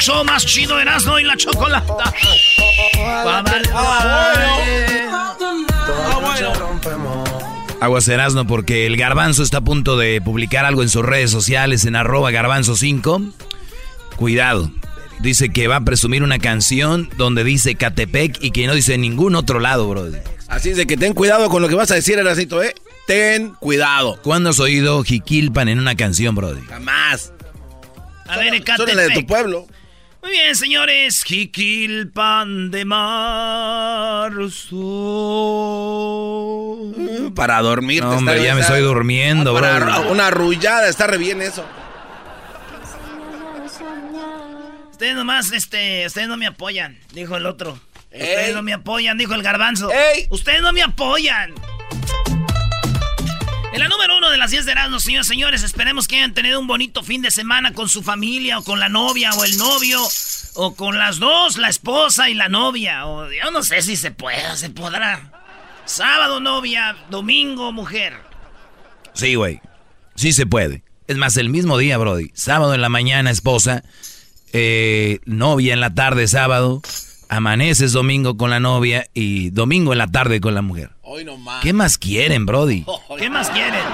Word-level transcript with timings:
el 0.00 0.06
show 0.06 0.24
más 0.24 0.46
chido 0.46 0.76
de 0.76 0.82
Erasmo 0.82 1.18
y 1.18 1.24
la 1.24 1.36
Chocolata. 1.36 2.14
Aguas 7.80 8.08
Erasmo 8.08 8.46
porque 8.46 8.86
el 8.86 8.96
Garbanzo 8.96 9.42
está 9.42 9.58
a 9.58 9.60
punto 9.60 9.98
de 9.98 10.22
publicar 10.22 10.64
algo 10.64 10.82
en 10.82 10.88
sus 10.88 11.04
redes 11.04 11.30
sociales 11.30 11.84
en 11.84 11.96
arroba 11.96 12.30
garbanzo 12.30 12.76
5. 12.76 13.20
Cuidado. 14.16 14.70
Dice 15.20 15.50
que 15.50 15.68
va 15.68 15.76
a 15.76 15.80
presumir 15.82 16.22
una 16.22 16.38
canción 16.38 17.10
donde 17.18 17.44
dice 17.44 17.74
Catepec 17.74 18.42
y 18.42 18.52
que 18.52 18.66
no 18.66 18.74
dice 18.74 18.96
ningún 18.96 19.34
otro 19.34 19.60
lado, 19.60 19.86
bro. 19.86 20.08
Así 20.48 20.70
es 20.70 20.78
de 20.78 20.86
que 20.86 20.96
ten 20.96 21.12
cuidado 21.12 21.50
con 21.50 21.60
lo 21.60 21.68
que 21.68 21.74
vas 21.74 21.90
a 21.90 21.94
decir, 21.94 22.18
Erasito, 22.18 22.62
¿eh? 22.62 22.74
Ten 23.06 23.50
cuidado. 23.60 24.18
¿Cuándo 24.22 24.50
has 24.50 24.60
oído 24.60 25.02
Jiquilpan 25.04 25.68
en 25.68 25.78
una 25.78 25.94
canción, 25.94 26.34
Brody? 26.34 26.62
Jamás. 26.62 27.34
A 28.26 28.38
ver, 28.38 28.54
Ecatepec. 28.54 28.94
de 28.94 29.10
tu 29.10 29.26
pueblo. 29.26 29.66
Muy 30.22 30.32
bien, 30.32 30.54
señores. 30.54 31.24
Jiquilpan 31.24 32.70
de 32.70 32.84
marzo. 32.84 34.50
Para 37.34 37.60
dormir. 37.62 38.02
No, 38.02 38.10
hombre, 38.10 38.42
ya 38.42 38.54
me 38.54 38.60
estoy 38.60 38.80
durmiendo, 38.80 39.54
bro. 39.54 40.10
Una 40.10 40.26
arrullada, 40.26 40.88
está 40.88 41.06
re 41.06 41.16
bien 41.16 41.40
eso. 41.40 41.64
Ustedes 44.90 45.14
nomás, 45.14 45.50
este, 45.52 46.04
ustedes 46.06 46.28
no 46.28 46.36
me 46.36 46.46
apoyan, 46.46 46.98
dijo 47.14 47.36
el 47.36 47.46
otro. 47.46 47.80
Ustedes 48.12 48.54
no 48.54 48.62
me 48.62 48.74
apoyan, 48.74 49.16
dijo 49.16 49.32
el 49.34 49.42
garbanzo. 49.42 49.90
Ustedes 50.28 50.60
no 50.60 50.74
me 50.74 50.82
apoyan. 50.82 51.54
En 53.72 53.78
la 53.78 53.88
número 53.88 54.16
uno 54.18 54.30
de 54.30 54.36
las 54.36 54.50
10 54.50 54.66
de 54.66 54.72
Erasmo, 54.72 54.98
señores 54.98 55.28
señores, 55.28 55.62
esperemos 55.62 56.08
que 56.08 56.16
hayan 56.16 56.34
tenido 56.34 56.58
un 56.58 56.66
bonito 56.66 57.04
fin 57.04 57.22
de 57.22 57.30
semana 57.30 57.72
con 57.72 57.88
su 57.88 58.02
familia, 58.02 58.58
o 58.58 58.64
con 58.64 58.80
la 58.80 58.88
novia, 58.88 59.30
o 59.32 59.44
el 59.44 59.56
novio, 59.58 60.00
o 60.54 60.74
con 60.74 60.98
las 60.98 61.20
dos, 61.20 61.56
la 61.56 61.68
esposa 61.68 62.28
y 62.28 62.34
la 62.34 62.48
novia. 62.48 63.06
O 63.06 63.30
yo 63.30 63.50
no 63.52 63.62
sé 63.62 63.82
si 63.82 63.94
se 63.94 64.10
puede, 64.10 64.56
se 64.56 64.70
podrá. 64.70 65.30
Sábado, 65.84 66.40
novia, 66.40 66.96
domingo, 67.10 67.70
mujer. 67.70 68.14
Sí, 69.14 69.36
güey. 69.36 69.60
Sí 70.16 70.32
se 70.32 70.46
puede. 70.46 70.82
Es 71.06 71.16
más, 71.16 71.36
el 71.36 71.48
mismo 71.48 71.78
día, 71.78 71.96
Brody. 71.96 72.32
Sábado 72.34 72.74
en 72.74 72.80
la 72.80 72.88
mañana, 72.88 73.30
esposa. 73.30 73.84
Eh, 74.52 75.20
novia 75.26 75.74
en 75.74 75.80
la 75.80 75.94
tarde, 75.94 76.26
sábado 76.26 76.82
amaneces 77.30 77.92
domingo 77.92 78.36
con 78.36 78.50
la 78.50 78.60
novia 78.60 79.06
y 79.14 79.50
domingo 79.50 79.92
en 79.92 79.98
la 79.98 80.08
tarde 80.08 80.40
con 80.40 80.54
la 80.54 80.62
mujer. 80.62 80.90
Hoy 81.02 81.24
no 81.24 81.38
más. 81.38 81.62
¿Qué 81.62 81.72
más 81.72 81.96
quieren, 81.96 82.44
Brody? 82.44 82.84
¿Qué 83.18 83.30
más 83.30 83.48
quieren? 83.50 83.80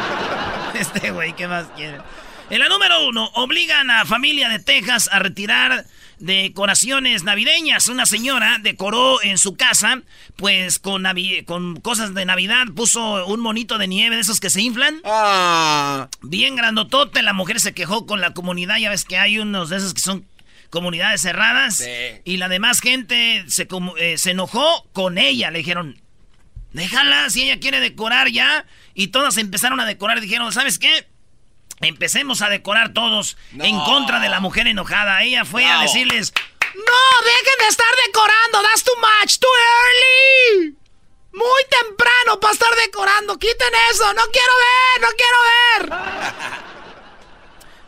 Este 0.79 1.11
güey, 1.11 1.35
¿qué 1.35 1.49
más 1.49 1.69
quieren? 1.75 2.03
En 2.51 2.59
la 2.59 2.69
número 2.69 3.09
uno, 3.09 3.31
obligan 3.35 3.91
a 3.91 4.05
familia 4.05 4.51
de 4.51 4.59
Texas 4.59 5.09
a 5.11 5.19
retirar 5.21 5.87
decoraciones 6.19 7.25
navideñas. 7.25 7.89
Una 7.89 8.05
señora 8.05 8.59
decoró 8.61 9.23
en 9.23 9.39
su 9.39 9.57
casa, 9.57 10.03
pues 10.37 10.79
con, 10.79 11.05
con 11.47 11.81
cosas 11.81 12.13
de 12.13 12.27
Navidad, 12.27 12.67
puso 12.75 13.25
un 13.27 13.41
monito 13.41 13.79
de 13.79 13.89
nieve 13.89 14.17
de 14.17 14.23
esos 14.23 14.39
que 14.39 14.51
se 14.51 14.61
inflan. 14.61 15.01
Ah. 15.05 16.09
Bien 16.21 16.57
grandotote, 16.57 17.23
la 17.23 17.33
mujer 17.33 17.59
se 17.59 17.73
quejó 17.73 18.05
con 18.05 18.21
la 18.21 18.35
comunidad, 18.35 18.77
ya 18.77 18.91
ves 18.91 19.07
que 19.07 19.17
hay 19.17 19.39
unos 19.39 19.71
de 19.71 19.79
esos 19.79 19.95
que 19.95 20.03
son 20.03 20.27
comunidades 20.71 21.23
cerradas. 21.23 21.87
Y 22.25 22.37
la 22.37 22.49
demás 22.49 22.81
gente 22.81 23.45
se, 23.49 23.69
eh, 23.99 24.19
se 24.19 24.31
enojó 24.31 24.89
con 24.93 25.19
ella. 25.19 25.51
Le 25.51 25.59
dijeron, 25.59 26.01
déjala 26.73 27.31
si 27.31 27.45
ella 27.45 27.61
quiere 27.61 27.81
decorar 27.81 28.29
ya. 28.29 28.67
Y 28.95 29.09
todas 29.09 29.37
empezaron 29.37 29.81
a 29.81 29.87
decorar. 29.87 30.21
Dijeron, 30.21 30.53
¿sabes 30.53 30.79
qué? 30.79 31.07
Empecemos 31.81 32.41
a 32.41 32.49
decorar 32.49 32.95
todos 32.95 33.37
en 33.59 33.79
contra 33.81 34.21
de 34.21 34.29
la 34.29 34.41
mujer 34.41 34.67
enojada. 34.67 35.23
Ella 35.23 35.45
fue 35.45 35.67
a 35.67 35.81
decirles, 35.81 36.33
no, 36.75 37.25
dejen 37.25 37.59
de 37.59 37.69
estar 37.69 37.95
decorando. 38.07 38.63
That's 38.63 38.83
too 38.83 38.97
much, 38.97 39.39
too 39.39 39.49
early. 39.49 40.77
Muy 41.33 41.63
temprano 41.69 42.41
para 42.41 42.55
estar 42.55 42.75
decorando. 42.77 43.39
Quiten 43.39 43.73
eso. 43.91 44.13
No 44.15 44.23
quiero 44.33 44.53
ver, 44.65 45.01
no 45.03 45.09
quiero 45.17 45.39
ver. 45.51 46.73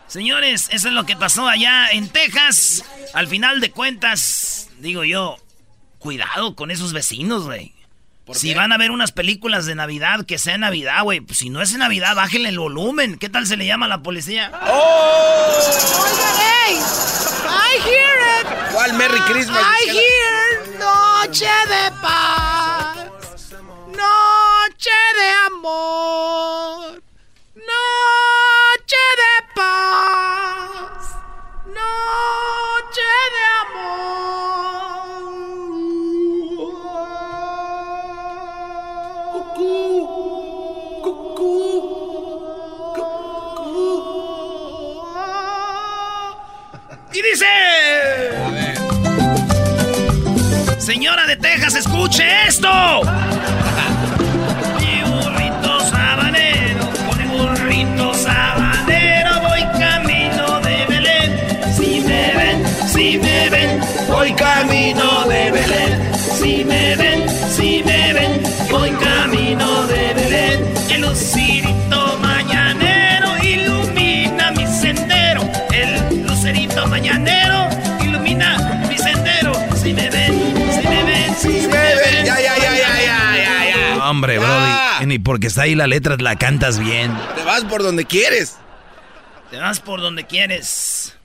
Señores, 0.08 0.68
eso 0.72 0.88
es 0.88 0.94
lo 0.94 1.04
que 1.04 1.16
pasó 1.16 1.46
allá 1.46 1.88
en 1.90 2.08
Texas. 2.08 2.84
Al 3.14 3.28
final 3.28 3.60
de 3.60 3.70
cuentas, 3.70 4.68
digo 4.78 5.04
yo, 5.04 5.36
cuidado 5.98 6.56
con 6.56 6.70
esos 6.70 6.92
vecinos, 6.92 7.44
güey. 7.44 7.74
Si 8.32 8.54
van 8.54 8.72
a 8.72 8.78
ver 8.78 8.90
unas 8.90 9.12
películas 9.12 9.64
de 9.66 9.74
Navidad, 9.74 10.26
que 10.26 10.38
sea 10.38 10.58
Navidad, 10.58 11.02
güey. 11.02 11.20
Pues 11.20 11.38
si 11.38 11.50
no 11.50 11.62
es 11.62 11.72
Navidad, 11.74 12.14
bájenle 12.14 12.50
el 12.50 12.58
volumen. 12.58 13.18
¿Qué 13.18 13.28
tal 13.28 13.46
se 13.46 13.56
le 13.56 13.66
llama 13.66 13.86
a 13.86 13.88
la 13.88 14.02
policía? 14.02 14.52
¡Oh! 14.66 15.54
hey! 16.38 16.78
I 17.48 17.78
hear 17.88 18.18
it. 18.40 18.72
¿Cuál 18.74 18.92
Merry 18.94 19.20
Christmas? 19.20 19.62
I 19.62 19.90
hear 19.90 20.38
Noche 20.78 21.46
de 21.46 21.90
paz. 22.02 22.96
Noche 23.88 24.90
de 25.18 25.30
amor. 25.46 27.02
Noche 27.56 29.02
de 29.16 29.32
paz, 29.54 29.97
Y 47.18 47.22
dice... 47.22 47.46
Señora 50.78 51.26
de 51.26 51.36
Texas, 51.36 51.74
escuche 51.74 52.24
esto. 52.46 52.68
Hombre, 84.18 84.40
Brody, 84.40 85.06
ni 85.06 85.20
porque 85.20 85.46
está 85.46 85.62
ahí 85.62 85.76
la 85.76 85.86
letra 85.86 86.16
la 86.18 86.34
cantas 86.34 86.80
bien. 86.80 87.16
Te 87.36 87.44
vas 87.44 87.62
por 87.62 87.84
donde 87.84 88.04
quieres. 88.04 88.56
Te 89.48 89.58
vas 89.58 89.78
por 89.78 90.00
donde 90.00 90.26
quieres. 90.26 91.16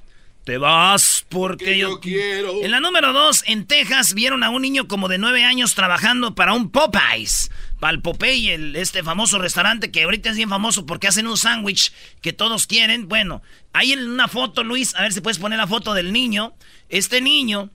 Te 0.44 0.60
vas 0.60 1.26
porque 1.28 1.76
yo, 1.76 2.00
quiero. 2.00 2.62
En 2.62 2.70
la 2.70 2.80
número 2.80 3.12
dos, 3.12 3.44
en 3.48 3.66
Texas, 3.66 4.14
vieron 4.14 4.44
a 4.44 4.52
un 4.52 4.62
niño 4.62 4.88
como 4.88 5.08
de 5.08 5.18
nueve 5.18 5.44
años 5.44 5.74
trabajando 5.74 6.36
para 6.36 6.54
un 6.54 6.70
Popeyes. 6.70 7.50
Para 7.80 7.94
el 7.94 8.02
Popeye, 8.04 8.54
el, 8.54 8.76
este 8.76 9.02
famoso 9.02 9.40
restaurante 9.40 9.90
que 9.90 10.04
ahorita 10.04 10.30
es 10.30 10.36
bien 10.36 10.50
famoso 10.50 10.86
porque 10.86 11.08
hacen 11.08 11.26
un 11.26 11.38
sándwich 11.38 11.92
que 12.22 12.32
todos 12.32 12.68
quieren. 12.68 13.08
Bueno, 13.08 13.42
hay 13.74 13.94
en 13.94 14.08
una 14.08 14.28
foto, 14.28 14.64
Luis, 14.64 14.94
a 14.94 15.02
ver 15.02 15.14
si 15.14 15.22
puedes 15.22 15.40
poner 15.40 15.58
la 15.58 15.66
foto 15.66 15.96
del 15.96 16.14
niño. 16.14 16.54
Este 16.90 17.22
niño 17.22 17.72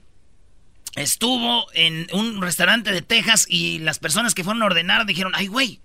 estuvo 1.01 1.67
en 1.75 2.07
un 2.13 2.41
restaurante 2.41 2.93
de 2.93 3.03
Texas 3.03 3.47
y 3.49 3.79
las 3.79 3.99
personas 3.99 4.35
que 4.35 4.45
fueron 4.45 4.63
a 4.63 4.67
ordenar 4.67 5.07
dijeron, 5.07 5.33
ay, 5.35 5.47
güey, 5.47 5.81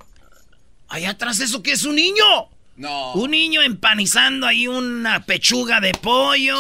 allá 0.90 1.12
atrás 1.12 1.40
eso 1.40 1.64
que 1.64 1.72
es 1.72 1.84
un 1.84 1.96
niño. 1.96 2.24
No. 2.76 3.14
Un 3.14 3.32
niño 3.32 3.62
empanizando 3.62 4.48
ahí 4.48 4.68
una 4.68 5.26
pechuga 5.26 5.80
de 5.80 5.92
pollo, 5.94 6.58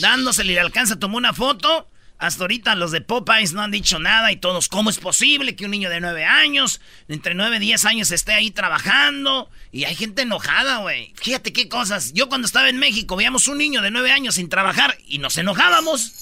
dándosele 0.00 0.52
y 0.52 0.54
le 0.56 0.60
alcanza, 0.60 0.98
tomó 0.98 1.16
una 1.16 1.32
foto. 1.32 1.88
Hasta 2.18 2.44
ahorita 2.44 2.74
los 2.74 2.90
de 2.90 3.00
Popeyes 3.00 3.52
no 3.52 3.62
han 3.62 3.70
dicho 3.70 3.98
nada 3.98 4.32
y 4.32 4.36
todos, 4.36 4.68
¿cómo 4.68 4.88
es 4.88 4.98
posible 4.98 5.56
que 5.56 5.64
un 5.64 5.72
niño 5.72 5.90
de 5.90 6.00
9 6.00 6.24
años, 6.24 6.80
entre 7.08 7.34
9 7.34 7.56
y 7.56 7.60
10 7.60 7.84
años, 7.84 8.10
esté 8.12 8.32
ahí 8.32 8.50
trabajando? 8.50 9.50
Y 9.72 9.84
hay 9.84 9.94
gente 9.94 10.22
enojada, 10.22 10.78
güey. 10.78 11.12
Fíjate 11.16 11.52
qué 11.52 11.68
cosas. 11.68 12.12
Yo 12.12 12.28
cuando 12.28 12.46
estaba 12.46 12.68
en 12.68 12.78
México 12.78 13.16
veíamos 13.16 13.48
un 13.48 13.58
niño 13.58 13.82
de 13.82 13.90
9 13.90 14.12
años 14.12 14.36
sin 14.36 14.48
trabajar 14.48 14.96
y 15.06 15.18
nos 15.18 15.36
enojábamos. 15.36 16.14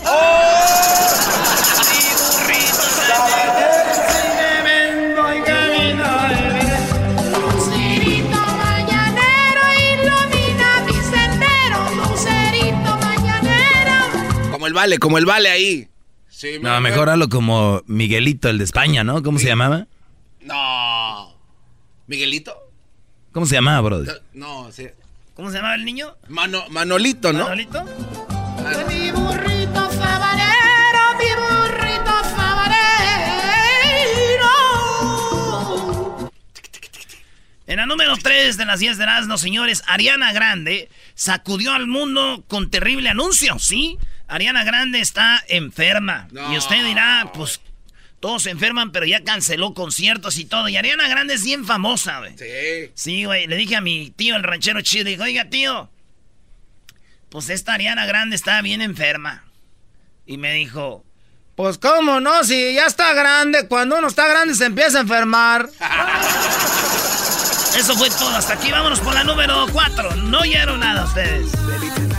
Lucerito 2.40 4.41
Como 14.62 14.68
el 14.68 14.74
vale, 14.74 14.98
como 14.98 15.18
el 15.18 15.26
vale 15.26 15.50
ahí. 15.50 15.88
Sí, 16.28 16.60
No, 16.60 16.80
mejor 16.80 17.10
hazlo 17.10 17.28
como 17.28 17.82
Miguelito, 17.88 18.48
el 18.48 18.58
de 18.58 18.64
España, 18.64 19.02
¿no? 19.02 19.20
¿Cómo 19.20 19.40
se 19.40 19.48
llamaba? 19.48 19.88
No. 20.40 21.34
¿Miguelito? 22.06 22.54
¿Cómo 23.32 23.44
se 23.44 23.56
llamaba, 23.56 23.80
bro? 23.80 24.04
No, 24.34 24.70
sí. 24.70 24.86
¿Cómo 25.34 25.50
se 25.50 25.56
llamaba 25.56 25.74
el 25.74 25.84
niño? 25.84 26.14
Mano, 26.28 26.62
Manolito, 26.68 27.32
¿no? 27.32 27.42
¿Manolito? 27.42 27.82
Mi 28.88 29.10
burrito 29.10 29.90
sabanero, 29.90 31.00
mi 31.18 31.42
burrito 31.42 32.12
sabanero. 32.36 32.70
En 37.66 37.78
la 37.78 37.86
número 37.86 38.16
3 38.16 38.56
de 38.56 38.64
las 38.64 38.78
10 38.78 38.96
de 38.96 39.02
Erasmo, 39.02 39.38
señores, 39.38 39.82
Ariana 39.88 40.32
Grande 40.32 40.88
sacudió 41.16 41.72
al 41.72 41.88
mundo 41.88 42.44
con 42.46 42.70
terrible 42.70 43.08
anuncio, 43.08 43.58
¿sí? 43.58 43.98
Ariana 44.32 44.64
Grande 44.64 45.00
está 45.00 45.44
enferma. 45.48 46.26
No. 46.30 46.52
Y 46.52 46.56
usted 46.56 46.82
dirá, 46.84 47.30
pues, 47.34 47.60
todos 48.18 48.44
se 48.44 48.50
enferman, 48.50 48.90
pero 48.90 49.04
ya 49.04 49.22
canceló 49.22 49.74
conciertos 49.74 50.38
y 50.38 50.46
todo. 50.46 50.70
Y 50.70 50.76
Ariana 50.76 51.06
Grande 51.06 51.34
es 51.34 51.44
bien 51.44 51.66
famosa, 51.66 52.20
güey. 52.20 52.38
Sí. 52.38 52.92
Sí, 52.94 53.24
güey. 53.24 53.46
Le 53.46 53.56
dije 53.56 53.76
a 53.76 53.82
mi 53.82 54.10
tío, 54.10 54.34
el 54.36 54.42
ranchero 54.42 54.80
chido, 54.80 55.04
dijo, 55.04 55.24
oiga, 55.24 55.50
tío, 55.50 55.90
pues 57.28 57.50
esta 57.50 57.74
Ariana 57.74 58.06
Grande 58.06 58.34
está 58.34 58.62
bien 58.62 58.80
enferma. 58.80 59.44
Y 60.24 60.38
me 60.38 60.54
dijo, 60.54 61.04
pues 61.54 61.76
cómo 61.76 62.20
no, 62.20 62.42
si 62.44 62.74
ya 62.74 62.86
está 62.86 63.12
grande, 63.12 63.68
cuando 63.68 63.98
uno 63.98 64.08
está 64.08 64.26
grande 64.28 64.54
se 64.54 64.64
empieza 64.64 64.96
a 64.98 65.02
enfermar. 65.02 65.68
Eso 67.76 67.94
fue 67.96 68.08
todo, 68.08 68.34
hasta 68.36 68.54
aquí 68.54 68.70
vámonos 68.70 69.00
por 69.00 69.12
la 69.12 69.24
número 69.24 69.66
4. 69.72 70.16
No 70.16 70.40
oyeron 70.40 70.80
nada 70.80 71.04
ustedes. 71.04 71.52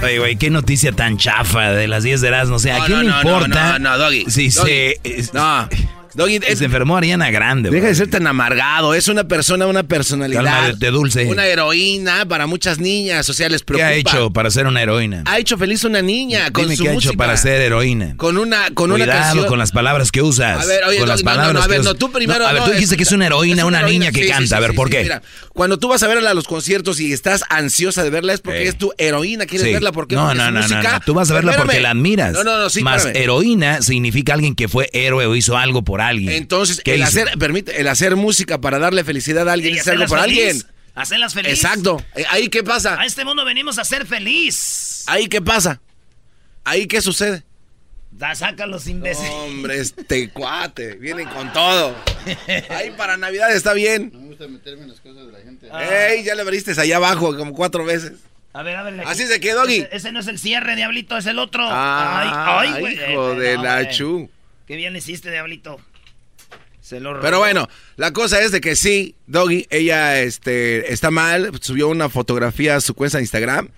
Oye, 0.03 0.19
güey, 0.19 0.35
qué 0.35 0.49
noticia 0.49 0.91
tan 0.91 1.17
chafa 1.17 1.71
de 1.71 1.87
las 1.87 2.03
10 2.03 2.21
de 2.21 2.27
Erasmo. 2.27 2.55
O 2.55 2.59
sea, 2.59 2.75
¿a 2.75 2.79
No, 2.79 2.85
quién 2.85 2.97
no, 2.97 3.03
le 3.03 3.09
no, 3.09 3.17
importa? 3.21 3.79
no, 3.79 3.89
no, 3.91 3.97
Doggy. 3.97 4.25
Si 4.29 4.51
se... 4.51 4.99
No. 5.33 5.67
Doggy, 6.15 6.39
es- 6.47 6.59
se 6.59 6.65
enfermó 6.65 6.97
Ariana 6.97 7.31
Grande, 7.31 7.69
Deja 7.69 7.87
de 7.87 7.95
ser 7.95 8.09
tan 8.09 8.27
amargado. 8.27 8.93
Es 8.93 9.07
una 9.07 9.23
persona, 9.25 9.65
una 9.67 9.83
personalidad. 9.83 10.43
Cálmate, 10.43 10.91
dulce. 10.91 11.25
Una 11.25 11.45
heroína 11.47 12.25
para 12.27 12.45
muchas 12.47 12.79
niñas. 12.79 13.27
O 13.29 13.33
sea, 13.33 13.49
les 13.49 13.61
¿Qué 13.61 13.65
preocupa. 13.65 13.87
ha 13.87 13.93
hecho 13.93 14.29
para 14.31 14.51
ser 14.51 14.67
una 14.67 14.81
heroína? 14.81 15.23
Ha 15.25 15.39
hecho 15.39 15.57
feliz 15.57 15.83
a 15.83 15.87
una 15.87 16.01
niña 16.01 16.51
con 16.51 16.63
Dime 16.65 16.75
su 16.77 16.83
qué 16.83 16.89
ha 16.89 16.93
música. 16.93 17.09
hecho 17.11 17.17
para 17.17 17.35
ser 17.37 17.61
heroína. 17.61 18.15
Con 18.17 18.37
una, 18.37 18.69
con 18.73 18.91
una 18.91 19.03
Cuidado 19.05 19.21
canción. 19.23 19.47
con 19.47 19.59
las 19.59 19.71
palabras 19.71 20.11
que 20.11 20.21
usas. 20.21 20.63
A 20.63 20.65
ver, 20.67 20.83
oye, 20.85 20.97
con 20.97 21.07
no, 21.07 21.13
las 21.13 21.23
no, 21.23 21.31
palabras 21.31 21.53
no, 21.53 21.61
a 21.63 21.67
ver, 21.67 21.83
no, 21.83 21.95
tú 21.95 22.11
primero. 22.11 22.45
A 22.47 22.53
ver, 22.53 22.63
tú 22.63 22.71
dijiste 22.71 22.95
que 22.97 23.03
es 23.03 23.11
una 23.11 23.25
heroína, 23.25 23.61
es 23.61 23.67
una, 23.67 23.79
niña 23.79 24.07
heroína. 24.07 24.11
que 24.11 24.23
Sí, 24.23 24.29
canta. 24.29 24.47
sí, 24.47 24.53
a 24.53 24.59
ver, 24.59 24.71
sí, 24.71 24.75
¿por 24.77 24.89
qué? 24.89 25.03
mira, 25.03 25.21
cuando 25.53 25.79
tú 25.79 25.87
vas 25.87 26.03
a 26.03 26.07
verla 26.07 26.31
a 26.31 26.33
los 26.33 26.47
conciertos 26.47 26.99
y 26.99 27.11
estás 27.13 27.43
ansiosa 27.49 28.03
de 28.03 28.09
verla 28.09 28.33
es 28.33 28.41
porque 28.41 28.67
es 28.67 28.77
tu 28.77 28.91
heroína. 28.97 29.45
¿Quieres 29.45 29.71
verla 29.71 29.91
porque 29.91 30.15
no, 30.15 30.33
no, 30.33 30.45
no, 30.45 30.51
no, 30.51 30.59
música? 30.61 31.01
Tú 31.05 31.13
vas 31.13 31.29
a 31.31 31.33
verla 31.33 31.55
porque 31.57 31.79
la 31.79 31.91
admiras. 31.91 32.33
No, 32.33 32.43
no, 32.43 32.57
no, 32.59 32.69
sí, 32.69 32.81
Más 32.83 33.05
heroína 33.05 33.81
significa 33.81 34.33
alguien 34.33 34.55
que 34.55 34.67
fue 34.67 34.89
héroe 34.93 35.25
o 35.25 35.35
hizo 35.35 35.57
algo 35.57 35.81
por 35.83 36.01
alguien. 36.07 36.33
Entonces, 36.33 36.81
¿Qué 36.83 36.95
el 36.95 37.01
hizo? 37.01 37.09
hacer, 37.09 37.37
permite, 37.37 37.79
el 37.79 37.87
hacer 37.87 38.15
música 38.15 38.59
para 38.59 38.79
darle 38.79 39.03
felicidad 39.03 39.47
a 39.49 39.53
alguien 39.53 39.75
Y 39.75 39.77
es 39.79 39.87
algo 39.87 40.07
feliz, 40.07 40.21
alguien. 40.23 40.63
Hacerlas 40.95 41.33
feliz. 41.33 41.53
Exacto. 41.53 42.03
Eh, 42.15 42.23
Ahí 42.29 42.49
qué 42.49 42.63
pasa. 42.63 42.99
A 42.99 43.05
este 43.05 43.25
mundo 43.25 43.43
venimos 43.45 43.79
a 43.79 43.85
ser 43.85 44.05
feliz. 44.05 45.03
Ahí 45.07 45.27
qué 45.27 45.41
pasa. 45.41 45.81
Ahí 46.63 46.87
qué 46.87 47.01
sucede. 47.01 47.43
Da, 48.11 48.35
saca 48.35 48.67
los 48.67 48.87
imbéciles. 48.87 49.31
Hombre, 49.31 49.79
este 49.79 50.29
cuate, 50.29 50.95
vienen 50.95 51.27
con 51.29 51.51
todo. 51.51 51.95
Ahí 52.69 52.91
para 52.95 53.17
Navidad 53.17 53.51
está 53.51 53.73
bien. 53.73 54.11
Me 54.13 54.27
gusta 54.27 54.47
meterme 54.47 54.83
en 54.83 54.89
las 54.89 54.99
cosas 54.99 55.25
de 55.25 55.31
la 55.31 55.39
gente. 55.39 55.67
Ey, 56.15 56.23
ya 56.23 56.35
le 56.35 56.41
abriste 56.41 56.79
allá 56.79 56.97
abajo 56.97 57.35
como 57.35 57.53
cuatro 57.53 57.83
veces. 57.85 58.13
A 58.53 58.61
ver, 58.61 58.75
a 58.75 58.83
ver. 58.83 59.01
Así 59.07 59.25
se 59.25 59.39
quedó, 59.39 59.61
Doggy. 59.61 59.77
Ese, 59.77 59.89
ese 59.93 60.11
no 60.11 60.19
es 60.19 60.27
el 60.27 60.37
cierre, 60.37 60.75
Diablito, 60.75 61.17
es 61.17 61.25
el 61.25 61.39
otro. 61.39 61.63
Ah, 61.67 62.59
ay, 62.61 62.69
ay, 62.75 62.79
güey. 62.81 62.93
hijo 62.93 63.33
Eh, 63.33 63.39
de 63.39 63.55
no, 63.55 63.63
la 63.63 63.89
chu. 63.89 64.29
Qué 64.67 64.75
bien 64.75 64.95
hiciste, 64.95 65.31
Diablito. 65.31 65.81
Se 66.83 66.99
lo 66.99 67.17
Pero 67.21 67.39
bueno, 67.39 67.69
la 67.95 68.11
cosa 68.11 68.41
es 68.41 68.51
de 68.51 68.59
que 68.59 68.75
sí, 68.75 69.15
Doggy, 69.25 69.67
ella 69.69 70.19
este, 70.19 70.91
está 70.91 71.11
mal, 71.11 71.51
subió 71.61 71.87
una 71.87 72.09
fotografía 72.09 72.75
a 72.75 72.81
su 72.81 72.93
cuenta 72.93 73.19
de 73.19 73.23
Instagram 73.23 73.69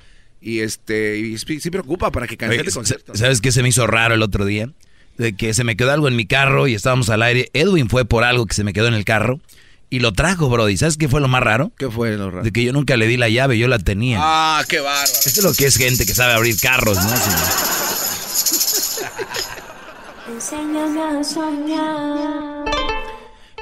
y 0.41 0.61
este 0.61 1.19
y 1.19 1.37
sí 1.37 1.69
preocupa 1.69 2.11
para 2.11 2.25
que 2.25 2.33
Oye, 2.33 2.37
cancele 2.37 2.63
el 2.63 2.73
concierto. 2.73 3.15
¿Sabes 3.15 3.41
qué 3.41 3.51
se 3.51 3.61
me 3.61 3.69
hizo 3.69 3.85
raro 3.85 4.15
el 4.15 4.23
otro 4.23 4.43
día? 4.43 4.71
De 5.19 5.35
que 5.35 5.53
se 5.53 5.63
me 5.63 5.77
quedó 5.77 5.91
algo 5.91 6.07
en 6.07 6.15
mi 6.15 6.25
carro 6.25 6.67
y 6.67 6.73
estábamos 6.73 7.11
al 7.11 7.21
aire. 7.21 7.51
Edwin 7.53 7.89
fue 7.89 8.05
por 8.05 8.23
algo 8.23 8.47
que 8.47 8.55
se 8.55 8.63
me 8.63 8.73
quedó 8.73 8.87
en 8.87 8.95
el 8.95 9.05
carro 9.05 9.39
y 9.91 9.99
lo 9.99 10.11
trajo, 10.11 10.49
Brody. 10.49 10.75
¿Sabes 10.75 10.97
qué 10.97 11.07
fue 11.07 11.21
lo 11.21 11.27
más 11.27 11.43
raro? 11.43 11.71
¿Qué 11.77 11.91
fue 11.91 12.17
lo 12.17 12.31
raro? 12.31 12.43
De 12.43 12.51
que 12.51 12.63
yo 12.63 12.73
nunca 12.73 12.97
le 12.97 13.05
di 13.05 13.17
la 13.17 13.29
llave, 13.29 13.59
yo 13.59 13.67
la 13.67 13.77
tenía. 13.77 14.17
Ah, 14.19 14.63
qué 14.67 14.79
bárbaro. 14.79 15.11
Esto 15.25 15.41
es 15.41 15.43
lo 15.43 15.53
que 15.53 15.67
es 15.67 15.77
gente 15.77 16.07
que 16.07 16.15
sabe 16.15 16.33
abrir 16.33 16.59
carros, 16.59 16.97
¿no? 16.97 17.09
Sí. 17.15 17.29
Enséñame 20.27 21.19
a 21.19 21.23
soñar. 21.23 22.74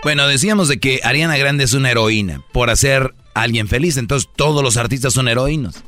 Bueno, 0.03 0.27
decíamos 0.27 0.67
de 0.67 0.79
que 0.79 0.99
Ariana 1.03 1.37
Grande 1.37 1.63
es 1.63 1.73
una 1.73 1.89
heroína 1.89 2.41
por 2.51 2.69
hacer 2.69 3.13
a 3.33 3.41
alguien 3.41 3.69
feliz. 3.69 3.95
Entonces 3.95 4.29
todos 4.35 4.61
los 4.61 4.75
artistas 4.75 5.13
son 5.13 5.29
heroínos. 5.29 5.83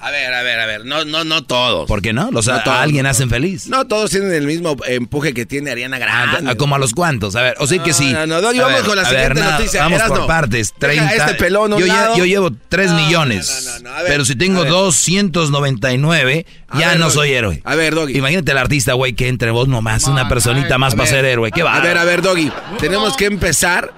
A 0.00 0.12
ver, 0.12 0.32
a 0.32 0.42
ver, 0.44 0.60
a 0.60 0.66
ver, 0.66 0.84
no 0.84 1.04
no 1.04 1.24
no 1.24 1.42
todos. 1.42 1.88
¿Por 1.88 2.00
qué 2.02 2.12
no? 2.12 2.30
Los, 2.30 2.46
No 2.46 2.54
a, 2.54 2.62
todos, 2.62 2.76
a 2.76 2.82
alguien 2.82 3.02
no 3.02 3.08
hacen 3.08 3.28
feliz. 3.28 3.66
No 3.66 3.84
todos 3.88 4.10
tienen 4.10 4.32
el 4.32 4.46
mismo 4.46 4.76
empuje 4.86 5.34
que 5.34 5.44
tiene 5.44 5.72
Ariana 5.72 5.96
Ah, 5.96 5.98
Grande. 5.98 6.50
a- 6.52 6.54
como 6.54 6.76
a 6.76 6.78
los 6.78 6.94
cuantos. 6.94 7.34
A 7.34 7.42
ver, 7.42 7.56
o 7.58 7.66
sea 7.66 7.82
que 7.82 7.90
No, 7.90 7.96
sí. 7.96 8.12
no, 8.12 8.24
no, 8.26 8.36
A 8.36 8.40
vamos 8.40 8.72
ver, 8.74 8.82
con 8.84 8.96
la 8.96 9.04
siguiente 9.04 9.34
ver, 9.40 9.50
noticia. 9.52 9.82
Vamos 9.82 9.96
Erasno, 9.98 10.16
por 10.18 10.26
partes. 10.28 10.72
deja 10.78 11.08
30. 11.08 11.14
este 11.16 11.34
pelón 11.34 11.72
yo, 11.78 11.84
ya- 11.84 12.14
yo 12.16 12.24
llevo 12.26 12.50
3 12.68 12.92
No, 12.92 12.96
millones. 12.96 13.64
no, 13.66 13.72
no, 13.72 13.90
no, 13.90 13.96
a 13.96 14.02
ver, 14.02 14.12
pero 14.12 14.24
si 14.24 14.36
tengo 14.36 14.62
ver. 14.62 14.70
299, 14.70 16.46
A 16.68 16.78
ya 16.78 16.88
ver, 16.90 16.98
no 16.98 17.04
Doggy. 17.06 17.14
soy 17.14 17.32
héroe. 17.32 17.60
A 17.64 17.74
ver, 17.74 17.94
Doggy. 17.94 18.16
Imagínate 18.16 18.52
el 18.52 18.58
artista, 18.58 18.92
güey, 18.92 19.14
que 19.14 19.26
entre 19.26 19.50
vos 19.50 19.66
nomás, 19.68 20.04
una 20.04 20.22
on, 20.22 20.28
personita 20.28 20.74
ay, 20.74 20.80
más 20.80 20.94
A 20.94 20.96
para 20.96 21.08
ser 21.08 21.24
héroe. 21.24 21.50
¿Qué 21.50 21.62
va? 21.64 21.74
A 21.74 21.80
ver, 21.80 21.98
a 21.98 22.04
ver, 22.04 22.22
Doggy. 22.22 22.52
Tenemos 22.78 23.16
que 23.16 23.26
empezar 23.26 23.92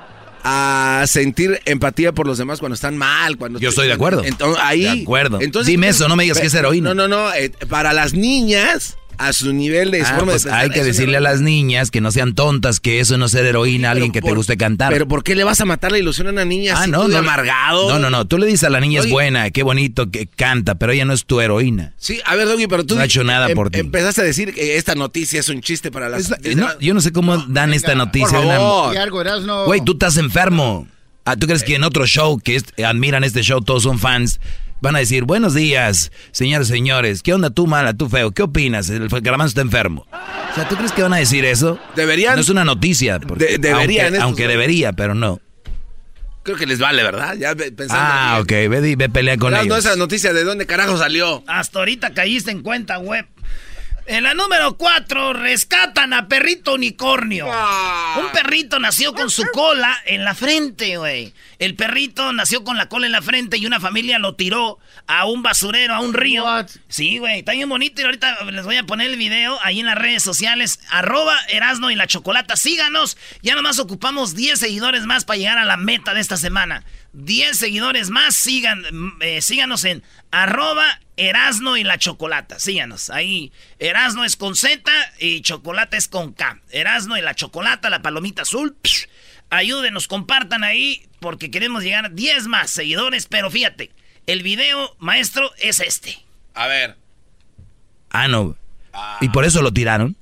a 0.44 1.04
sentir 1.06 1.60
empatía 1.64 2.12
por 2.12 2.26
los 2.26 2.38
demás 2.38 2.58
cuando 2.60 2.74
están 2.74 2.96
mal. 2.96 3.36
Cuando 3.36 3.58
Yo 3.58 3.70
estoy 3.70 3.86
de 3.86 3.92
acuerdo. 3.94 4.24
Entonces, 4.24 4.62
ahí, 4.62 4.82
De 4.82 5.02
acuerdo. 5.02 5.38
Entonces, 5.40 5.66
Dime 5.70 5.88
eso, 5.88 6.08
no 6.08 6.16
me 6.16 6.24
digas 6.24 6.40
que 6.40 6.46
es 6.46 6.54
heroína. 6.54 6.94
No, 6.94 7.08
no, 7.08 7.08
no. 7.08 7.32
eh, 7.34 7.50
para 7.68 7.92
las 7.92 8.12
niñas, 8.14 8.96
a 9.20 9.32
su 9.32 9.52
nivel 9.52 9.90
de 9.90 10.00
Ah, 10.00 10.06
forma 10.16 10.32
pues 10.32 10.44
de 10.44 10.50
pensar, 10.50 10.60
hay 10.64 10.70
que 10.70 10.80
es 10.80 10.86
decirle 10.86 11.18
a 11.18 11.20
las 11.20 11.40
niñas 11.40 11.90
que 11.90 12.00
no 12.00 12.10
sean 12.10 12.34
tontas, 12.34 12.80
que 12.80 13.00
eso 13.00 13.18
no 13.18 13.26
es 13.26 13.32
ser 13.32 13.44
heroína, 13.44 13.90
alguien 13.90 14.12
que 14.12 14.22
te 14.22 14.32
guste 14.32 14.56
cantar. 14.56 14.92
Pero 14.92 15.06
¿por 15.06 15.22
qué 15.22 15.34
le 15.34 15.44
vas 15.44 15.60
a 15.60 15.64
matar 15.66 15.92
la 15.92 15.98
ilusión 15.98 16.26
a 16.28 16.30
una 16.30 16.44
niña 16.44 16.74
ah, 16.76 16.80
así 16.82 16.90
no, 16.90 17.02
tú 17.02 17.08
de 17.08 17.12
no, 17.14 17.18
amargado? 17.18 17.88
No, 17.90 17.98
no, 17.98 18.08
no. 18.10 18.26
Tú 18.26 18.38
le 18.38 18.46
dices 18.46 18.64
a 18.64 18.70
la 18.70 18.80
niña 18.80 19.00
es 19.00 19.10
buena, 19.10 19.50
qué 19.50 19.62
bonito 19.62 20.10
que 20.10 20.26
canta, 20.26 20.76
pero 20.76 20.92
ella 20.92 21.04
no 21.04 21.12
es 21.12 21.24
tu 21.26 21.40
heroína. 21.40 21.92
Sí, 21.98 22.20
a 22.24 22.34
ver, 22.34 22.48
Doggy, 22.48 22.66
pero 22.66 22.84
tú... 22.84 22.94
No 22.94 23.02
ha 23.02 23.04
hecho 23.04 23.22
nada 23.22 23.48
por 23.54 23.70
ti. 23.70 23.80
Empezaste 23.80 24.22
a 24.22 24.24
decir 24.24 24.54
que 24.54 24.76
esta 24.78 24.94
noticia 24.94 25.40
es 25.40 25.48
un 25.48 25.60
chiste 25.60 25.90
para 25.90 26.08
las... 26.08 26.30
No, 26.56 26.78
yo 26.80 26.94
no 26.94 27.00
sé 27.00 27.12
cómo 27.12 27.36
dan 27.38 27.74
esta 27.74 27.94
noticia. 27.94 28.38
por 28.40 28.56
favor. 28.56 29.66
Güey, 29.66 29.84
tú 29.84 29.92
estás 29.92 30.16
enfermo. 30.16 30.88
Ah, 31.24 31.36
¿Tú 31.36 31.46
crees 31.46 31.62
que 31.62 31.74
en 31.74 31.84
otro 31.84 32.06
show 32.06 32.40
que 32.40 32.56
es- 32.56 32.64
admiran 32.84 33.22
este 33.24 33.42
show 33.42 33.60
todos 33.60 33.82
son 33.82 33.98
fans? 33.98 34.40
Van 34.80 34.96
a 34.96 35.00
decir, 35.00 35.24
buenos 35.24 35.54
días, 35.54 36.10
señores, 36.32 36.68
señores. 36.68 37.22
¿Qué 37.22 37.34
onda 37.34 37.50
tú, 37.50 37.66
mala, 37.66 37.92
tú 37.94 38.08
feo? 38.08 38.30
¿Qué 38.30 38.42
opinas? 38.42 38.88
El 38.88 39.08
garbanzo 39.08 39.48
está 39.48 39.60
enfermo. 39.60 40.06
O 40.10 40.54
sea, 40.54 40.66
¿tú 40.68 40.76
crees 40.76 40.92
que 40.92 41.02
van 41.02 41.12
a 41.12 41.18
decir 41.18 41.44
eso? 41.44 41.78
Deberían- 41.96 42.36
No 42.36 42.40
es 42.40 42.48
una 42.48 42.64
noticia. 42.64 43.20
porque- 43.20 43.44
De- 43.44 43.58
deberían 43.58 44.16
Aunque, 44.16 44.48
debería, 44.48 44.92
pero 44.94 45.14
no. 45.14 45.40
Creo 46.42 46.56
que 46.56 46.66
les 46.66 46.78
vale, 46.78 47.02
¿verdad? 47.02 47.34
Ya 47.36 47.54
pensando 47.54 47.94
Ah, 47.94 48.38
ok. 48.40 48.48
Ve, 48.48 48.96
ve 48.96 49.08
pelea 49.10 49.36
con 49.36 49.52
Erasno, 49.52 49.74
ellos. 49.74 49.84
esa 49.84 49.96
noticia 49.96 50.32
de 50.32 50.42
dónde 50.44 50.64
carajo 50.64 50.96
salió. 50.96 51.44
Hasta 51.46 51.78
ahorita 51.80 52.14
caíste 52.14 52.50
en 52.50 52.62
cuenta, 52.62 52.98
web. 52.98 53.26
En 54.10 54.24
la 54.24 54.34
número 54.34 54.76
4, 54.76 55.34
rescatan 55.34 56.12
a 56.12 56.26
perrito 56.26 56.74
unicornio. 56.74 57.46
Ah. 57.48 58.16
Un 58.18 58.32
perrito 58.32 58.80
nació 58.80 59.14
con 59.14 59.30
su 59.30 59.44
cola 59.52 59.96
en 60.04 60.24
la 60.24 60.34
frente, 60.34 60.96
güey. 60.96 61.32
El 61.60 61.76
perrito 61.76 62.32
nació 62.32 62.64
con 62.64 62.76
la 62.76 62.88
cola 62.88 63.06
en 63.06 63.12
la 63.12 63.22
frente 63.22 63.56
y 63.56 63.66
una 63.66 63.78
familia 63.78 64.18
lo 64.18 64.34
tiró 64.34 64.80
a 65.06 65.26
un 65.26 65.44
basurero, 65.44 65.94
a 65.94 66.00
un 66.00 66.12
río. 66.12 66.42
What? 66.42 66.70
Sí, 66.88 67.18
güey, 67.18 67.38
está 67.38 67.52
bien 67.52 67.68
bonito 67.68 68.00
y 68.00 68.04
ahorita 68.04 68.46
les 68.46 68.64
voy 68.64 68.78
a 68.78 68.82
poner 68.82 69.12
el 69.12 69.16
video 69.16 69.56
ahí 69.62 69.78
en 69.78 69.86
las 69.86 69.96
redes 69.96 70.24
sociales. 70.24 70.80
Arroba 70.90 71.36
Erasno 71.48 71.92
y 71.92 71.94
la 71.94 72.08
Chocolata. 72.08 72.56
Síganos. 72.56 73.16
Ya 73.42 73.54
nomás 73.54 73.78
ocupamos 73.78 74.34
10 74.34 74.58
seguidores 74.58 75.06
más 75.06 75.24
para 75.24 75.38
llegar 75.38 75.58
a 75.58 75.64
la 75.64 75.76
meta 75.76 76.14
de 76.14 76.20
esta 76.20 76.36
semana. 76.36 76.84
10 77.12 77.56
seguidores 77.56 78.10
más. 78.10 78.34
Sigan, 78.34 78.82
eh, 79.20 79.40
síganos 79.40 79.84
en 79.84 80.02
arroba 80.32 80.98
Erasno 81.20 81.76
y 81.76 81.84
la 81.84 81.98
Chocolata. 81.98 82.58
Síganos. 82.58 83.10
Ahí 83.10 83.52
Erasno 83.78 84.24
es 84.24 84.36
con 84.36 84.56
Z 84.56 84.90
y 85.18 85.42
Chocolata 85.42 85.98
es 85.98 86.08
con 86.08 86.32
K. 86.32 86.62
Erasno 86.70 87.18
y 87.18 87.20
la 87.20 87.34
Chocolata, 87.34 87.90
la 87.90 88.00
palomita 88.00 88.42
azul. 88.42 88.74
Psh, 88.82 89.06
ayúdenos, 89.50 90.08
compartan 90.08 90.64
ahí 90.64 91.06
porque 91.20 91.50
queremos 91.50 91.82
llegar 91.82 92.06
a 92.06 92.08
10 92.08 92.46
más 92.46 92.70
seguidores. 92.70 93.26
Pero 93.26 93.50
fíjate, 93.50 93.90
el 94.26 94.42
video, 94.42 94.96
maestro, 94.98 95.52
es 95.58 95.80
este. 95.80 96.18
A 96.54 96.66
ver. 96.66 96.96
Ah, 98.08 98.26
no. 98.26 98.56
¿Y 99.20 99.28
por 99.28 99.44
eso 99.44 99.60
lo 99.60 99.72
tiraron? 99.72 100.16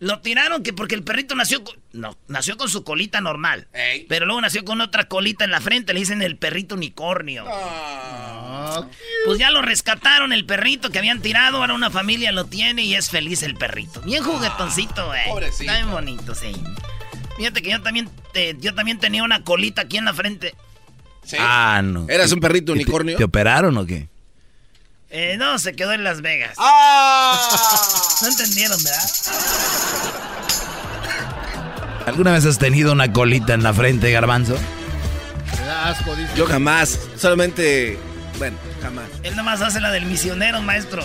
Lo 0.00 0.20
tiraron 0.22 0.64
que 0.64 0.72
porque 0.72 0.96
el 0.96 1.04
perrito 1.04 1.36
nació 1.36 1.62
con, 1.62 1.76
no, 1.92 2.16
nació 2.28 2.56
con 2.56 2.68
su 2.68 2.84
colita 2.84 3.20
normal. 3.20 3.68
Ey. 3.72 4.06
Pero 4.08 4.26
luego 4.26 4.40
nació 4.40 4.64
con 4.64 4.80
otra 4.80 5.04
colita 5.08 5.44
en 5.44 5.50
la 5.50 5.60
frente, 5.60 5.92
le 5.92 6.00
dicen 6.00 6.22
el 6.22 6.36
perrito 6.38 6.74
unicornio. 6.74 7.44
Ah, 7.48 8.86
Pues 9.26 9.38
ya 9.38 9.50
lo 9.50 9.62
rescataron 9.62 10.32
el 10.32 10.44
perrito 10.46 10.90
que 10.90 10.98
habían 10.98 11.20
tirado, 11.20 11.58
ahora 11.58 11.74
una 11.74 11.90
familia 11.90 12.32
lo 12.32 12.46
tiene 12.46 12.82
y 12.82 12.94
es 12.94 13.10
feliz 13.10 13.42
el 13.42 13.54
perrito. 13.56 14.00
Bien 14.02 14.22
juguetoncito, 14.24 15.06
güey. 15.06 15.28
pobrecito. 15.28 15.62
Está 15.64 15.74
bien 15.74 15.90
bonito, 15.90 16.34
sí. 16.34 16.52
Fíjate 17.36 17.62
que 17.62 17.70
yo 17.70 17.82
también 17.82 18.08
eh, 18.34 18.56
yo 18.60 18.74
también 18.74 18.98
tenía 18.98 19.22
una 19.22 19.42
colita 19.44 19.82
aquí 19.82 19.96
en 19.98 20.04
la 20.06 20.14
frente. 20.14 20.54
Sí. 21.24 21.36
Ah, 21.38 21.80
no. 21.84 22.06
¿Eras 22.08 22.32
un 22.32 22.40
perrito 22.40 22.72
¿Y 22.72 22.76
te- 22.76 22.82
unicornio? 22.82 23.16
¿Te 23.16 23.24
operaron 23.24 23.76
o 23.78 23.86
qué? 23.86 24.08
Eh, 25.10 25.36
no, 25.38 25.58
se 25.58 25.76
quedó 25.76 25.92
en 25.92 26.04
Las 26.04 26.22
Vegas. 26.22 26.54
¡Ah! 26.58 27.38
No 28.22 28.28
entendieron, 28.28 28.78
¿verdad? 28.84 30.31
¿Alguna 32.06 32.32
vez 32.32 32.44
has 32.46 32.58
tenido 32.58 32.92
una 32.92 33.12
colita 33.12 33.54
en 33.54 33.62
la 33.62 33.72
frente, 33.72 34.10
garbanzo? 34.10 34.56
me 35.60 35.66
da 35.66 35.88
asco, 35.90 36.14
dice. 36.16 36.32
Yo 36.36 36.46
jamás. 36.46 36.98
Solamente. 37.16 37.98
Bueno, 38.38 38.56
jamás. 38.82 39.04
Él 39.22 39.36
nomás 39.36 39.60
hace 39.62 39.80
la 39.80 39.90
del 39.90 40.06
misionero, 40.06 40.60
maestro. 40.62 41.02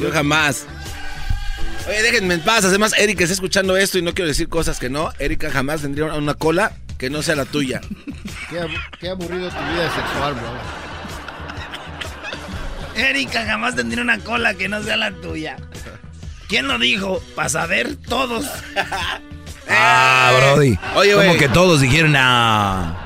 Yo 0.00 0.10
jamás. 0.12 0.66
Oye, 1.88 2.02
déjenme 2.02 2.34
en 2.34 2.40
paz. 2.42 2.64
Además, 2.64 2.94
Erika 2.96 3.24
está 3.24 3.34
escuchando 3.34 3.76
esto 3.76 3.98
y 3.98 4.02
no 4.02 4.14
quiero 4.14 4.28
decir 4.28 4.48
cosas 4.48 4.78
que 4.78 4.88
no. 4.88 5.12
Erika 5.18 5.50
jamás 5.50 5.80
tendría 5.82 6.04
una- 6.06 6.14
una 6.16 6.34
cola 6.34 6.72
que 6.98 7.10
no 7.10 7.22
sea 7.22 7.34
la 7.34 7.44
tuya. 7.44 7.80
Qué 9.00 9.08
aburrido 9.08 9.48
tu 9.48 9.56
vida 9.56 9.90
sexual, 9.94 10.34
bro. 10.34 10.52
Erika 12.94 13.44
jamás 13.44 13.74
tendría 13.74 14.02
una 14.04 14.18
cola 14.18 14.54
que 14.54 14.68
no 14.68 14.80
sea 14.82 14.96
la 14.96 15.10
tuya. 15.10 15.56
¿Quién 16.48 16.68
lo 16.68 16.78
dijo? 16.78 17.20
Para 17.34 17.48
saber 17.48 17.96
todos. 17.96 18.44
Ah, 19.68 20.32
Brody. 20.36 20.78
Oye, 20.96 21.14
Como 21.14 21.36
que 21.36 21.48
todos 21.48 21.80
dijeron, 21.80 22.14
ah. 22.16 22.98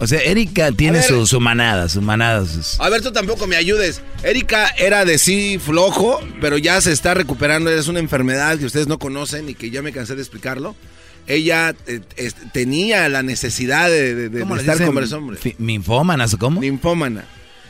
O 0.00 0.06
sea, 0.06 0.20
Erika 0.20 0.70
tiene 0.70 0.98
ver. 0.98 1.06
su, 1.08 1.26
su 1.26 1.40
manada, 1.40 1.88
su 1.88 2.00
manada. 2.00 2.46
sus- 2.46 2.78
A 2.80 2.88
ver, 2.88 3.02
tú 3.02 3.10
tampoco 3.12 3.48
me 3.48 3.56
ayudes. 3.56 4.00
Erika 4.22 4.68
era 4.78 5.04
de 5.04 5.18
sí 5.18 5.58
flojo, 5.58 6.20
pero 6.40 6.56
ya 6.56 6.80
se 6.80 6.92
está 6.92 7.14
recuperando. 7.14 7.68
Es 7.70 7.88
una 7.88 7.98
enfermedad 7.98 8.56
que 8.58 8.64
ustedes 8.66 8.86
no 8.86 8.98
conocen 9.00 9.48
y 9.48 9.54
que 9.54 9.70
ya 9.70 9.82
me 9.82 9.92
cansé 9.92 10.14
de 10.14 10.22
explicarlo. 10.22 10.76
Ella 11.26 11.74
eh, 11.88 12.00
es- 12.16 12.36
tenía 12.52 13.08
la 13.08 13.22
necesidad 13.24 13.88
de, 13.90 14.14
de- 14.14 14.28
de 14.28 14.40
¿Cómo 14.40 14.54
le 14.54 14.60
estar 14.60 14.76
dicen? 14.76 14.86
con 14.86 14.94
varios 14.94 15.12
hombres. 15.12 15.40
Fi- 15.40 15.56
¿Ninfómanas 15.58 16.32
o 16.34 16.38
cómo? 16.38 16.60
Ninfómana. 16.60 17.24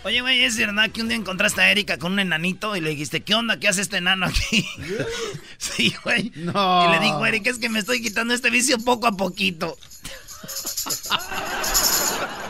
Oye, 0.08 0.22
güey, 0.22 0.42
¿es 0.42 0.56
verdad 0.56 0.90
que 0.90 1.02
un 1.02 1.08
día 1.08 1.18
encontraste 1.18 1.60
a 1.60 1.70
Erika 1.70 1.98
con 1.98 2.12
un 2.12 2.18
enanito 2.18 2.74
y 2.74 2.80
le 2.80 2.88
dijiste, 2.88 3.20
¿qué 3.20 3.34
onda? 3.34 3.60
¿Qué 3.60 3.68
hace 3.68 3.82
este 3.82 3.98
enano 3.98 4.24
aquí? 4.24 4.66
sí, 5.58 5.94
güey. 6.02 6.32
No. 6.34 6.86
Y 6.88 6.92
le 6.94 7.04
dijo, 7.04 7.26
Erika, 7.26 7.50
es 7.50 7.58
que 7.58 7.68
me 7.68 7.78
estoy 7.78 8.00
quitando 8.00 8.32
este 8.32 8.48
vicio 8.48 8.78
poco 8.78 9.06
a 9.06 9.18
poquito. 9.18 9.76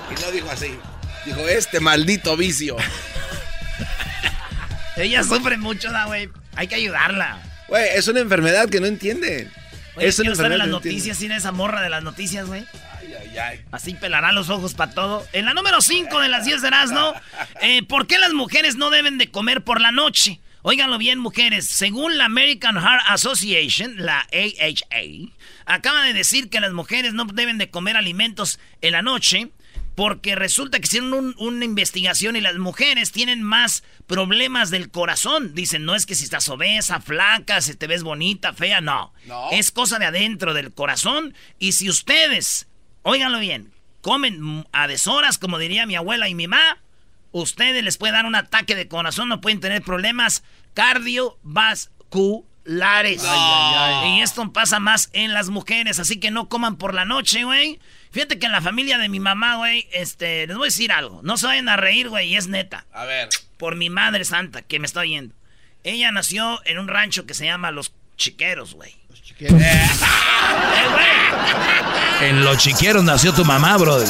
Y 0.08 0.22
no 0.22 0.30
dijo 0.30 0.48
así. 0.48 0.70
Dijo, 1.26 1.40
este 1.48 1.80
maldito 1.80 2.36
vicio. 2.36 2.76
Ella 4.96 5.24
sufre 5.24 5.56
mucho, 5.56 5.90
da, 5.90 6.04
güey. 6.04 6.28
Hay 6.54 6.68
que 6.68 6.76
ayudarla. 6.76 7.42
Güey, 7.66 7.88
es 7.96 8.06
una 8.06 8.20
enfermedad 8.20 8.68
que 8.68 8.78
no 8.78 8.86
entienden. 8.86 9.50
Oye, 9.96 10.06
es 10.06 10.16
una 10.20 10.30
estar 10.30 10.52
en 10.52 10.58
las 10.58 10.66
que 10.68 10.70
no 10.70 10.76
noticias, 10.76 11.18
sin 11.18 11.32
esa 11.32 11.50
morra 11.50 11.82
de 11.82 11.90
las 11.90 12.04
noticias, 12.04 12.46
güey. 12.46 12.64
Ay, 13.30 13.38
ay. 13.38 13.60
Así 13.72 13.94
pelará 13.94 14.32
los 14.32 14.50
ojos 14.50 14.74
para 14.74 14.92
todo. 14.92 15.26
En 15.32 15.44
la 15.44 15.54
número 15.54 15.80
5 15.80 16.20
de 16.20 16.28
las 16.28 16.44
10 16.44 16.62
de 16.62 16.68
Erasmo, 16.68 17.14
eh, 17.62 17.82
¿por 17.84 18.06
qué 18.06 18.18
las 18.18 18.32
mujeres 18.32 18.76
no 18.76 18.90
deben 18.90 19.18
de 19.18 19.30
comer 19.30 19.62
por 19.64 19.80
la 19.80 19.92
noche? 19.92 20.40
Óiganlo 20.62 20.98
bien, 20.98 21.18
mujeres. 21.18 21.66
Según 21.68 22.18
la 22.18 22.24
American 22.26 22.76
Heart 22.76 23.02
Association, 23.06 23.94
la 24.04 24.26
AHA, 24.32 25.32
acaba 25.66 26.02
de 26.02 26.12
decir 26.12 26.50
que 26.50 26.60
las 26.60 26.72
mujeres 26.72 27.14
no 27.14 27.24
deben 27.26 27.58
de 27.58 27.70
comer 27.70 27.96
alimentos 27.96 28.58
en 28.80 28.92
la 28.92 29.02
noche 29.02 29.48
porque 29.94 30.36
resulta 30.36 30.78
que 30.78 30.86
hicieron 30.86 31.12
un- 31.12 31.34
una 31.38 31.64
investigación 31.64 32.36
y 32.36 32.40
las 32.40 32.56
mujeres 32.56 33.10
tienen 33.10 33.42
más 33.42 33.82
problemas 34.06 34.70
del 34.70 34.90
corazón. 34.90 35.54
Dicen, 35.54 35.84
no 35.84 35.94
es 35.96 36.06
que 36.06 36.14
si 36.14 36.22
estás 36.24 36.48
obesa, 36.48 37.00
flaca, 37.00 37.60
si 37.60 37.74
te 37.74 37.88
ves 37.88 38.04
bonita, 38.04 38.52
fea, 38.52 38.80
no. 38.80 39.12
No. 39.26 39.50
Es 39.50 39.70
cosa 39.72 39.98
de 39.98 40.06
adentro 40.06 40.54
del 40.54 40.72
corazón. 40.72 41.34
Y 41.58 41.72
si 41.72 41.88
ustedes, 41.90 42.68
óiganlo 43.02 43.40
bien, 43.40 43.72
comen 44.00 44.66
a 44.72 44.88
deshoras, 44.88 45.38
como 45.38 45.58
diría 45.58 45.86
mi 45.86 45.96
abuela 45.96 46.28
y 46.28 46.34
mi 46.34 46.48
mamá, 46.48 46.78
ustedes 47.32 47.84
les 47.84 47.98
puede 47.98 48.12
dar 48.12 48.26
un 48.26 48.34
ataque 48.34 48.74
de 48.74 48.88
corazón, 48.88 49.28
no 49.28 49.40
pueden 49.40 49.60
tener 49.60 49.82
problemas 49.82 50.42
cardiovasculares. 50.74 53.24
Y 54.06 54.20
esto 54.20 54.52
pasa 54.52 54.80
más 54.80 55.10
en 55.12 55.34
las 55.34 55.50
mujeres, 55.50 55.98
así 55.98 56.20
que 56.20 56.30
no 56.30 56.48
coman 56.48 56.76
por 56.76 56.94
la 56.94 57.04
noche, 57.04 57.44
güey. 57.44 57.80
Fíjate 58.10 58.38
que 58.38 58.46
en 58.46 58.52
la 58.52 58.62
familia 58.62 58.98
de 58.98 59.08
mi 59.08 59.20
mamá, 59.20 59.56
güey, 59.56 59.86
este, 59.92 60.46
les 60.46 60.56
voy 60.56 60.66
a 60.66 60.70
decir 60.70 60.92
algo. 60.92 61.20
No 61.22 61.36
se 61.36 61.46
vayan 61.46 61.68
a 61.68 61.76
reír, 61.76 62.08
güey, 62.08 62.28
y 62.28 62.36
es 62.36 62.48
neta. 62.48 62.86
A 62.92 63.04
ver. 63.04 63.28
Por 63.58 63.76
mi 63.76 63.90
madre 63.90 64.24
santa, 64.24 64.62
que 64.62 64.78
me 64.78 64.86
está 64.86 65.00
oyendo. 65.00 65.34
Ella 65.84 66.10
nació 66.10 66.60
en 66.64 66.78
un 66.78 66.88
rancho 66.88 67.26
que 67.26 67.34
se 67.34 67.44
llama 67.44 67.70
Los 67.70 67.92
Chiqueros, 68.16 68.74
güey. 68.74 68.94
En 72.20 72.44
los 72.44 72.58
chiqueros 72.58 73.04
nació 73.04 73.32
tu 73.32 73.44
mamá, 73.44 73.76
brody. 73.76 74.08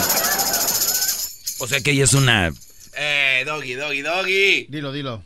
O 1.61 1.67
sea 1.67 1.81
que 1.81 1.91
ella 1.91 2.05
es 2.05 2.15
una... 2.15 2.53
Eh, 2.97 3.43
doggy, 3.47 3.75
doggy, 3.75 4.03
doggy. 4.03 4.67
Dilo, 4.69 4.93
dilo. 4.93 5.23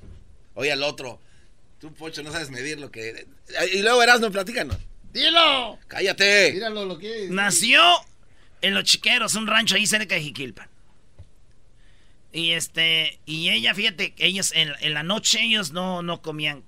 Oye, 0.54 0.72
al 0.72 0.82
otro. 0.82 1.20
Tú, 1.80 1.92
Pocho, 1.94 2.22
no 2.22 2.32
sabes 2.32 2.50
medir 2.50 2.78
lo 2.78 2.90
que. 2.90 3.26
Y 3.72 3.82
luego 3.82 4.02
Erasmo, 4.02 4.30
platícanos. 4.30 4.76
¡Dilo! 5.12 5.78
Cállate. 5.88 6.52
Míralo 6.52 6.84
lo 6.84 6.98
que 6.98 7.24
es. 7.24 7.30
Nació 7.30 7.80
en 8.60 8.74
Los 8.74 8.84
Chiqueros, 8.84 9.34
un 9.34 9.46
rancho 9.46 9.76
ahí 9.76 9.86
cerca 9.86 10.14
de 10.14 10.22
Jiquilpan. 10.22 10.68
Y 12.32 12.52
este, 12.52 13.18
y 13.26 13.50
ella, 13.50 13.74
fíjate, 13.74 14.14
ellos 14.18 14.52
en, 14.54 14.72
en 14.80 14.94
la 14.94 15.02
noche 15.02 15.42
ellos 15.42 15.72
no, 15.72 16.02
no 16.02 16.22
comían. 16.22 16.62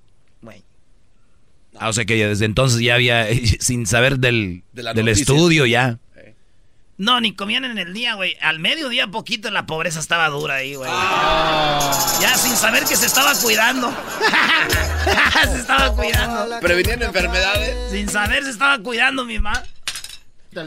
Ah, 1.78 1.88
o 1.88 1.92
sea 1.92 2.04
que 2.04 2.26
desde 2.26 2.44
entonces 2.44 2.80
ya 2.80 2.94
había, 2.94 3.26
sin 3.60 3.86
saber 3.86 4.18
del, 4.18 4.62
De 4.72 4.92
del 4.94 5.08
estudio 5.08 5.66
ya. 5.66 5.98
No, 6.96 7.20
ni 7.20 7.34
comían 7.34 7.64
en 7.64 7.76
el 7.76 7.92
día, 7.92 8.14
güey. 8.14 8.36
Al 8.40 8.60
mediodía 8.60 9.08
poquito 9.08 9.50
la 9.50 9.66
pobreza 9.66 9.98
estaba 9.98 10.28
dura 10.28 10.54
ahí, 10.54 10.76
güey. 10.76 10.88
Ah. 10.92 12.18
Ya 12.20 12.36
sin 12.36 12.54
saber 12.56 12.84
que 12.84 12.94
se 12.94 13.06
estaba 13.06 13.34
cuidando. 13.34 13.92
se 15.52 15.58
estaba 15.58 15.92
cuidando. 15.92 16.60
Previniendo 16.60 17.06
enfermedades. 17.06 17.90
Sin 17.90 18.08
saber 18.08 18.44
se 18.44 18.50
estaba 18.50 18.78
cuidando 18.78 19.24
mi 19.24 19.40
mamá. 19.40 19.64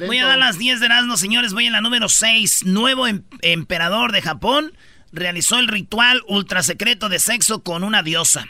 Voy 0.05 0.19
a 0.19 0.25
dar 0.25 0.37
las 0.37 0.57
10 0.57 0.81
de 0.81 0.87
Erasmo, 0.87 1.15
señores. 1.15 1.53
Voy 1.53 1.65
en 1.65 1.71
la 1.71 1.79
número 1.79 2.09
6. 2.09 2.65
Nuevo 2.65 3.07
em- 3.07 3.23
emperador 3.41 4.11
de 4.11 4.21
Japón 4.21 4.73
realizó 5.13 5.59
el 5.59 5.69
ritual 5.69 6.21
ultra 6.27 6.61
secreto 6.61 7.07
de 7.07 7.19
sexo 7.19 7.63
con 7.63 7.85
una 7.85 8.03
diosa. 8.03 8.45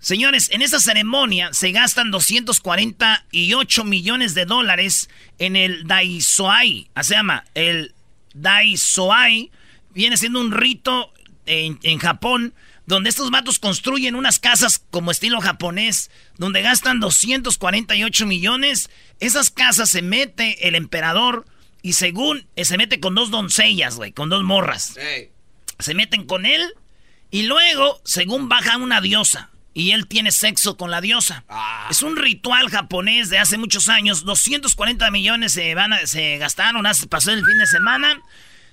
Señores, 0.00 0.50
en 0.50 0.62
esta 0.62 0.80
ceremonia 0.80 1.52
se 1.52 1.72
gastan 1.72 2.10
248 2.10 3.84
millones 3.84 4.34
de 4.34 4.46
dólares 4.46 5.08
en 5.38 5.56
el 5.56 5.86
Daisoai. 5.86 6.90
Se 7.02 7.14
llama 7.14 7.44
el 7.54 7.94
Daisoai. 8.34 9.50
Viene 9.90 10.16
siendo 10.16 10.40
un 10.40 10.52
rito 10.52 11.12
en, 11.46 11.78
en 11.82 11.98
Japón 11.98 12.54
donde 12.86 13.10
estos 13.10 13.30
matos 13.30 13.60
construyen 13.60 14.16
unas 14.16 14.40
casas 14.40 14.82
como 14.90 15.12
estilo 15.12 15.40
japonés, 15.40 16.10
donde 16.38 16.62
gastan 16.62 16.98
248 16.98 18.26
millones. 18.26 18.90
Esas 19.20 19.50
casas 19.50 19.90
se 19.90 20.02
mete 20.02 20.66
el 20.66 20.74
emperador 20.74 21.46
y 21.82 21.92
según 21.92 22.46
eh, 22.56 22.64
se 22.64 22.78
mete 22.78 22.98
con 22.98 23.14
dos 23.14 23.30
doncellas, 23.30 23.96
güey, 23.96 24.12
con 24.12 24.28
dos 24.28 24.42
morras 24.42 24.96
se 25.80 25.94
meten 25.94 26.24
con 26.24 26.46
él 26.46 26.74
y 27.30 27.42
luego, 27.42 28.00
según 28.04 28.48
baja 28.48 28.76
una 28.76 29.00
diosa, 29.00 29.50
y 29.72 29.92
él 29.92 30.06
tiene 30.08 30.32
sexo 30.32 30.76
con 30.76 30.90
la 30.90 31.00
diosa. 31.00 31.44
Es 31.90 32.02
un 32.02 32.16
ritual 32.16 32.68
japonés 32.70 33.30
de 33.30 33.38
hace 33.38 33.56
muchos 33.58 33.88
años. 33.88 34.24
240 34.24 35.10
millones 35.10 35.52
se, 35.52 35.74
van 35.74 35.92
a- 35.92 36.06
se 36.06 36.38
gastaron, 36.38 36.86
hace- 36.86 37.06
pasó 37.06 37.30
el 37.32 37.44
fin 37.44 37.58
de 37.58 37.66
semana. 37.66 38.20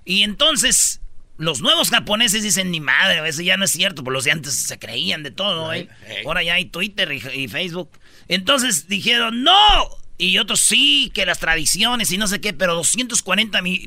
Y 0.05 0.23
entonces 0.23 1.01
los 1.37 1.61
nuevos 1.61 1.91
japoneses 1.91 2.41
dicen, 2.41 2.71
ni 2.71 2.79
madre, 2.79 3.27
eso 3.29 3.43
ya 3.43 3.57
no 3.57 3.65
es 3.65 3.71
cierto, 3.71 4.03
por 4.03 4.11
los 4.11 4.23
de 4.23 4.31
antes 4.31 4.55
se 4.55 4.79
creían 4.79 5.21
de 5.21 5.29
todo, 5.29 5.71
¿eh? 5.73 5.87
Ahora 6.25 6.41
ya 6.41 6.55
hay 6.55 6.65
Twitter 6.65 7.11
y, 7.11 7.43
y 7.43 7.47
Facebook. 7.47 7.91
Entonces 8.27 8.87
dijeron, 8.87 9.43
no. 9.43 9.53
Y 10.17 10.39
otros 10.39 10.61
sí, 10.61 11.11
que 11.13 11.27
las 11.27 11.37
tradiciones 11.37 12.11
y 12.11 12.17
no 12.17 12.25
sé 12.25 12.41
qué, 12.41 12.53
pero 12.53 12.73
240 12.73 13.61
mi- 13.61 13.85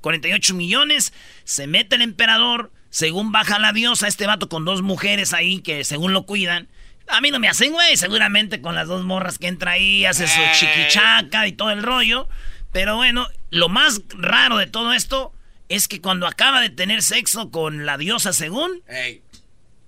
48 0.00 0.54
millones, 0.54 1.12
se 1.42 1.66
mete 1.66 1.96
el 1.96 2.02
emperador, 2.02 2.70
según 2.96 3.30
baja 3.30 3.58
la 3.58 3.74
diosa, 3.74 4.08
este 4.08 4.26
vato 4.26 4.48
con 4.48 4.64
dos 4.64 4.80
mujeres 4.80 5.34
ahí 5.34 5.60
que 5.60 5.84
según 5.84 6.14
lo 6.14 6.24
cuidan. 6.24 6.66
A 7.08 7.20
mí 7.20 7.30
no 7.30 7.38
me 7.38 7.46
hacen, 7.46 7.72
güey, 7.72 7.94
seguramente 7.98 8.62
con 8.62 8.74
las 8.74 8.88
dos 8.88 9.04
morras 9.04 9.36
que 9.36 9.48
entra 9.48 9.72
ahí, 9.72 10.06
hace 10.06 10.26
su 10.26 10.40
chiquichaca 10.58 11.46
y 11.46 11.52
todo 11.52 11.72
el 11.72 11.82
rollo. 11.82 12.26
Pero 12.72 12.96
bueno, 12.96 13.28
lo 13.50 13.68
más 13.68 14.00
raro 14.16 14.56
de 14.56 14.66
todo 14.66 14.94
esto 14.94 15.34
es 15.68 15.88
que 15.88 16.00
cuando 16.00 16.26
acaba 16.26 16.62
de 16.62 16.70
tener 16.70 17.02
sexo 17.02 17.50
con 17.50 17.84
la 17.84 17.98
diosa 17.98 18.32
según, 18.32 18.80
Ey, 18.88 19.20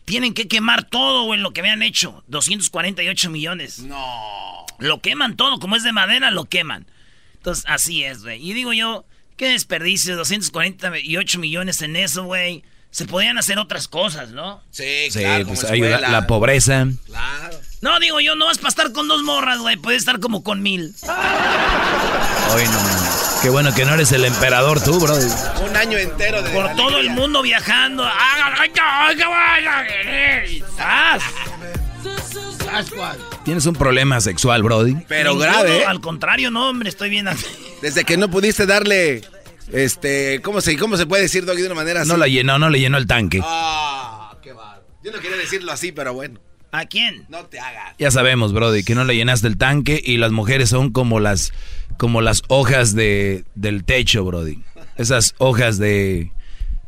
tienen 0.04 0.34
que 0.34 0.46
quemar 0.46 0.84
todo, 0.84 1.24
güey, 1.24 1.40
lo 1.40 1.54
que 1.54 1.60
habían 1.60 1.82
hecho. 1.82 2.22
248 2.26 3.30
millones. 3.30 3.78
no. 3.78 4.66
Lo 4.80 5.00
queman 5.00 5.34
todo, 5.36 5.58
como 5.60 5.76
es 5.76 5.82
de 5.82 5.92
madera, 5.92 6.30
lo 6.30 6.44
queman. 6.44 6.86
Entonces, 7.36 7.64
así 7.68 8.04
es, 8.04 8.22
güey. 8.22 8.46
Y 8.46 8.52
digo 8.52 8.74
yo, 8.74 9.06
qué 9.38 9.48
desperdicio, 9.48 10.14
248 10.14 11.38
millones 11.38 11.80
en 11.80 11.96
eso, 11.96 12.24
güey. 12.24 12.64
Se 12.90 13.04
podían 13.04 13.38
hacer 13.38 13.58
otras 13.58 13.86
cosas, 13.86 14.30
¿no? 14.30 14.62
Sí, 14.70 15.10
Sí, 15.10 15.20
claro, 15.20 15.46
pues 15.46 15.60
como 15.60 15.72
ayuda 15.72 16.00
la 16.00 16.26
pobreza. 16.26 16.86
Claro. 17.06 17.60
No, 17.80 18.00
digo 18.00 18.18
yo, 18.20 18.34
no 18.34 18.46
vas 18.46 18.58
para 18.58 18.70
estar 18.70 18.92
con 18.92 19.06
dos 19.06 19.22
morras, 19.22 19.58
güey. 19.58 19.76
Puedes 19.76 20.00
estar 20.00 20.18
como 20.18 20.42
con 20.42 20.62
mil. 20.62 20.94
Hoy 21.04 22.64
no, 22.64 22.72
man. 22.72 22.98
Qué 23.42 23.50
bueno 23.50 23.72
que 23.72 23.84
no 23.84 23.94
eres 23.94 24.10
el 24.10 24.24
emperador 24.24 24.82
tú, 24.82 24.98
bro. 24.98 25.14
Un 25.14 25.76
año 25.76 25.96
entero 25.96 26.42
de 26.42 26.50
Por 26.50 26.74
todo 26.74 26.98
el 26.98 27.10
mundo 27.10 27.40
viajando. 27.42 28.04
¡Ah, 28.04 28.54
ay, 28.58 28.70
ay, 28.82 29.16
qué 29.16 29.24
vas 29.24 29.76
a 29.76 29.86
querer! 29.86 30.50
Y 30.50 30.64
¡zas! 30.76 31.22
Sasquatch. 32.64 33.18
Tienes 33.44 33.64
un 33.66 33.74
problema 33.74 34.20
sexual, 34.20 34.62
Brody. 34.62 34.96
Pero 35.06 35.30
Ninguno, 35.30 35.50
grave, 35.50 35.78
¿eh? 35.78 35.84
Al 35.86 36.00
contrario, 36.00 36.50
no, 36.50 36.68
hombre, 36.70 36.88
estoy 36.88 37.10
bien 37.10 37.28
así. 37.28 37.46
Desde 37.80 38.04
que 38.04 38.16
no 38.16 38.28
pudiste 38.28 38.66
darle, 38.66 39.22
este, 39.72 40.40
¿cómo 40.42 40.60
se, 40.60 40.76
cómo 40.76 40.96
se 40.96 41.06
puede 41.06 41.22
decir, 41.22 41.44
Doggy, 41.44 41.60
de 41.62 41.66
una 41.66 41.74
manera 41.74 42.00
así? 42.02 42.08
No 42.08 42.16
la 42.16 42.28
llenó, 42.28 42.58
no 42.58 42.70
le 42.70 42.80
llenó 42.80 42.98
el 42.98 43.06
tanque. 43.06 43.40
Ah, 43.42 44.36
qué 44.42 44.52
bárbaro. 44.52 44.84
Yo 45.02 45.12
no 45.12 45.18
quería 45.20 45.36
decirlo 45.36 45.72
así, 45.72 45.92
pero 45.92 46.14
bueno. 46.14 46.40
¿A 46.70 46.84
quién? 46.84 47.24
No 47.28 47.46
te 47.46 47.58
hagas. 47.60 47.94
Ya 47.98 48.10
sabemos, 48.10 48.52
Brody, 48.52 48.84
que 48.84 48.94
no 48.94 49.04
le 49.04 49.16
llenaste 49.16 49.46
el 49.46 49.56
tanque 49.56 50.00
y 50.04 50.18
las 50.18 50.32
mujeres 50.32 50.68
son 50.68 50.90
como 50.92 51.18
las, 51.18 51.52
como 51.96 52.20
las 52.20 52.42
hojas 52.48 52.94
de, 52.94 53.44
del 53.54 53.84
techo, 53.84 54.24
Brody. 54.24 54.62
Esas 54.96 55.34
hojas 55.38 55.78
de, 55.78 56.30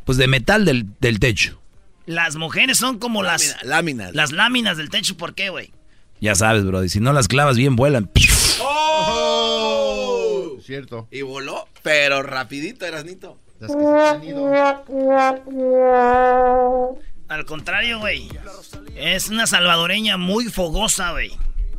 pues 0.05 0.17
de 0.19 0.27
metal 0.27 0.65
del, 0.65 0.85
del 0.99 1.19
techo. 1.19 1.59
Las 2.05 2.35
mujeres 2.35 2.77
son 2.77 2.99
como 2.99 3.23
las, 3.23 3.55
Láminas. 3.63 4.13
las 4.13 4.31
láminas 4.31 4.77
del 4.77 4.89
techo. 4.89 5.17
¿Por 5.17 5.33
qué, 5.33 5.49
güey? 5.49 5.71
Ya 6.19 6.35
sabes, 6.35 6.63
Brody, 6.65 6.89
si 6.89 6.99
no 6.99 7.13
las 7.13 7.27
clavas 7.27 7.57
bien 7.57 7.75
vuelan. 7.75 8.11
¡Oh! 8.59 10.20
Cierto. 10.61 11.07
Y 11.11 11.21
voló, 11.21 11.67
pero 11.83 12.21
rapidito, 12.23 12.85
Erasnito. 12.85 13.39
Las 13.59 13.71
que 13.75 13.81
se 13.81 14.09
han 14.09 14.23
ido. 14.23 14.51
Al 17.27 17.45
contrario, 17.45 17.99
güey. 17.99 18.29
Es 18.95 19.29
una 19.29 19.47
salvadoreña 19.47 20.17
muy 20.17 20.45
fogosa, 20.45 21.11
güey. 21.11 21.31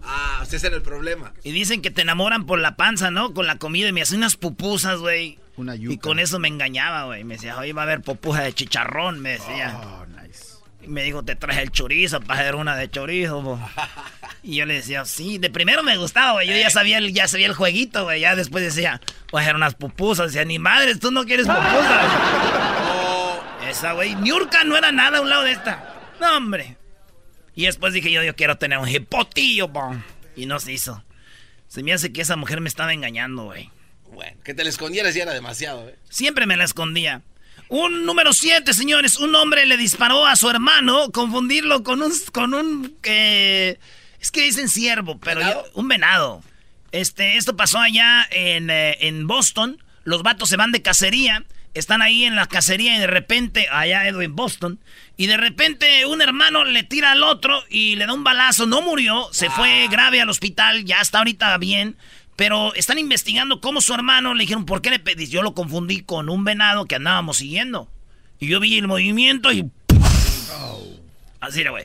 Ah, 0.03 0.43
ese 0.51 0.67
era 0.67 0.77
el 0.77 0.83
problema. 0.83 1.33
Y 1.45 1.53
dicen 1.53 1.83
que 1.83 1.91
te 1.91 2.03
enamoran 2.03 2.47
por 2.47 2.59
la 2.59 2.77
panza, 2.77 3.11
¿no? 3.11 3.35
Con 3.35 3.47
la 3.47 3.59
comida 3.59 3.89
y 3.89 3.93
me 3.93 4.03
hacen 4.03 4.19
unas 4.19 4.37
pupusas, 4.37 4.99
güey. 4.99 5.39
Una 5.57 5.75
yuca. 5.77 5.95
Y 5.95 5.99
con 5.99 6.19
eso 6.19 6.39
me 6.39 6.49
engañaba, 6.49 7.05
güey. 7.05 7.25
Me 7.25 7.35
decía, 7.35 7.59
oye, 7.59 7.73
va 7.73 7.83
a 7.83 7.85
haber 7.85 8.01
pupusa 8.01 8.43
de 8.43 8.53
chicharrón, 8.53 9.21
me 9.21 9.31
decía. 9.33 9.79
Oh, 9.83 10.07
nice. 10.07 10.55
Y 10.83 10.89
me 10.89 11.03
dijo, 11.03 11.23
te 11.23 11.37
traje 11.37 11.63
el 11.63 11.71
chorizo 11.71 12.21
para 12.21 12.41
hacer 12.41 12.55
una 12.57 12.77
de 12.77 12.91
chorizo, 12.91 13.43
bo". 13.43 13.61
Y 14.45 14.57
yo 14.57 14.67
le 14.67 14.75
decía, 14.75 15.05
sí, 15.05 15.39
de 15.39 15.51
primero 15.51 15.83
me 15.85 15.97
gustaba, 15.97 16.33
güey. 16.33 16.49
Yo 16.49 16.57
ya 16.57 16.69
sabía 16.71 16.99
el, 16.99 17.13
ya 17.13 17.29
sabía 17.29 17.47
el 17.47 17.55
jueguito, 17.55 18.05
güey. 18.05 18.21
Ya 18.21 18.35
después 18.35 18.65
decía, 18.65 19.01
voy 19.31 19.41
a 19.41 19.43
hacer 19.43 19.55
unas 19.55 19.75
pupusas. 19.75 20.33
Decía, 20.33 20.45
ni 20.45 20.59
madres, 20.59 20.99
tú 20.99 21.11
no 21.13 21.25
quieres 21.25 21.47
pupusas. 21.47 22.13
Esa, 23.69 23.93
güey. 23.93 24.15
Niurka 24.17 24.65
no 24.65 24.77
era 24.77 24.91
nada 24.91 25.19
a 25.19 25.21
un 25.21 25.31
lado 25.31 25.45
de 25.45 25.53
esta. 25.53 25.95
No, 26.21 26.37
hombre. 26.37 26.77
Y 27.55 27.67
después 27.67 27.93
dije 27.93 28.11
yo, 28.11 28.23
yo 28.23 28.35
quiero 28.35 28.57
tener 28.59 28.79
un 28.79 28.89
hipotillo, 28.89 29.69
bo. 29.69 29.95
Y 30.35 30.47
no 30.47 30.59
se 30.59 30.73
hizo. 30.73 31.05
Se 31.69 31.83
me 31.83 31.93
hace 31.93 32.13
que 32.13 32.23
esa 32.23 32.37
mujer 32.37 32.61
me 32.61 32.69
estaba 32.69 32.93
engañando, 32.93 33.45
güey. 33.45 33.71
Bueno, 34.13 34.37
que 34.45 34.55
te 34.55 34.65
le 34.65 34.71
escondieras 34.71 35.15
ya 35.15 35.23
era 35.23 35.33
demasiado, 35.33 35.89
¿eh? 35.89 35.97
Siempre 36.11 36.47
me 36.47 36.57
la 36.57 36.65
escondía. 36.65 37.23
Un 37.69 38.05
número 38.05 38.33
7, 38.35 38.75
señores. 38.75 39.19
Un 39.19 39.35
hombre 39.35 39.65
le 39.67 39.77
disparó 39.77 40.27
a 40.27 40.37
su 40.37 40.51
hermano. 40.51 41.11
Confundirlo 41.13 41.83
con 41.83 42.03
un. 42.03 42.13
con 42.33 42.53
un. 42.55 42.97
eh, 43.05 43.79
es 44.23 44.31
que 44.31 44.43
dicen 44.43 44.69
ciervo, 44.71 45.19
pero 45.19 45.41
¿Venado? 45.41 45.65
yo- 45.67 45.71
un 45.75 45.89
venado. 45.89 46.43
Este, 46.93 47.37
esto 47.37 47.57
pasó 47.57 47.79
allá 47.79 48.27
en, 48.31 48.71
eh, 48.71 48.97
en 49.01 49.27
Boston. 49.27 49.83
Los 50.05 50.23
vatos 50.23 50.49
se 50.49 50.57
van 50.57 50.73
de 50.73 50.81
cacería. 50.81 51.45
Están 51.75 52.03
ahí 52.03 52.25
en 52.25 52.37
la 52.37 52.47
cacería 52.47 52.97
y 52.97 53.01
de 53.01 53.07
repente, 53.07 53.67
allá 53.71 54.07
en 54.07 54.37
Boston, 54.37 54.79
y 55.17 55.27
de 55.27 55.39
repente 55.39 56.05
un 56.05 56.21
hermano 56.21 56.65
le 56.65 56.83
tira 56.83 57.13
al 57.13 57.23
otro 57.23 57.63
y 57.71 57.97
le 57.97 58.05
da 58.07 58.13
un 58.13 58.25
balazo. 58.25 58.67
No 58.67 58.83
murió, 58.83 59.29
se 59.33 59.49
fue 59.49 59.89
grave 59.89 60.21
al 60.21 60.29
hospital, 60.29 60.85
ya 60.85 61.01
está 61.01 61.19
ahorita 61.19 61.57
bien. 61.59 61.97
Pero 62.37 62.75
están 62.75 62.99
investigando 62.99 63.61
cómo 63.61 63.81
su 63.81 63.95
hermano 63.95 64.35
le 64.35 64.43
dijeron, 64.43 64.67
¿por 64.67 64.83
qué 64.83 64.91
le 64.91 64.99
pedís? 64.99 65.31
Yo 65.31 65.43
lo 65.43 65.55
confundí 65.55 66.03
con 66.03 66.29
un 66.29 66.45
venado 66.45 66.85
que 66.87 66.97
andábamos 66.97 67.39
siguiendo. 67.39 67.89
Y 68.39 68.49
yo 68.49 68.61
vi 68.61 68.77
el 68.79 68.87
movimiento 68.89 69.51
y. 69.53 69.71
Así 71.41 71.61
era, 71.61 71.71
güey. 71.71 71.85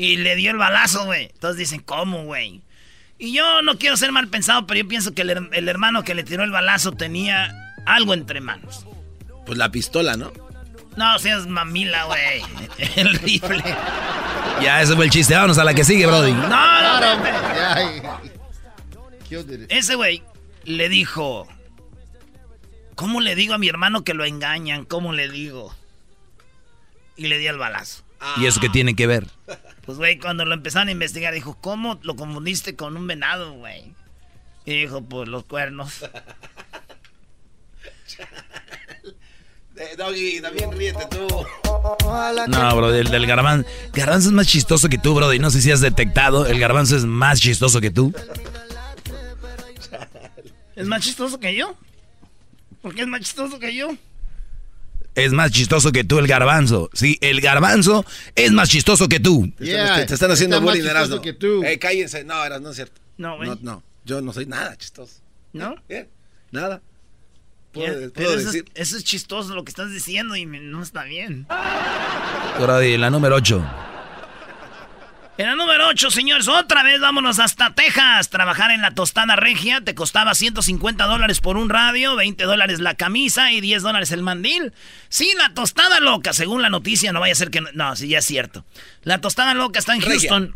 Y 0.00 0.16
le 0.16 0.34
dio 0.34 0.50
el 0.50 0.56
balazo, 0.56 1.04
güey. 1.04 1.24
Entonces 1.26 1.58
dicen, 1.58 1.80
¿cómo, 1.80 2.24
güey? 2.24 2.62
Y 3.18 3.34
yo 3.34 3.60
no 3.60 3.76
quiero 3.76 3.98
ser 3.98 4.12
mal 4.12 4.28
pensado, 4.28 4.66
pero 4.66 4.80
yo 4.80 4.88
pienso 4.88 5.12
que 5.12 5.20
el, 5.20 5.50
el 5.52 5.68
hermano 5.68 6.04
que 6.04 6.14
le 6.14 6.24
tiró 6.24 6.42
el 6.42 6.50
balazo 6.50 6.92
tenía 6.92 7.54
algo 7.84 8.14
entre 8.14 8.40
manos. 8.40 8.86
Pues 9.44 9.58
la 9.58 9.70
pistola, 9.70 10.16
¿no? 10.16 10.32
No, 10.96 11.18
seas 11.18 11.46
mamila, 11.46 12.04
güey. 12.04 12.40
El 12.96 13.12
rifle. 13.18 13.62
Ya, 14.62 14.80
ese 14.80 14.96
fue 14.96 15.04
el 15.04 15.10
chiste. 15.10 15.34
Vámonos 15.34 15.58
a 15.58 15.64
la 15.64 15.74
que 15.74 15.84
sigue, 15.84 16.06
Brody. 16.06 16.32
No, 16.32 16.48
no, 16.48 17.00
no, 17.00 17.16
no. 18.02 18.20
Ese 19.68 19.96
güey 19.96 20.22
le 20.64 20.88
dijo, 20.88 21.46
¿cómo 22.94 23.20
le 23.20 23.34
digo 23.34 23.52
a 23.52 23.58
mi 23.58 23.68
hermano 23.68 24.02
que 24.02 24.14
lo 24.14 24.24
engañan? 24.24 24.86
¿Cómo 24.86 25.12
le 25.12 25.28
digo? 25.28 25.74
Y 27.16 27.26
le 27.26 27.36
dio 27.36 27.50
el 27.50 27.58
balazo. 27.58 28.02
¿Y 28.38 28.46
eso 28.46 28.60
qué 28.60 28.70
tiene 28.70 28.96
que 28.96 29.06
ver? 29.06 29.26
Pues, 29.90 29.98
güey, 29.98 30.18
cuando 30.20 30.44
lo 30.44 30.54
empezaron 30.54 30.86
a 30.86 30.92
investigar, 30.92 31.34
dijo, 31.34 31.58
¿cómo 31.60 31.98
lo 32.04 32.14
confundiste 32.14 32.76
con 32.76 32.96
un 32.96 33.08
venado, 33.08 33.54
güey? 33.54 33.92
Y 34.64 34.82
dijo, 34.82 35.02
pues, 35.02 35.28
los 35.28 35.44
cuernos. 35.46 36.04
Eh, 39.76 39.96
Doggy, 39.96 40.42
también 40.42 40.70
ríete 40.72 41.06
tú. 41.06 41.26
No, 42.48 42.76
bro, 42.76 42.94
el 42.94 43.10
del 43.10 43.26
garbanzo. 43.26 43.66
Garbanzo 43.94 44.28
es 44.28 44.34
más 44.34 44.46
chistoso 44.46 44.90
que 44.90 44.98
tú, 44.98 45.14
Brody. 45.14 45.38
No 45.38 45.50
sé 45.50 45.62
si 45.62 45.72
has 45.72 45.80
detectado. 45.80 46.46
El 46.46 46.60
garbanzo 46.60 46.96
es 46.96 47.06
más 47.06 47.40
chistoso 47.40 47.80
que 47.80 47.90
tú. 47.90 48.12
¿Es 50.76 50.86
más 50.86 51.02
chistoso 51.02 51.40
que 51.40 51.54
yo? 51.54 51.74
¿Por 52.82 52.94
qué 52.94 53.00
es 53.00 53.08
más 53.08 53.22
chistoso 53.22 53.58
que 53.58 53.74
yo? 53.74 53.96
Es 55.14 55.32
más 55.32 55.50
chistoso 55.50 55.90
que 55.92 56.04
tú 56.04 56.18
el 56.18 56.26
garbanzo. 56.26 56.88
Sí, 56.92 57.18
el 57.20 57.40
garbanzo 57.40 58.04
es 58.34 58.52
más 58.52 58.68
chistoso 58.68 59.08
que 59.08 59.20
tú. 59.20 59.50
Te 59.58 59.64
Yeah, 59.66 59.84
están- 59.84 60.06
te 60.06 60.14
están 60.14 60.30
haciendo 60.30 60.56
está 60.56 60.64
más 60.64 60.72
bullying, 60.74 60.84
chistoso 60.88 61.06
Erasmo. 61.06 61.22
que 61.22 61.32
tú. 61.32 61.64
Eh, 61.64 61.78
cállense. 61.78 62.24
No, 62.24 62.44
Erasmo, 62.44 62.64
no 62.64 62.70
es 62.70 62.76
cierto. 62.76 63.00
No, 63.18 63.36
güey. 63.36 63.48
No, 63.48 63.58
no. 63.60 63.82
Yo 64.04 64.20
no 64.22 64.32
soy 64.32 64.46
nada 64.46 64.76
chistoso. 64.76 65.14
¿No? 65.52 65.74
Bien. 65.88 66.08
Nada. 66.52 66.80
Puedo, 67.72 67.86
eso, 68.06 68.34
es, 68.38 68.44
decir. 68.46 68.64
eso 68.74 68.96
es 68.96 69.04
chistoso 69.04 69.54
lo 69.54 69.64
que 69.64 69.70
estás 69.70 69.92
diciendo 69.92 70.34
y 70.36 70.46
me- 70.46 70.58
no 70.60 70.82
está 70.82 71.04
bien. 71.04 71.46
Brody, 72.60 72.96
la 72.96 73.10
número 73.10 73.36
8. 73.36 73.64
En 75.40 75.46
la 75.46 75.54
número 75.54 75.88
8, 75.88 76.10
señores, 76.10 76.48
otra 76.48 76.82
vez 76.82 77.00
vámonos 77.00 77.38
hasta 77.38 77.74
Texas. 77.74 78.28
Trabajar 78.28 78.72
en 78.72 78.82
la 78.82 78.90
tostada 78.90 79.36
regia 79.36 79.80
te 79.80 79.94
costaba 79.94 80.34
150 80.34 81.06
dólares 81.06 81.40
por 81.40 81.56
un 81.56 81.70
radio, 81.70 82.14
20 82.14 82.44
dólares 82.44 82.78
la 82.80 82.94
camisa 82.94 83.50
y 83.50 83.62
10 83.62 83.80
dólares 83.80 84.12
el 84.12 84.22
mandil. 84.22 84.74
Sí, 85.08 85.32
la 85.38 85.54
tostada 85.54 85.98
loca, 85.98 86.34
según 86.34 86.60
la 86.60 86.68
noticia, 86.68 87.10
no 87.14 87.20
vaya 87.20 87.32
a 87.32 87.36
ser 87.36 87.48
que... 87.50 87.62
No, 87.62 87.70
no, 87.72 87.96
sí, 87.96 88.08
ya 88.08 88.18
es 88.18 88.26
cierto. 88.26 88.66
La 89.02 89.22
tostada 89.22 89.54
loca 89.54 89.78
está 89.78 89.94
en 89.94 90.02
Regia. 90.02 90.28
Houston. 90.28 90.54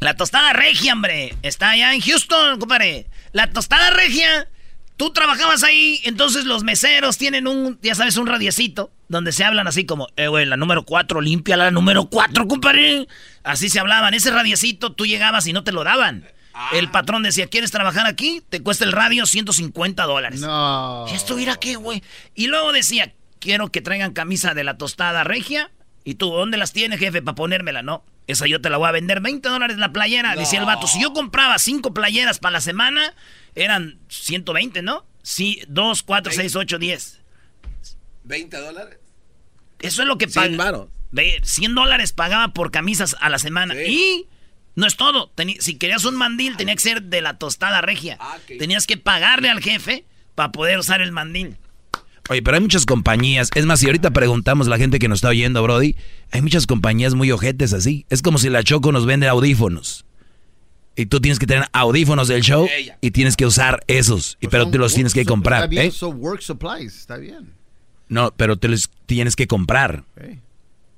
La 0.00 0.14
tostada 0.14 0.52
regia, 0.52 0.92
hombre. 0.92 1.34
Está 1.40 1.70
allá 1.70 1.94
en 1.94 2.02
Houston, 2.02 2.58
compadre. 2.58 3.06
La 3.32 3.52
tostada 3.52 3.88
regia 3.88 4.48
Tú 4.96 5.12
trabajabas 5.12 5.64
ahí, 5.64 6.00
entonces 6.04 6.44
los 6.44 6.62
meseros 6.62 7.18
tienen 7.18 7.48
un, 7.48 7.80
ya 7.82 7.96
sabes, 7.96 8.16
un 8.16 8.28
radiecito 8.28 8.92
donde 9.08 9.32
se 9.32 9.44
hablan 9.44 9.66
así 9.66 9.84
como, 9.86 10.08
eh, 10.16 10.28
güey, 10.28 10.46
la 10.46 10.56
número 10.56 10.84
4, 10.84 11.20
limpia 11.20 11.56
la 11.56 11.70
número 11.70 12.06
4, 12.06 12.46
compadre. 12.48 13.06
Así 13.42 13.68
se 13.68 13.80
hablaban. 13.80 14.14
Ese 14.14 14.30
radiecito 14.30 14.92
tú 14.92 15.06
llegabas 15.06 15.46
y 15.46 15.52
no 15.52 15.64
te 15.64 15.72
lo 15.72 15.84
daban. 15.84 16.26
El 16.72 16.90
patrón 16.90 17.24
decía, 17.24 17.48
¿quieres 17.48 17.72
trabajar 17.72 18.06
aquí? 18.06 18.40
Te 18.48 18.62
cuesta 18.62 18.84
el 18.84 18.92
radio 18.92 19.26
150 19.26 20.04
dólares. 20.04 20.40
No. 20.40 21.04
¿Y 21.10 21.14
esto 21.14 21.38
irá 21.38 21.56
qué, 21.56 21.74
güey? 21.74 22.02
Y 22.34 22.46
luego 22.46 22.72
decía, 22.72 23.12
quiero 23.40 23.72
que 23.72 23.80
traigan 23.80 24.12
camisa 24.12 24.54
de 24.54 24.62
la 24.62 24.78
tostada 24.78 25.24
regia. 25.24 25.70
¿Y 26.04 26.14
tú 26.14 26.30
dónde 26.30 26.56
las 26.56 26.72
tienes, 26.72 27.00
jefe, 27.00 27.22
para 27.22 27.34
ponérmela? 27.34 27.82
No, 27.82 28.04
esa 28.26 28.46
yo 28.46 28.60
te 28.60 28.70
la 28.70 28.76
voy 28.76 28.88
a 28.88 28.92
vender 28.92 29.20
20 29.20 29.48
dólares 29.48 29.78
la 29.78 29.92
playera. 29.92 30.36
Decía 30.36 30.60
el 30.60 30.66
vato, 30.66 30.86
si 30.86 31.00
yo 31.00 31.12
compraba 31.12 31.58
cinco 31.58 31.92
playeras 31.92 32.38
para 32.38 32.52
la 32.52 32.60
semana, 32.60 33.14
eran 33.54 33.98
120, 34.08 34.82
¿no? 34.82 35.04
Sí, 35.22 35.62
2, 35.68 36.02
4, 36.02 36.32
6, 36.32 36.56
8, 36.56 36.78
10. 36.78 37.20
¿20 38.26 38.48
dólares? 38.60 38.98
Eso 39.80 40.02
es 40.02 40.08
lo 40.08 40.18
que 40.18 40.28
100 40.28 40.56
paga. 40.56 40.70
varos. 40.72 40.88
Ve, 41.10 41.40
100 41.42 41.74
dólares 41.74 42.12
pagaba 42.12 42.52
por 42.54 42.70
camisas 42.70 43.16
a 43.20 43.28
la 43.28 43.38
semana. 43.38 43.74
Sí. 43.74 43.80
Y 43.86 44.26
no 44.76 44.86
es 44.86 44.96
todo. 44.96 45.32
Teni- 45.36 45.60
si 45.60 45.76
querías 45.76 46.04
un 46.04 46.16
mandil, 46.16 46.56
tenía 46.56 46.74
que 46.74 46.80
ser 46.82 47.02
de 47.02 47.20
la 47.20 47.38
tostada 47.38 47.80
regia. 47.80 48.16
Ah. 48.20 48.38
Tenías 48.58 48.86
que 48.86 48.96
pagarle 48.96 49.48
al 49.50 49.60
jefe 49.60 50.04
para 50.34 50.50
poder 50.52 50.78
usar 50.78 51.00
el 51.02 51.12
mandil. 51.12 51.56
Oye, 52.30 52.42
pero 52.42 52.56
hay 52.56 52.62
muchas 52.62 52.86
compañías. 52.86 53.50
Es 53.54 53.66
más, 53.66 53.80
si 53.80 53.86
ahorita 53.86 54.10
preguntamos 54.12 54.66
a 54.66 54.70
la 54.70 54.78
gente 54.78 54.98
que 54.98 55.08
nos 55.08 55.18
está 55.18 55.28
oyendo, 55.28 55.62
Brody, 55.62 55.94
hay 56.30 56.40
muchas 56.40 56.66
compañías 56.66 57.14
muy 57.14 57.30
ojetes 57.30 57.74
así. 57.74 58.06
Es 58.08 58.22
como 58.22 58.38
si 58.38 58.48
la 58.48 58.64
Choco 58.64 58.90
nos 58.92 59.04
vende 59.04 59.28
audífonos. 59.28 60.06
Y 60.96 61.06
tú 61.06 61.20
tienes 61.20 61.38
que 61.38 61.46
tener 61.46 61.66
audífonos 61.72 62.28
del 62.28 62.40
show 62.42 62.66
y 63.00 63.10
tienes 63.10 63.36
que 63.36 63.44
usar 63.44 63.84
esos. 63.88 64.38
Y, 64.40 64.46
Pues 64.46 64.52
pero 64.52 64.70
te 64.70 64.78
los 64.78 64.94
tienes 64.94 65.12
que 65.12 65.24
comprar. 65.26 65.64
Está 65.64 65.68
bien, 65.68 65.86
¿eh? 65.88 66.04
work 66.06 66.40
supplies, 66.40 66.96
está 66.96 67.16
bien. 67.18 67.52
No, 68.08 68.32
pero 68.36 68.56
te 68.56 68.68
los 68.68 68.90
tienes 69.06 69.36
que 69.36 69.46
comprar. 69.46 70.04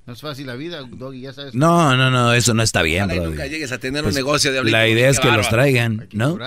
No 0.07 0.13
es 0.13 0.21
fácil 0.21 0.47
la 0.47 0.55
vida, 0.55 0.83
Doggy, 0.89 1.23
ya 1.23 1.33
sabes. 1.33 1.55
No, 1.55 1.97
no, 1.97 2.11
no, 2.13 2.33
eso 2.33 2.55
no 2.55 2.63
está 2.63 2.83
bien, 2.83 3.05
Ojalá 3.05 3.15
y 3.15 3.19
Brody. 3.19 3.31
nunca 3.33 3.47
llegues 3.49 3.73
a 3.73 3.79
tener 3.79 4.05
Pues, 4.05 4.15
un 4.15 4.19
negocio 4.21 4.53
de 4.53 4.63
La 4.71 4.87
idea 4.87 5.09
es 5.09 5.19
que 5.19 5.31
los 5.33 5.49
traigan, 5.49 6.09
¿no? 6.13 6.39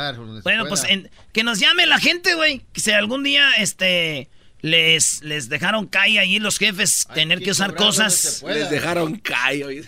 Bueno, 0.43 0.65
pues 0.67 0.85
en- 0.85 1.09
que 1.33 1.43
nos 1.43 1.59
llame 1.59 1.85
la 1.85 1.99
gente, 1.99 2.35
güey. 2.35 2.61
Que 2.71 2.79
si 2.79 2.91
algún 2.91 3.23
día 3.23 3.49
este 3.57 4.29
les, 4.61 5.21
les 5.23 5.49
dejaron 5.49 5.87
caer 5.87 6.19
ahí 6.19 6.39
los 6.39 6.57
jefes 6.57 7.05
Hay 7.09 7.15
tener 7.15 7.39
que, 7.41 7.51
usar 7.51 7.75
cosas. 7.75 8.43
Les 8.47 8.69
dejaron 8.69 9.15
caer. 9.17 9.65
oye. 9.65 9.83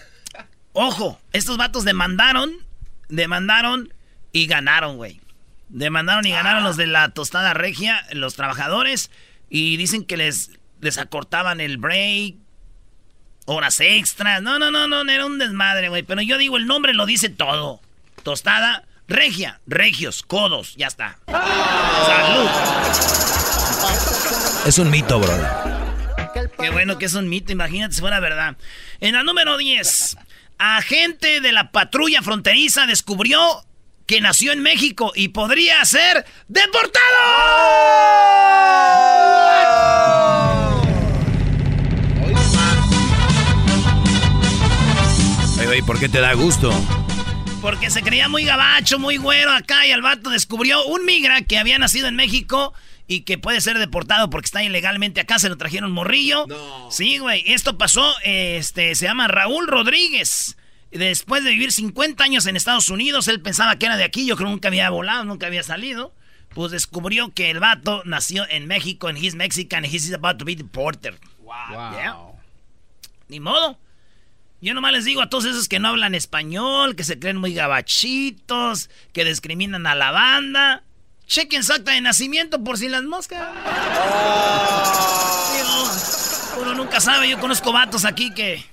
Ojo, 0.74 1.20
estos 1.34 1.58
vatos 1.58 1.84
demandaron, 1.86 2.52
demandaron 3.10 3.94
y 4.32 4.48
ganaron, 4.48 4.98
güey. 4.98 5.20
Demandaron 5.70 6.26
y 6.26 6.32
ganaron 6.32 6.64
los 6.64 6.76
de 6.78 6.88
la 6.88 7.10
tostada 7.10 7.54
regia, 7.54 8.06
los 8.14 8.36
trabajadores, 8.36 9.12
y 9.50 9.78
dicen 9.78 10.04
que 10.06 10.18
les, 10.18 10.52
les 10.82 10.98
acortaban 10.98 11.62
el 11.62 11.78
break, 11.78 12.36
horas 13.46 13.80
extras. 13.80 14.42
No, 14.42 14.60
no, 14.60 14.72
no, 14.72 14.88
no, 14.88 15.10
era 15.10 15.26
un 15.26 15.38
desmadre, 15.38 15.90
güey. 15.90 16.04
Pero 16.04 16.22
yo 16.22 16.38
digo, 16.38 16.58
el 16.58 16.68
nombre 16.68 16.94
lo 16.94 17.06
dice 17.06 17.30
todo. 17.30 17.80
Tostada 18.24 18.84
regia, 19.12 19.60
regios, 19.68 20.24
codos, 20.24 20.76
ya 20.76 20.88
está. 20.88 21.20
Salud. 21.28 22.50
Es 24.66 24.80
un 24.80 24.90
mito, 24.90 25.20
Brody. 25.20 25.44
Qué 26.60 26.70
bueno 26.70 26.98
que 26.98 27.06
es 27.06 27.14
un 27.14 27.28
mito, 27.28 27.52
imagínate 27.52 27.94
si 27.96 28.02
fuera 28.02 28.20
verdad. 28.20 28.56
En 29.00 29.14
la 29.14 29.24
número 29.24 29.58
10, 29.58 30.18
agente 30.58 31.42
de 31.42 31.52
la 31.52 31.72
patrulla 31.72 32.22
fronteriza 32.22 32.86
descubrió 32.86 33.66
que 34.06 34.22
nació 34.22 34.52
en 34.52 34.62
México 34.62 35.12
y 35.16 35.30
podría 35.30 35.84
ser 35.86 36.26
deportado. 36.48 37.02
Oye, 45.82 45.88
¿por 45.88 46.00
qué 46.00 46.10
te 46.10 46.20
da 46.20 46.34
gusto? 46.34 46.72
Porque 47.62 47.90
se 47.90 48.02
creía 48.02 48.28
muy 48.28 48.44
gabacho, 48.44 49.00
muy 49.00 49.18
güero 49.18 49.52
acá 49.52 49.86
y 49.86 49.92
el 49.92 50.02
vato 50.02 50.30
descubrió 50.30 50.86
un 50.86 51.06
migra 51.06 51.42
que 51.42 51.58
había 51.58 51.80
nacido 51.80 52.08
en 52.08 52.16
México 52.16 52.74
y 53.08 53.22
que 53.22 53.38
puede 53.38 53.62
ser 53.62 53.78
deportado 53.78 54.30
porque 54.30 54.46
está 54.46 54.64
ilegalmente 54.64 55.22
acá, 55.22 55.40
se 55.40 55.50
lo 55.50 55.58
trajeron 55.58 55.92
morrillo. 55.92 56.46
No. 56.48 56.92
Sí, 56.92 57.18
güey, 57.18 57.44
esto 57.48 57.78
pasó, 57.78 58.14
este, 58.24 58.96
se 58.96 59.06
llama 59.06 59.28
Raúl 59.28 59.68
Rodríguez. 59.68 60.58
Después 60.92 61.44
de 61.44 61.52
vivir 61.52 61.72
50 61.72 62.24
años 62.24 62.46
en 62.46 62.56
Estados 62.56 62.90
Unidos, 62.90 63.28
él 63.28 63.42
pensaba 63.42 63.78
que 63.78 63.86
era 63.86 63.98
de 63.98 64.04
aquí, 64.04 64.26
yo 64.26 64.36
creo 64.36 64.50
que 64.50 64.54
nunca 64.54 64.68
había 64.68 64.90
volado, 64.90 65.24
nunca 65.26 65.48
había 65.48 65.64
salido. 65.64 66.14
Pues 66.54 66.72
descubrió 66.72 67.34
que 67.34 67.50
el 67.50 67.60
vato 67.60 68.04
nació 68.06 68.46
en 68.50 68.68
México, 68.68 69.08
and 69.08 69.18
he's 69.18 69.36
Mexican, 69.36 69.86
he's 69.86 70.14
about 70.14 70.38
to 70.38 70.46
be 70.46 70.56
deported. 70.56 71.16
Wow. 71.40 71.94
Yeah. 71.94 72.16
Ni 73.30 73.40
modo. 73.40 73.78
Yo 74.62 74.76
nomás 74.76 74.94
les 74.94 75.06
digo 75.06 75.22
a 75.24 75.30
todos 75.30 75.46
esos 75.46 75.68
que 75.68 75.80
no 75.80 75.88
hablan 75.88 76.14
español, 76.14 76.96
que 76.96 77.04
se 77.04 77.18
creen 77.18 77.38
muy 77.38 77.56
gabachitos, 77.56 78.92
que 79.12 79.26
discriminan 79.26 79.88
a 79.88 79.96
la 79.96 80.12
banda. 80.12 80.84
Chequen 81.26 81.64
su 81.64 81.74
acta 81.74 81.94
de 81.94 82.02
nacimiento 82.02 82.64
por 82.64 82.78
si 82.78 82.88
las 82.88 83.02
moscas. 83.02 83.42
Digo, 85.54 86.62
uno 86.62 86.76
nunca 86.76 87.00
sabe, 87.00 87.28
yo 87.28 87.40
conozco 87.40 87.74
vatos 87.74 88.06
aquí 88.06 88.32
que... 88.36 88.64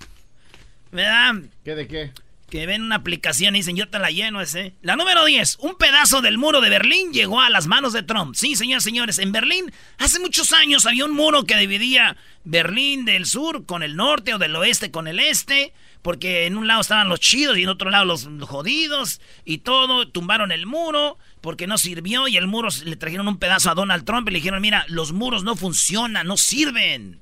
¿Verdad? 0.92 1.36
¿Qué 1.64 1.74
de 1.74 1.88
qué? 1.88 2.12
Que 2.50 2.66
ven 2.66 2.82
una 2.82 2.96
aplicación 2.96 3.54
y 3.54 3.58
dicen, 3.58 3.76
yo 3.76 3.88
te 3.88 3.98
la 3.98 4.10
lleno 4.10 4.40
ese. 4.40 4.74
La 4.80 4.96
número 4.96 5.24
10, 5.24 5.58
un 5.60 5.76
pedazo 5.76 6.22
del 6.22 6.38
muro 6.38 6.62
de 6.62 6.70
Berlín 6.70 7.12
llegó 7.12 7.42
a 7.42 7.50
las 7.50 7.66
manos 7.66 7.92
de 7.92 8.02
Trump. 8.02 8.34
Sí, 8.34 8.56
señores, 8.56 8.84
señores, 8.84 9.18
en 9.18 9.32
Berlín 9.32 9.70
hace 9.98 10.18
muchos 10.18 10.54
años 10.54 10.86
había 10.86 11.04
un 11.04 11.14
muro 11.14 11.44
que 11.44 11.58
dividía 11.58 12.16
Berlín 12.44 13.04
del 13.04 13.26
sur 13.26 13.66
con 13.66 13.82
el 13.82 13.96
norte 13.96 14.32
o 14.32 14.38
del 14.38 14.56
oeste 14.56 14.90
con 14.90 15.08
el 15.08 15.20
este. 15.20 15.74
Porque 16.00 16.46
en 16.46 16.56
un 16.56 16.66
lado 16.66 16.80
estaban 16.80 17.10
los 17.10 17.20
chidos 17.20 17.58
y 17.58 17.64
en 17.64 17.68
otro 17.68 17.90
lado 17.90 18.06
los 18.06 18.26
jodidos 18.40 19.20
y 19.44 19.58
todo. 19.58 20.08
Tumbaron 20.08 20.50
el 20.50 20.64
muro 20.64 21.18
porque 21.42 21.66
no 21.66 21.76
sirvió 21.76 22.28
y 22.28 22.38
el 22.38 22.46
muro 22.46 22.68
le 22.84 22.96
trajeron 22.96 23.28
un 23.28 23.38
pedazo 23.38 23.70
a 23.70 23.74
Donald 23.74 24.04
Trump 24.04 24.26
y 24.28 24.32
le 24.32 24.38
dijeron, 24.38 24.62
mira, 24.62 24.86
los 24.88 25.12
muros 25.12 25.44
no 25.44 25.54
funcionan, 25.54 26.26
no 26.26 26.38
sirven. 26.38 27.20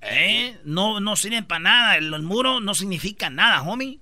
¿Eh? 0.00 0.58
No, 0.64 1.00
no 1.00 1.16
sirven 1.16 1.44
para 1.44 1.58
nada. 1.60 1.96
El, 1.96 2.14
el 2.14 2.22
muro 2.22 2.60
no 2.60 2.74
significa 2.74 3.28
nada, 3.28 3.62
homie. 3.62 4.00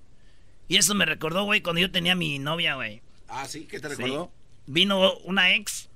Y 0.67 0.77
eso 0.77 0.95
me 0.95 1.05
recordó, 1.05 1.43
güey, 1.43 1.61
cuando 1.61 1.81
yo 1.81 1.91
tenía 1.91 2.15
mi 2.15 2.39
novia, 2.39 2.75
güey. 2.75 3.01
Ah, 3.27 3.45
sí, 3.47 3.67
¿qué 3.69 3.79
te 3.79 3.89
Sí. 3.89 3.95
recordó? 3.95 4.31
Vino 4.67 5.13
una 5.25 5.53
ex 5.55 5.89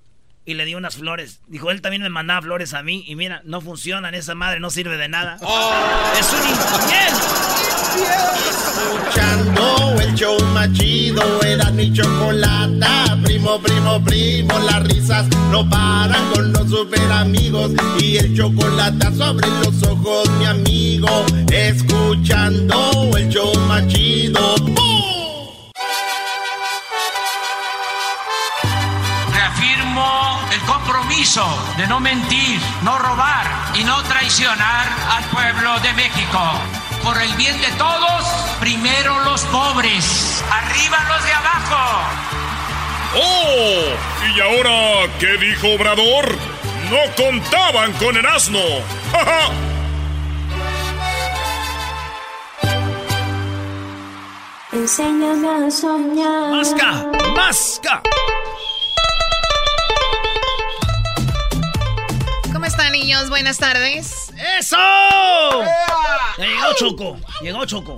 y 0.45 0.54
le 0.56 0.65
dio 0.65 0.78
unas 0.78 0.95
flores. 0.97 1.39
Dijo, 1.47 1.71
él 1.71 1.82
también 1.82 2.01
me 2.04 2.10
mandaba 2.10 2.41
flores 2.41 2.73
a 2.73 2.84
mí. 2.84 3.04
Y 3.08 3.15
mira, 3.15 3.41
no 3.45 3.62
funcionan, 3.62 4.13
esa 4.15 4.36
madre 4.36 4.60
no 4.60 4.69
sirve 4.69 4.97
de 4.97 5.08
nada. 5.10 5.38
Es 6.19 6.34
un 6.34 6.49
infiel. 6.49 8.15
Escuchando 8.49 10.01
el 10.01 10.13
show 10.15 10.38
más 10.54 10.71
chido, 10.73 11.41
era 11.43 11.71
mi 11.71 11.91
chocolata. 11.93 13.17
Primo, 13.23 13.60
primo, 13.62 14.04
primo, 14.04 14.60
las 14.60 14.84
no 15.52 15.70
paran 15.70 16.32
con 16.34 16.52
los 16.52 16.68
super 16.70 17.12
amigos. 17.12 17.72
Y 18.00 18.18
el 18.18 18.36
chocolate 18.36 19.15
sobre 19.15 19.48
los 19.48 19.84
ojos, 19.84 20.30
mi 20.39 20.46
amigo. 20.46 21.08
Escuchando 21.52 23.12
el 23.15 23.30
show 23.30 23.54
más. 23.68 23.84
Reafirmo 29.34 30.39
el 30.52 30.60
compromiso 30.62 31.46
de 31.78 31.88
no 31.88 32.00
mentir, 32.00 32.60
no 32.82 32.98
robar 32.98 33.46
y 33.76 33.84
no 33.84 34.02
traicionar 34.04 34.88
al 35.12 35.24
pueblo 35.26 35.80
de 35.82 35.94
México. 35.94 36.39
Por 37.04 37.22
el 37.22 37.32
bien 37.36 37.60
de 37.62 37.70
todos, 37.78 38.24
primero 38.60 39.24
los 39.24 39.41
pobres, 39.46 40.44
arriba 40.52 40.98
los 41.10 41.24
de 41.24 41.34
abajo. 41.34 42.35
¡Oh! 43.17 43.82
¿Y 44.36 44.39
ahora 44.41 45.12
qué 45.19 45.38
dijo 45.38 45.73
Obrador? 45.73 46.38
No 46.89 47.15
contaban 47.15 47.93
con 47.93 48.15
el 48.17 48.25
asno. 48.25 48.60
¡Ja, 49.12 49.25
ja! 49.25 49.51
Enséñame 54.73 55.67
a 55.67 55.71
soñar. 55.71 56.51
¡Masca! 56.51 57.12
¡Masca! 57.36 58.01
¿Cómo 62.51 62.65
están, 62.65 62.91
niños? 62.91 63.30
Buenas 63.30 63.58
tardes. 63.58 64.34
¡Eso! 64.60 64.78
Llegó 66.38 66.73
Choco. 66.78 67.17
Llegó 67.41 67.65
Choco. 67.65 67.95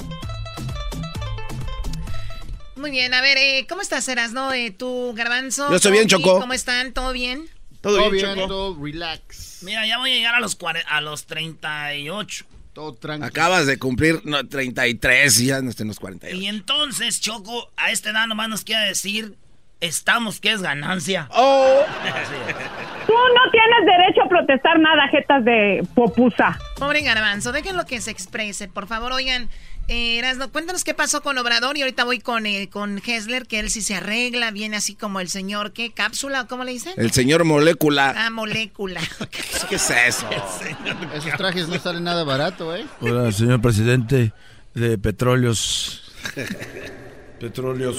Muy 2.77 2.91
bien, 2.91 3.13
a 3.13 3.21
ver, 3.21 3.37
eh, 3.37 3.65
¿cómo 3.67 3.81
estás, 3.81 4.07
Erasno? 4.07 4.53
Eh, 4.53 4.71
¿Tú, 4.71 5.13
Garbanzo? 5.15 5.69
Yo 5.69 5.75
estoy 5.75 5.91
bien, 5.91 6.07
Choco. 6.07 6.39
¿Cómo 6.39 6.53
están? 6.53 6.93
¿Todo 6.93 7.11
bien? 7.11 7.47
Todo 7.81 8.09
bien, 8.09 8.35
todo 8.35 8.77
relax. 8.79 9.63
Mira, 9.63 9.85
ya 9.87 9.97
voy 9.97 10.11
a 10.11 10.15
llegar 10.15 10.35
a 10.35 10.39
los, 10.39 10.57
a 10.87 11.01
los 11.01 11.25
38. 11.25 12.45
Todo 12.73 12.93
tranquilo. 12.93 13.27
Acabas 13.27 13.65
de 13.65 13.79
cumplir 13.79 14.21
no, 14.25 14.47
33 14.47 15.39
y 15.39 15.45
ya 15.47 15.61
no 15.61 15.71
estén 15.71 15.87
los 15.87 15.99
48. 15.99 16.39
Y 16.39 16.47
entonces, 16.47 17.19
Choco, 17.19 17.71
a 17.77 17.91
esta 17.91 18.11
edad 18.11 18.27
nomás 18.27 18.49
nos 18.49 18.63
queda 18.63 18.81
decir 18.81 19.35
estamos 19.79 20.39
que 20.39 20.51
es 20.51 20.61
ganancia. 20.61 21.27
Oh. 21.31 21.81
Tú 23.07 23.13
no 23.13 23.51
tienes 23.51 23.85
derecho 23.85 24.23
a 24.23 24.29
protestar 24.29 24.79
nada, 24.79 25.07
jetas 25.09 25.45
de 25.45 25.87
popusa. 25.95 26.59
Pobre 26.77 27.01
garbanzo, 27.01 27.51
déjenlo 27.51 27.85
que 27.85 28.01
se 28.01 28.11
exprese, 28.11 28.67
por 28.67 28.87
favor, 28.87 29.11
oigan. 29.13 29.49
Eh, 29.89 30.17
Erasno, 30.17 30.51
cuéntanos 30.51 30.83
qué 30.83 30.93
pasó 30.93 31.21
con 31.21 31.37
Obrador 31.37 31.77
y 31.77 31.81
ahorita 31.81 32.03
voy 32.03 32.19
con, 32.19 32.45
eh, 32.45 32.69
con 32.69 33.01
Hessler, 33.05 33.47
que 33.47 33.59
él 33.59 33.69
sí 33.69 33.81
se 33.81 33.95
arregla, 33.95 34.51
viene 34.51 34.75
así 34.75 34.95
como 34.95 35.21
el 35.21 35.29
señor, 35.29 35.71
¿qué? 35.71 35.91
¿Cápsula 35.91 36.45
cómo 36.45 36.65
le 36.65 36.73
dicen? 36.73 36.93
El 36.97 37.11
señor 37.11 37.45
molécula. 37.45 38.13
Ah, 38.17 38.29
molécula. 38.29 38.99
¿Qué 39.69 39.75
es 39.75 39.89
eso? 39.89 40.27
Esos 41.13 41.31
trajes 41.37 41.69
no 41.69 41.79
salen 41.79 42.03
nada 42.03 42.25
barato, 42.25 42.75
¿eh? 42.75 42.85
Hola, 42.99 43.31
señor 43.31 43.61
presidente 43.61 44.33
de 44.73 44.97
Petróleos. 44.97 46.03
Petróleos. 47.39 47.97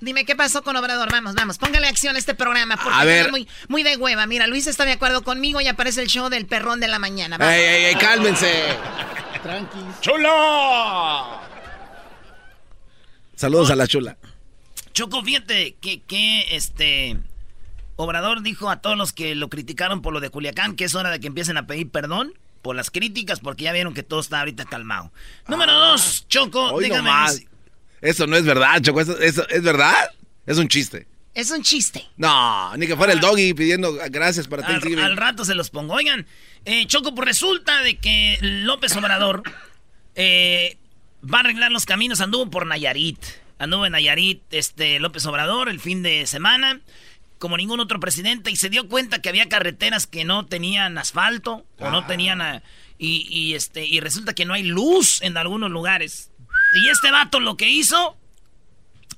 Dime 0.00 0.24
qué 0.24 0.34
pasó 0.34 0.62
con 0.62 0.76
Obrador. 0.76 1.10
Vamos, 1.12 1.34
vamos, 1.34 1.58
póngale 1.58 1.86
acción 1.86 2.16
a 2.16 2.18
este 2.18 2.34
programa. 2.34 2.76
Porque 2.76 2.98
A 2.98 3.04
ver. 3.04 3.26
es 3.26 3.30
muy, 3.30 3.46
muy 3.68 3.82
de 3.82 3.96
hueva. 3.96 4.26
Mira, 4.26 4.46
Luis 4.46 4.66
está 4.66 4.84
de 4.84 4.92
acuerdo 4.92 5.22
conmigo 5.22 5.60
y 5.60 5.68
aparece 5.68 6.00
el 6.02 6.08
show 6.08 6.28
del 6.30 6.46
perrón 6.46 6.80
de 6.80 6.88
la 6.88 6.98
mañana. 6.98 7.36
Vamos. 7.38 7.54
¡Ey, 7.54 7.60
ey, 7.62 7.84
ey! 7.86 7.94
¡Cálmense! 7.96 8.76
Tranqui. 9.42 9.78
¡Chula! 10.00 11.40
Saludos 13.36 13.70
a 13.70 13.76
la 13.76 13.86
chula. 13.86 14.16
Choco, 14.92 15.22
fíjate 15.22 15.76
que, 15.80 16.02
que 16.02 16.54
este 16.56 17.16
Obrador 17.96 18.42
dijo 18.42 18.70
a 18.70 18.80
todos 18.80 18.96
los 18.98 19.12
que 19.12 19.34
lo 19.34 19.48
criticaron 19.48 20.02
por 20.02 20.12
lo 20.12 20.20
de 20.20 20.30
Culiacán 20.30 20.76
que 20.76 20.84
es 20.84 20.94
hora 20.94 21.10
de 21.10 21.20
que 21.20 21.26
empiecen 21.26 21.56
a 21.56 21.66
pedir 21.66 21.90
perdón 21.90 22.34
por 22.62 22.76
las 22.76 22.90
críticas 22.90 23.40
porque 23.40 23.64
ya 23.64 23.72
vieron 23.72 23.94
que 23.94 24.02
todo 24.02 24.20
está 24.20 24.40
ahorita 24.40 24.64
calmado. 24.66 25.12
Número 25.48 25.72
dos, 25.72 26.26
Choco, 26.28 26.72
Hoy 26.72 26.84
dígame. 26.84 27.10
Eso 28.00 28.26
no 28.26 28.36
es 28.36 28.44
verdad, 28.44 28.80
Choco. 28.82 29.00
Eso, 29.00 29.18
eso- 29.18 29.48
¿Es 29.48 29.62
verdad? 29.62 29.94
Es 30.46 30.58
un 30.58 30.68
chiste. 30.68 31.06
Es 31.34 31.50
un 31.50 31.62
chiste. 31.62 32.04
No, 32.16 32.76
ni 32.76 32.86
que 32.86 32.96
fuera 32.96 33.12
el 33.12 33.20
doggy 33.20 33.54
pidiendo 33.54 33.92
gracias 34.10 34.48
para 34.48 34.62
Al, 34.66 34.72
Thanksgiving. 34.72 34.98
al 35.04 35.16
rato 35.16 35.44
se 35.44 35.54
los 35.54 35.70
pongo. 35.70 35.94
Oigan, 35.94 36.26
eh, 36.64 36.86
Choco, 36.86 37.14
pues 37.14 37.26
resulta 37.26 37.82
de 37.82 37.98
que 37.98 38.38
López 38.40 38.96
Obrador 38.96 39.42
eh, 40.16 40.76
va 41.22 41.38
a 41.38 41.40
arreglar 41.40 41.70
los 41.70 41.86
caminos. 41.86 42.20
Anduvo 42.20 42.50
por 42.50 42.66
Nayarit. 42.66 43.18
Anduvo 43.58 43.86
en 43.86 43.92
Nayarit 43.92 44.42
este, 44.52 44.98
López 44.98 45.24
Obrador 45.26 45.68
el 45.68 45.80
fin 45.80 46.02
de 46.02 46.26
semana, 46.26 46.80
como 47.38 47.56
ningún 47.56 47.78
otro 47.80 48.00
presidente, 48.00 48.50
y 48.50 48.56
se 48.56 48.70
dio 48.70 48.88
cuenta 48.88 49.20
que 49.22 49.28
había 49.28 49.48
carreteras 49.48 50.06
que 50.06 50.24
no 50.24 50.46
tenían 50.46 50.96
asfalto 50.98 51.64
o 51.78 51.90
no 51.90 52.06
tenían... 52.06 52.40
ah, 52.40 52.62
y, 52.98 53.26
y, 53.30 53.54
este, 53.54 53.86
y 53.86 54.00
resulta 54.00 54.34
que 54.34 54.44
no 54.44 54.52
hay 54.52 54.62
luz 54.62 55.22
en 55.22 55.36
algunos 55.38 55.70
lugares. 55.70 56.29
Y 56.74 56.88
este 56.88 57.10
vato 57.10 57.40
lo 57.40 57.56
que 57.56 57.68
hizo... 57.68 58.16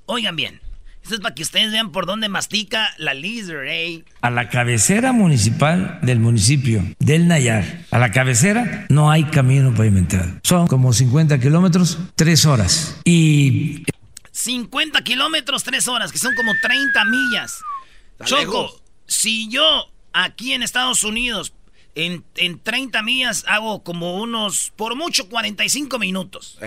Oigan 0.06 0.36
bien. 0.36 0.60
Esto 1.02 1.16
es 1.16 1.20
para 1.20 1.34
que 1.34 1.42
ustedes 1.42 1.72
vean 1.72 1.90
por 1.90 2.06
dónde 2.06 2.28
mastica 2.28 2.94
la 2.96 3.12
Lizard, 3.12 3.66
¿eh? 3.66 4.04
a 4.20 4.30
la 4.30 4.48
cabecera 4.48 5.12
municipal 5.12 5.98
del 6.02 6.20
municipio 6.20 6.84
del 7.00 7.26
Nayar. 7.26 7.86
A 7.90 7.98
la 7.98 8.12
cabecera 8.12 8.86
no 8.88 9.10
hay 9.10 9.24
camino 9.24 9.74
pavimentado. 9.74 10.40
Son 10.44 10.68
como 10.68 10.92
50 10.92 11.40
kilómetros, 11.40 11.98
tres 12.14 12.46
horas. 12.46 13.00
Y 13.04 13.84
50 14.32 15.02
kilómetros, 15.02 15.62
3 15.62 15.86
horas, 15.88 16.10
que 16.10 16.18
son 16.18 16.34
como 16.34 16.52
30 16.60 17.04
millas. 17.04 17.60
Está 18.12 18.24
Choco, 18.24 18.40
lejos. 18.40 18.82
si 19.06 19.48
yo 19.48 19.90
aquí 20.12 20.52
en 20.52 20.62
Estados 20.62 21.04
Unidos 21.04 21.52
en, 21.94 22.24
en 22.36 22.58
30 22.58 23.02
millas 23.02 23.44
hago 23.46 23.82
como 23.82 24.20
unos, 24.20 24.72
por 24.76 24.96
mucho, 24.96 25.28
45 25.28 25.98
minutos. 25.98 26.58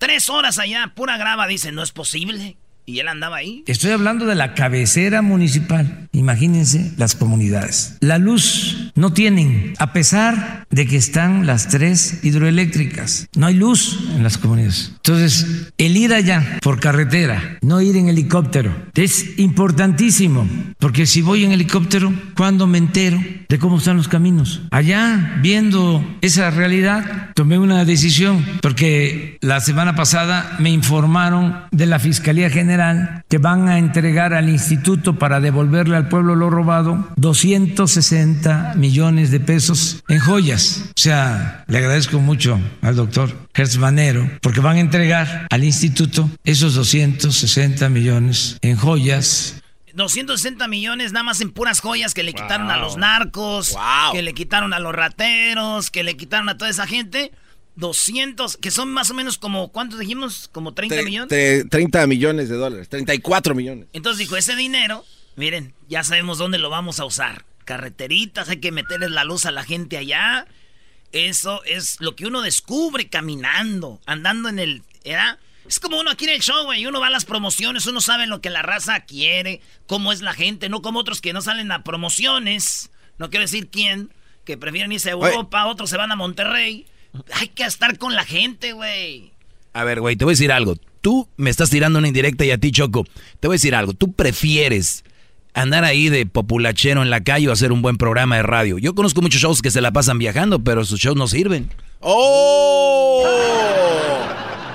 Tres 0.00 0.30
horas 0.30 0.58
allá, 0.58 0.94
pura 0.96 1.18
grava, 1.18 1.46
dice, 1.46 1.72
no 1.72 1.82
es 1.82 1.92
posible. 1.92 2.56
Y 2.90 2.98
él 2.98 3.06
andaba 3.06 3.36
ahí. 3.36 3.62
estoy 3.68 3.92
hablando 3.92 4.26
de 4.26 4.34
la 4.34 4.54
cabecera 4.54 5.22
municipal. 5.22 6.08
Imagínense 6.10 6.92
las 6.96 7.14
comunidades. 7.14 7.96
La 8.00 8.18
luz 8.18 8.90
no 8.96 9.12
tienen, 9.12 9.74
a 9.78 9.92
pesar 9.92 10.66
de 10.70 10.86
que 10.86 10.96
están 10.96 11.46
las 11.46 11.68
tres 11.68 12.24
hidroeléctricas. 12.24 13.28
No 13.36 13.46
hay 13.46 13.54
luz 13.54 14.10
en 14.16 14.24
las 14.24 14.38
comunidades. 14.38 14.90
Entonces, 14.96 15.72
el 15.78 15.96
ir 15.96 16.12
allá 16.12 16.58
por 16.62 16.80
carretera, 16.80 17.58
no 17.62 17.80
ir 17.80 17.96
en 17.96 18.08
helicóptero, 18.08 18.74
es 18.94 19.38
importantísimo. 19.38 20.48
Porque 20.80 21.06
si 21.06 21.22
voy 21.22 21.44
en 21.44 21.52
helicóptero, 21.52 22.12
¿cuándo 22.36 22.66
me 22.66 22.78
entero 22.78 23.22
de 23.48 23.58
cómo 23.60 23.78
están 23.78 23.98
los 23.98 24.08
caminos? 24.08 24.62
Allá, 24.72 25.38
viendo 25.40 26.04
esa 26.22 26.50
realidad, 26.50 27.30
tomé 27.36 27.56
una 27.56 27.84
decisión. 27.84 28.44
Porque 28.60 29.38
la 29.42 29.60
semana 29.60 29.94
pasada 29.94 30.56
me 30.58 30.70
informaron 30.70 31.54
de 31.70 31.86
la 31.86 32.00
Fiscalía 32.00 32.50
General 32.50 32.79
que 33.28 33.38
van 33.38 33.68
a 33.68 33.78
entregar 33.78 34.34
al 34.34 34.48
instituto 34.48 35.18
para 35.18 35.40
devolverle 35.40 35.96
al 35.96 36.08
pueblo 36.08 36.34
lo 36.34 36.50
robado 36.50 37.08
260 37.16 38.74
millones 38.76 39.30
de 39.30 39.40
pesos 39.40 40.02
en 40.08 40.18
joyas. 40.18 40.84
O 40.88 41.00
sea, 41.00 41.64
le 41.68 41.78
agradezco 41.78 42.20
mucho 42.20 42.58
al 42.82 42.96
doctor 42.96 43.48
Hertz 43.54 43.78
Manero 43.78 44.28
porque 44.42 44.60
van 44.60 44.76
a 44.76 44.80
entregar 44.80 45.46
al 45.50 45.64
instituto 45.64 46.30
esos 46.44 46.74
260 46.74 47.88
millones 47.88 48.58
en 48.62 48.76
joyas 48.76 49.60
260 49.94 50.66
millones 50.68 51.12
nada 51.12 51.24
más 51.24 51.40
en 51.40 51.50
puras 51.50 51.80
joyas 51.80 52.14
que 52.14 52.22
le 52.22 52.32
quitaron 52.32 52.70
a 52.70 52.76
los 52.76 52.96
narcos, 52.96 53.76
que 54.12 54.22
le 54.22 54.34
quitaron 54.34 54.72
a 54.72 54.78
los 54.78 54.94
rateros, 54.94 55.90
que 55.90 56.02
le 56.02 56.16
quitaron 56.16 56.48
a 56.48 56.56
toda 56.56 56.70
esa 56.70 56.86
gente. 56.86 57.32
200, 57.80 58.56
que 58.58 58.70
son 58.70 58.92
más 58.92 59.10
o 59.10 59.14
menos 59.14 59.38
como, 59.38 59.72
¿cuántos 59.72 59.98
dijimos? 59.98 60.48
Como 60.52 60.72
30 60.74 60.96
Tre- 60.96 61.04
millones. 61.04 61.30
tre- 61.30 61.68
30 61.68 62.06
millones 62.06 62.48
de 62.48 62.56
dólares. 62.56 62.88
34 62.88 63.54
millones. 63.54 63.88
Entonces 63.92 64.18
dijo, 64.18 64.36
ese 64.36 64.54
dinero, 64.54 65.04
miren, 65.36 65.74
ya 65.88 66.04
sabemos 66.04 66.38
dónde 66.38 66.58
lo 66.58 66.70
vamos 66.70 67.00
a 67.00 67.04
usar. 67.04 67.44
Carreteritas, 67.64 68.48
hay 68.48 68.58
que 68.58 68.72
meterles 68.72 69.10
la 69.10 69.24
luz 69.24 69.46
a 69.46 69.50
la 69.50 69.64
gente 69.64 69.96
allá. 69.96 70.46
Eso 71.12 71.64
es 71.64 71.96
lo 72.00 72.14
que 72.14 72.26
uno 72.26 72.42
descubre 72.42 73.08
caminando, 73.08 74.00
andando 74.06 74.48
en 74.48 74.58
el... 74.60 74.82
¿era? 75.02 75.38
Es 75.66 75.80
como 75.80 75.98
uno 76.00 76.10
aquí 76.10 76.24
en 76.24 76.32
el 76.32 76.40
show, 76.40 76.64
güey. 76.64 76.86
Uno 76.86 77.00
va 77.00 77.08
a 77.08 77.10
las 77.10 77.24
promociones, 77.24 77.86
uno 77.86 78.00
sabe 78.00 78.26
lo 78.26 78.40
que 78.40 78.50
la 78.50 78.62
raza 78.62 79.00
quiere, 79.00 79.60
cómo 79.86 80.12
es 80.12 80.20
la 80.20 80.34
gente, 80.34 80.68
no 80.68 80.82
como 80.82 81.00
otros 81.00 81.20
que 81.20 81.32
no 81.32 81.42
salen 81.42 81.70
a 81.72 81.82
promociones. 81.84 82.90
No 83.18 83.30
quiero 83.30 83.44
decir 83.44 83.68
quién, 83.70 84.12
que 84.44 84.56
prefieren 84.58 84.92
irse 84.92 85.08
a 85.10 85.12
Europa, 85.12 85.66
otros 85.66 85.90
se 85.90 85.96
van 85.96 86.12
a 86.12 86.16
Monterrey. 86.16 86.86
Hay 87.34 87.48
que 87.48 87.64
estar 87.64 87.98
con 87.98 88.14
la 88.14 88.24
gente, 88.24 88.72
güey. 88.72 89.32
A 89.72 89.84
ver, 89.84 90.00
güey, 90.00 90.16
te 90.16 90.24
voy 90.24 90.32
a 90.32 90.34
decir 90.34 90.52
algo. 90.52 90.76
Tú 91.00 91.28
me 91.36 91.50
estás 91.50 91.70
tirando 91.70 91.98
una 91.98 92.08
indirecta 92.08 92.44
y 92.44 92.50
a 92.50 92.58
ti, 92.58 92.72
Choco. 92.72 93.04
Te 93.40 93.48
voy 93.48 93.54
a 93.54 93.56
decir 93.58 93.74
algo. 93.74 93.94
Tú 93.94 94.12
prefieres 94.12 95.04
andar 95.54 95.84
ahí 95.84 96.08
de 96.08 96.26
populachero 96.26 97.02
en 97.02 97.10
la 97.10 97.22
calle 97.24 97.48
o 97.48 97.52
hacer 97.52 97.72
un 97.72 97.82
buen 97.82 97.96
programa 97.96 98.36
de 98.36 98.42
radio. 98.42 98.78
Yo 98.78 98.94
conozco 98.94 99.22
muchos 99.22 99.40
shows 99.40 99.62
que 99.62 99.70
se 99.70 99.80
la 99.80 99.92
pasan 99.92 100.18
viajando, 100.18 100.62
pero 100.62 100.84
sus 100.84 101.00
shows 101.00 101.16
no 101.16 101.26
sirven. 101.26 101.70
¡Oh! 102.00 103.24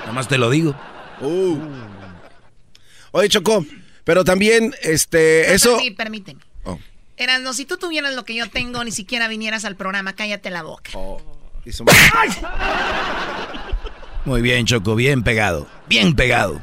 Nada 0.00 0.12
más 0.12 0.28
te 0.28 0.38
lo 0.38 0.50
digo. 0.50 0.74
Uh. 1.20 1.58
Oye, 3.12 3.28
Choco, 3.28 3.64
pero 4.04 4.24
también, 4.24 4.74
este, 4.82 5.54
eso... 5.54 5.78
Permí- 5.78 5.96
permíteme. 5.96 6.40
Oh. 6.64 6.78
Erasno, 7.16 7.54
si 7.54 7.64
tú 7.64 7.78
tuvieras 7.78 8.14
lo 8.14 8.24
que 8.24 8.34
yo 8.34 8.48
tengo, 8.50 8.84
ni 8.84 8.90
siquiera 8.90 9.28
vinieras 9.28 9.64
al 9.64 9.76
programa, 9.76 10.14
cállate 10.14 10.50
la 10.50 10.62
boca. 10.62 10.90
Muy 14.24 14.42
bien, 14.42 14.66
Choco, 14.66 14.94
bien 14.96 15.22
pegado. 15.22 15.66
Bien 15.88 16.14
pegado. 16.14 16.62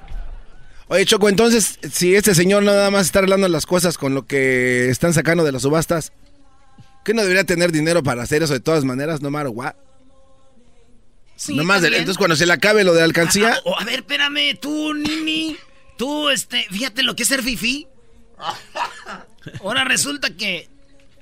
Oye, 0.88 1.06
Choco, 1.06 1.30
entonces, 1.30 1.80
si 1.92 2.16
este 2.16 2.36
señor 2.36 2.64
nada 2.64 2.92
más 2.92 3.06
está 3.06 3.20
arreglando 3.20 3.48
las 3.48 3.66
cosas 3.66 3.98
con 3.98 4.14
lo 4.14 4.26
que 4.26 4.90
están 4.90 5.14
sacando 5.14 5.44
de 5.44 5.52
las 5.52 5.62
subastas, 5.62 6.12
¿qué 7.06 7.14
no 7.14 7.22
debería 7.22 7.46
tener 7.46 7.72
dinero 7.72 8.04
para 8.04 8.24
hacer 8.24 8.44
eso 8.44 8.54
de 8.54 8.60
todas 8.60 8.84
maneras, 8.84 9.22
no 9.22 9.32
matter 9.32 9.52
what? 9.54 9.74
Sí, 11.36 11.56
Nomás 11.56 11.82
de- 11.82 11.88
entonces 11.90 12.18
cuando 12.18 12.36
se 12.36 12.46
le 12.46 12.54
acabe 12.54 12.84
lo 12.84 12.94
de 12.94 13.02
alcancía, 13.02 13.54
Ah, 13.56 13.62
oh, 13.66 13.80
a 13.80 13.84
ver, 13.86 14.00
espérame, 14.00 14.58
tú, 14.60 14.94
Nini. 14.94 15.58
Tú, 15.98 16.30
este, 16.30 16.66
fíjate 16.70 17.02
lo 17.04 17.16
que 17.16 17.24
es 17.24 17.30
ser 17.30 17.42
fifi. 17.44 17.88
Ahora 19.62 19.84
resulta 19.84 20.30
que, 20.36 20.70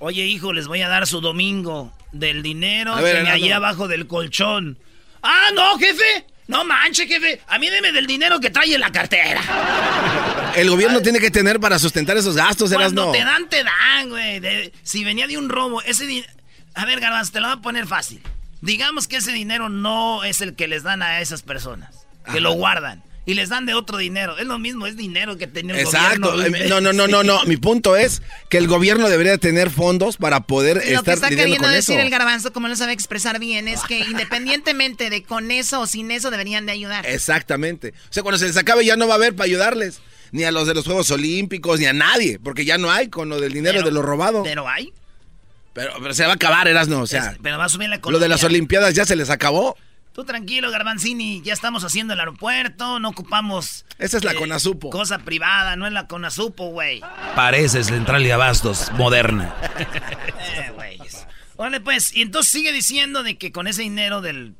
oye, 0.02 0.26
hijo, 0.26 0.52
les 0.52 0.66
voy 0.66 0.82
a 0.82 0.88
dar 0.88 1.06
su 1.06 1.20
domingo 1.20 1.92
del 2.10 2.42
dinero 2.42 2.96
ver, 2.96 3.18
que 3.18 3.22
me 3.22 3.30
hallé 3.30 3.52
abajo 3.54 3.86
del 3.86 4.08
colchón. 4.08 4.76
Ah, 5.22 5.50
no, 5.54 5.78
jefe. 5.78 6.26
No 6.48 6.64
manche, 6.64 7.06
jefe. 7.06 7.40
A 7.46 7.58
mí 7.60 7.70
deme 7.70 7.92
del 7.92 8.06
dinero 8.08 8.40
que 8.40 8.50
trae 8.50 8.74
en 8.74 8.80
la 8.80 8.90
cartera. 8.90 9.40
el 10.56 10.68
gobierno 10.68 11.00
tiene 11.00 11.20
que 11.20 11.30
tener 11.30 11.60
para 11.60 11.78
sustentar 11.78 12.16
esos 12.16 12.34
gastos, 12.34 12.72
eras 12.72 12.92
no. 12.92 13.12
te 13.12 13.24
dan, 13.24 13.48
te 13.48 13.62
dan, 13.62 14.08
güey. 14.08 14.40
De- 14.40 14.72
si 14.82 15.04
venía 15.04 15.28
de 15.28 15.38
un 15.38 15.48
robo, 15.48 15.80
ese 15.82 16.04
dinero... 16.04 16.30
A 16.74 16.84
ver, 16.84 16.98
Garbanzo, 16.98 17.32
te 17.32 17.40
lo 17.40 17.46
voy 17.46 17.58
a 17.58 17.62
poner 17.62 17.86
fácil. 17.86 18.20
Digamos 18.60 19.06
que 19.06 19.16
ese 19.18 19.30
dinero 19.30 19.68
no 19.68 20.24
es 20.24 20.40
el 20.40 20.56
que 20.56 20.66
les 20.66 20.82
dan 20.82 21.02
a 21.02 21.20
esas 21.20 21.42
personas, 21.42 22.06
que 22.32 22.40
lo 22.40 22.52
guardan. 22.52 23.04
Y 23.24 23.34
les 23.34 23.48
dan 23.50 23.66
de 23.66 23.74
otro 23.74 23.98
dinero. 23.98 24.36
Es 24.38 24.46
lo 24.46 24.58
mismo, 24.58 24.86
es 24.86 24.96
dinero 24.96 25.36
que 25.38 25.46
tener 25.46 25.76
Exacto. 25.78 26.32
gobierno. 26.32 26.56
Eh, 26.58 26.68
no, 26.68 26.80
no, 26.80 26.92
no, 26.92 27.06
no, 27.06 27.22
no. 27.22 27.44
Mi 27.44 27.56
punto 27.56 27.96
es 27.96 28.20
que 28.48 28.58
el 28.58 28.66
gobierno 28.66 29.08
debería 29.08 29.38
tener 29.38 29.70
fondos 29.70 30.16
para 30.16 30.40
poder 30.40 30.76
Lo 30.78 30.82
que 30.82 30.92
estar 30.94 31.14
está 31.14 31.30
lidiando 31.30 31.36
queriendo 31.56 31.64
con 31.68 31.72
decir 31.72 31.96
eso. 31.98 32.04
el 32.04 32.10
garbanzo, 32.10 32.52
como 32.52 32.68
no 32.68 32.74
sabe 32.76 32.92
expresar 32.92 33.38
bien, 33.38 33.68
es 33.68 33.80
que 33.82 33.98
independientemente 34.10 35.08
de 35.10 35.22
con 35.22 35.50
eso 35.50 35.80
o 35.82 35.86
sin 35.86 36.10
eso 36.10 36.30
deberían 36.30 36.66
de 36.66 36.72
ayudar. 36.72 37.06
Exactamente. 37.06 37.94
O 38.10 38.12
sea, 38.12 38.22
cuando 38.22 38.38
se 38.38 38.46
les 38.46 38.56
acabe 38.56 38.84
ya 38.84 38.96
no 38.96 39.06
va 39.06 39.14
a 39.14 39.16
haber 39.16 39.34
para 39.36 39.46
ayudarles. 39.46 40.00
Ni 40.32 40.44
a 40.44 40.50
los 40.50 40.66
de 40.66 40.72
los 40.72 40.86
Juegos 40.86 41.10
Olímpicos, 41.10 41.78
ni 41.78 41.84
a 41.84 41.92
nadie. 41.92 42.38
Porque 42.42 42.64
ya 42.64 42.78
no 42.78 42.90
hay 42.90 43.08
con 43.08 43.28
lo 43.28 43.38
del 43.38 43.52
dinero 43.52 43.74
Pero- 43.80 43.86
de 43.86 43.92
lo 43.92 44.00
robado. 44.02 44.42
Pero 44.42 44.66
hay. 44.66 44.90
Pero, 45.74 45.92
pero 46.00 46.12
se 46.14 46.24
va 46.24 46.32
a 46.32 46.34
acabar, 46.34 46.68
Erasno. 46.68 47.00
O 47.02 47.06
sea, 47.06 47.32
Es- 47.32 47.38
pero 47.42 47.58
va 47.58 47.66
a 47.66 47.68
subir 47.68 47.88
la 47.90 47.96
lo 47.96 47.98
economía. 47.98 48.22
de 48.24 48.28
las 48.30 48.42
Olimpiadas 48.44 48.94
ya 48.94 49.04
se 49.04 49.14
les 49.14 49.28
acabó. 49.30 49.76
Tú 50.12 50.24
tranquilo, 50.24 50.70
Garbanzini, 50.70 51.40
ya 51.42 51.54
estamos 51.54 51.84
haciendo 51.84 52.12
el 52.12 52.20
aeropuerto, 52.20 52.98
no 52.98 53.08
ocupamos... 53.08 53.86
Esa 53.98 54.18
es 54.18 54.24
la 54.24 54.32
eh, 54.32 54.36
Conasupo. 54.36 54.90
Cosa 54.90 55.20
privada, 55.20 55.74
no 55.76 55.86
es 55.86 55.92
la 55.92 56.06
Conasupo, 56.06 56.66
güey. 56.66 57.00
Parece 57.34 57.82
Central 57.82 58.22
de 58.22 58.32
Abastos, 58.32 58.92
moderna. 58.92 59.54
Eh. 60.54 60.98
Órale, 61.56 61.80
pues, 61.80 62.14
y 62.14 62.22
entonces 62.22 62.50
sigue 62.50 62.72
diciendo 62.72 63.22
de 63.22 63.38
que 63.38 63.52
con 63.52 63.66
ese 63.66 63.82
dinero 63.82 64.20
del 64.20 64.54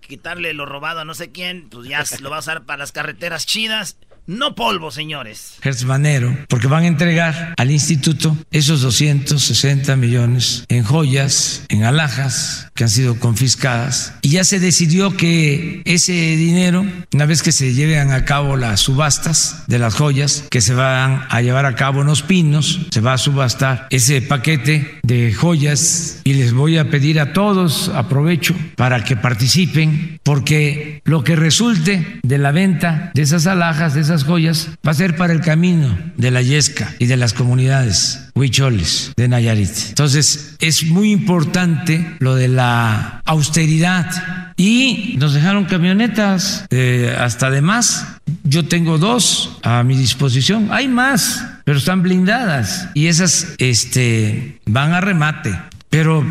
quitarle 0.00 0.54
lo 0.54 0.66
robado 0.66 1.00
a 1.00 1.04
no 1.04 1.14
sé 1.14 1.30
quién, 1.30 1.68
pues 1.68 1.88
ya 1.88 2.04
lo 2.20 2.30
va 2.30 2.36
a 2.36 2.40
usar 2.40 2.64
para 2.64 2.78
las 2.78 2.92
carreteras 2.92 3.46
chidas. 3.46 3.98
No 4.26 4.56
polvo, 4.56 4.90
señores. 4.90 5.54
Hertzmanero, 5.62 6.36
porque 6.48 6.66
van 6.66 6.82
a 6.82 6.88
entregar 6.88 7.54
al 7.56 7.70
instituto 7.70 8.36
esos 8.50 8.80
260 8.80 9.94
millones 9.94 10.64
en 10.68 10.82
joyas, 10.82 11.62
en 11.68 11.84
alhajas 11.84 12.68
que 12.74 12.82
han 12.84 12.90
sido 12.90 13.20
confiscadas. 13.20 14.14
Y 14.22 14.30
ya 14.30 14.42
se 14.42 14.58
decidió 14.58 15.16
que 15.16 15.82
ese 15.84 16.12
dinero, 16.12 16.84
una 17.12 17.26
vez 17.26 17.42
que 17.42 17.52
se 17.52 17.72
lleven 17.72 18.10
a 18.10 18.24
cabo 18.24 18.56
las 18.56 18.80
subastas 18.80 19.62
de 19.68 19.78
las 19.78 19.94
joyas, 19.94 20.44
que 20.50 20.60
se 20.60 20.74
van 20.74 21.24
a 21.28 21.40
llevar 21.40 21.64
a 21.64 21.76
cabo 21.76 22.00
en 22.00 22.08
los 22.08 22.22
pinos, 22.22 22.80
se 22.90 23.00
va 23.00 23.12
a 23.12 23.18
subastar 23.18 23.86
ese 23.90 24.22
paquete 24.22 24.98
de 25.04 25.32
joyas 25.32 26.20
y 26.24 26.34
les 26.34 26.52
voy 26.52 26.78
a 26.78 26.90
pedir 26.90 27.20
a 27.20 27.32
todos, 27.32 27.90
aprovecho, 27.90 28.54
para 28.74 29.04
que 29.04 29.16
participen, 29.16 30.18
porque 30.24 31.00
lo 31.04 31.22
que 31.22 31.36
resulte 31.36 32.18
de 32.22 32.38
la 32.38 32.50
venta 32.50 33.12
de 33.14 33.22
esas 33.22 33.46
alhajas, 33.46 33.94
de 33.94 34.00
esas 34.00 34.15
joyas, 34.24 34.70
va 34.86 34.92
a 34.92 34.94
ser 34.94 35.16
para 35.16 35.32
el 35.32 35.40
camino 35.40 35.96
de 36.16 36.30
la 36.30 36.42
Yesca 36.42 36.94
y 36.98 37.06
de 37.06 37.16
las 37.16 37.32
comunidades 37.32 38.30
huicholes 38.34 39.12
de 39.16 39.28
Nayarit. 39.28 39.70
Entonces, 39.88 40.56
es 40.60 40.84
muy 40.84 41.10
importante 41.10 42.16
lo 42.18 42.34
de 42.34 42.48
la 42.48 43.22
austeridad. 43.24 44.52
Y 44.58 45.16
nos 45.18 45.34
dejaron 45.34 45.66
camionetas 45.66 46.64
eh, 46.70 47.14
hasta 47.18 47.50
de 47.50 47.60
más. 47.60 48.18
Yo 48.44 48.66
tengo 48.66 48.96
dos 48.98 49.58
a 49.62 49.82
mi 49.82 49.96
disposición. 49.96 50.68
Hay 50.70 50.88
más, 50.88 51.44
pero 51.64 51.78
están 51.78 52.02
blindadas. 52.02 52.88
Y 52.94 53.08
esas 53.08 53.54
este, 53.58 54.60
van 54.64 54.92
a 54.92 55.00
remate. 55.00 55.58
Pero 55.90 56.24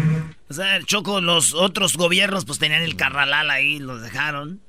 O 0.50 0.54
sea, 0.54 0.82
Choco, 0.86 1.22
los 1.22 1.54
otros 1.54 1.98
gobiernos 1.98 2.46
pues 2.46 2.60
tenían 2.60 2.82
el 2.82 2.96
carralal 2.96 3.50
ahí, 3.52 3.80
los 3.80 4.02
dejaron. 4.02 4.60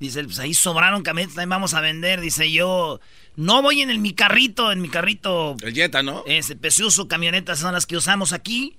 Dice, 0.00 0.24
pues 0.24 0.38
ahí 0.38 0.54
sobraron 0.54 1.02
camionetas, 1.02 1.36
también 1.36 1.50
vamos 1.50 1.74
a 1.74 1.80
vender. 1.80 2.20
Dice 2.20 2.50
yo, 2.50 3.00
no 3.36 3.62
voy 3.62 3.82
en 3.82 3.90
el, 3.90 3.98
mi 3.98 4.12
carrito, 4.12 4.72
en 4.72 4.80
mi 4.80 4.88
carrito. 4.88 5.56
El 5.62 5.74
Jetta, 5.74 6.02
¿no? 6.02 6.22
Ese 6.26 6.56
Pesuso, 6.56 7.08
camionetas 7.08 7.58
son 7.58 7.72
las 7.74 7.86
que 7.86 7.96
usamos 7.96 8.32
aquí. 8.32 8.76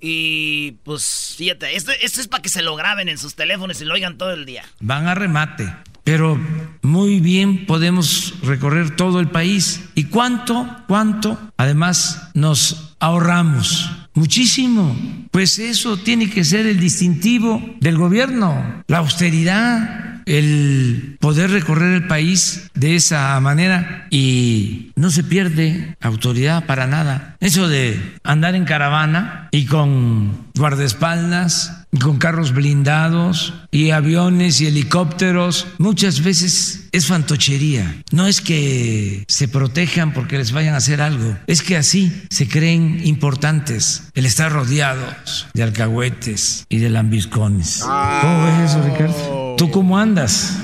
Y 0.00 0.72
pues 0.84 1.34
fíjate, 1.38 1.74
esto, 1.74 1.92
esto 2.02 2.20
es 2.20 2.28
para 2.28 2.42
que 2.42 2.48
se 2.48 2.62
lo 2.62 2.76
graben 2.76 3.08
en 3.08 3.18
sus 3.18 3.34
teléfonos 3.34 3.80
y 3.80 3.84
lo 3.84 3.94
oigan 3.94 4.18
todo 4.18 4.32
el 4.32 4.44
día. 4.44 4.64
van 4.80 5.06
a 5.08 5.14
remate. 5.14 5.72
Pero 6.04 6.38
muy 6.82 7.18
bien 7.18 7.66
podemos 7.66 8.34
recorrer 8.42 8.94
todo 8.94 9.18
el 9.18 9.28
país. 9.28 9.88
¿Y 9.96 10.04
cuánto, 10.04 10.68
cuánto? 10.86 11.36
Además 11.56 12.30
nos 12.34 12.94
ahorramos. 13.00 13.90
Muchísimo. 14.14 14.96
Pues 15.32 15.58
eso 15.58 15.96
tiene 15.96 16.30
que 16.30 16.44
ser 16.44 16.66
el 16.66 16.78
distintivo 16.78 17.60
del 17.80 17.98
gobierno. 17.98 18.84
La 18.86 18.98
austeridad, 18.98 20.15
el 20.26 21.16
poder 21.20 21.50
recorrer 21.50 21.94
el 21.94 22.06
país 22.06 22.70
de 22.74 22.96
esa 22.96 23.40
manera 23.40 24.06
y 24.10 24.90
no 24.96 25.10
se 25.10 25.24
pierde 25.24 25.96
autoridad 26.00 26.66
para 26.66 26.86
nada. 26.86 27.36
Eso 27.40 27.68
de 27.68 27.98
andar 28.24 28.54
en 28.54 28.64
caravana 28.64 29.48
y 29.52 29.66
con 29.66 30.46
guardaespaldas, 30.56 31.85
y 31.96 31.98
con 31.98 32.18
carros 32.18 32.52
blindados 32.52 33.54
y 33.70 33.90
aviones 33.90 34.60
y 34.60 34.66
helicópteros, 34.66 35.66
muchas 35.78 36.22
veces 36.22 36.88
es 36.92 37.06
fantochería. 37.06 38.02
No 38.12 38.26
es 38.26 38.42
que 38.42 39.24
se 39.28 39.48
protejan 39.48 40.12
porque 40.12 40.36
les 40.36 40.52
vayan 40.52 40.74
a 40.74 40.78
hacer 40.78 41.00
algo, 41.00 41.38
es 41.46 41.62
que 41.62 41.74
así 41.74 42.12
se 42.28 42.48
creen 42.48 43.00
importantes 43.06 44.10
el 44.14 44.26
estar 44.26 44.52
rodeados 44.52 45.46
de 45.54 45.62
alcahuetes 45.62 46.66
y 46.68 46.76
de 46.80 46.90
lambiscones. 46.90 47.80
¿Cómo 47.80 48.44
ves 48.44 48.70
eso, 48.70 48.82
Ricardo? 48.82 49.54
¿Tú 49.56 49.70
cómo 49.70 49.98
andas? 49.98 50.58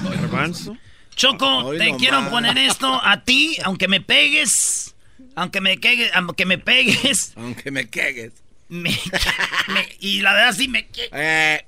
Choco, 1.14 1.46
Hoy 1.64 1.78
te 1.78 1.92
no 1.92 1.96
quiero 1.96 2.20
más. 2.20 2.30
poner 2.30 2.58
esto 2.58 3.00
a 3.02 3.22
ti, 3.24 3.56
aunque 3.64 3.88
me 3.88 4.02
pegues, 4.02 4.94
aunque 5.34 5.62
me 5.62 5.78
quegue- 5.78 6.10
aunque 6.14 6.44
me 6.44 6.58
pegues, 6.58 7.32
Aunque 7.36 7.70
me 7.70 7.88
quegues. 7.88 8.32
Me- 8.72 8.98
me- 9.68 9.96
y 10.00 10.20
la 10.22 10.32
verdad 10.32 10.54
sí 10.54 10.66
me 10.68 10.88
Eh, 11.12 11.64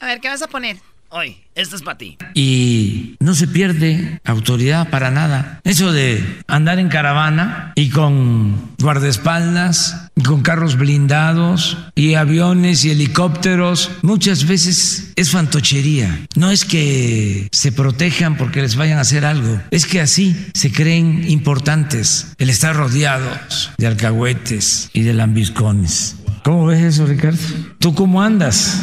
A 0.00 0.06
ver, 0.06 0.20
¿qué 0.20 0.28
vas 0.28 0.42
a 0.42 0.48
poner? 0.48 0.76
Oye, 1.14 1.36
esto 1.54 1.76
es 1.76 1.82
para 1.82 1.98
ti. 1.98 2.16
y 2.32 3.16
no 3.20 3.34
se 3.34 3.46
pierde 3.46 4.18
autoridad 4.24 4.88
para 4.88 5.10
nada. 5.10 5.60
Eso 5.62 5.92
de 5.92 6.24
andar 6.46 6.78
en 6.78 6.88
caravana 6.88 7.74
y 7.74 7.90
con 7.90 8.72
guardaespaldas, 8.80 10.08
y 10.16 10.22
con 10.22 10.40
carros 10.40 10.76
blindados 10.76 11.76
y 11.94 12.14
aviones 12.14 12.86
y 12.86 12.92
helicópteros, 12.92 13.90
muchas 14.00 14.46
veces 14.46 15.12
es 15.16 15.30
fantochería. 15.30 16.26
No 16.34 16.50
es 16.50 16.64
que 16.64 17.46
se 17.52 17.72
protejan 17.72 18.38
porque 18.38 18.62
les 18.62 18.76
vayan 18.76 18.96
a 18.96 19.02
hacer 19.02 19.26
algo, 19.26 19.60
es 19.70 19.84
que 19.84 20.00
así 20.00 20.34
se 20.54 20.72
creen 20.72 21.30
importantes 21.30 22.34
el 22.38 22.48
estar 22.48 22.74
rodeados 22.74 23.70
de 23.76 23.86
alcahuetes 23.86 24.88
y 24.94 25.02
de 25.02 25.12
lambiscones. 25.12 26.16
¿Cómo 26.42 26.66
ves 26.66 26.82
eso, 26.82 27.06
Ricardo? 27.06 27.38
¿Tú 27.78 27.94
cómo 27.94 28.20
andas? 28.20 28.80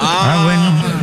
Ah, 0.00 0.42
bueno. 0.44 0.98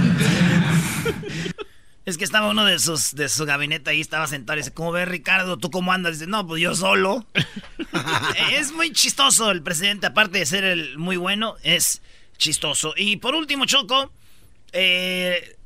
Es 2.05 2.17
que 2.19 2.23
estaba 2.23 2.49
uno 2.49 2.65
de 2.65 2.77
sus 2.77 3.15
de 3.15 3.29
su 3.29 3.45
gabinete 3.45 3.89
ahí, 3.89 3.99
estaba 3.99 4.27
sentado 4.27 4.59
y 4.59 4.61
dice, 4.61 4.73
¿cómo 4.73 4.91
ves 4.91 5.07
Ricardo? 5.07 5.57
¿Tú 5.57 5.71
cómo 5.71 5.91
andas? 5.91 6.19
Dice, 6.19 6.27
no, 6.27 6.45
pues 6.45 6.61
yo 6.61 6.75
solo. 6.75 7.25
es 8.51 8.73
muy 8.73 8.91
chistoso 8.93 9.49
el 9.49 9.63
presidente, 9.63 10.05
aparte 10.05 10.37
de 10.37 10.45
ser 10.45 10.63
el 10.63 10.99
muy 10.99 11.17
bueno, 11.17 11.55
es 11.63 12.03
chistoso. 12.37 12.93
Y 12.95 13.17
por 13.17 13.33
último, 13.33 13.65
Choco, 13.65 14.11
eh, 14.71 15.57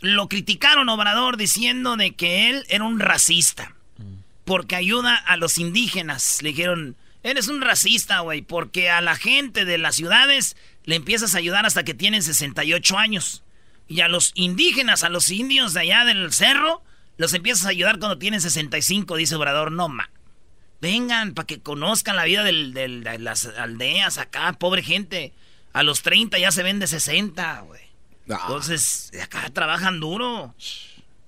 lo 0.00 0.28
criticaron 0.28 0.88
Obrador 0.88 1.36
diciendo 1.36 1.96
de 1.96 2.14
que 2.14 2.48
él 2.48 2.64
era 2.68 2.84
un 2.84 2.98
racista. 2.98 3.74
Porque 4.46 4.76
ayuda 4.76 5.14
a 5.14 5.36
los 5.36 5.58
indígenas. 5.58 6.40
Le 6.40 6.48
dijeron, 6.50 6.96
eres 7.28 7.48
un 7.48 7.60
racista, 7.60 8.20
güey, 8.20 8.42
porque 8.42 8.90
a 8.90 9.00
la 9.00 9.14
gente 9.16 9.64
de 9.64 9.78
las 9.78 9.96
ciudades 9.96 10.56
le 10.84 10.96
empiezas 10.96 11.34
a 11.34 11.38
ayudar 11.38 11.66
hasta 11.66 11.84
que 11.84 11.94
tienen 11.94 12.22
68 12.22 12.98
años. 12.98 13.42
Y 13.86 14.00
a 14.00 14.08
los 14.08 14.32
indígenas, 14.34 15.04
a 15.04 15.08
los 15.08 15.30
indios 15.30 15.72
de 15.74 15.80
allá 15.80 16.04
del 16.04 16.32
cerro, 16.32 16.82
los 17.16 17.32
empiezas 17.34 17.66
a 17.66 17.70
ayudar 17.70 17.98
cuando 17.98 18.18
tienen 18.18 18.40
65, 18.40 19.16
dice 19.16 19.34
Obrador. 19.36 19.72
No, 19.72 19.88
ma. 19.88 20.10
Vengan 20.80 21.34
para 21.34 21.46
que 21.46 21.60
conozcan 21.60 22.16
la 22.16 22.24
vida 22.24 22.44
del- 22.44 22.72
del- 22.72 23.02
de 23.02 23.18
las 23.18 23.46
aldeas 23.46 24.18
acá, 24.18 24.52
pobre 24.52 24.82
gente. 24.82 25.32
A 25.72 25.82
los 25.82 26.02
30 26.02 26.38
ya 26.38 26.52
se 26.52 26.62
ven 26.62 26.78
de 26.78 26.86
60, 26.86 27.60
güey. 27.62 27.80
Entonces, 28.42 29.10
acá 29.22 29.48
trabajan 29.50 30.00
duro. 30.00 30.54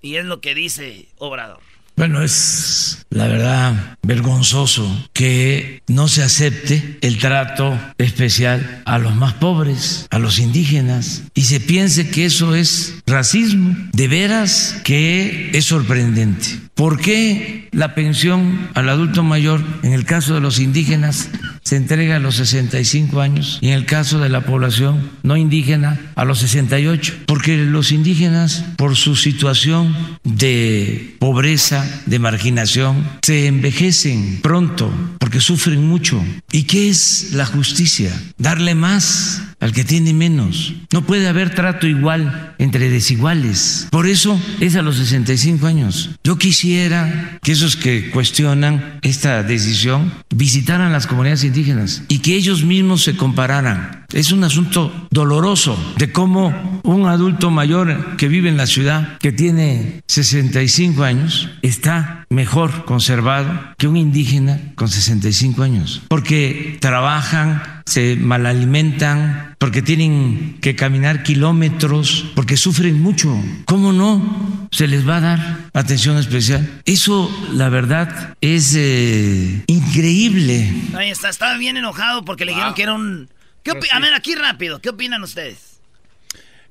Y 0.03 0.17
es 0.17 0.25
lo 0.25 0.41
que 0.41 0.55
dice 0.55 1.09
Obrador. 1.19 1.61
Bueno, 2.01 2.23
es 2.23 3.05
la 3.11 3.27
verdad 3.27 3.99
vergonzoso 4.03 4.91
que 5.13 5.83
no 5.87 6.09
se 6.09 6.23
acepte 6.23 6.97
el 7.03 7.19
trato 7.19 7.79
especial 7.99 8.81
a 8.87 8.97
los 8.97 9.15
más 9.17 9.35
pobres, 9.35 10.07
a 10.11 10.19
los 10.19 10.39
indígenas, 10.39 11.25
y 11.35 11.43
se 11.43 11.61
piense 11.61 12.09
que 12.09 12.25
eso 12.25 12.55
es 12.55 12.95
racismo. 13.07 13.77
De 13.93 14.09
veras 14.09 14.81
que 14.83 15.51
es 15.53 15.67
sorprendente. 15.67 16.47
¿Por 16.73 16.99
qué 16.99 17.69
la 17.71 17.95
pensión 17.95 18.71
al 18.73 18.89
adulto 18.89 19.23
mayor, 19.23 19.63
en 19.83 19.93
el 19.93 20.07
caso 20.07 20.33
de 20.33 20.41
los 20.41 20.59
indígenas, 20.59 21.29
se 21.71 21.77
entrega 21.77 22.17
a 22.17 22.19
los 22.19 22.35
65 22.35 23.21
años 23.21 23.59
y 23.61 23.69
en 23.69 23.75
el 23.75 23.87
caso 23.87 24.19
de 24.19 24.29
la 24.29 24.41
población 24.41 25.09
no 25.23 25.37
indígena 25.37 26.01
a 26.17 26.25
los 26.25 26.41
68? 26.41 27.19
Porque 27.27 27.57
los 27.59 27.93
indígenas, 27.93 28.65
por 28.77 28.97
su 28.97 29.15
situación 29.15 29.95
de 30.25 31.15
pobreza, 31.21 31.89
de 32.07 32.19
marginación, 32.19 33.07
se 33.23 33.47
envejecen 33.47 34.41
pronto 34.43 34.93
porque 35.21 35.41
sufren 35.41 35.87
mucho. 35.87 36.21
¿Y 36.51 36.65
qué 36.65 36.89
es 36.89 37.35
la 37.35 37.47
justicia? 37.47 38.21
Darle 38.37 38.75
más 38.75 39.41
al 39.61 39.73
que 39.73 39.85
tiene 39.85 40.13
menos. 40.13 40.75
No 40.93 41.03
puede 41.03 41.29
haber 41.29 41.55
trato 41.55 41.87
igual 41.87 42.55
entre 42.59 42.91
desiguales. 42.91 43.89
Por 43.91 44.07
eso 44.07 44.41
es 44.61 44.77
a 44.77 44.83
los 44.83 44.97
65 44.97 45.67
años. 45.67 46.11
Yo 46.25 46.39
quisiera 46.39 47.39
que 47.43 47.53
esos 47.53 47.77
que 47.77 48.11
cuestionan 48.11 48.99
esta 49.03 49.43
decisión 49.43 50.13
visitaran 50.35 50.93
las 50.93 51.07
comunidades 51.07 51.45
indígenas 51.45 52.03
y 52.09 52.19
que 52.19 52.35
ellos 52.35 52.65
mismos 52.65 53.05
se 53.05 53.17
compararan. 53.17 54.01
Es 54.13 54.33
un 54.33 54.43
asunto 54.43 55.07
doloroso 55.11 55.79
de 55.97 56.11
cómo 56.11 56.81
un 56.83 57.07
adulto 57.07 57.51
mayor 57.51 58.17
que 58.17 58.29
vive 58.29 58.49
en 58.49 58.57
la 58.57 58.67
ciudad, 58.67 59.19
que 59.19 59.31
tiene 59.31 60.03
65 60.09 61.05
años, 61.05 61.49
está 61.63 62.27
mejor 62.29 62.85
conservado 62.85 63.75
que 63.79 63.87
un 63.87 63.97
indígena 63.97 64.61
con 64.75 64.89
65 64.89 65.63
años, 65.63 66.03
porque 66.09 66.79
trabajan, 66.81 67.80
se 67.91 68.15
malalimentan, 68.17 69.57
porque 69.59 69.83
tienen 69.83 70.59
que 70.61 70.77
caminar 70.77 71.25
kilómetros, 71.25 72.27
porque 72.37 72.57
sufren 72.57 73.01
mucho. 73.03 73.37
¿Cómo 73.65 73.93
no 73.93 74.69
se 74.71 74.87
les 74.87 75.07
va 75.09 75.17
a 75.17 75.21
dar 75.21 75.59
atención 75.75 76.17
especial? 76.19 76.81
Eso, 76.85 77.29
la 77.53 77.69
verdad, 77.69 78.37
es 78.41 78.75
eh, 78.77 79.65
increíble. 79.67 80.73
Ahí 80.95 81.11
está, 81.11 81.29
estaba 81.29 81.57
bien 81.59 81.77
enojado 81.77 82.25
porque 82.25 82.45
le 82.45 82.53
dijeron 82.53 82.75
que 82.75 82.83
era 82.85 82.95
un... 82.95 83.29
¿Qué 83.65 83.73
opi- 83.73 83.89
A 83.93 83.99
ver, 83.99 84.15
aquí 84.15 84.35
rápido, 84.37 84.81
¿qué 84.81 84.89
opinan 84.91 85.23
ustedes? 85.23 85.70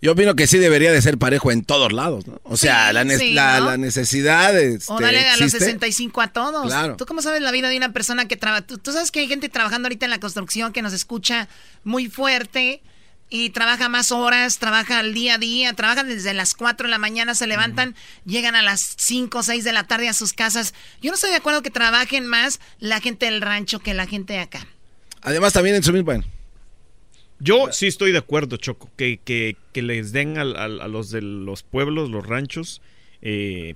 Yo 0.02 0.14
opino 0.14 0.34
que 0.36 0.48
sí 0.48 0.58
debería 0.58 0.92
de 0.94 1.02
ser 1.02 1.18
parejo 1.18 1.52
en 1.52 1.64
todos 1.66 1.92
lados, 1.92 2.26
¿no? 2.26 2.40
O 2.44 2.56
sea, 2.56 2.88
Sí, 2.88 2.94
la, 2.94 3.04
ne- 3.04 3.18
sí, 3.18 3.34
la, 3.34 3.60
¿no? 3.60 3.66
la 3.66 3.78
necesidad 3.78 4.58
este, 4.58 4.92
O 4.94 5.00
dale 5.00 5.20
a 5.28 5.32
los 5.36 5.42
existe. 5.48 5.60
65 5.66 6.22
a 6.22 6.28
todos. 6.30 6.68
Claro. 6.68 6.96
¿Tú 6.96 7.06
cómo 7.06 7.22
sabes 7.22 7.42
la 7.42 7.52
vida 7.52 7.68
de 7.70 7.76
una 7.78 7.92
persona 7.92 8.26
que 8.28 8.38
trabaja? 8.38 8.62
¿Tú, 8.62 8.78
tú 8.78 8.94
sabes 8.94 9.12
que 9.12 9.20
hay 9.20 9.28
gente 9.28 9.50
trabajando 9.50 9.88
ahorita 9.88 10.06
en 10.06 10.12
la 10.12 10.20
construcción 10.20 10.72
que 10.72 10.82
nos 10.82 10.94
escucha 10.94 11.50
muy 11.84 12.08
fuerte 12.08 12.82
y 13.30 13.50
trabaja 13.52 13.90
más 13.90 14.12
horas, 14.12 14.58
trabaja 14.58 15.00
al 15.00 15.14
día 15.14 15.36
a 15.36 15.38
día, 15.38 15.74
trabajan 15.74 16.08
desde 16.08 16.34
las 16.34 16.56
4 16.56 16.88
de 16.88 16.92
la 16.92 16.98
mañana, 16.98 17.36
se 17.36 17.46
levantan, 17.46 17.94
llegan 18.26 18.56
a 18.56 18.64
las 18.64 18.96
5 18.98 19.38
o 19.38 19.44
6 19.44 19.64
de 19.66 19.74
la 19.74 19.84
tarde 19.84 20.08
a 20.08 20.14
sus 20.14 20.32
casas. 20.34 20.74
Yo 21.02 21.12
no 21.12 21.16
estoy 21.16 21.30
de 21.32 21.36
acuerdo 21.36 21.62
que 21.62 21.70
trabajen 21.72 22.26
más 22.26 22.60
la 22.80 23.02
gente 23.02 23.26
del 23.26 23.42
rancho 23.42 23.80
que 23.80 23.94
la 23.94 24.08
gente 24.08 24.34
de 24.34 24.40
acá. 24.40 24.66
Además, 25.22 25.52
también 25.54 25.76
en 25.76 25.84
su 25.84 25.92
mismo... 25.92 26.06
bueno, 26.06 26.24
Yo 27.40 27.68
sí 27.72 27.88
estoy 27.88 28.12
de 28.12 28.18
acuerdo, 28.18 28.58
Choco, 28.58 28.90
que, 28.98 29.20
que, 29.24 29.56
que 29.74 29.82
les 29.82 30.12
den 30.12 30.38
al- 30.38 30.56
al- 30.58 30.82
a, 30.82 30.88
los 30.88 31.10
de 31.10 31.22
los 31.22 31.64
pueblos, 31.64 32.10
los 32.10 32.26
ranchos, 32.26 32.82
eh, 33.22 33.76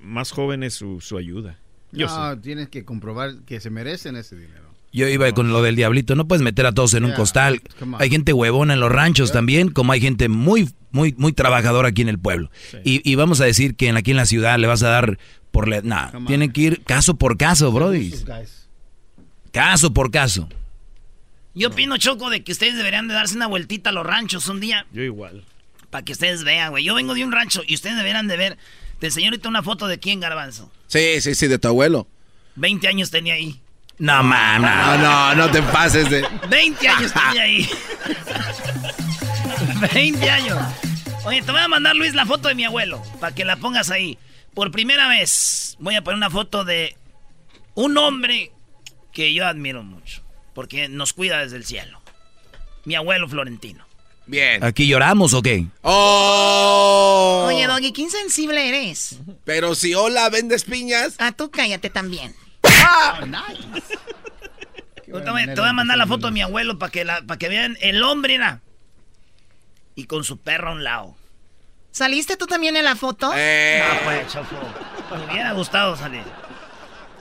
más 0.00 0.32
jóvenes 0.32 0.74
su, 0.74 1.00
su 1.00 1.16
ayuda. 1.16 1.58
Yo 1.92 2.06
no, 2.06 2.34
sí. 2.34 2.40
tienes 2.40 2.68
que 2.68 2.84
comprobar 2.84 3.36
que 3.46 3.60
se 3.60 3.70
merecen 3.70 4.16
ese 4.16 4.36
dinero. 4.36 4.70
Yo 4.92 5.06
iba 5.06 5.30
con 5.32 5.52
lo 5.52 5.62
del 5.62 5.76
diablito, 5.76 6.16
no 6.16 6.26
puedes 6.26 6.42
meter 6.42 6.66
a 6.66 6.72
todos 6.72 6.94
en 6.94 7.04
un 7.04 7.12
costal. 7.12 7.62
on. 7.80 7.94
Hay 8.00 8.10
gente 8.10 8.32
huevona 8.32 8.74
en 8.74 8.80
los 8.80 8.90
ranchos 8.90 9.30
también, 9.30 9.68
como 9.70 9.92
hay 9.92 10.00
gente 10.00 10.28
muy, 10.28 10.68
muy, 10.90 11.14
muy 11.16 11.32
trabajadora 11.32 11.88
aquí 11.90 12.02
en 12.02 12.08
el 12.08 12.18
pueblo. 12.18 12.50
Y, 12.84 13.08
y 13.08 13.14
vamos 13.14 13.40
a 13.40 13.44
decir 13.44 13.76
que 13.76 13.86
en- 13.86 13.96
aquí 13.96 14.10
en 14.10 14.16
la 14.16 14.26
ciudad 14.26 14.58
le 14.58 14.66
vas 14.66 14.82
a 14.82 14.88
dar 14.88 15.18
por 15.52 15.68
la... 15.68 15.80
Nah, 15.82 16.26
tienen 16.26 16.50
que 16.50 16.60
ir 16.62 16.82
caso 16.82 17.14
por 17.16 17.36
caso, 17.36 17.70
brody. 17.70 18.12
Caso 19.52 19.92
por 19.92 20.10
caso. 20.10 20.48
Yo 21.54 21.68
opino, 21.68 21.96
Choco, 21.96 22.30
de 22.30 22.42
que 22.44 22.52
ustedes 22.52 22.76
deberían 22.76 23.08
de 23.08 23.14
darse 23.14 23.34
una 23.36 23.46
vueltita 23.46 23.90
a 23.90 23.92
los 23.92 24.06
ranchos 24.06 24.46
un 24.48 24.60
día 24.60 24.86
Yo 24.92 25.02
igual. 25.02 25.44
para 25.90 26.04
que 26.04 26.12
ustedes 26.12 26.44
vean, 26.44 26.70
güey. 26.70 26.84
Yo 26.84 26.94
vengo 26.94 27.14
de 27.14 27.24
un 27.24 27.32
rancho 27.32 27.62
y 27.66 27.74
ustedes 27.74 27.96
deberían 27.96 28.28
de 28.28 28.36
ver. 28.36 28.58
Te 29.00 29.06
enseño 29.06 29.28
ahorita 29.28 29.48
una 29.48 29.62
foto 29.62 29.86
de 29.88 29.98
quién, 29.98 30.20
Garbanzo. 30.20 30.70
Sí, 30.86 31.20
sí, 31.20 31.34
sí, 31.34 31.46
de 31.48 31.58
tu 31.58 31.68
abuelo. 31.68 32.06
20 32.56 32.86
años 32.88 33.10
tenía 33.10 33.34
ahí. 33.34 33.60
No, 33.98 34.22
man, 34.22 34.62
No, 34.62 34.98
no, 34.98 35.34
no 35.34 35.50
te 35.50 35.62
pases 35.62 36.08
de... 36.08 36.26
20 36.48 36.88
años 36.88 37.12
tenía 37.12 37.42
ahí. 37.42 37.68
20 39.94 40.30
años. 40.30 40.58
Oye, 41.24 41.42
te 41.42 41.50
voy 41.52 41.60
a 41.60 41.68
mandar, 41.68 41.96
Luis, 41.96 42.14
la 42.14 42.24
foto 42.26 42.48
de 42.48 42.54
mi 42.54 42.64
abuelo, 42.64 43.02
para 43.20 43.34
que 43.34 43.44
la 43.44 43.56
pongas 43.56 43.90
ahí. 43.90 44.18
Por 44.54 44.70
primera 44.70 45.08
vez 45.08 45.76
voy 45.80 45.96
a 45.96 46.02
poner 46.02 46.16
una 46.16 46.30
foto 46.30 46.64
de 46.64 46.96
un 47.74 47.96
hombre 47.98 48.52
que 49.12 49.34
yo 49.34 49.46
admiro 49.46 49.82
mucho, 49.82 50.19
porque 50.54 50.88
nos 50.88 51.12
cuida 51.12 51.38
desde 51.38 51.56
el 51.56 51.64
cielo. 51.64 52.00
Mi 52.84 52.94
abuelo 52.94 53.28
Florentino. 53.28 53.86
Bien. 54.26 54.62
¿Aquí 54.62 54.86
lloramos 54.86 55.34
o 55.34 55.42
qué? 55.42 55.66
¡Oh! 55.82 57.46
Oye, 57.48 57.66
Doggy, 57.66 57.92
¿qué 57.92 58.02
insensible 58.02 58.68
eres? 58.68 59.16
Pero 59.44 59.74
si 59.74 59.94
hola, 59.94 60.28
vendes 60.28 60.64
piñas. 60.64 61.14
Ah, 61.18 61.32
tú 61.32 61.50
cállate 61.50 61.90
también. 61.90 62.34
Oh, 62.62 63.26
nice. 63.26 63.98
Te 65.04 65.12
voy, 65.12 65.22
manera 65.24 65.54
te 65.54 65.60
voy 65.60 65.70
a 65.70 65.72
mandar 65.72 65.98
la 65.98 66.06
foto 66.06 66.26
de 66.28 66.32
mi 66.32 66.42
abuelo 66.42 66.78
para 66.78 66.92
que, 66.92 67.04
la- 67.04 67.22
para 67.22 67.38
que 67.38 67.48
vean 67.48 67.76
el 67.80 68.02
hombre, 68.04 68.34
era. 68.36 68.60
Y 69.96 70.04
con 70.04 70.22
su 70.22 70.36
perro 70.38 70.68
a 70.68 70.72
un 70.72 70.84
lado. 70.84 71.16
¿Saliste 71.90 72.36
tú 72.36 72.46
también 72.46 72.76
en 72.76 72.84
la 72.84 72.94
foto? 72.94 73.32
Eh, 73.34 73.82
Ah, 73.84 73.98
pues, 74.04 74.32
Choco. 74.32 74.56
Me 75.26 75.32
hubiera 75.32 75.52
gustado 75.52 75.96
salir. 75.96 76.22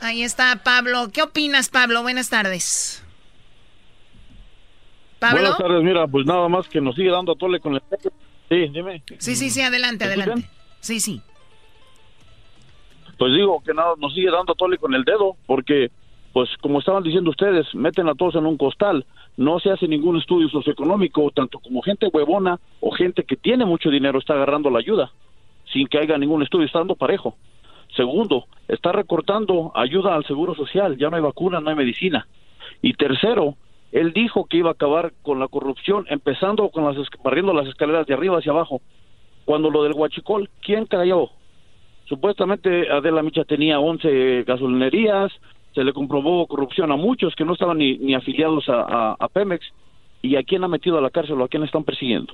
Ahí 0.01 0.21
está 0.23 0.55
Pablo. 0.63 1.09
¿Qué 1.11 1.23
opinas, 1.23 1.69
Pablo? 1.69 2.03
Buenas 2.03 2.29
tardes. 2.29 3.01
¿Pablo? 5.19 5.39
Buenas 5.41 5.57
tardes, 5.57 5.83
mira, 5.83 6.07
pues 6.07 6.25
nada 6.25 6.47
más 6.47 6.67
que 6.67 6.81
nos 6.81 6.95
sigue 6.95 7.11
dando 7.11 7.33
a 7.33 7.35
tole 7.35 7.59
con 7.59 7.75
el... 7.75 7.81
Sí, 8.49 8.67
dime. 8.69 9.03
Sí, 9.17 9.35
sí, 9.35 9.49
sí, 9.49 9.61
adelante, 9.61 10.05
¿Me 10.05 10.13
adelante. 10.13 10.49
Sí, 10.79 10.99
sí. 10.99 11.21
Pues 13.17 13.33
digo 13.33 13.61
que 13.65 13.73
nada, 13.73 13.93
nos 13.99 14.13
sigue 14.13 14.31
dando 14.31 14.53
a 14.53 14.55
tole 14.55 14.77
con 14.77 14.93
el 14.95 15.03
dedo, 15.03 15.35
porque, 15.45 15.91
pues 16.31 16.49
como 16.61 16.79
estaban 16.79 17.03
diciendo 17.03 17.31
ustedes, 17.31 17.67
meten 17.75 18.07
a 18.07 18.15
todos 18.15 18.35
en 18.35 18.45
un 18.45 18.57
costal. 18.57 19.05
No 19.35 19.59
se 19.59 19.71
hace 19.71 19.87
ningún 19.87 20.17
estudio 20.17 20.47
socioeconómico, 20.49 21.29
tanto 21.31 21.59
como 21.59 21.81
gente 21.81 22.07
huevona 22.07 22.59
o 22.79 22.91
gente 22.91 23.23
que 23.23 23.35
tiene 23.35 23.65
mucho 23.65 23.89
dinero 23.89 24.19
está 24.19 24.33
agarrando 24.33 24.69
la 24.69 24.79
ayuda, 24.79 25.11
sin 25.73 25.87
que 25.87 25.99
haya 25.99 26.17
ningún 26.17 26.43
estudio, 26.43 26.65
está 26.65 26.79
dando 26.79 26.95
parejo. 26.95 27.35
Segundo, 27.95 28.45
está 28.67 28.91
recortando 28.91 29.71
ayuda 29.75 30.15
al 30.15 30.25
seguro 30.25 30.55
social, 30.55 30.97
ya 30.97 31.09
no 31.09 31.17
hay 31.17 31.21
vacuna, 31.21 31.59
no 31.59 31.69
hay 31.69 31.75
medicina. 31.75 32.27
Y 32.81 32.93
tercero, 32.93 33.55
él 33.91 34.13
dijo 34.13 34.45
que 34.45 34.57
iba 34.57 34.69
a 34.69 34.73
acabar 34.73 35.13
con 35.23 35.39
la 35.39 35.47
corrupción, 35.47 36.05
empezando 36.09 36.69
con 36.69 36.85
las 36.85 36.95
barriendo 37.23 37.53
las 37.53 37.67
escaleras 37.67 38.05
de 38.07 38.13
arriba 38.13 38.37
hacia 38.37 38.51
abajo. 38.51 38.81
Cuando 39.45 39.69
lo 39.71 39.83
del 39.83 39.93
huachicol, 39.93 40.49
¿quién 40.61 40.85
cayó? 40.85 41.29
Supuestamente 42.05 42.89
Adela 42.89 43.21
Micha 43.23 43.43
tenía 43.45 43.79
11 43.79 44.43
gasolinerías, 44.43 45.31
se 45.73 45.83
le 45.83 45.93
comprobó 45.93 46.47
corrupción 46.47 46.91
a 46.91 46.95
muchos 46.95 47.35
que 47.35 47.45
no 47.45 47.53
estaban 47.53 47.77
ni, 47.77 47.97
ni 47.99 48.15
afiliados 48.15 48.67
a, 48.69 48.81
a- 48.81 49.15
a 49.19 49.27
Pemex. 49.27 49.65
¿Y 50.21 50.35
a 50.35 50.43
quién 50.43 50.63
ha 50.63 50.67
metido 50.67 50.97
a 50.97 51.01
la 51.01 51.11
cárcel 51.11 51.39
o 51.39 51.45
a 51.45 51.47
quién 51.47 51.63
están 51.63 51.83
persiguiendo? 51.83 52.33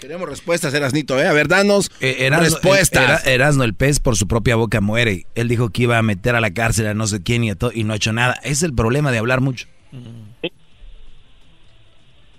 Queremos 0.00 0.28
respuestas, 0.28 0.72
Erasnito, 0.74 1.18
¿eh? 1.20 1.26
A 1.26 1.32
ver, 1.32 1.48
danos 1.48 1.90
Eh, 2.00 2.26
Erasmo- 2.28 2.40
respuestas. 2.44 3.24
Era- 3.26 3.34
Erasmo, 3.34 3.64
el 3.64 3.74
pez 3.74 3.98
por 3.98 4.16
su 4.16 4.28
propia 4.28 4.54
boca 4.56 4.80
muere. 4.80 5.26
Él 5.34 5.48
dijo 5.48 5.70
que 5.70 5.82
iba 5.82 5.98
a 5.98 6.02
meter 6.02 6.36
a 6.36 6.40
la 6.40 6.52
cárcel 6.52 6.86
a 6.86 6.94
no 6.94 7.06
sé 7.08 7.22
quién 7.22 7.42
y, 7.44 7.50
a 7.50 7.56
to- 7.56 7.72
y 7.74 7.82
no 7.84 7.92
ha 7.92 7.96
hecho 7.96 8.12
nada. 8.12 8.34
Es 8.44 8.62
el 8.62 8.72
problema 8.74 9.10
de 9.10 9.18
hablar 9.18 9.40
mucho. 9.40 9.66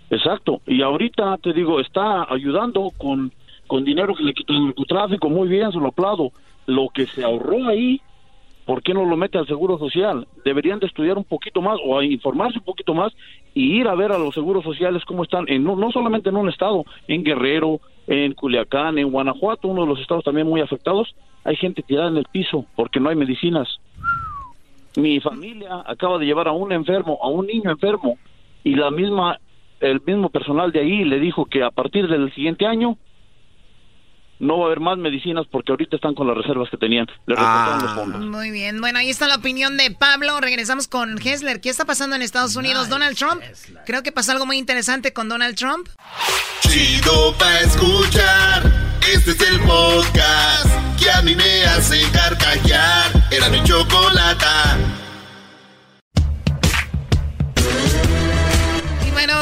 Exacto. 0.09 0.61
Y 0.65 0.81
ahorita 0.81 1.37
te 1.43 1.53
digo, 1.53 1.79
está 1.79 2.23
ayudando 2.33 2.91
con, 2.97 3.31
con 3.67 3.83
dinero 3.83 4.15
que 4.15 4.23
le 4.23 4.33
quitó 4.33 4.53
el 4.53 4.65
narcotráfico. 4.65 5.29
Muy 5.29 5.47
bien, 5.47 5.71
se 5.71 5.77
lo 5.79 5.87
aplaudo. 5.87 6.31
Lo 6.65 6.87
que 6.93 7.07
se 7.07 7.23
ahorró 7.23 7.67
ahí, 7.67 8.01
¿por 8.69 8.83
qué 8.83 8.93
no 8.93 9.03
lo 9.03 9.17
mete 9.17 9.39
al 9.39 9.47
Seguro 9.47 9.79
Social? 9.79 10.27
Deberían 10.45 10.77
de 10.77 10.85
estudiar 10.85 11.17
un 11.17 11.23
poquito 11.23 11.59
más 11.59 11.79
o 11.83 12.03
informarse 12.03 12.59
un 12.59 12.65
poquito 12.65 12.93
más 12.93 13.11
y 13.55 13.79
ir 13.79 13.87
a 13.87 13.95
ver 13.95 14.11
a 14.11 14.19
los 14.19 14.35
seguros 14.35 14.63
sociales 14.63 15.03
cómo 15.05 15.23
están, 15.23 15.45
en, 15.47 15.63
no, 15.63 15.75
no 15.75 15.91
solamente 15.91 16.29
en 16.29 16.35
un 16.35 16.49
estado, 16.49 16.85
en 17.07 17.23
Guerrero, 17.23 17.81
en 18.05 18.33
Culiacán, 18.33 18.99
en 18.99 19.09
Guanajuato, 19.09 19.69
uno 19.69 19.81
de 19.81 19.87
los 19.87 19.99
estados 19.99 20.23
también 20.23 20.45
muy 20.45 20.61
afectados. 20.61 21.15
Hay 21.45 21.55
gente 21.55 21.81
tirada 21.81 22.09
en 22.09 22.17
el 22.17 22.25
piso 22.31 22.67
porque 22.75 22.99
no 22.99 23.09
hay 23.09 23.15
medicinas. 23.15 23.67
Mi 24.95 25.19
familia 25.19 25.83
acaba 25.87 26.19
de 26.19 26.27
llevar 26.27 26.47
a 26.47 26.51
un 26.51 26.71
enfermo, 26.71 27.17
a 27.23 27.27
un 27.27 27.47
niño 27.47 27.71
enfermo, 27.71 28.19
y 28.63 28.75
la 28.75 28.91
misma, 28.91 29.39
el 29.79 29.99
mismo 30.05 30.29
personal 30.29 30.71
de 30.71 30.81
ahí 30.81 31.05
le 31.05 31.19
dijo 31.19 31.45
que 31.45 31.63
a 31.63 31.71
partir 31.71 32.07
del 32.07 32.31
siguiente 32.35 32.67
año 32.67 32.97
no 34.39 34.57
va 34.57 34.63
a 34.63 34.65
haber 34.67 34.79
más 34.79 34.97
medicinas 34.97 35.45
porque 35.51 35.71
ahorita 35.71 35.97
están 35.97 36.15
con 36.15 36.27
las 36.27 36.35
reservas 36.35 36.69
que 36.69 36.77
tenían. 36.77 37.07
Los 37.25 37.39
fondos. 37.93 38.25
Muy 38.25 38.51
bien. 38.51 38.79
Bueno, 38.81 38.99
ahí 38.99 39.09
está 39.09 39.27
la 39.27 39.35
opinión 39.35 39.77
de 39.77 39.91
Pablo. 39.91 40.39
Regresamos 40.39 40.87
con 40.87 41.19
Hessler. 41.21 41.61
¿Qué 41.61 41.69
está 41.69 41.85
pasando 41.85 42.15
en 42.15 42.21
Estados 42.21 42.55
Unidos? 42.55 42.89
Donald 42.89 43.17
Trump. 43.17 43.41
Creo 43.85 44.03
que 44.03 44.11
pasó 44.11 44.31
algo 44.31 44.45
muy 44.45 44.57
interesante 44.57 45.13
con 45.13 45.29
Donald 45.29 45.55
Trump. 45.55 45.87
Chido 46.61 47.33
pa' 47.37 47.59
escuchar. 47.59 48.63
Este 49.13 49.31
es 49.31 49.41
el 49.49 49.59
podcast 49.61 50.69
que 51.01 51.09
a 51.09 51.21
mí 51.21 51.35
me 51.35 51.65
hace 51.65 52.01
carcajear. 52.11 53.11
Era 53.31 53.49
mi 53.49 53.63
chocolata. 53.63 54.77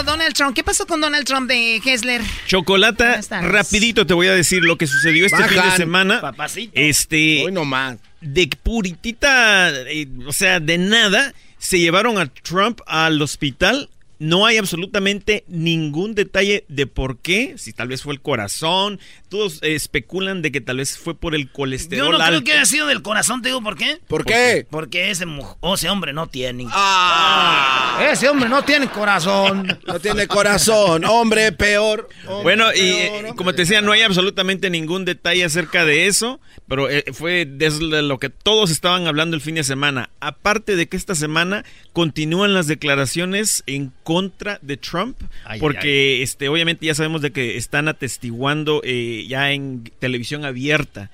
Donald 0.04 0.34
Trump. 0.34 0.56
¿Qué 0.56 0.64
pasó 0.64 0.86
con 0.86 1.02
Donald 1.02 1.26
Trump 1.26 1.50
de 1.50 1.78
Hessler? 1.78 2.22
Chocolata, 2.48 3.22
rapidito 3.42 4.06
te 4.06 4.14
voy 4.14 4.28
a 4.28 4.34
decir 4.34 4.64
lo 4.64 4.78
que 4.78 4.88
sucedió 4.88 5.26
este 5.26 5.44
fin 5.44 5.62
de 5.62 5.72
semana. 5.78 6.22
Papacito. 6.22 6.74
Este, 6.76 7.44
Hoy 7.46 7.52
nomás. 7.52 7.98
de 8.22 8.50
puritita, 8.62 9.70
eh, 9.72 10.08
o 10.26 10.34
sea, 10.34 10.60
de 10.60 10.78
nada, 10.78 11.34
se 11.58 11.80
llevaron 11.80 12.18
a 12.18 12.28
Trump 12.28 12.82
al 12.86 13.22
hospital 13.22 13.90
no 14.20 14.46
hay 14.46 14.58
absolutamente 14.58 15.44
ningún 15.48 16.16
detalle 16.16 16.66
de 16.68 16.88
por 16.88 17.18
qué, 17.18 17.56
si 17.58 17.74
tal 17.74 17.88
vez 17.88 18.02
fue 18.02 18.14
el 18.14 18.22
corazón, 18.22 19.00
todos 19.30 19.62
eh, 19.64 19.76
especulan 19.76 20.42
de 20.42 20.52
que 20.52 20.62
tal 20.62 20.78
vez 20.78 20.98
fue 20.98 21.16
por 21.16 21.36
el 21.36 21.52
colesterol 21.52 22.06
Yo 22.14 22.18
no 22.18 22.24
alto. 22.24 22.28
creo 22.40 22.44
que 22.44 22.54
haya 22.54 22.66
sido 22.66 22.88
del 22.88 23.02
corazón, 23.02 23.42
te 23.42 23.50
digo 23.50 23.62
por 23.62 23.78
qué. 23.78 24.00
¿Por 24.08 24.26
qué? 24.26 24.66
Porque 24.70 25.10
ese, 25.12 25.26
mu- 25.26 25.46
oh, 25.60 25.76
ese 25.76 25.90
hombre 25.90 26.14
no 26.14 26.28
tiene. 26.28 26.66
Ah. 26.72 28.08
Ese 28.12 28.30
hombre 28.30 28.50
no 28.50 28.64
tiene 28.64 28.88
corazón. 28.90 29.68
No 29.88 30.00
tiene 30.00 30.28
corazón, 30.28 31.06
hombre 31.06 31.52
peor. 31.54 32.10
hombre 32.28 32.44
Bueno, 32.44 32.66
y 32.74 32.80
peor, 32.80 33.26
eh, 33.26 33.34
como 33.36 33.54
te 33.54 33.62
decía, 33.62 33.82
no 33.82 33.92
hay 33.94 34.02
absolutamente 34.02 34.70
ningún 34.70 35.06
detalle 35.06 35.46
acerca 35.46 35.86
de 35.86 36.08
eso, 36.08 36.40
pero 36.68 36.90
eh, 36.90 37.06
fue 37.14 37.46
de 37.46 38.02
lo 38.02 38.20
que 38.20 38.30
todos 38.30 38.70
estaban 38.70 39.08
hablando 39.08 39.36
el 39.36 39.42
fin 39.42 39.56
de 39.56 39.64
semana. 39.64 40.10
Aparte 40.20 40.76
de 40.76 40.88
que 40.88 40.98
esta 40.98 41.16
semana 41.16 41.64
continúan 41.94 42.54
las 42.54 42.68
declaraciones 42.68 43.64
en 43.66 43.94
contra 44.04 44.60
de 44.62 44.78
Trump, 44.78 45.18
Ay, 45.46 45.60
porque 45.60 46.22
este 46.22 46.50
obviamente 46.50 46.86
ya 46.86 46.94
sabemos 46.94 47.22
de 47.22 47.32
que 47.32 47.56
están 47.58 47.88
atestiguando 47.88 48.82
eh, 48.84 49.17
ya 49.26 49.52
en 49.52 49.90
televisión 50.00 50.46
abierta. 50.46 51.10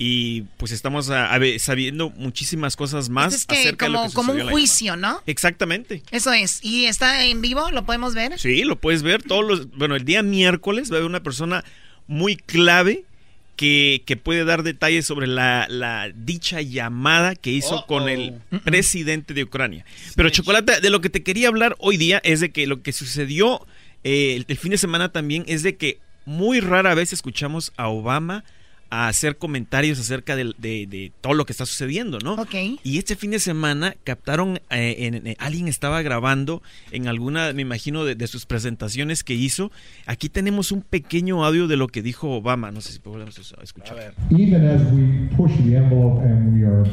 Y 0.00 0.42
pues 0.58 0.70
estamos 0.70 1.10
a- 1.10 1.34
a 1.34 1.40
sabiendo 1.58 2.10
muchísimas 2.10 2.76
cosas 2.76 3.08
más 3.08 3.34
es 3.34 3.46
que 3.46 3.56
acerca 3.56 3.86
de 3.86 3.90
lo 3.92 3.98
como, 3.98 4.08
que 4.08 4.14
como 4.14 4.32
un 4.34 4.50
juicio, 4.50 4.94
¿no? 4.94 5.20
Exactamente. 5.26 6.04
Eso 6.12 6.32
es. 6.32 6.60
¿Y 6.62 6.84
está 6.84 7.24
en 7.24 7.40
vivo? 7.40 7.72
¿Lo 7.72 7.84
podemos 7.84 8.14
ver? 8.14 8.38
Sí, 8.38 8.62
lo 8.62 8.76
puedes 8.76 9.02
ver 9.02 9.24
todos 9.24 9.44
los... 9.44 9.70
Bueno, 9.76 9.96
el 9.96 10.04
día 10.04 10.22
miércoles 10.22 10.92
va 10.92 10.94
a 10.94 10.98
haber 10.98 11.08
una 11.10 11.24
persona 11.24 11.64
muy 12.06 12.36
clave 12.36 13.02
que, 13.56 14.04
que 14.06 14.16
puede 14.16 14.44
dar 14.44 14.62
detalles 14.62 15.04
sobre 15.04 15.26
la, 15.26 15.66
la 15.68 16.12
dicha 16.14 16.60
llamada 16.62 17.34
que 17.34 17.50
hizo 17.50 17.84
con 17.86 18.08
el 18.08 18.34
presidente 18.62 19.34
de 19.34 19.42
Ucrania. 19.42 19.84
Pero 20.14 20.30
Chocolata, 20.30 20.78
de 20.78 20.90
lo 20.90 21.00
que 21.00 21.10
te 21.10 21.24
quería 21.24 21.48
hablar 21.48 21.74
hoy 21.80 21.96
día 21.96 22.20
es 22.22 22.38
de 22.38 22.50
que 22.52 22.68
lo 22.68 22.82
que 22.82 22.92
sucedió 22.92 23.66
eh, 24.04 24.34
el, 24.36 24.44
el 24.46 24.56
fin 24.58 24.70
de 24.70 24.78
semana 24.78 25.10
también 25.10 25.42
es 25.48 25.64
de 25.64 25.76
que 25.76 25.98
muy 26.28 26.60
rara 26.60 26.94
vez 26.94 27.14
escuchamos 27.14 27.72
a 27.78 27.88
Obama 27.88 28.44
a 28.90 29.08
hacer 29.08 29.36
comentarios 29.36 29.98
acerca 29.98 30.34
de, 30.36 30.54
de 30.58 31.12
todo 31.20 31.34
lo 31.34 31.44
que 31.44 31.52
está 31.52 31.66
sucediendo, 31.66 32.18
¿no? 32.20 32.34
Ok. 32.34 32.54
Y 32.84 32.98
este 32.98 33.16
fin 33.16 33.30
de 33.32 33.38
semana 33.38 33.94
captaron, 34.04 34.60
eh, 34.70 34.96
en- 35.00 35.26
en- 35.26 35.36
alguien 35.38 35.68
estaba 35.68 36.00
grabando 36.02 36.62
en 36.90 37.06
alguna, 37.08 37.52
me 37.52 37.62
imagino, 37.62 38.04
de, 38.04 38.14
de 38.14 38.26
sus 38.26 38.46
presentaciones 38.46 39.24
que 39.24 39.34
hizo. 39.34 39.70
Aquí 40.06 40.28
tenemos 40.28 40.72
un 40.72 40.82
pequeño 40.82 41.44
audio 41.44 41.66
de 41.68 41.76
lo 41.76 41.88
que 41.88 42.02
dijo 42.02 42.30
Obama. 42.30 42.70
No 42.70 42.80
sé 42.80 42.92
si 42.92 42.98
podemos 42.98 43.38
escuchar. 43.38 44.14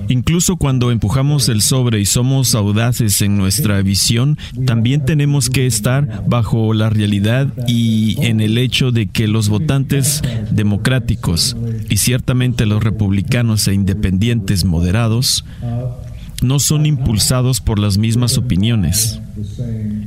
Incluso 0.10 0.58
cuando 0.58 0.92
empujamos 0.92 1.50
el 1.50 1.62
sobre 1.62 2.00
y 2.00 2.06
somos 2.06 2.56
audaces 2.56 3.22
en 3.22 3.38
nuestra 3.38 3.82
visión, 3.82 4.38
también 4.66 5.06
tenemos 5.06 5.50
que 5.50 5.66
estar 5.66 6.24
bajo 6.28 6.74
la 6.74 6.90
realidad 6.90 7.48
y 7.68 8.18
en 8.26 8.42
el 8.42 8.58
hecho 8.58 8.92
de 8.92 9.08
que 9.08 9.28
los 9.28 9.50
votantes 9.50 10.22
democráticos 10.52 11.56
y 11.90 11.98
ciertamente 11.98 12.66
los 12.66 12.84
republicanos 12.84 13.68
e 13.68 13.74
independientes 13.74 14.66
moderados 14.66 15.46
no 16.42 16.60
son 16.60 16.86
impulsados 16.86 17.62
por 17.62 17.80
las 17.80 17.98
mismas 17.98 18.38
opiniones. 18.38 19.20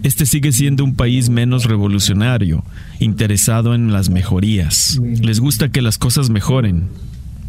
Este 0.03 0.26
sigue 0.26 0.53
siendo 0.53 0.85
un 0.85 0.95
país 0.95 1.29
menos 1.29 1.64
revolucionario, 1.64 2.64
interesado 3.01 3.74
en 3.74 3.93
las 3.93 4.11
mejorías. 4.11 5.01
Les 5.20 5.41
gusta 5.41 5.70
que 5.70 5.83
las 5.83 5.99
cosas 5.99 6.31
mejoren, 6.31 6.89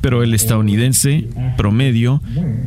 pero 0.02 0.24
el 0.24 0.34
estadounidense 0.34 1.28
promedio 1.58 2.22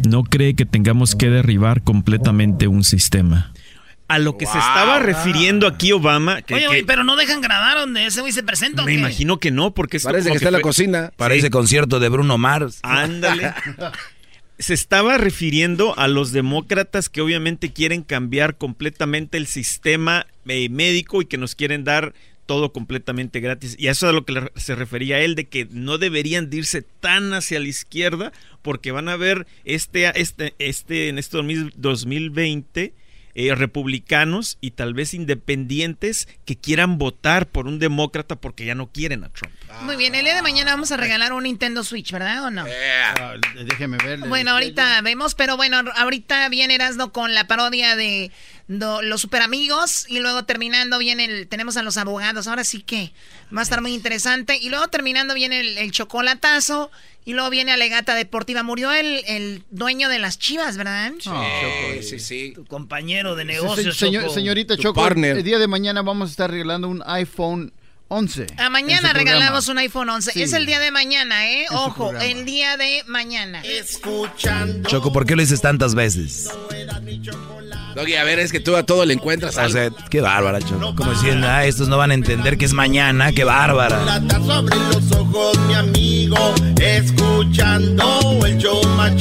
no 0.08 0.24
cree 0.24 0.54
que 0.54 0.66
tengamos 0.66 1.14
que 1.14 1.30
derribar 1.30 1.82
completamente 1.82 2.68
un 2.68 2.84
sistema. 2.84 3.52
A 4.08 4.18
lo 4.18 4.36
que 4.36 4.44
se 4.46 4.58
estaba 4.58 4.98
refiriendo 4.98 5.66
aquí 5.66 5.92
Obama, 5.92 6.42
que, 6.42 6.54
Oye, 6.54 6.62
que 6.64 6.66
güey, 6.68 6.82
pero 6.84 7.02
no 7.02 7.16
dejan 7.16 7.40
grabar 7.40 7.78
donde 7.78 8.04
ese 8.06 8.20
güey 8.20 8.32
se 8.32 8.42
presenta. 8.42 8.82
¿o 8.82 8.84
me 8.84 8.92
qué? 8.92 8.98
imagino 8.98 9.38
que 9.38 9.50
no, 9.50 9.72
porque 9.72 9.96
esto 9.96 10.10
Parece 10.10 10.28
que 10.30 10.36
está 10.36 10.48
en 10.48 10.52
la 10.54 10.60
cocina. 10.60 11.12
Parece 11.16 11.46
Sí. 11.46 11.50
concierto 11.50 11.98
de 11.98 12.08
Bruno 12.10 12.36
Mars. 12.36 12.80
Ándale. 12.82 13.54
Se 14.58 14.74
estaba 14.74 15.16
refiriendo 15.18 15.98
a 15.98 16.06
los 16.08 16.30
demócratas 16.30 17.08
que 17.08 17.20
obviamente 17.20 17.72
quieren 17.72 18.02
cambiar 18.02 18.56
completamente 18.58 19.36
el 19.38 19.46
sistema 19.46 20.26
eh, 20.46 20.68
médico 20.68 21.20
y 21.22 21.24
que 21.26 21.38
nos 21.38 21.54
quieren 21.56 21.82
dar 21.82 22.12
todo 22.46 22.72
completamente 22.72 23.40
gratis. 23.40 23.74
Y 23.78 23.88
a 23.88 23.92
eso 23.92 24.06
es 24.06 24.10
a 24.10 24.12
lo 24.12 24.24
que 24.24 24.32
le- 24.34 24.52
se 24.56 24.74
refería 24.74 25.20
él, 25.20 25.34
de 25.36 25.46
que 25.48 25.66
no 25.70 25.96
deberían 25.98 26.50
de 26.50 26.58
irse 26.58 26.82
tan 26.82 27.32
hacia 27.34 27.58
la 27.60 27.66
izquierda 27.68 28.30
porque 28.60 28.92
van 28.92 29.08
a 29.08 29.16
ver 29.16 29.46
este, 29.64 30.12
este, 30.20 30.54
este 30.58 31.08
en 31.08 31.18
este 31.18 31.36
2000 31.38 31.72
2020 31.76 32.92
eh, 33.34 33.54
republicanos 33.54 34.58
y 34.60 34.72
tal 34.72 34.94
vez 34.94 35.14
independientes 35.14 36.28
que 36.44 36.56
quieran 36.56 36.98
votar 36.98 37.48
por 37.48 37.66
un 37.66 37.78
demócrata 37.78 38.36
porque 38.36 38.64
ya 38.64 38.74
no 38.74 38.90
quieren 38.90 39.24
a 39.24 39.28
Trump. 39.30 39.54
Muy 39.82 39.96
bien, 39.96 40.14
el 40.14 40.24
día 40.24 40.34
de 40.34 40.42
mañana 40.42 40.72
vamos 40.72 40.92
a 40.92 40.96
regalar 40.96 41.32
un 41.32 41.44
Nintendo 41.44 41.82
Switch, 41.82 42.12
¿verdad 42.12 42.44
o 42.44 42.50
no? 42.50 42.64
Ah, 42.64 43.34
déjeme 43.64 43.96
ver. 43.98 44.20
Bueno, 44.20 44.52
ahorita 44.52 45.00
vemos, 45.00 45.34
pero 45.34 45.56
bueno, 45.56 45.82
ahorita 45.96 46.48
viene 46.48 46.74
Erasno 46.74 47.12
con 47.12 47.34
la 47.34 47.46
parodia 47.46 47.96
de 47.96 48.30
do- 48.78 49.02
los 49.02 49.20
super 49.20 49.42
amigos 49.42 50.04
y 50.08 50.18
luego 50.20 50.44
terminando 50.44 50.98
viene 50.98 51.24
el, 51.24 51.48
tenemos 51.48 51.76
a 51.76 51.82
los 51.82 51.96
abogados, 51.96 52.46
ahora 52.46 52.64
sí 52.64 52.82
que 52.82 53.12
va 53.54 53.60
a 53.60 53.62
estar 53.62 53.80
muy 53.80 53.92
interesante 53.94 54.56
y 54.56 54.68
luego 54.68 54.88
terminando 54.88 55.34
viene 55.34 55.60
el, 55.60 55.78
el 55.78 55.90
chocolatazo 55.92 56.90
y 57.24 57.34
luego 57.34 57.50
viene 57.50 57.70
Alegata 57.72 58.14
Deportiva, 58.14 58.62
murió 58.62 58.90
el, 58.92 59.22
el 59.26 59.62
dueño 59.70 60.08
de 60.08 60.18
las 60.18 60.38
chivas, 60.38 60.76
¿verdad? 60.76 61.12
Sí, 61.20 61.30
sí, 62.02 62.18
sí. 62.18 62.52
Tu 62.54 62.64
compañero 62.66 63.36
de 63.36 63.44
negocios, 63.44 63.96
señor- 63.96 64.22
Choco. 64.24 64.34
señorita 64.34 64.76
Tu 64.76 64.82
Choco, 64.82 65.00
partner. 65.00 65.36
el 65.36 65.44
día 65.44 65.58
de 65.58 65.66
mañana 65.68 66.02
vamos 66.02 66.28
a 66.28 66.30
estar 66.32 66.50
regalando 66.50 66.88
un 66.88 67.02
iPhone 67.06 67.72
11. 68.12 68.46
A 68.58 68.68
mañana 68.68 69.12
regalamos 69.14 69.64
programa. 69.64 69.72
un 69.72 69.78
iPhone 69.78 70.08
11. 70.10 70.32
Sí. 70.32 70.42
Es 70.42 70.52
el 70.52 70.66
día 70.66 70.78
de 70.80 70.90
mañana, 70.90 71.50
¿eh? 71.50 71.64
Ojo, 71.70 72.12
el 72.20 72.44
día 72.44 72.76
de 72.76 73.02
mañana. 73.06 73.62
Escuchando. 73.62 74.88
Choco, 74.88 75.12
¿por 75.12 75.24
qué 75.24 75.34
lo 75.34 75.40
dices 75.42 75.60
tantas 75.62 75.94
veces? 75.94 76.50
Doggy, 77.94 78.14
a 78.16 78.24
ver, 78.24 78.38
es 78.38 78.52
que 78.52 78.60
tú 78.60 78.76
a 78.76 78.84
todo 78.84 79.04
le 79.04 79.14
encuentras 79.14 79.56
O 79.56 79.60
algo. 79.60 79.72
sea, 79.72 79.90
qué 80.10 80.20
bárbara, 80.20 80.60
Choco. 80.60 80.94
Como 80.94 81.12
diciendo, 81.12 81.46
ah, 81.48 81.64
estos 81.64 81.88
no 81.88 81.96
van 81.98 82.10
a 82.10 82.14
entender 82.14 82.58
que 82.58 82.64
es 82.66 82.72
mañana, 82.72 83.32
qué 83.32 83.44
bárbara. 83.44 84.20
Sobre 84.44 84.76
los 84.76 85.12
ojos, 85.12 85.58
mi 85.66 85.74
amigo. 85.74 86.54
Escuchando 86.80 88.40
el 88.46 88.58
show 88.58 88.82
más 88.96 89.12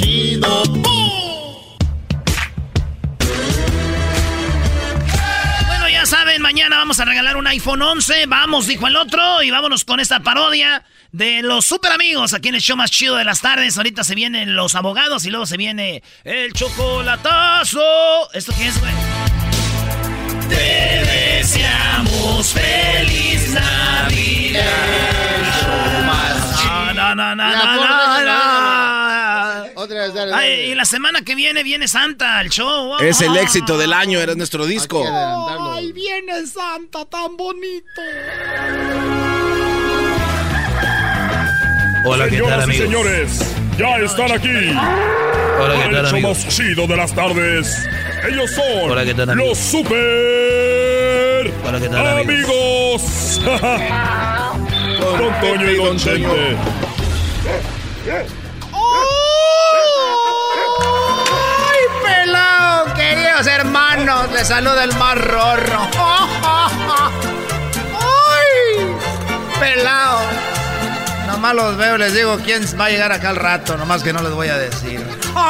mañana 6.72 6.84
vamos 6.84 7.00
a 7.02 7.06
regalar 7.06 7.36
un 7.36 7.48
iPhone 7.48 7.82
11. 7.82 8.28
Vamos, 8.28 8.66
dijo 8.66 8.88
el 8.88 8.96
otro. 8.96 9.44
Y 9.44 9.52
vámonos 9.52 9.84
con 9.84 10.00
esta 10.00 10.22
parodia 10.22 10.84
de 11.12 11.42
los 11.42 11.66
super 11.66 11.92
amigos 11.92 12.34
aquí 12.34 12.48
en 12.48 12.56
el 12.56 12.62
show 12.62 12.78
más 12.78 12.90
chido 12.90 13.18
de 13.18 13.26
las 13.26 13.42
tardes. 13.42 13.76
Ahorita 13.76 14.06
se 14.06 14.16
vienen 14.16 14.56
los 14.56 14.74
abogados 14.76 15.26
y 15.26 15.30
luego 15.32 15.46
se 15.46 15.58
viene 15.58 16.02
el 16.24 16.54
chocolatazo. 16.54 17.82
¿Esto 18.34 18.54
qué 18.58 18.68
es, 18.68 18.80
güey? 18.80 18.94
Te 20.48 21.36
deseamos 21.36 22.54
feliz 22.54 23.50
Navidad. 23.50 24.64
No, 26.96 27.16
por- 27.16 27.90
no, 27.90 28.24
no. 28.26 28.91
Otra 29.92 30.06
vez, 30.06 30.14
dale, 30.14 30.34
Ay, 30.34 30.72
y 30.72 30.76
la 30.76 30.86
semana 30.86 31.22
que 31.22 31.36
viene 31.36 31.64
viene 31.64 31.86
Santa, 31.90 32.40
el 32.40 32.50
show. 32.50 32.96
Es 33.02 33.20
el 33.20 33.36
Ah. 33.36 33.42
éxito 33.42 33.78
del 33.78 33.92
año, 33.92 34.20
era 34.22 34.36
nuestro 34.36 34.66
disco. 34.66 35.04
Ay, 35.76 35.92
viene 35.92 36.48
Santa 36.48 37.04
tan 37.06 37.36
bonito. 37.36 38.02
Hola, 42.06 42.30
¿qué 42.30 42.38
tal, 42.38 42.46
Señoras 42.46 42.60
y 42.60 42.64
amigos? 42.64 42.86
señores, 42.88 43.56
ya 43.78 43.98
están 43.98 44.32
aquí. 44.32 44.48
Hola, 45.60 45.74
¿qué 45.76 45.84
tal, 45.84 45.96
el 45.96 46.06
show 46.06 46.10
amigos? 46.20 46.46
más 46.46 46.56
chido 46.56 46.88
de 46.88 46.96
las 46.96 47.14
tardes. 47.14 47.86
Ellos 48.30 48.50
son 48.52 48.92
Hola, 48.92 49.04
¿qué 49.04 49.14
tal, 49.14 49.30
amigos? 49.30 49.50
los 49.50 49.58
super 49.58 51.52
Hola, 51.68 51.80
¿qué 51.82 51.90
tal, 51.90 52.08
amigos? 52.20 53.40
amigos. 53.44 53.62
Don 55.02 55.42
Toño 55.42 55.70
y 55.70 55.76
Don 55.76 55.98
Chente. 55.98 56.56
Hermanos, 63.48 64.32
les 64.32 64.48
saluda 64.48 64.84
el 64.84 64.96
más 64.96 65.18
rorro. 65.18 65.80
¡Ay! 68.00 68.96
Pelado. 69.60 70.20
Nomás 71.28 71.56
los 71.56 71.78
veo 71.78 71.98
les 71.98 72.14
digo 72.14 72.38
quién 72.44 72.64
va 72.80 72.86
a 72.86 72.90
llegar 72.90 73.12
acá 73.12 73.30
al 73.30 73.36
rato, 73.38 73.78
nomás 73.78 74.04
que 74.04 74.12
no 74.14 74.22
les 74.22 74.32
voy 74.34 74.50
a 74.50 74.58
decir. 74.58 75.06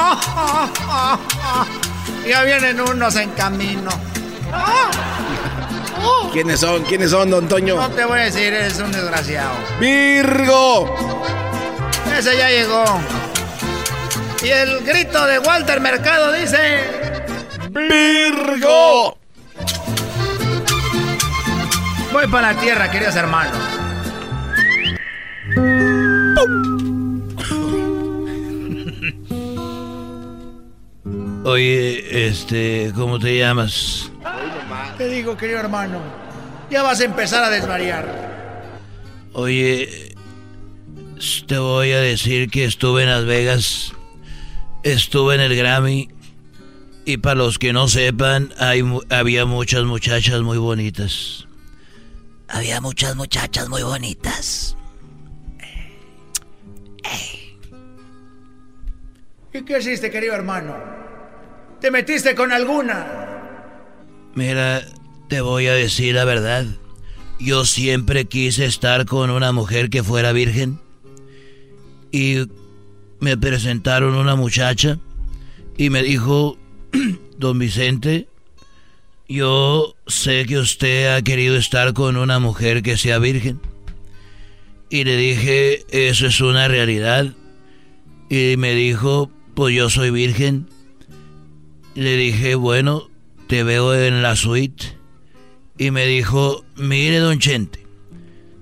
Ya 2.28 2.44
vienen 2.44 2.80
unos 2.80 3.16
en 3.16 3.32
camino. 3.32 3.90
¿Quiénes 6.32 6.60
son? 6.60 6.84
¿Quiénes 6.84 7.10
son, 7.10 7.30
don 7.32 7.46
No 7.46 7.50
Toño? 7.50 7.90
te 7.90 8.06
voy 8.06 8.20
a 8.20 8.24
decir, 8.26 8.54
eres 8.54 8.78
un 8.80 8.92
desgraciado. 8.92 9.50
Virgo. 9.80 10.96
Ese 12.16 12.38
ya 12.38 12.50
llegó. 12.50 12.86
Y 14.44 14.50
el 14.50 14.82
grito 14.86 15.26
de 15.26 15.40
Walter 15.40 15.82
Mercado 15.82 16.32
dice... 16.32 17.21
Virgo. 17.74 19.18
Voy 22.12 22.28
para 22.28 22.52
la 22.52 22.60
tierra, 22.60 22.92
queridos 22.92 23.16
hermanos. 23.16 23.58
Oye, 31.46 32.28
este, 32.28 32.92
¿cómo 32.94 33.20
te 33.20 33.38
llamas? 33.38 34.12
Te 34.98 35.08
digo, 35.08 35.38
querido 35.38 35.60
hermano, 35.60 36.02
ya 36.70 36.84
vas 36.84 37.00
a 37.00 37.06
empezar 37.06 37.42
a 37.46 37.50
desvariar. 37.50 38.06
Oye, 39.32 40.14
te 41.48 41.58
voy 41.58 41.94
a 41.94 42.02
decir 42.02 42.50
que 42.50 42.66
estuve 42.66 43.04
en 43.04 43.10
Las 43.10 43.26
Vegas, 43.26 43.94
estuve 44.84 45.36
en 45.36 45.42
el 45.42 45.56
Grammy 45.56 46.10
y 47.06 47.18
para 47.18 47.36
los 47.36 47.58
que 47.58 47.74
no 47.74 47.88
sepan, 47.88 48.54
hay, 48.58 48.84
había 49.10 49.46
muchas 49.46 49.84
muchachas 49.86 50.42
muy 50.42 50.58
bonitas. 50.58 51.48
Había 52.48 52.82
muchas 52.82 53.16
muchachas 53.16 53.70
muy 53.70 53.82
bonitas. 53.82 54.76
¿Y 59.54 59.64
qué 59.64 59.80
hiciste, 59.80 60.10
querido 60.10 60.34
hermano? 60.34 60.76
¿Te 61.82 61.92
metiste 61.92 62.36
con 62.36 62.52
alguna? 62.52 63.08
Mira, 64.34 64.86
te 65.28 65.42
voy 65.42 65.68
a 65.68 65.74
decir 65.74 66.16
la 66.16 66.24
verdad. 66.24 66.66
Yo 67.40 67.66
siempre 67.66 68.26
quise 68.26 68.66
estar 68.66 69.06
con 69.06 69.30
una 69.30 69.52
mujer 69.52 69.90
que 69.90 70.04
fuera 70.04 70.32
virgen. 70.32 70.80
Y 72.12 72.48
me 73.20 73.36
presentaron 73.36 74.16
una 74.16 74.36
muchacha 74.36 75.00
y 75.78 75.90
me 75.90 76.04
dijo, 76.04 76.58
don 77.38 77.60
Vicente, 77.60 78.28
yo 79.28 79.96
sé 80.08 80.46
que 80.46 80.58
usted 80.58 81.16
ha 81.16 81.22
querido 81.22 81.56
estar 81.56 81.94
con 81.94 82.18
una 82.18 82.40
mujer 82.40 82.84
que 82.84 82.98
sea 82.98 83.20
virgen. 83.20 83.60
Y 84.90 85.06
le 85.06 85.16
dije, 85.16 85.86
eso 85.90 86.28
es 86.28 86.42
una 86.42 86.68
realidad. 86.68 87.34
Y 88.30 88.56
me 88.58 88.74
dijo, 88.74 89.32
pues 89.56 89.76
yo 89.76 89.90
soy 89.90 90.12
virgen. 90.12 90.68
Le 91.96 92.18
dije, 92.18 92.56
bueno, 92.56 93.10
te 93.48 93.64
veo 93.64 93.94
en 93.96 94.22
la 94.22 94.36
suite. 94.36 94.98
Y 95.78 95.92
me 95.92 96.06
dijo, 96.06 96.66
mire, 96.76 97.20
don 97.20 97.40
Chente, 97.40 97.86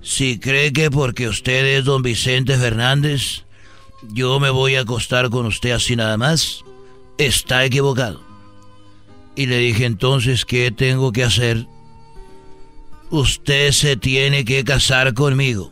si 0.02 0.38
cree 0.38 0.72
que 0.72 0.90
porque 0.90 1.28
usted 1.28 1.78
es 1.78 1.84
don 1.84 2.02
Vicente 2.02 2.56
Fernández, 2.56 3.44
yo 4.12 4.40
me 4.40 4.50
voy 4.50 4.76
a 4.76 4.82
acostar 4.82 5.30
con 5.30 5.46
usted 5.46 5.72
así 5.72 5.96
nada 5.96 6.16
más, 6.16 6.64
está 7.20 7.64
equivocado. 7.64 8.22
Y 9.36 9.46
le 9.46 9.58
dije, 9.58 9.84
entonces, 9.84 10.44
¿qué 10.44 10.70
tengo 10.70 11.12
que 11.12 11.22
hacer? 11.22 11.66
Usted 13.10 13.72
se 13.72 13.96
tiene 13.96 14.44
que 14.44 14.64
casar 14.64 15.14
conmigo. 15.14 15.70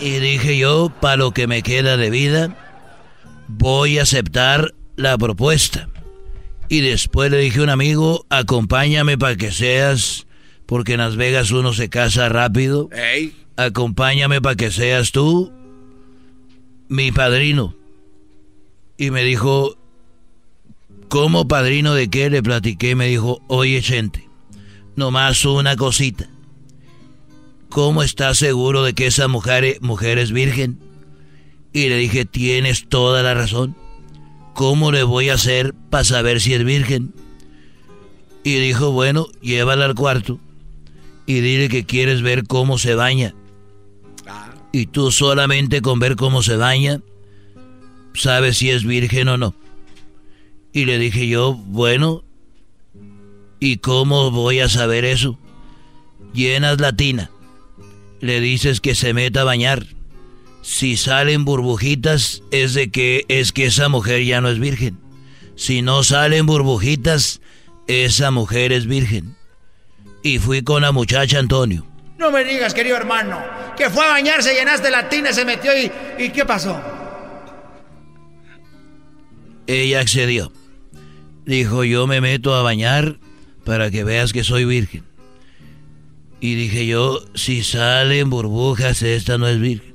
Y 0.00 0.18
dije 0.18 0.58
yo, 0.58 0.90
para 1.00 1.16
lo 1.16 1.30
que 1.32 1.46
me 1.46 1.62
queda 1.62 1.96
de 1.96 2.10
vida, 2.10 2.56
voy 3.48 3.98
a 3.98 4.02
aceptar 4.02 4.74
la 4.96 5.16
propuesta. 5.16 5.88
Y 6.68 6.80
después 6.80 7.30
le 7.30 7.38
dije 7.38 7.60
a 7.60 7.64
un 7.64 7.70
amigo, 7.70 8.26
acompáñame 8.30 9.18
para 9.18 9.36
que 9.36 9.52
seas, 9.52 10.26
porque 10.66 10.94
en 10.94 11.00
Las 11.00 11.16
Vegas 11.16 11.50
uno 11.50 11.72
se 11.72 11.88
casa 11.88 12.28
rápido. 12.28 12.88
Acompáñame 13.56 14.40
para 14.40 14.56
que 14.56 14.70
seas 14.70 15.12
tú 15.12 15.52
mi 16.88 17.12
padrino. 17.12 17.76
Y 18.96 19.10
me 19.10 19.24
dijo, 19.24 19.76
¿cómo 21.08 21.48
padrino 21.48 21.94
de 21.94 22.08
qué? 22.08 22.30
Le 22.30 22.42
platiqué 22.42 22.94
me 22.94 23.06
dijo, 23.06 23.40
oye, 23.48 23.82
gente, 23.82 24.28
nomás 24.96 25.44
una 25.44 25.76
cosita. 25.76 26.28
¿Cómo 27.68 28.02
estás 28.02 28.38
seguro 28.38 28.84
de 28.84 28.94
que 28.94 29.06
esa 29.06 29.26
mujer, 29.26 29.78
mujer 29.80 30.18
es 30.18 30.30
virgen? 30.30 30.78
Y 31.72 31.88
le 31.88 31.96
dije, 31.96 32.24
tienes 32.24 32.88
toda 32.88 33.22
la 33.24 33.34
razón. 33.34 33.76
¿Cómo 34.54 34.92
le 34.92 35.02
voy 35.02 35.28
a 35.28 35.34
hacer 35.34 35.74
para 35.90 36.04
saber 36.04 36.40
si 36.40 36.54
es 36.54 36.64
virgen? 36.64 37.12
Y 38.44 38.56
dijo, 38.56 38.92
bueno, 38.92 39.26
llévala 39.40 39.86
al 39.86 39.96
cuarto 39.96 40.38
y 41.26 41.40
dile 41.40 41.68
que 41.68 41.84
quieres 41.84 42.22
ver 42.22 42.46
cómo 42.46 42.78
se 42.78 42.94
baña. 42.94 43.34
Y 44.72 44.86
tú 44.86 45.10
solamente 45.10 45.82
con 45.82 45.98
ver 45.98 46.16
cómo 46.16 46.42
se 46.42 46.56
baña, 46.56 47.00
sabes 48.14 48.58
si 48.58 48.70
es 48.70 48.84
virgen 48.84 49.28
o 49.28 49.36
no. 49.36 49.54
Y 50.72 50.86
le 50.86 50.98
dije 50.98 51.28
yo, 51.28 51.54
bueno, 51.54 52.24
¿y 53.60 53.76
cómo 53.78 54.30
voy 54.30 54.60
a 54.60 54.68
saber 54.68 55.04
eso? 55.04 55.38
Llenas 56.32 56.80
la 56.80 56.92
tina, 56.92 57.30
le 58.20 58.40
dices 58.40 58.80
que 58.80 58.94
se 58.94 59.14
meta 59.14 59.42
a 59.42 59.44
bañar 59.44 59.86
si 60.64 60.96
salen 60.96 61.44
burbujitas 61.44 62.42
es 62.50 62.72
de 62.72 62.90
que 62.90 63.26
es 63.28 63.52
que 63.52 63.66
esa 63.66 63.90
mujer 63.90 64.24
ya 64.24 64.40
no 64.40 64.48
es 64.48 64.58
virgen. 64.58 64.98
Si 65.56 65.82
no 65.82 66.02
salen 66.02 66.46
burbujitas, 66.46 67.42
esa 67.86 68.30
mujer 68.30 68.72
es 68.72 68.86
virgen. 68.86 69.36
Y 70.22 70.38
fui 70.38 70.62
con 70.62 70.80
la 70.80 70.90
muchacha 70.90 71.38
Antonio. 71.38 71.86
No 72.16 72.30
me 72.30 72.44
digas, 72.44 72.72
querido 72.72 72.96
hermano, 72.96 73.38
que 73.76 73.90
fue 73.90 74.06
a 74.06 74.12
bañarse, 74.12 74.54
llenaste 74.54 74.90
la 74.90 75.10
tina, 75.10 75.34
se 75.34 75.44
metió 75.44 75.70
y... 75.78 75.92
¿Y 76.18 76.30
qué 76.30 76.46
pasó? 76.46 76.80
Ella 79.66 80.00
accedió. 80.00 80.52
Dijo, 81.44 81.84
yo 81.84 82.06
me 82.06 82.20
meto 82.20 82.54
a 82.54 82.62
bañar 82.62 83.18
para 83.64 83.90
que 83.90 84.04
veas 84.04 84.32
que 84.32 84.44
soy 84.44 84.64
virgen. 84.64 85.04
Y 86.40 86.54
dije 86.54 86.86
yo, 86.86 87.20
si 87.34 87.62
salen 87.62 88.30
burbujas, 88.30 89.02
esta 89.02 89.38
no 89.38 89.48
es 89.48 89.58
virgen. 89.58 89.94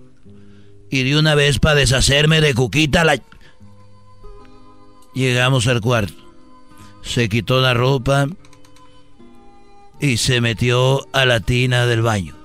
Y 0.89 1.03
de 1.03 1.17
una 1.17 1.35
vez 1.35 1.59
para 1.59 1.75
deshacerme 1.75 2.41
de 2.41 2.53
Cuquita 2.53 3.03
la... 3.03 3.21
Llegamos 5.13 5.67
al 5.67 5.81
cuarto. 5.81 6.13
Se 7.03 7.29
quitó 7.29 7.61
la 7.61 7.73
ropa 7.73 8.27
y 9.99 10.17
se 10.17 10.41
metió 10.41 11.07
a 11.13 11.25
la 11.25 11.39
tina 11.39 11.85
del 11.85 12.01
baño. 12.01 12.35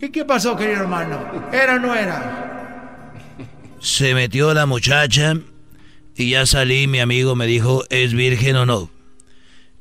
¿Y 0.00 0.10
qué 0.10 0.24
pasó, 0.24 0.56
querido 0.56 0.82
hermano? 0.82 1.18
¿Era 1.52 1.76
o 1.76 1.78
no 1.78 1.94
era? 1.94 2.53
Se 3.84 4.14
metió 4.14 4.54
la 4.54 4.64
muchacha 4.64 5.34
y 6.16 6.30
ya 6.30 6.46
salí. 6.46 6.86
Mi 6.86 7.00
amigo 7.00 7.36
me 7.36 7.46
dijo, 7.46 7.84
¿es 7.90 8.14
virgen 8.14 8.56
o 8.56 8.64
no? 8.64 8.90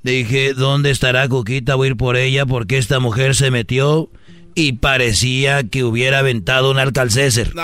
Dije, 0.04 0.54
¿dónde 0.54 0.92
estará 0.92 1.30
Cuquita? 1.30 1.76
Voy 1.76 1.88
a 1.88 1.92
ir 1.92 1.96
por 1.96 2.18
ella 2.18 2.46
porque 2.46 2.78
esta 2.78 3.00
mujer 3.00 3.34
se 3.34 3.50
metió 3.50 4.10
y 4.56 4.74
parecía 4.74 5.64
que 5.64 5.86
hubiera 5.86 6.20
aventado 6.20 6.70
un 6.70 6.80
alcalcéser. 6.80 7.56
No. 7.56 7.64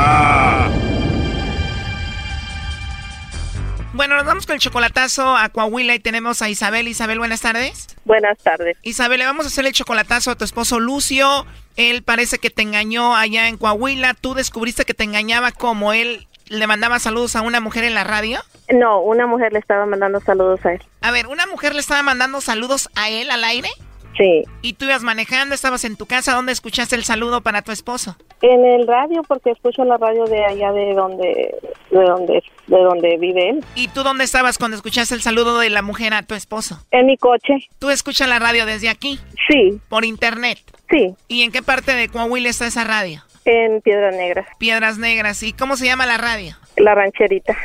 Bueno, 4.01 4.15
nos 4.15 4.25
vamos 4.25 4.47
con 4.47 4.55
el 4.55 4.59
chocolatazo 4.59 5.37
a 5.37 5.49
Coahuila 5.49 5.93
y 5.93 5.99
tenemos 5.99 6.41
a 6.41 6.49
Isabel. 6.49 6.87
Isabel, 6.87 7.19
buenas 7.19 7.41
tardes. 7.41 7.95
Buenas 8.03 8.35
tardes. 8.39 8.75
Isabel, 8.81 9.19
le 9.19 9.25
vamos 9.25 9.45
a 9.45 9.49
hacer 9.49 9.63
el 9.67 9.73
chocolatazo 9.73 10.31
a 10.31 10.35
tu 10.35 10.43
esposo 10.43 10.79
Lucio. 10.79 11.45
Él 11.75 12.01
parece 12.01 12.39
que 12.39 12.49
te 12.49 12.63
engañó 12.63 13.15
allá 13.15 13.47
en 13.47 13.57
Coahuila. 13.59 14.15
¿Tú 14.15 14.33
descubriste 14.33 14.85
que 14.85 14.95
te 14.95 15.03
engañaba 15.03 15.51
como 15.51 15.93
él 15.93 16.25
le 16.47 16.65
mandaba 16.65 16.97
saludos 16.97 17.35
a 17.35 17.43
una 17.43 17.59
mujer 17.59 17.83
en 17.83 17.93
la 17.93 18.03
radio? 18.03 18.39
No, 18.73 19.01
una 19.01 19.27
mujer 19.27 19.53
le 19.53 19.59
estaba 19.59 19.85
mandando 19.85 20.19
saludos 20.19 20.65
a 20.65 20.73
él. 20.73 20.81
A 21.01 21.11
ver, 21.11 21.27
¿una 21.27 21.45
mujer 21.45 21.75
le 21.75 21.81
estaba 21.81 22.01
mandando 22.01 22.41
saludos 22.41 22.89
a 22.95 23.07
él 23.11 23.29
al 23.29 23.43
aire? 23.43 23.69
Sí. 24.17 24.45
¿Y 24.63 24.73
tú 24.73 24.85
ibas 24.85 25.03
manejando, 25.03 25.53
estabas 25.53 25.85
en 25.85 25.95
tu 25.95 26.07
casa? 26.07 26.33
¿Dónde 26.33 26.53
escuchaste 26.53 26.95
el 26.95 27.03
saludo 27.03 27.41
para 27.41 27.61
tu 27.61 27.71
esposo? 27.71 28.17
En 28.41 28.65
el 28.65 28.87
radio, 28.87 29.21
porque 29.27 29.51
escucho 29.51 29.83
la 29.83 29.97
radio 29.97 30.25
de 30.25 30.43
allá 30.43 30.71
de 30.71 30.93
donde, 30.93 31.55
de 31.91 32.03
donde, 32.03 32.43
de 32.67 32.77
donde 32.77 33.17
vive 33.17 33.49
él. 33.49 33.65
¿Y 33.75 33.87
tú 33.89 34.03
dónde 34.03 34.23
estabas 34.23 34.57
cuando 34.57 34.75
escuchaste 34.77 35.13
el 35.13 35.21
saludo 35.21 35.59
de 35.59 35.69
la 35.69 35.81
mujer 35.81 36.13
a 36.13 36.23
tu 36.23 36.33
esposo? 36.33 36.83
En 36.91 37.05
mi 37.05 37.17
coche. 37.17 37.67
¿Tú 37.77 37.89
escuchas 37.89 38.27
la 38.27 38.39
radio 38.39 38.65
desde 38.65 38.89
aquí? 38.89 39.19
Sí. 39.47 39.79
¿Por 39.89 40.05
internet? 40.05 40.57
Sí. 40.89 41.13
¿Y 41.27 41.43
en 41.43 41.51
qué 41.51 41.61
parte 41.61 41.93
de 41.93 42.09
Coahuila 42.09 42.49
está 42.49 42.65
esa 42.65 42.83
radio? 42.83 43.21
En 43.45 43.81
Piedras 43.81 44.15
Negras. 44.15 44.47
Piedras 44.57 44.97
Negras. 44.97 45.43
¿Y 45.43 45.53
cómo 45.53 45.75
se 45.75 45.85
llama 45.85 46.05
la 46.05 46.17
radio? 46.17 46.55
La 46.77 46.95
rancherita. 46.95 47.55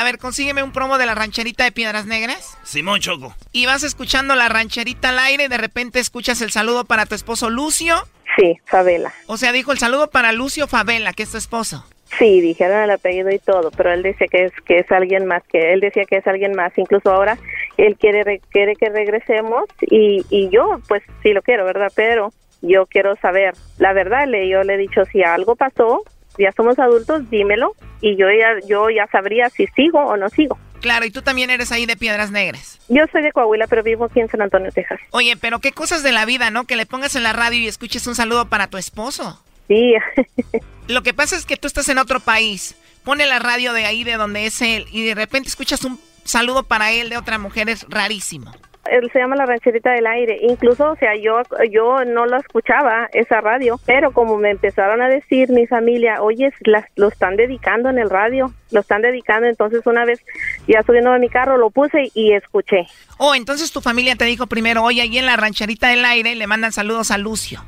A 0.00 0.04
ver, 0.04 0.16
consígueme 0.16 0.62
un 0.62 0.72
promo 0.72 0.96
de 0.96 1.04
la 1.04 1.14
rancherita 1.14 1.64
de 1.64 1.72
Piedras 1.72 2.06
Negras. 2.06 2.56
Simón 2.62 3.00
Choco. 3.00 3.34
Y 3.52 3.66
vas 3.66 3.82
escuchando 3.82 4.34
la 4.34 4.48
rancherita 4.48 5.10
al 5.10 5.18
aire 5.18 5.44
y 5.44 5.48
de 5.48 5.58
repente 5.58 5.98
escuchas 6.00 6.40
el 6.40 6.50
saludo 6.50 6.86
para 6.86 7.04
tu 7.04 7.14
esposo 7.14 7.50
Lucio. 7.50 7.96
Sí, 8.38 8.58
Favela. 8.64 9.12
O 9.26 9.36
sea, 9.36 9.52
dijo 9.52 9.72
el 9.72 9.78
saludo 9.78 10.08
para 10.08 10.32
Lucio 10.32 10.66
Favela, 10.68 11.12
que 11.12 11.24
es 11.24 11.30
tu 11.30 11.36
esposo. 11.36 11.84
Sí, 12.18 12.40
dijeron 12.40 12.80
el 12.80 12.90
apellido 12.92 13.30
y 13.30 13.38
todo, 13.40 13.70
pero 13.72 13.92
él 13.92 14.02
decía 14.02 14.26
que 14.28 14.44
es 14.46 14.52
que 14.64 14.78
es 14.78 14.90
alguien 14.90 15.26
más, 15.26 15.42
que 15.52 15.74
él 15.74 15.80
decía 15.80 16.04
que 16.08 16.16
es 16.16 16.26
alguien 16.26 16.52
más. 16.56 16.72
Incluso 16.78 17.10
ahora 17.12 17.36
él 17.76 17.98
quiere 18.00 18.24
re- 18.24 18.40
quiere 18.50 18.76
que 18.76 18.88
regresemos 18.88 19.64
y, 19.82 20.24
y 20.30 20.48
yo, 20.48 20.80
pues 20.88 21.02
sí 21.22 21.34
lo 21.34 21.42
quiero, 21.42 21.66
¿verdad? 21.66 21.92
Pero 21.94 22.32
yo 22.62 22.86
quiero 22.86 23.16
saber 23.16 23.52
la 23.76 23.92
verdad. 23.92 24.26
Le 24.26 24.48
yo 24.48 24.62
le 24.62 24.76
he 24.76 24.78
dicho 24.78 25.04
si 25.12 25.22
algo 25.22 25.56
pasó, 25.56 26.02
ya 26.38 26.52
somos 26.52 26.78
adultos, 26.78 27.28
dímelo 27.30 27.74
y 28.00 28.16
yo 28.16 28.26
ya 28.30 28.66
yo 28.66 28.90
ya 28.90 29.06
sabría 29.08 29.48
si 29.50 29.66
sigo 29.68 30.00
o 30.00 30.16
no 30.16 30.28
sigo. 30.28 30.58
Claro, 30.80 31.04
y 31.04 31.10
tú 31.10 31.20
también 31.20 31.50
eres 31.50 31.72
ahí 31.72 31.84
de 31.84 31.96
Piedras 31.96 32.30
Negras. 32.30 32.80
Yo 32.88 33.02
soy 33.12 33.22
de 33.22 33.32
Coahuila, 33.32 33.66
pero 33.66 33.82
vivo 33.82 34.06
aquí 34.06 34.20
en 34.20 34.28
San 34.28 34.40
Antonio, 34.40 34.72
Texas. 34.72 34.98
Oye, 35.10 35.36
pero 35.36 35.58
qué 35.58 35.72
cosas 35.72 36.02
de 36.02 36.12
la 36.12 36.24
vida, 36.24 36.50
¿no? 36.50 36.64
Que 36.64 36.76
le 36.76 36.86
pongas 36.86 37.14
en 37.16 37.22
la 37.22 37.34
radio 37.34 37.58
y 37.58 37.68
escuches 37.68 38.06
un 38.06 38.14
saludo 38.14 38.48
para 38.48 38.68
tu 38.68 38.78
esposo. 38.78 39.42
Sí. 39.68 39.94
Lo 40.88 41.02
que 41.02 41.12
pasa 41.12 41.36
es 41.36 41.44
que 41.44 41.56
tú 41.56 41.66
estás 41.66 41.88
en 41.90 41.98
otro 41.98 42.20
país. 42.20 42.76
Pone 43.04 43.26
la 43.26 43.38
radio 43.38 43.72
de 43.72 43.84
ahí, 43.84 44.04
de 44.04 44.16
donde 44.16 44.46
es 44.46 44.60
él, 44.62 44.86
y 44.90 45.04
de 45.04 45.14
repente 45.14 45.48
escuchas 45.48 45.84
un 45.84 46.00
saludo 46.24 46.64
para 46.64 46.92
él 46.92 47.10
de 47.10 47.18
otra 47.18 47.38
mujer. 47.38 47.68
Es 47.68 47.86
rarísimo. 47.88 48.52
Se 48.84 49.18
llama 49.18 49.36
la 49.36 49.46
rancherita 49.46 49.92
del 49.92 50.06
aire. 50.06 50.38
Incluso, 50.42 50.92
o 50.92 50.96
sea, 50.96 51.14
yo 51.14 51.42
yo 51.70 52.04
no 52.04 52.26
lo 52.26 52.38
escuchaba 52.38 53.08
esa 53.12 53.40
radio, 53.40 53.78
pero 53.86 54.12
como 54.12 54.38
me 54.38 54.50
empezaron 54.50 55.02
a 55.02 55.08
decir 55.08 55.50
mi 55.50 55.66
familia, 55.66 56.22
oye, 56.22 56.52
las, 56.60 56.86
lo 56.96 57.08
están 57.08 57.36
dedicando 57.36 57.90
en 57.90 57.98
el 57.98 58.08
radio, 58.08 58.52
lo 58.70 58.80
están 58.80 59.02
dedicando. 59.02 59.46
Entonces, 59.46 59.86
una 59.86 60.04
vez 60.04 60.24
ya 60.66 60.82
subiendo 60.82 61.12
a 61.12 61.18
mi 61.18 61.28
carro, 61.28 61.58
lo 61.58 61.70
puse 61.70 62.10
y 62.14 62.32
escuché. 62.32 62.86
Oh, 63.18 63.34
entonces 63.34 63.70
tu 63.70 63.80
familia 63.80 64.16
te 64.16 64.24
dijo 64.24 64.46
primero, 64.46 64.82
oye, 64.82 65.02
ahí 65.02 65.18
en 65.18 65.26
la 65.26 65.36
rancherita 65.36 65.88
del 65.88 66.04
aire 66.04 66.34
le 66.34 66.46
mandan 66.46 66.72
saludos 66.72 67.10
a 67.10 67.18
Lucio. 67.18 67.62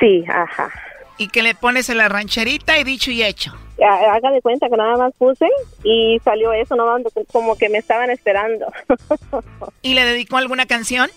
Sí, 0.00 0.24
ajá. 0.28 0.70
Y 1.18 1.28
que 1.28 1.42
le 1.42 1.54
pones 1.54 1.90
en 1.90 1.98
la 1.98 2.08
rancherita 2.08 2.78
y 2.78 2.84
dicho 2.84 3.10
y 3.10 3.22
hecho. 3.22 3.54
Ha- 3.82 4.14
Haga 4.14 4.30
de 4.30 4.40
cuenta 4.42 4.68
que 4.68 4.76
nada 4.76 4.96
más 4.96 5.12
puse 5.18 5.46
y 5.84 6.18
salió 6.24 6.52
eso, 6.52 6.74
no 6.76 6.84
como 7.32 7.56
que 7.56 7.68
me 7.68 7.78
estaban 7.78 8.10
esperando. 8.10 8.66
¿Y 9.82 9.94
le 9.94 10.04
dedicó 10.04 10.38
alguna 10.38 10.66
canción? 10.66 11.10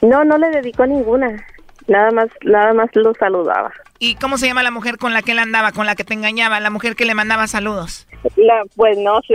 No, 0.00 0.24
no 0.24 0.38
le 0.38 0.50
dedicó 0.50 0.86
ninguna. 0.86 1.44
Nada 1.86 2.10
más, 2.12 2.28
nada 2.42 2.72
más 2.72 2.88
lo 2.94 3.12
saludaba. 3.14 3.70
¿Y 3.98 4.14
cómo 4.16 4.38
se 4.38 4.46
llama 4.46 4.62
la 4.62 4.70
mujer 4.70 4.96
con 4.96 5.12
la 5.12 5.22
que 5.22 5.32
él 5.32 5.38
andaba, 5.38 5.72
con 5.72 5.86
la 5.86 5.94
que 5.96 6.04
te 6.04 6.14
engañaba, 6.14 6.58
la 6.60 6.70
mujer 6.70 6.96
que 6.96 7.04
le 7.04 7.14
mandaba 7.14 7.46
saludos? 7.46 8.06
La, 8.36 8.62
pues 8.74 8.96
no 8.98 9.20
sé, 9.26 9.34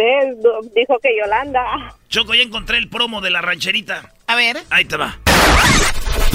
dijo 0.76 0.98
que 1.02 1.10
Yolanda. 1.18 1.64
Choco, 2.08 2.34
ya 2.34 2.42
encontré 2.42 2.78
el 2.78 2.90
promo 2.90 3.22
de 3.22 3.30
la 3.30 3.42
rancherita. 3.42 4.14
A 4.28 4.36
ver. 4.36 4.58
Ahí 4.72 4.86
te 4.86 4.98
va. 4.98 5.16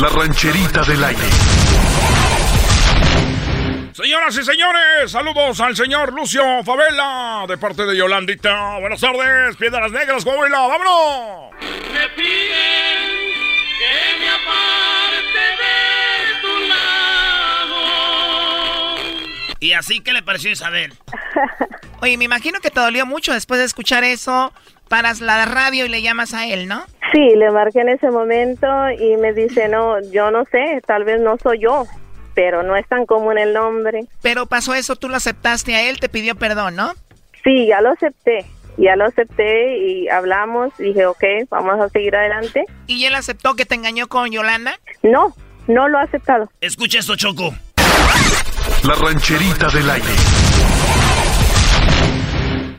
La 0.01 0.09
rancherita 0.09 0.83
del 0.85 1.03
aire. 1.03 2.24
Señoras 3.95 4.37
y 4.37 4.43
señores, 4.43 5.13
saludos 5.13 5.61
al 5.61 5.77
señor 5.77 6.13
Lucio 6.13 6.43
Favela 6.65 7.45
de 7.47 7.57
parte 7.57 7.87
de 7.87 7.97
Yolandita. 7.97 8.81
Buenas 8.81 9.01
tardes, 9.01 9.57
Piedras 9.57 9.93
Negras, 9.93 10.25
Coahuila, 10.25 10.67
vámonos. 10.67 11.53
Me 11.61 12.09
piden 12.17 13.31
que 13.79 14.19
me 14.19 14.29
aparte 14.31 15.39
de 15.63 16.43
tu 16.43 16.59
lado. 16.69 17.77
¿Y 19.61 19.75
así 19.75 20.01
qué 20.01 20.13
le 20.13 20.25
pareció 20.25 20.51
Isabel? 20.51 20.93
Oye, 22.03 22.19
me 22.19 22.25
imagino 22.25 22.59
que 22.59 22.73
te 22.73 22.81
dolió 22.81 23.07
mucho 23.07 23.33
después 23.33 23.61
de 23.61 23.67
escuchar 23.67 24.03
eso. 24.03 24.53
Paras 24.89 25.21
la 25.21 25.45
radio 25.45 25.87
y 25.87 25.89
le 25.89 26.03
llamas 26.03 26.35
a 26.35 26.49
él, 26.49 26.67
¿no? 26.67 26.85
Sí, 27.13 27.37
le 27.37 27.49
marqué 27.53 27.83
en 27.83 27.91
ese 27.91 28.11
momento 28.11 28.67
y 28.99 29.17
me 29.19 29.33
dice, 29.33 29.69
no, 29.69 30.01
yo 30.11 30.33
no 30.33 30.45
sé, 30.47 30.83
tal 30.85 31.05
vez 31.05 31.21
no 31.21 31.37
soy 31.41 31.61
yo, 31.61 31.87
pero 32.35 32.63
no 32.63 32.77
es 32.77 32.87
tan 32.89 33.07
común 33.07 33.39
el 33.39 33.53
nombre. 33.53 34.01
Pero 34.23 34.47
pasó 34.47 34.75
eso, 34.75 34.97
tú 34.97 35.09
lo 35.09 35.17
aceptaste 35.17 35.75
a 35.75 35.89
él, 35.89 36.01
te 36.01 36.09
pidió 36.09 36.35
perdón, 36.35 36.77
¿no? 36.77 36.93
Sí, 37.43 37.67
ya 37.67 37.81
lo 37.81 37.91
acepté, 37.91 38.47
ya 38.77 38.97
lo 38.97 39.05
acepté 39.05 39.79
y 39.79 40.09
hablamos, 40.09 40.77
dije, 40.79 41.07
ok, 41.07 41.25
vamos 41.51 41.81
a 41.81 41.89
seguir 41.89 42.17
adelante. 42.17 42.65
¿Y 42.87 43.05
él 43.05 43.15
aceptó 43.15 43.55
que 43.55 43.67
te 43.67 43.75
engañó 43.75 44.09
con 44.09 44.31
Yolanda? 44.31 44.79
No, 45.03 45.35
no 45.67 45.89
lo 45.89 45.99
ha 45.99 46.03
aceptado. 46.03 46.51
Escucha 46.61 46.99
esto, 46.99 47.17
Choco. 47.17 47.55
La 48.87 48.95
rancherita 48.95 49.69
del 49.69 49.89
aire. 49.89 50.09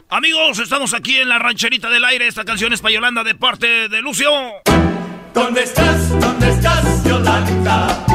Amigos, 0.09 0.59
estamos 0.59 0.93
aquí 0.93 1.17
en 1.17 1.29
la 1.29 1.39
rancherita 1.39 1.89
del 1.89 2.05
aire. 2.05 2.27
Esta 2.27 2.45
canción 2.45 2.71
es 2.73 2.81
para 2.81 2.93
Yolanda 2.93 3.23
de 3.23 3.35
parte 3.35 3.89
de 3.89 4.01
Lucio. 4.01 4.29
¿Dónde 5.33 5.63
estás? 5.63 6.19
¿Dónde 6.19 6.49
estás, 6.49 7.03
Yolanda? 7.03 8.14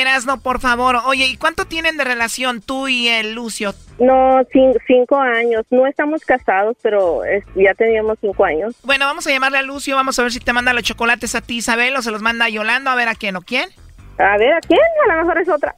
Erasno, 0.00 0.38
por 0.40 0.60
favor. 0.60 0.96
Oye, 1.06 1.26
¿y 1.26 1.36
cuánto 1.36 1.64
tienen 1.64 1.96
de 1.96 2.04
relación 2.04 2.60
tú 2.60 2.86
y 2.88 3.08
el 3.08 3.32
Lucio? 3.34 3.74
No, 3.98 4.40
cin- 4.52 4.76
cinco 4.86 5.18
años, 5.18 5.64
no 5.70 5.86
estamos 5.86 6.22
casados, 6.24 6.76
pero 6.82 7.24
es- 7.24 7.44
ya 7.54 7.72
teníamos 7.74 8.18
cinco 8.20 8.44
años. 8.44 8.74
Bueno, 8.84 9.06
vamos 9.06 9.26
a 9.26 9.30
llamarle 9.30 9.58
a 9.58 9.62
Lucio, 9.62 9.96
vamos 9.96 10.18
a 10.18 10.22
ver 10.22 10.32
si 10.32 10.40
te 10.40 10.52
manda 10.52 10.72
los 10.74 10.82
chocolates 10.82 11.34
a 11.34 11.40
ti, 11.40 11.56
Isabel, 11.56 11.96
o 11.96 12.02
se 12.02 12.10
los 12.10 12.20
manda 12.22 12.44
a 12.44 12.48
Yolanda, 12.50 12.92
a 12.92 12.96
ver 12.96 13.08
a 13.08 13.14
quién 13.14 13.36
o 13.36 13.40
quién. 13.40 13.70
A 14.18 14.36
ver, 14.38 14.52
¿a 14.54 14.60
quién? 14.60 14.80
A 15.10 15.14
lo 15.14 15.20
mejor 15.22 15.38
es 15.40 15.48
otra. 15.48 15.74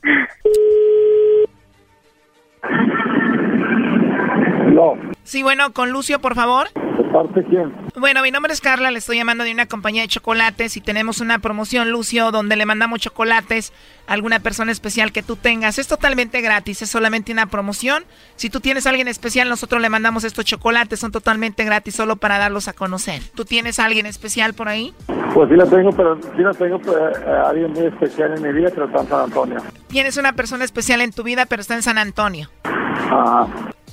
No. 4.73 4.95
Sí, 5.23 5.43
bueno, 5.43 5.73
con 5.73 5.91
Lucio, 5.91 6.21
por 6.21 6.35
favor. 6.35 6.69
¿De 7.09 7.15
parte 7.15 7.43
quién? 7.45 7.73
Bueno, 7.97 8.23
mi 8.23 8.31
nombre 8.31 8.53
es 8.53 8.61
Carla, 8.61 8.91
le 8.91 8.99
estoy 8.99 9.17
llamando 9.17 9.45
de 9.45 9.53
una 9.53 9.67
compañía 9.67 10.03
de 10.03 10.09
chocolates 10.09 10.77
y 10.77 10.81
tenemos 10.81 11.21
una 11.21 11.39
promoción, 11.39 11.91
Lucio, 11.91 12.31
donde 12.31 12.55
le 12.57 12.67
mandamos 12.67 13.01
chocolates 13.01 13.73
a 14.07 14.13
alguna 14.13 14.41
persona 14.41 14.73
especial 14.73 15.11
que 15.11 15.23
tú 15.23 15.37
tengas. 15.37 15.79
Es 15.79 15.89
totalmente 15.89 16.41
gratis, 16.43 16.83
es 16.83 16.91
solamente 16.91 17.33
una 17.33 17.47
promoción. 17.47 18.05
Si 18.37 18.51
tú 18.51 18.61
tienes 18.61 18.87
a 18.87 18.91
alguien 18.91 19.09
especial, 19.09 19.49
nosotros 19.49 19.81
le 19.81 19.89
mandamos 19.89 20.25
estos 20.25 20.45
chocolates, 20.45 21.01
son 21.01 21.11
totalmente 21.11 21.65
gratis 21.65 21.95
solo 21.95 22.17
para 22.17 22.39
darlos 22.39 22.69
a 22.69 22.75
conocer. 22.75 23.23
¿Tú 23.35 23.47
tienes 23.47 23.79
a 23.79 23.87
alguien 23.87 24.05
especial 24.05 24.53
por 24.53 24.69
ahí? 24.69 24.93
Pues 25.33 25.49
sí 25.49 25.57
la 25.57 25.67
tengo, 25.67 25.91
pero 25.93 26.21
sí 26.21 26.43
la 26.43 26.53
tengo 26.53 26.77
eh, 26.77 27.13
alguien 27.47 27.73
muy 27.73 27.87
especial 27.87 28.37
en 28.37 28.43
mi 28.43 28.53
vida, 28.53 28.69
pero 28.75 28.87
está 28.87 29.01
en 29.01 29.09
San 29.09 29.21
Antonio. 29.21 29.63
Tienes 29.89 30.19
una 30.19 30.35
persona 30.35 30.65
especial 30.65 31.01
en 31.01 31.13
tu 31.13 31.23
vida, 31.23 31.47
pero 31.47 31.63
está 31.63 31.75
en 31.75 31.83
San 31.83 31.97
Antonio. 31.97 32.51
Ajá. 32.65 33.49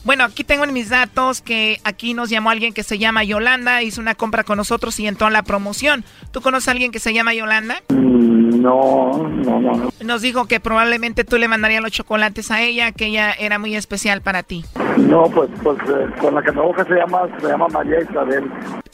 Bueno, 0.05 0.23
aquí 0.23 0.43
tengo 0.43 0.63
en 0.63 0.71
mis 0.73 0.89
datos 0.89 1.41
que 1.41 1.79
aquí 1.83 2.13
nos 2.13 2.29
llamó 2.29 2.51
alguien 2.51 2.73
que 2.73 2.83
se 2.83 2.99
llama 2.99 3.23
Yolanda, 3.23 3.81
hizo 3.81 3.99
una 3.99 4.13
compra 4.13 4.43
con 4.43 4.57
nosotros 4.57 4.99
y 4.99 5.07
entró 5.07 5.25
a 5.27 5.31
la 5.31 5.41
promoción. 5.41 6.05
¿Tú 6.31 6.41
conoces 6.41 6.67
a 6.67 6.71
alguien 6.71 6.91
que 6.91 6.99
se 6.99 7.11
llama 7.13 7.33
Yolanda? 7.33 7.81
Mm, 7.89 8.61
No, 8.61 9.17
no, 9.27 9.59
no. 9.59 9.89
Nos 10.03 10.21
dijo 10.21 10.45
que 10.47 10.59
probablemente 10.59 11.23
tú 11.23 11.37
le 11.37 11.47
mandarías 11.47 11.81
los 11.81 11.91
chocolates 11.91 12.51
a 12.51 12.61
ella, 12.61 12.91
que 12.91 13.07
ella 13.07 13.31
era 13.31 13.57
muy 13.59 13.75
especial 13.75 14.21
para 14.21 14.43
ti. 14.43 14.63
No, 14.97 15.23
pues, 15.23 15.49
pues 15.63 15.77
eh, 15.89 16.07
con 16.21 16.35
la 16.35 16.41
que 16.43 16.51
busca 16.51 16.85
se 16.85 16.93
llama, 16.95 17.21
se 17.41 17.47
llama 17.47 17.67
María 17.69 18.01
Isabel. 18.01 18.43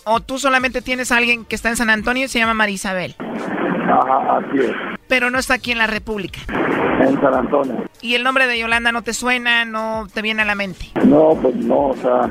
O 0.05 0.19
tú 0.21 0.39
solamente 0.39 0.81
tienes 0.81 1.11
a 1.11 1.17
alguien 1.17 1.43
que 1.45 1.55
está 1.55 1.69
en 1.69 1.75
San 1.77 1.89
Antonio 1.89 2.25
y 2.25 2.27
se 2.29 2.39
llama 2.39 2.53
María 2.53 2.75
Isabel, 2.75 3.15
Ajá, 3.19 4.37
así 4.37 4.59
es. 4.59 4.71
pero 5.07 5.29
no 5.29 5.37
está 5.39 5.55
aquí 5.55 5.71
en 5.71 5.77
la 5.77 5.87
República. 5.87 6.39
En 7.07 7.19
San 7.21 7.33
Antonio. 7.33 7.75
¿Y 8.01 8.15
el 8.15 8.23
nombre 8.23 8.47
de 8.47 8.57
Yolanda 8.59 8.91
no 8.91 9.01
te 9.01 9.13
suena, 9.13 9.65
no 9.65 10.07
te 10.13 10.21
viene 10.21 10.41
a 10.41 10.45
la 10.45 10.55
mente? 10.55 10.87
No, 11.05 11.35
pues 11.41 11.55
no, 11.55 11.87
o 11.89 11.95
sea, 11.97 12.21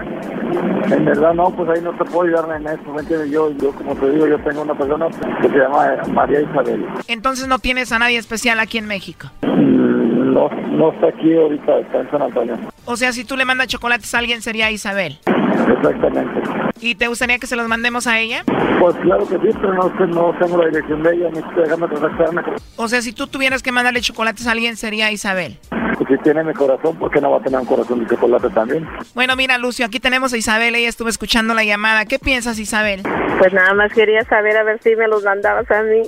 en 0.97 1.05
verdad 1.05 1.35
no, 1.35 1.51
pues 1.51 1.69
ahí 1.71 1.83
no 1.83 1.93
te 1.93 2.05
puedo 2.05 2.23
ayudar 2.23 2.61
en 2.61 2.67
eso, 2.67 2.93
¿me 2.93 3.01
entiendes? 3.03 3.31
Yo, 3.31 3.51
yo, 3.59 3.73
como 3.73 3.95
te 3.97 4.11
digo, 4.11 4.27
yo 4.27 4.39
tengo 4.41 4.63
una 4.63 4.75
persona 4.75 5.07
que 5.43 5.49
se 5.49 5.57
llama 5.59 5.97
María 6.13 6.41
Isabel. 6.41 6.87
Entonces 7.09 7.47
no 7.49 7.59
tienes 7.59 7.93
a 7.93 7.99
nadie 7.99 8.19
especial 8.19 8.59
aquí 8.61 8.79
en 8.79 8.87
México. 8.87 9.29
Mm, 9.43 10.33
No, 10.33 10.49
no 10.49 10.93
está 10.93 11.09
aquí 11.09 11.35
ahorita, 11.35 11.79
está 11.81 12.01
en 12.01 12.11
San 12.11 12.23
Antonio. 12.23 12.57
O 12.85 12.97
sea, 12.97 13.13
si 13.13 13.25
tú 13.25 13.37
le 13.37 13.45
mandas 13.45 13.67
chocolates 13.69 14.15
a 14.15 14.19
alguien 14.19 14.43
sería 14.43 14.71
Isabel. 14.71 15.19
Exactamente. 15.27 16.41
¿Y 16.81 16.95
te 16.95 17.07
gustaría 17.09 17.39
que 17.39 17.47
se 17.47 17.57
los 17.57 17.69
mandemos 17.69 18.07
a 18.07 18.19
ella? 18.19 18.43
Pues 18.81 18.97
claro 19.03 19.27
que 19.29 19.35
sí, 19.37 19.57
pero 19.61 19.75
no, 19.75 19.83
sé- 19.99 20.07
no 20.07 20.33
tengo 20.41 20.57
la 20.57 20.67
dirección 20.71 21.03
de 21.03 21.15
ella, 21.15 21.29
ni 21.31 21.63
déjame 21.63 21.89
contactarme. 21.89 22.43
O 22.77 22.89
sea, 22.89 23.03
si 23.03 23.13
tú 23.13 23.27
tuvieras 23.27 23.63
que 23.63 23.71
mandarle 23.73 24.01
chocolates 24.01 24.47
a 24.47 24.53
alguien 24.53 24.77
sería 24.77 25.13
Isabel. 25.13 25.59
Pues 26.01 26.17
si 26.17 26.25
tiene 26.25 26.43
mi 26.43 26.55
corazón, 26.55 26.97
¿por 26.97 27.11
qué 27.11 27.21
no 27.21 27.31
va 27.31 27.37
a 27.37 27.43
tener 27.43 27.61
un 27.61 27.67
corazón 27.67 28.01
de 28.01 28.07
chocolate 28.07 28.49
también? 28.49 28.89
Bueno, 29.15 29.37
mira, 29.37 29.59
Lucio, 29.59 29.85
aquí 29.85 30.01
tenemos 30.01 30.33
a 30.33 30.39
Isabel, 30.39 30.75
ella 30.75 30.89
estuvo 30.89 31.11
escuchando 31.11 31.53
la 31.53 31.63
llamada. 31.63 32.07
¿Qué 32.07 32.19
piensas, 32.19 32.59
Isabel? 32.59 33.03
Pues 33.39 33.53
nada 33.53 33.75
más 33.75 33.93
quería 33.93 34.25
saber 34.25 34.57
a 34.57 34.63
ver 34.63 34.81
si 34.83 34.97
me 34.97 35.07
los 35.07 35.23
mandabas 35.25 35.71
a 35.71 35.83
mí. 35.83 36.01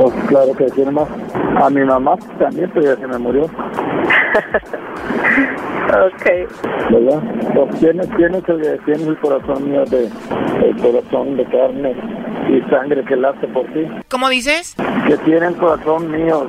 Pues 0.00 0.14
claro 0.28 0.54
que 0.56 0.64
tiene 0.70 0.92
más. 0.92 1.06
A 1.62 1.68
mi 1.68 1.84
mamá 1.84 2.16
también, 2.38 2.70
pero 2.72 2.94
ya 2.94 2.96
se 2.98 3.06
me 3.06 3.18
murió. 3.18 3.42
ok. 5.90 6.24
¿Verdad? 6.90 7.22
Pues 7.54 7.80
tienes, 7.80 8.08
tienes, 8.16 8.48
el, 8.48 8.80
tienes 8.86 9.06
el 9.06 9.18
corazón 9.18 9.70
mío 9.70 9.84
de, 9.84 10.08
el 10.64 10.76
corazón 10.80 11.36
de 11.36 11.44
carne 11.44 11.94
y 12.48 12.62
sangre 12.70 13.04
que 13.04 13.16
late 13.16 13.46
por 13.48 13.66
ti. 13.74 13.86
¿Cómo 14.08 14.30
dices? 14.30 14.74
Que 15.06 15.18
tiene 15.18 15.48
el 15.48 15.56
corazón 15.56 16.10
mío, 16.10 16.48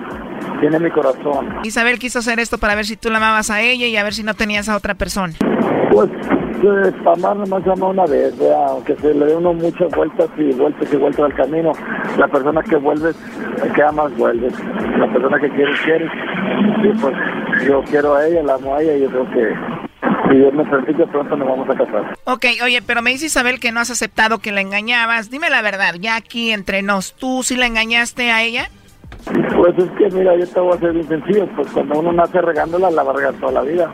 tiene 0.60 0.80
mi 0.80 0.92
corazón. 0.92 1.60
Isabel 1.64 2.00
quiso 2.00 2.20
hacer 2.20 2.40
esto 2.40 2.58
para 2.58 2.76
ver 2.76 2.86
si 2.86 2.98
tú 2.98 3.10
la 3.10 3.18
amabas 3.18 3.50
a 3.50 3.62
ella 3.62 3.88
y 3.88 3.98
a 3.98 4.04
ver 4.04 4.14
si 4.14 4.24
no 4.24 4.34
tenías 4.34 4.70
a 4.70 4.76
otra 4.76 4.94
persona. 4.94 5.34
Pues, 5.92 6.10
pues 6.62 6.94
amar 7.06 7.36
nomás 7.36 7.68
ama 7.68 7.88
una 7.88 8.06
vez, 8.06 8.38
¿verdad? 8.38 8.66
aunque 8.70 8.96
se 8.96 9.14
le 9.14 9.26
dé 9.26 9.36
uno 9.36 9.54
muchas 9.54 9.92
vueltas 9.92 10.30
y 10.38 10.54
vueltas 10.54 10.94
y 10.94 10.96
vueltas 10.96 11.26
al 11.26 11.36
camino. 11.36 11.72
La 12.18 12.28
persona 12.28 12.62
que 12.62 12.76
vuelves, 12.78 13.16
que 13.76 13.84
amas, 13.84 14.16
vuelves. 14.16 14.54
La 14.98 15.12
persona 15.12 15.40
que 15.40 15.50
quieres, 15.50 15.80
quieres. 15.82 16.12
Y 16.84 17.00
pues 17.00 17.16
yo 17.68 17.84
quiero 17.90 18.16
a 18.16 18.28
ella, 18.28 18.44
la 18.44 18.56
amo 18.56 18.76
a 18.76 18.82
ella 18.82 18.96
y 18.96 19.02
yo 19.02 19.10
creo 19.10 19.30
que 19.32 19.82
si 20.30 20.38
Dios 20.38 20.54
me 20.54 20.64
permite, 20.66 21.06
pronto 21.08 21.36
nos 21.36 21.48
vamos 21.48 21.70
a 21.70 21.76
casar. 21.76 22.18
Ok, 22.24 22.46
oye, 22.64 22.82
pero 22.82 23.02
me 23.02 23.12
dice 23.12 23.26
Isabel 23.26 23.60
que 23.60 23.72
no 23.72 23.80
has 23.80 23.92
aceptado 23.92 24.40
que 24.40 24.52
la 24.52 24.62
engañabas. 24.62 25.30
Dime 25.30 25.50
la 25.50 25.62
verdad, 25.62 25.96
ya 26.00 26.16
aquí 26.16 26.52
entre 26.52 26.82
nos, 26.82 27.16
¿tú 27.16 27.44
sí 27.44 27.56
la 27.56 27.66
engañaste 27.66 28.32
a 28.32 28.44
ella? 28.44 28.70
Pues 29.62 29.78
es 29.78 29.92
que, 29.92 30.10
mira, 30.18 30.36
yo 30.36 30.48
te 30.48 30.60
voy 30.60 30.76
a 30.76 30.80
ser 30.80 30.92
bien 30.94 31.08
sencillo, 31.08 31.48
pues 31.56 31.68
cuando 31.72 32.00
uno 32.00 32.12
nace 32.14 32.42
regándola, 32.42 32.90
la 32.90 33.04
va 33.04 33.12
a 33.12 33.16
regar 33.16 33.34
toda 33.36 33.52
la 33.52 33.62
vida. 33.62 33.94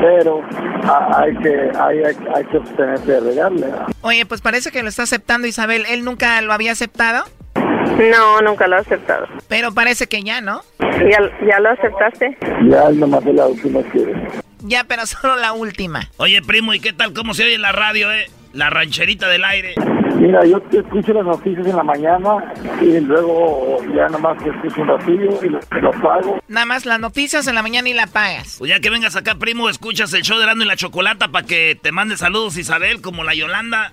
Pero 0.00 0.40
a- 0.84 1.20
hay 1.20 1.36
que 1.36 1.70
hay, 1.78 1.98
hay, 1.98 2.16
hay 2.34 2.44
que 2.46 2.56
abstenerse 2.56 3.12
de 3.12 3.20
regarle. 3.20 3.66
Oye, 4.00 4.24
pues 4.24 4.40
parece 4.40 4.70
que 4.70 4.82
lo 4.82 4.88
está 4.88 5.02
aceptando 5.02 5.46
Isabel. 5.46 5.84
¿Él 5.90 6.02
nunca 6.04 6.40
lo 6.40 6.54
había 6.54 6.72
aceptado? 6.72 7.24
No, 7.54 8.40
nunca 8.40 8.66
lo 8.68 8.76
he 8.76 8.80
aceptado. 8.80 9.26
Pero 9.48 9.74
parece 9.74 10.06
que 10.06 10.22
ya, 10.22 10.40
¿no? 10.40 10.62
¿Ya, 10.80 11.18
ya 11.46 11.60
lo 11.60 11.68
aceptaste? 11.72 12.38
Ya 12.70 12.84
es 12.88 12.96
nomás 12.96 13.22
de 13.24 13.34
la 13.34 13.46
última 13.48 13.82
que... 13.92 14.14
Ya, 14.60 14.84
pero 14.84 15.04
solo 15.06 15.36
la 15.36 15.52
última. 15.52 16.08
Oye, 16.16 16.40
primo, 16.40 16.72
¿y 16.72 16.80
qué 16.80 16.94
tal? 16.94 17.12
¿Cómo 17.12 17.34
se 17.34 17.44
oye 17.44 17.54
en 17.56 17.62
la 17.62 17.72
radio, 17.72 18.10
eh? 18.10 18.30
La 18.54 18.70
rancherita 18.70 19.28
del 19.28 19.44
aire. 19.44 19.74
Mira, 20.16 20.44
yo 20.44 20.58
escucho 20.70 21.12
las 21.12 21.24
noticias 21.24 21.66
en 21.66 21.76
la 21.76 21.82
mañana 21.82 22.52
y 22.80 23.00
luego 23.00 23.78
ya 23.94 24.08
nomás 24.08 24.38
te 24.42 24.50
escucho 24.50 24.82
un 24.82 24.88
ratillo 24.88 25.38
y 25.42 25.48
lo, 25.48 25.58
lo 25.80 25.90
pago. 26.02 26.38
Nada 26.48 26.66
más 26.66 26.86
las 26.86 27.00
noticias 27.00 27.46
en 27.46 27.54
la 27.54 27.62
mañana 27.62 27.88
y 27.88 27.94
la 27.94 28.06
pagas. 28.06 28.56
Pues 28.58 28.70
ya 28.70 28.80
que 28.80 28.90
vengas 28.90 29.16
acá, 29.16 29.34
primo, 29.36 29.68
escuchas 29.68 30.12
el 30.14 30.22
show 30.22 30.36
de 30.38 30.44
Erasmo 30.44 30.62
y 30.62 30.66
la 30.66 30.76
Chocolata 30.76 31.28
para 31.28 31.46
que 31.46 31.78
te 31.80 31.92
mande 31.92 32.16
saludos 32.16 32.56
Isabel, 32.56 33.00
como 33.00 33.24
la 33.24 33.34
Yolanda. 33.34 33.90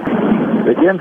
¿De 0.66 0.76
quién? 0.76 1.00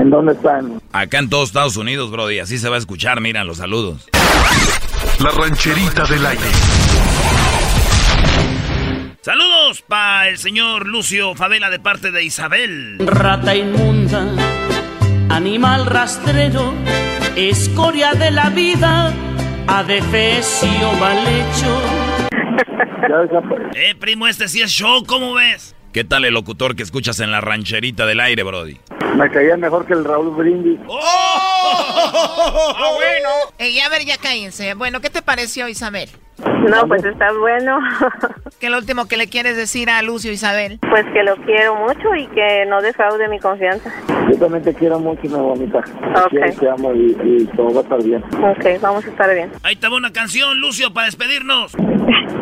¿En 0.00 0.10
dónde 0.10 0.32
están? 0.32 0.80
Acá 0.92 1.18
en 1.18 1.30
todos 1.30 1.48
Estados 1.48 1.76
Unidos, 1.76 2.10
Brody. 2.10 2.38
Así 2.38 2.58
se 2.58 2.68
va 2.68 2.76
a 2.76 2.78
escuchar, 2.78 3.20
mira 3.20 3.44
los 3.44 3.58
saludos. 3.58 4.08
La 5.22 5.30
rancherita 5.30 6.04
del 6.04 6.26
aire. 6.26 6.42
Saludos 9.26 9.82
para 9.82 10.28
el 10.28 10.38
señor 10.38 10.86
Lucio 10.86 11.34
Favela 11.34 11.68
de 11.68 11.80
parte 11.80 12.12
de 12.12 12.22
Isabel. 12.22 12.96
Rata 13.00 13.56
inmunda, 13.56 14.24
animal 15.30 15.86
rastrero, 15.86 16.72
escoria 17.34 18.12
de 18.12 18.30
la 18.30 18.50
vida, 18.50 19.12
adefesio 19.66 20.92
mal 21.00 21.18
hecho. 21.26 21.82
Eh, 23.74 23.94
primo, 23.98 24.26
este 24.26 24.48
sí 24.48 24.62
es 24.62 24.70
show, 24.70 25.04
¿cómo 25.04 25.34
ves? 25.34 25.75
¿Qué 25.96 26.04
tal 26.04 26.26
el 26.26 26.34
locutor 26.34 26.76
que 26.76 26.82
escuchas 26.82 27.20
en 27.20 27.32
la 27.32 27.40
rancherita 27.40 28.04
del 28.04 28.20
aire, 28.20 28.42
Brody? 28.42 28.76
Me 29.16 29.30
caía 29.30 29.56
mejor 29.56 29.86
que 29.86 29.94
el 29.94 30.04
Raúl 30.04 30.28
Brindis. 30.36 30.78
¡Ah, 30.90 32.90
bueno! 32.96 33.28
Ey, 33.56 33.80
a 33.80 33.88
ver, 33.88 34.04
ya 34.04 34.18
cállense. 34.18 34.74
Bueno, 34.74 35.00
¿qué 35.00 35.08
te 35.08 35.22
pareció, 35.22 35.68
Isabel? 35.68 36.10
No, 36.68 36.86
pues 36.86 37.02
está 37.02 37.32
bueno. 37.40 37.78
¿Qué 38.60 38.66
es 38.66 38.72
lo 38.72 38.76
último 38.76 39.08
que 39.08 39.16
le 39.16 39.28
quieres 39.30 39.56
decir 39.56 39.88
a 39.88 40.02
Lucio, 40.02 40.30
Isabel? 40.30 40.80
Pues 40.90 41.06
que 41.14 41.22
lo 41.22 41.34
quiero 41.46 41.76
mucho 41.76 42.14
y 42.14 42.26
que 42.26 42.66
no 42.68 42.82
defraude 42.82 43.26
mi 43.28 43.40
confianza. 43.40 43.90
Yo 44.30 44.38
también 44.38 44.64
te 44.64 44.74
quiero 44.74 45.00
mucho, 45.00 45.22
mi 45.22 45.28
bonita. 45.30 45.80
Te 45.82 46.20
Ok. 46.20 46.28
quiero, 46.28 46.52
te 46.60 46.68
amo 46.68 46.92
y, 46.92 47.16
y 47.24 47.46
todo 47.56 47.72
va 47.72 47.80
a 47.80 47.84
estar 47.84 48.02
bien. 48.02 48.22
Ok, 48.44 48.82
vamos 48.82 49.02
a 49.06 49.08
estar 49.08 49.32
bien. 49.34 49.50
Ahí 49.62 49.76
te 49.76 49.88
va 49.88 49.96
una 49.96 50.12
canción, 50.12 50.60
Lucio, 50.60 50.92
para 50.92 51.06
despedirnos. 51.06 51.72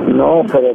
No, 0.09 0.43
pero 0.51 0.75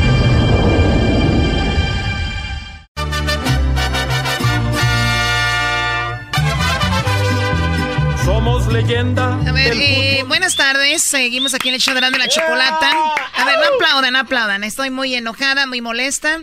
leyenda. 8.71 9.35
A 9.47 9.51
ver, 9.51 9.73
eh, 9.75 10.23
buenas 10.27 10.55
tardes. 10.55 11.01
Seguimos 11.01 11.53
aquí 11.53 11.69
en 11.69 11.75
el 11.75 11.81
show 11.81 11.93
de 11.93 12.01
la 12.01 12.27
Chocolata. 12.27 12.91
A 13.35 13.45
ver, 13.45 13.55
no 13.59 13.75
aplaudan, 13.75 14.13
no 14.13 14.19
aplaudan. 14.19 14.63
Estoy 14.63 14.89
muy 14.89 15.13
enojada, 15.13 15.67
muy 15.67 15.81
molesta. 15.81 16.39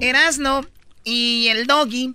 Erasno 0.00 0.64
y 1.04 1.48
el 1.48 1.66
Doggy 1.66 2.14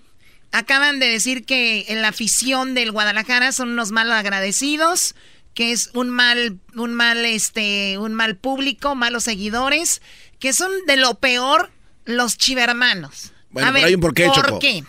acaban 0.51 0.99
de 0.99 1.07
decir 1.07 1.45
que 1.45 1.86
en 1.89 2.01
la 2.01 2.09
afición 2.09 2.74
del 2.74 2.91
Guadalajara 2.91 3.51
son 3.51 3.70
unos 3.70 3.91
mal 3.91 4.11
agradecidos, 4.11 5.15
que 5.53 5.72
es 5.72 5.89
un 5.93 6.09
mal, 6.09 6.57
un 6.76 6.93
mal, 6.93 7.26
este, 7.26 7.97
un 7.97 8.13
mal 8.13 8.36
público, 8.38 8.95
malos 8.95 9.24
seguidores, 9.26 10.01
que 10.39 10.53
son 10.53 10.72
de 10.88 10.97
lo 10.97 11.15
peor 11.15 11.72
los 12.05 12.38
chivermanos. 12.38 13.34
Bueno, 13.49 13.70
A 13.70 13.72
ver, 13.72 13.86
hay 13.86 13.95
un 13.95 14.01
porqué, 14.01 14.26
¿por 14.28 14.45
Choco. 14.45 14.59
qué? 14.59 14.84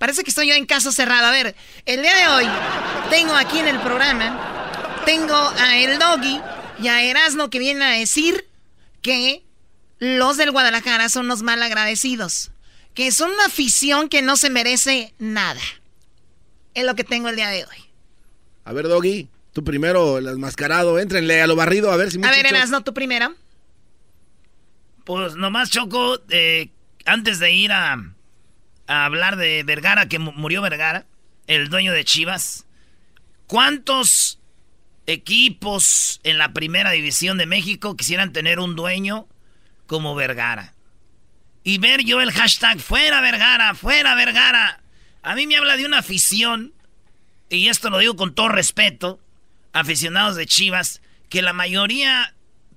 Parece 0.00 0.24
que 0.24 0.30
estoy 0.30 0.48
yo 0.48 0.54
en 0.54 0.64
caso 0.64 0.92
cerrado. 0.92 1.26
A 1.26 1.30
ver, 1.30 1.54
el 1.84 2.00
día 2.00 2.16
de 2.16 2.26
hoy 2.28 2.46
tengo 3.10 3.34
aquí 3.34 3.58
en 3.58 3.68
el 3.68 3.78
programa, 3.80 5.02
tengo 5.04 5.34
a 5.34 5.76
El 5.76 5.98
Doggy 5.98 6.40
y 6.82 6.88
a 6.88 7.02
Erasmo 7.02 7.50
que 7.50 7.58
vienen 7.58 7.82
a 7.82 7.90
decir 7.90 8.48
que 9.02 9.44
los 9.98 10.38
del 10.38 10.52
Guadalajara 10.52 11.10
son 11.10 11.28
los 11.28 11.42
mal 11.42 11.62
agradecidos. 11.62 12.50
Que 12.94 13.12
son 13.12 13.30
una 13.30 13.44
afición 13.44 14.08
que 14.08 14.22
no 14.22 14.36
se 14.36 14.48
merece 14.48 15.12
nada. 15.18 15.60
Es 16.72 16.86
lo 16.86 16.94
que 16.94 17.04
tengo 17.04 17.28
el 17.28 17.36
día 17.36 17.50
de 17.50 17.66
hoy. 17.66 17.90
A 18.64 18.72
ver, 18.72 18.88
Doggy, 18.88 19.28
tú 19.52 19.64
primero, 19.64 20.16
el 20.16 20.28
enmascarado, 20.28 20.98
éntrenle 20.98 21.42
a 21.42 21.46
lo 21.46 21.56
barrido, 21.56 21.92
a 21.92 21.96
ver 21.98 22.10
si 22.10 22.16
A 22.24 22.30
ver, 22.30 22.46
Erasmo, 22.46 22.80
tú 22.80 22.94
primero. 22.94 23.34
Pues 25.04 25.34
nomás, 25.34 25.68
Choco, 25.68 26.22
eh, 26.30 26.70
antes 27.04 27.38
de 27.38 27.52
ir 27.52 27.70
a, 27.70 28.14
a 28.90 29.04
hablar 29.04 29.36
de 29.36 29.62
Vergara, 29.62 30.08
que 30.08 30.18
mu- 30.18 30.32
murió 30.32 30.62
Vergara, 30.62 31.06
el 31.46 31.68
dueño 31.68 31.92
de 31.92 32.04
Chivas, 32.04 32.66
¿cuántos 33.46 34.40
equipos 35.06 36.20
en 36.24 36.38
la 36.38 36.52
primera 36.52 36.90
división 36.90 37.38
de 37.38 37.46
México 37.46 37.96
quisieran 37.96 38.32
tener 38.32 38.58
un 38.58 38.74
dueño 38.76 39.28
como 39.86 40.14
Vergara? 40.14 40.74
Y 41.62 41.78
ver 41.78 42.02
yo 42.04 42.20
el 42.20 42.32
hashtag 42.32 42.80
fuera 42.80 43.20
Vergara, 43.20 43.74
fuera 43.74 44.14
Vergara. 44.16 44.82
A 45.22 45.34
mí 45.34 45.46
me 45.46 45.56
habla 45.56 45.76
de 45.76 45.86
una 45.86 45.98
afición, 45.98 46.72
y 47.48 47.68
esto 47.68 47.90
lo 47.90 47.98
digo 47.98 48.16
con 48.16 48.34
todo 48.34 48.48
respeto, 48.48 49.20
aficionados 49.72 50.34
de 50.36 50.46
Chivas, 50.46 51.00
que 51.28 51.42
la 51.42 51.52
mayoría 51.52 52.34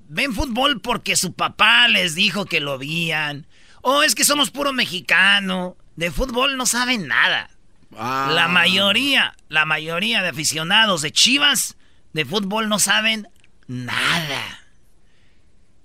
ven 0.10 0.34
fútbol 0.36 0.80
porque 0.80 1.16
su 1.16 1.34
papá 1.34 1.88
les 1.88 2.14
dijo 2.14 2.46
que 2.46 2.60
lo 2.60 2.78
veían. 2.78 3.48
O 3.82 4.04
es 4.04 4.14
que 4.14 4.26
somos 4.26 4.52
puro 4.52 4.74
mexicano. 4.74 5.76
De 5.96 6.12
fútbol 6.12 6.58
no 6.58 6.66
saben 6.66 7.08
nada. 7.08 7.50
Ah. 7.98 8.30
La 8.34 8.48
mayoría, 8.48 9.36
la 9.50 9.66
mayoría 9.66 10.22
de 10.22 10.30
aficionados 10.30 11.02
de 11.02 11.12
Chivas 11.12 11.78
de 12.14 12.26
fútbol 12.26 12.68
no 12.70 12.80
saben 12.80 13.28
nada. 13.68 14.62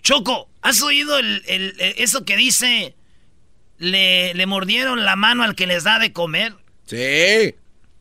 Choco, 0.03 0.49
¿has 0.63 0.83
oído 0.83 1.19
el- 1.19 1.43
el- 1.47 1.75
el- 1.81 1.95
eso 1.99 2.25
que 2.25 2.37
dice? 2.37 2.95
Le, 3.79 4.35
le 4.35 4.47
mordieron 4.47 5.05
la 5.05 5.17
mano 5.17 5.45
al 5.45 5.55
que 5.55 5.67
les 5.67 5.85
da 5.85 5.99
de 5.99 6.13
comer. 6.13 6.55
Sí. 6.87 7.55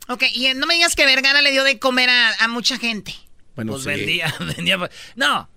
Ok, 0.07 0.23
y 0.33 0.47
eh, 0.47 0.53
no 0.55 0.65
me 0.65 0.75
digas 0.75 0.95
que 0.95 1.05
Vergara 1.05 1.41
le 1.41 1.51
dio 1.51 1.63
de 1.63 1.77
comer 1.79 2.09
a, 2.09 2.33
a 2.43 2.47
mucha 2.47 2.77
gente. 2.79 3.13
Bueno, 3.55 3.73
pues 3.73 3.83
sí. 3.83 3.89
vendía, 3.89 4.33
vendía. 4.55 4.77
No, 5.15 5.49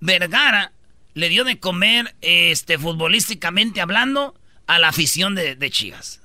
Vergara 0.00 0.72
le 1.14 1.28
dio 1.28 1.44
de 1.44 1.58
comer, 1.58 2.14
este, 2.20 2.78
futbolísticamente 2.78 3.80
hablando, 3.80 4.34
a 4.70 4.78
la 4.78 4.88
afición 4.88 5.34
de, 5.34 5.70
Chivas. 5.70 6.20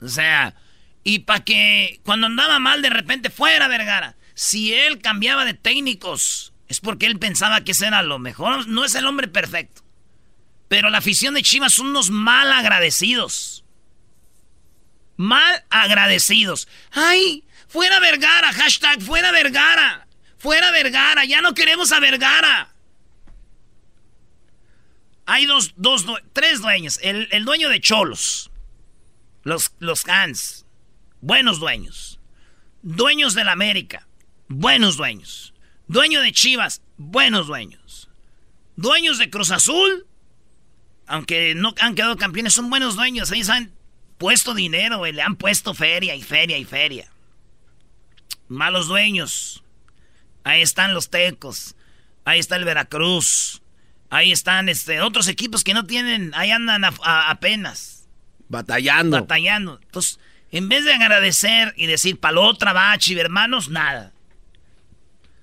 O 0.00 0.06
sea, 0.06 0.54
y 1.02 1.20
para 1.20 1.44
que 1.44 2.00
cuando 2.04 2.28
andaba 2.28 2.60
mal 2.60 2.82
de 2.82 2.90
repente 2.90 3.30
fuera 3.30 3.66
Vergara. 3.66 4.16
Si 4.34 4.72
él 4.72 5.02
cambiaba 5.02 5.44
de 5.44 5.54
técnicos, 5.54 6.52
es 6.68 6.78
porque 6.78 7.06
él 7.06 7.18
pensaba 7.18 7.62
que 7.62 7.72
ese 7.72 7.88
era 7.88 8.04
lo 8.04 8.20
mejor. 8.20 8.68
No 8.68 8.84
es 8.84 8.94
el 8.94 9.06
hombre 9.06 9.26
perfecto. 9.26 9.82
Pero 10.68 10.88
la 10.88 10.98
afición 10.98 11.34
de 11.34 11.42
Chivas 11.42 11.74
son 11.74 11.88
unos 11.88 12.10
mal 12.10 12.52
agradecidos. 12.52 13.64
Mal 15.16 15.64
agradecidos. 15.68 16.68
¡Ay! 16.92 17.42
¡Fuera 17.66 17.98
Vergara! 17.98 18.52
Hashtag 18.52 19.02
fuera 19.02 19.32
Vergara. 19.32 20.06
Fuera 20.38 20.70
Vergara. 20.70 21.24
Ya 21.24 21.40
no 21.40 21.54
queremos 21.54 21.90
a 21.90 21.98
Vergara. 21.98 22.72
Hay 25.32 25.46
dos, 25.46 25.74
dos, 25.76 26.04
tres 26.32 26.60
dueños. 26.60 26.98
El, 27.02 27.44
dueño 27.44 27.68
de 27.68 27.80
Cholos. 27.80 28.50
Los, 29.44 29.72
los 29.78 30.04
Hans. 30.08 30.66
Buenos 31.20 31.60
dueños. 31.60 32.18
Dueños 32.82 33.34
de 33.34 33.44
la 33.44 33.52
América. 33.52 34.08
Buenos 34.48 34.96
dueños. 34.96 35.54
Dueño 35.86 36.20
de 36.20 36.32
Chivas. 36.32 36.82
Buenos 36.96 37.46
dueños. 37.46 38.08
Dueños 38.74 39.18
de 39.18 39.30
Cruz 39.30 39.52
Azul. 39.52 40.04
Aunque 41.06 41.54
no 41.54 41.76
han 41.80 41.94
quedado 41.94 42.16
campeones, 42.16 42.52
son 42.52 42.68
buenos 42.68 42.96
dueños. 42.96 43.30
Ellos 43.30 43.50
han 43.50 43.72
puesto 44.18 44.52
dinero, 44.52 45.06
Le 45.06 45.22
han 45.22 45.36
puesto 45.36 45.74
feria 45.74 46.16
y 46.16 46.22
feria 46.22 46.58
y 46.58 46.64
feria. 46.64 47.08
Malos 48.48 48.88
dueños. 48.88 49.62
Ahí 50.42 50.60
están 50.60 50.92
los 50.92 51.08
Tecos. 51.08 51.76
Ahí 52.24 52.40
está 52.40 52.56
el 52.56 52.64
Veracruz. 52.64 53.59
Ahí 54.10 54.32
están 54.32 54.68
este, 54.68 55.00
otros 55.00 55.28
equipos 55.28 55.62
que 55.62 55.72
no 55.72 55.86
tienen, 55.86 56.32
ahí 56.34 56.50
andan 56.50 56.82
apenas. 56.84 58.08
Batallando. 58.48 59.20
Batallando. 59.20 59.78
Entonces, 59.82 60.18
en 60.50 60.68
vez 60.68 60.84
de 60.84 60.92
agradecer 60.92 61.72
y 61.76 61.86
decir 61.86 62.18
palo 62.18 62.42
otra 62.42 62.72
bachi, 62.72 63.18
hermanos, 63.18 63.68
nada. 63.68 64.12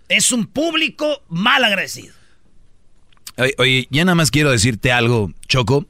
Es 0.10 0.34
un 0.34 0.46
público 0.46 1.24
mal 1.30 1.64
agradecido. 1.64 2.14
Oye, 3.38 3.56
oye, 3.58 3.88
ya 3.90 4.04
nada 4.04 4.16
más 4.16 4.32
quiero 4.32 4.52
decirte 4.52 4.92
algo, 4.92 5.32
Choco. 5.48 5.86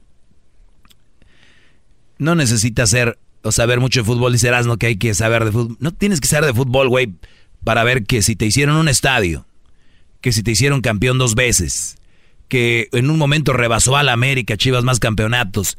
No 2.20 2.36
necesitas 2.36 2.90
ser 2.92 3.18
o 3.42 3.52
saber 3.52 3.80
mucho 3.80 4.02
de 4.02 4.06
fútbol 4.06 4.36
y 4.36 4.38
serás 4.38 4.68
no 4.68 4.78
que 4.78 4.88
hay 4.88 4.98
que 4.98 5.14
saber 5.14 5.46
de 5.46 5.52
fútbol. 5.52 5.78
No 5.80 5.94
tienes 5.94 6.22
que 6.22 6.28
saber 6.28 6.46
de 6.46 6.54
fútbol, 6.54 6.90
güey, 6.90 7.14
para 7.64 7.84
ver 7.84 8.04
que 8.04 8.22
si 8.22 8.36
te 8.36 8.46
hicieron 8.46 8.76
un 8.76 8.88
estadio, 8.88 9.48
que 10.22 10.32
si 10.32 10.44
te 10.44 10.52
hicieron 10.52 10.82
campeón 10.82 11.18
dos 11.18 11.34
veces, 11.36 11.98
que 12.48 12.89
en 12.91 13.10
un 13.10 13.18
momento 13.18 13.54
rebasó 13.54 13.98
a 13.98 14.04
la 14.04 14.14
América, 14.14 14.58
Chivas 14.58 14.84
más 14.84 15.00
campeonatos, 15.00 15.78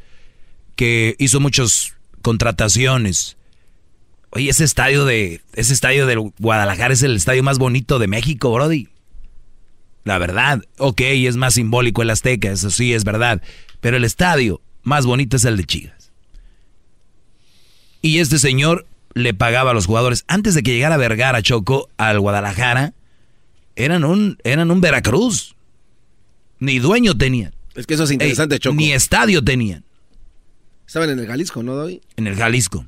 que 0.75 1.15
hizo 1.19 1.39
muchas 1.39 1.95
contrataciones. 2.21 3.37
Oye, 4.31 4.49
ese 4.49 4.63
estadio 4.63 5.05
de 5.05 5.41
ese 5.53 5.73
estadio 5.73 6.05
del 6.05 6.31
Guadalajara 6.39 6.93
es 6.93 7.03
el 7.03 7.15
estadio 7.15 7.43
más 7.43 7.57
bonito 7.57 7.99
de 7.99 8.07
México, 8.07 8.51
Brody. 8.53 8.89
La 10.03 10.17
verdad, 10.17 10.63
ok, 10.77 11.01
es 11.01 11.35
más 11.35 11.55
simbólico 11.55 12.01
el 12.01 12.09
Azteca, 12.09 12.51
eso 12.51 12.71
sí 12.71 12.93
es 12.93 13.03
verdad, 13.03 13.41
pero 13.81 13.97
el 13.97 14.05
estadio 14.05 14.61
más 14.83 15.05
bonito 15.05 15.37
es 15.37 15.45
el 15.45 15.57
de 15.57 15.65
Chivas. 15.65 16.11
Y 18.01 18.19
este 18.19 18.39
señor 18.39 18.87
le 19.13 19.33
pagaba 19.33 19.71
a 19.71 19.73
los 19.73 19.87
jugadores 19.87 20.23
antes 20.27 20.53
de 20.55 20.63
que 20.63 20.73
llegara 20.73 20.97
Vergara 20.97 21.41
Choco 21.41 21.89
al 21.97 22.19
Guadalajara, 22.19 22.93
eran 23.75 24.03
un 24.03 24.37
eran 24.43 24.71
un 24.71 24.81
Veracruz. 24.81 25.55
Ni 26.59 26.79
dueño 26.79 27.17
tenían. 27.17 27.53
Es 27.75 27.87
que 27.87 27.93
eso 27.93 28.03
es 28.03 28.11
interesante, 28.11 28.59
Choco. 28.59 28.75
Ni 28.75 28.91
estadio 28.91 29.43
tenían. 29.43 29.83
Estaban 30.85 31.09
en 31.09 31.19
el 31.19 31.27
Jalisco, 31.27 31.63
¿no, 31.63 31.75
Doy? 31.75 32.01
En 32.17 32.27
el 32.27 32.35
Jalisco. 32.35 32.85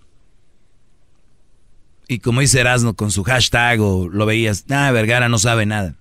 Y 2.07 2.19
como 2.19 2.41
dice 2.41 2.59
Erasmo 2.59 2.93
con 2.93 3.11
su 3.11 3.23
hashtag 3.23 3.79
o 3.79 4.09
lo 4.09 4.25
veías, 4.25 4.65
nada, 4.67 4.91
Vergara 4.91 5.29
no 5.29 5.37
sabe 5.39 5.65
nada. 5.65 5.95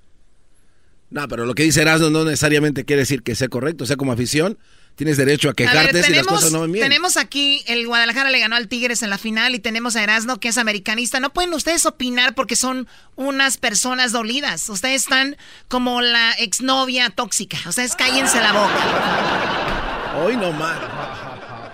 No, 1.10 1.28
pero 1.28 1.46
lo 1.46 1.54
que 1.54 1.62
dice 1.62 1.82
Erasmo 1.82 2.10
no 2.10 2.24
necesariamente 2.24 2.84
quiere 2.84 3.00
decir 3.00 3.22
que 3.22 3.34
sea 3.34 3.48
correcto. 3.48 3.84
O 3.84 3.86
sea, 3.86 3.96
como 3.96 4.12
afición, 4.12 4.58
tienes 5.00 5.16
derecho 5.16 5.48
a 5.48 5.54
quejarte 5.54 6.02
si 6.02 6.12
las 6.12 6.26
cosas 6.26 6.52
no 6.52 6.60
van 6.60 6.72
bien. 6.72 6.84
Tenemos 6.84 7.16
aquí, 7.16 7.64
el 7.66 7.86
Guadalajara 7.86 8.28
le 8.28 8.38
ganó 8.38 8.56
al 8.56 8.68
Tigres 8.68 9.02
en 9.02 9.08
la 9.08 9.16
final 9.16 9.54
y 9.54 9.58
tenemos 9.58 9.96
a 9.96 10.02
Erasmo 10.02 10.38
que 10.38 10.48
es 10.48 10.58
americanista. 10.58 11.20
No 11.20 11.32
pueden 11.32 11.54
ustedes 11.54 11.86
opinar 11.86 12.34
porque 12.34 12.54
son 12.54 12.86
unas 13.16 13.56
personas 13.56 14.12
dolidas. 14.12 14.68
Ustedes 14.68 15.04
están 15.04 15.38
como 15.68 16.02
la 16.02 16.32
exnovia 16.32 17.08
tóxica. 17.08 17.56
Ustedes 17.66 17.96
cállense 17.96 18.40
la 18.40 18.52
boca. 18.52 20.22
Hoy 20.22 20.36
no 20.36 20.52
más. 20.52 20.76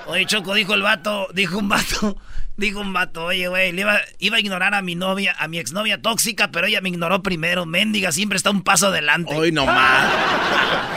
Oye, 0.07 0.25
Choco, 0.27 0.55
dijo 0.55 0.75
el 0.75 0.83
vato, 0.83 1.27
dijo 1.35 1.59
un 1.59 1.69
vato, 1.69 2.17
dijo 2.57 2.79
un 2.79 2.93
vato, 2.93 3.25
oye, 3.25 3.49
güey, 3.49 3.77
iba, 3.77 3.99
iba 4.21 4.37
a 4.37 4.41
ignorar 4.41 4.73
a 4.73 4.83
mi 4.83 4.95
novia, 4.95 5.35
a 5.37 5.49
mi 5.49 5.59
exnovia 5.59 6.01
tóxica, 6.01 6.53
pero 6.53 6.69
ella 6.69 6.81
me 6.81 6.91
ignoró 6.91 7.25
primero. 7.25 7.67
Méndiga 7.67 8.13
siempre 8.13 8.37
está 8.37 8.51
un 8.51 8.63
paso 8.63 8.87
adelante. 8.87 9.35
Hoy 9.35 9.51
no 9.51 9.67
más. 9.67 10.13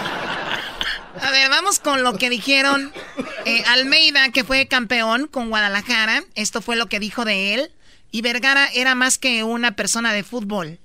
A 1.22 1.32
ver, 1.32 1.50
vamos 1.50 1.80
con 1.80 2.04
lo 2.04 2.18
que 2.18 2.30
dijeron 2.30 2.94
eh, 3.46 3.64
Almeida, 3.68 4.30
que 4.30 4.44
fue 4.44 4.68
campeón 4.68 5.28
con 5.28 5.50
Guadalajara. 5.50 6.24
Esto 6.36 6.62
fue 6.62 6.76
lo 6.76 6.88
que 6.88 7.00
dijo 7.00 7.26
de 7.26 7.54
él. 7.54 7.72
Y 8.12 8.22
Vergara 8.22 8.68
era 8.74 8.96
más 8.96 9.18
que 9.18 9.44
una 9.44 9.76
persona 9.76 10.14
de 10.14 10.24
fútbol. 10.24 10.80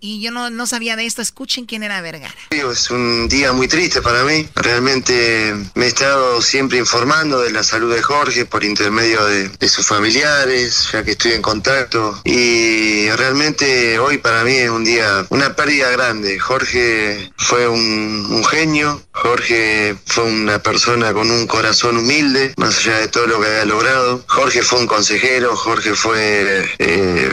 Y 0.00 0.20
yo 0.20 0.30
no, 0.30 0.50
no, 0.50 0.66
sabía 0.66 0.96
de 0.96 1.06
esto. 1.06 1.22
Escuchen 1.22 1.66
quién 1.66 1.82
era 1.82 2.00
Vergara. 2.00 2.34
Es 2.50 2.90
un 2.90 3.28
día 3.28 3.52
muy 3.52 3.68
triste 3.68 4.02
para 4.02 4.24
mí. 4.24 4.48
Realmente 4.54 5.54
me 5.74 5.86
he 5.86 5.88
estado 5.88 6.40
siempre 6.42 6.78
informando 6.78 7.40
de 7.40 7.50
la 7.50 7.62
salud 7.62 7.94
de 7.94 8.02
Jorge 8.02 8.44
por 8.46 8.64
intermedio 8.64 9.24
de, 9.24 9.68
sus 9.68 9.86
familiares, 9.86 10.88
ya 10.92 11.04
que 11.04 11.12
estoy 11.12 11.32
en 11.32 11.42
contacto. 11.42 12.20
Y 12.24 13.10
realmente 13.10 13.98
hoy 13.98 14.18
para 14.18 14.44
mí 14.44 14.54
es 14.54 14.70
un 14.70 14.84
día, 14.84 15.26
una 15.28 15.54
pérdida 15.54 15.90
grande. 15.90 16.38
Jorge 16.38 17.30
fue 17.36 17.68
un, 17.68 18.26
un 18.30 18.44
genio. 18.44 19.02
Jorge 19.12 19.96
fue 20.06 20.24
una 20.24 20.62
persona 20.62 21.12
con 21.12 21.30
un 21.30 21.46
corazón 21.46 21.98
humilde, 21.98 22.54
más 22.56 22.78
allá 22.78 23.00
de 23.00 23.08
todo 23.08 23.26
lo 23.26 23.40
que 23.40 23.46
había 23.46 23.64
logrado. 23.64 24.24
Jorge 24.28 24.62
fue 24.62 24.78
un 24.78 24.86
consejero, 24.86 25.56
Jorge 25.56 25.94
fue 25.94 26.68
eh, 26.78 27.30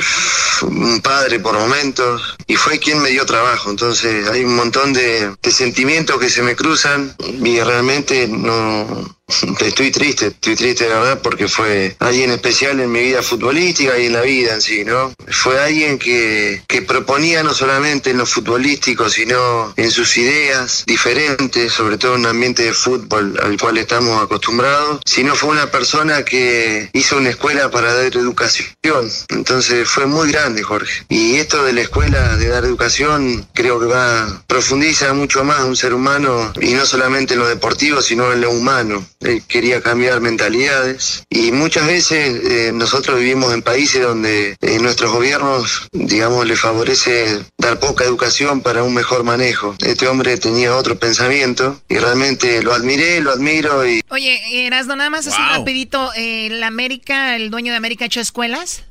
un 0.64 1.02
padre 1.02 1.40
por 1.40 1.58
momentos 1.58 2.25
y 2.48 2.56
fue 2.56 2.80
quien 2.80 3.02
me 3.02 3.10
dio 3.10 3.26
trabajo. 3.26 3.70
Entonces 3.70 4.28
hay 4.28 4.44
un 4.44 4.56
montón 4.56 4.94
de, 4.94 5.36
sentimientos 5.44 6.20
que 6.20 6.30
se 6.30 6.42
me 6.42 6.56
cruzan 6.56 7.16
y 7.20 7.60
realmente 7.62 8.28
no, 8.28 9.18
Estoy 9.60 9.92
triste, 9.92 10.28
estoy 10.28 10.56
triste 10.56 10.88
la 10.88 11.00
verdad 11.00 11.22
porque 11.22 11.48
fue 11.48 11.96
alguien 12.00 12.30
especial 12.32 12.80
en 12.80 12.92
mi 12.92 13.02
vida 13.02 13.24
futbolística 13.24 13.98
y 13.98 14.06
en 14.06 14.14
la 14.14 14.22
vida 14.22 14.54
en 14.54 14.62
sí, 14.62 14.86
¿no? 14.86 15.14
Fue 15.28 15.60
alguien 15.60 15.98
que, 15.98 16.62
que 16.68 16.84
proponía 16.84 17.42
no 17.42 17.54
solamente 17.54 18.12
en 18.12 18.18
lo 18.18 18.28
futbolístico, 18.28 19.10
sino 19.10 19.74
en 19.78 19.90
sus 19.90 20.16
ideas 20.18 20.84
diferentes, 20.86 21.74
sobre 21.74 21.98
todo 21.98 22.14
en 22.14 22.22
un 22.22 22.28
ambiente 22.28 22.64
de 22.64 22.74
fútbol 22.74 23.38
al 23.42 23.58
cual 23.60 23.78
estamos 23.78 24.22
acostumbrados, 24.22 25.02
sino 25.06 25.36
fue 25.36 25.50
una 25.50 25.72
persona 25.72 26.24
que 26.24 26.90
hizo 26.94 27.18
una 27.18 27.32
escuela 27.32 27.72
para 27.72 27.94
dar 27.94 28.06
educación. 28.06 29.10
Entonces 29.30 29.90
fue 29.90 30.06
muy 30.06 30.32
grande, 30.32 30.62
Jorge. 30.62 31.04
Y 31.10 31.38
esto 31.38 31.64
de 31.64 31.74
la 31.74 31.82
escuela 31.82 32.38
de 32.38 32.48
dar 32.48 32.64
educación 32.64 33.48
creo 33.54 33.80
que 33.80 33.88
va, 33.88 34.44
profundiza 34.46 35.14
mucho 35.14 35.44
más 35.44 35.62
un 35.62 35.76
ser 35.76 35.94
humano 35.96 36.54
y 36.62 36.74
no 36.74 36.86
solamente 36.86 37.34
en 37.34 37.40
lo 37.40 37.48
deportivo, 37.48 38.02
sino 38.04 38.32
en 38.32 38.42
lo 38.42 38.52
humano 38.52 39.04
quería 39.48 39.82
cambiar 39.82 40.22
mentalidades 40.22 41.24
y 41.30 41.52
muchas 41.52 41.88
veces 41.88 42.44
eh, 42.44 42.72
nosotros 42.74 43.20
vivimos 43.20 43.54
en 43.54 43.62
países 43.62 44.02
donde 44.02 44.56
eh, 44.62 44.80
nuestros 44.80 45.12
gobiernos, 45.12 45.88
digamos, 45.92 46.46
le 46.46 46.56
favorece 46.56 47.40
dar 47.58 47.80
poca 47.80 48.04
educación 48.04 48.62
para 48.62 48.84
un 48.84 48.94
mejor 48.94 49.24
manejo. 49.24 49.76
Este 49.80 50.08
hombre 50.08 50.38
tenía 50.38 50.76
otro 50.76 50.98
pensamiento 50.98 51.82
y 51.90 51.98
realmente 51.98 52.62
lo 52.62 52.74
admiré, 52.74 53.22
lo 53.22 53.32
admiro 53.32 53.88
y... 53.88 54.02
Oye, 54.10 54.66
Erasmo, 54.66 54.96
nada 54.96 55.10
más 55.10 55.28
así 55.28 55.42
rapidito, 55.52 56.12
eh, 56.16 56.50
¿la 56.52 56.68
América, 56.68 57.36
el 57.36 57.50
dueño 57.50 57.72
de 57.72 57.78
América 57.78 58.06
ha 58.06 58.08
hecho 58.08 58.22
escuelas? 58.22 58.84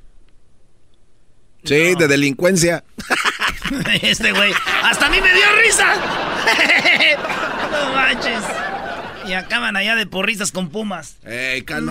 Sí, 1.65 1.95
de 1.95 2.09
delincuencia. 2.09 2.85
este 4.03 4.33
güey, 4.33 4.53
hasta 4.83 5.07
a 5.07 5.11
mí 5.11 5.21
me 5.21 5.33
dio 5.33 5.45
risa. 5.63 5.95
no 7.71 7.93
manches. 7.95 8.74
Y 9.27 9.33
acaban 9.33 9.77
allá 9.77 9.95
de 9.95 10.07
porristas 10.07 10.53
con 10.53 10.71
pumas. 10.71 11.17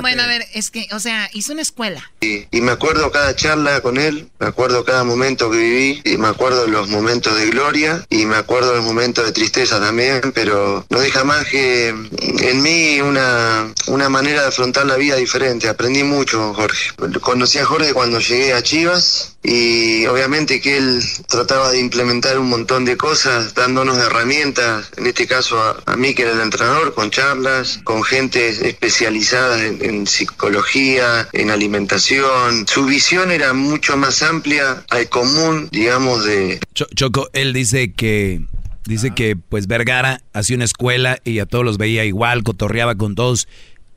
bueno, 0.02 0.24
a 0.24 0.28
ver, 0.28 0.46
es 0.54 0.72
que, 0.72 0.88
o 0.92 1.00
sea, 1.00 1.30
hizo 1.34 1.54
una 1.54 1.62
escuela. 1.62 2.12
Y, 2.22 2.46
y, 2.52 2.62
me 2.62 2.72
acuerdo 2.72 3.12
cada 3.12 3.36
charla 3.36 3.82
con 3.82 3.98
él, 3.98 4.30
me 4.40 4.48
acuerdo 4.48 4.86
cada 4.86 5.04
momento 5.04 5.50
que 5.52 5.58
viví, 5.58 6.02
y 6.06 6.18
me 6.18 6.28
acuerdo 6.28 6.68
los 6.68 6.90
momentos 6.90 7.38
de 7.38 7.48
gloria, 7.50 8.06
y 8.10 8.26
me 8.26 8.36
acuerdo 8.36 8.76
los 8.76 8.86
momentos 8.86 9.26
de 9.26 9.32
tristeza 9.32 9.80
también, 9.80 10.32
pero 10.34 10.86
no 10.90 11.00
deja 11.00 11.24
más 11.24 11.46
que 11.48 11.90
en 11.90 12.62
mí 12.62 13.02
una, 13.02 13.74
una 13.88 14.10
manera 14.10 14.42
de 14.42 14.48
afrontar 14.48 14.86
la 14.86 14.96
vida 14.96 15.16
diferente. 15.16 15.70
Aprendí 15.70 16.04
mucho, 16.04 16.54
Jorge. 16.54 16.92
Conocí 17.22 17.60
a 17.60 17.66
Jorge 17.66 17.94
cuando 17.94 18.20
llegué 18.20 18.54
a 18.54 18.62
Chivas, 18.62 19.33
y 19.44 20.06
obviamente 20.06 20.62
que 20.62 20.78
él 20.78 21.02
trataba 21.28 21.72
de 21.72 21.80
implementar 21.80 22.40
un 22.40 22.50
montón 22.50 22.86
de 22.86 22.96
cosas, 22.96 23.54
dándonos 23.54 23.98
herramientas, 23.98 24.90
en 24.98 25.08
este 25.08 25.28
caso 25.28 25.60
a, 25.86 25.96
mí 25.98 26.16
que 26.16 26.24
era 26.24 26.32
el 26.32 26.40
entrenador, 26.40 26.94
con 26.94 27.12
charlas, 27.12 27.82
con 27.84 28.04
gente 28.04 28.50
especializada 28.50 29.66
en, 29.66 30.08
psicología, 30.08 31.28
en 31.34 31.52
alimentación. 31.52 32.66
Su 32.68 32.86
visión 32.86 33.32
era 33.32 33.54
mucho 33.54 33.98
más 33.98 34.24
amplia 34.24 34.86
al 34.90 35.10
común, 35.10 35.68
digamos, 35.72 36.26
de... 36.26 36.60
Choco, 36.74 37.30
él 37.34 37.54
dice 37.54 37.94
que 37.94 38.42
Dice 38.86 39.12
que 39.12 39.38
pues 39.38 39.68
Vergara 39.68 40.22
hacía 40.34 40.58
una 40.58 40.66
escuela 40.66 41.20
y 41.24 41.40
a 41.40 41.46
todos 41.46 41.64
los 41.64 41.78
veía 41.78 42.04
igual, 42.04 42.44
cotorreaba 42.44 42.96
con 42.96 43.16
todos. 43.16 43.48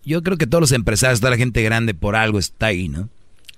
Yo 0.04 0.22
creo 0.22 0.36
que 0.36 0.46
todos 0.46 0.60
los 0.60 0.72
empresarios, 0.72 1.18
toda 1.18 1.32
la 1.32 1.36
gente 1.36 1.60
grande 1.62 1.92
por 1.92 2.14
algo 2.14 2.38
está 2.38 2.66
ahí, 2.66 2.88
¿no? 2.88 3.08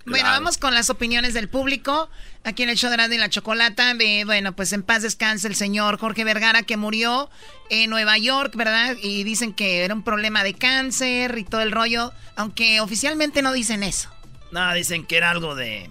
Bueno, 0.08 0.28
vamos 0.28 0.58
con 0.58 0.74
las 0.74 0.90
opiniones 0.90 1.34
del 1.34 1.48
público. 1.48 2.08
Aquí 2.44 2.62
en 2.62 2.70
el 2.70 2.76
show 2.76 2.90
de 2.90 2.96
Grande 2.96 3.16
y 3.16 3.18
la 3.18 3.28
Chocolata. 3.28 3.92
Eh, 3.98 4.24
bueno, 4.24 4.54
pues 4.54 4.72
en 4.72 4.82
paz 4.82 5.02
descanse 5.02 5.48
el 5.48 5.54
señor 5.54 5.98
Jorge 5.98 6.24
Vergara 6.24 6.62
que 6.62 6.76
murió 6.76 7.30
en 7.70 7.90
Nueva 7.90 8.16
York, 8.18 8.54
¿verdad? 8.56 8.96
Y 9.02 9.24
dicen 9.24 9.52
que 9.52 9.84
era 9.84 9.94
un 9.94 10.02
problema 10.02 10.42
de 10.42 10.54
cáncer 10.54 11.36
y 11.38 11.44
todo 11.44 11.60
el 11.60 11.72
rollo. 11.72 12.12
Aunque 12.36 12.80
oficialmente 12.80 13.42
no 13.42 13.52
dicen 13.52 13.82
eso. 13.82 14.10
No, 14.50 14.72
dicen 14.74 15.04
que 15.04 15.16
era 15.16 15.30
algo 15.30 15.54
de 15.54 15.90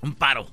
un 0.00 0.14
paro. 0.14 0.48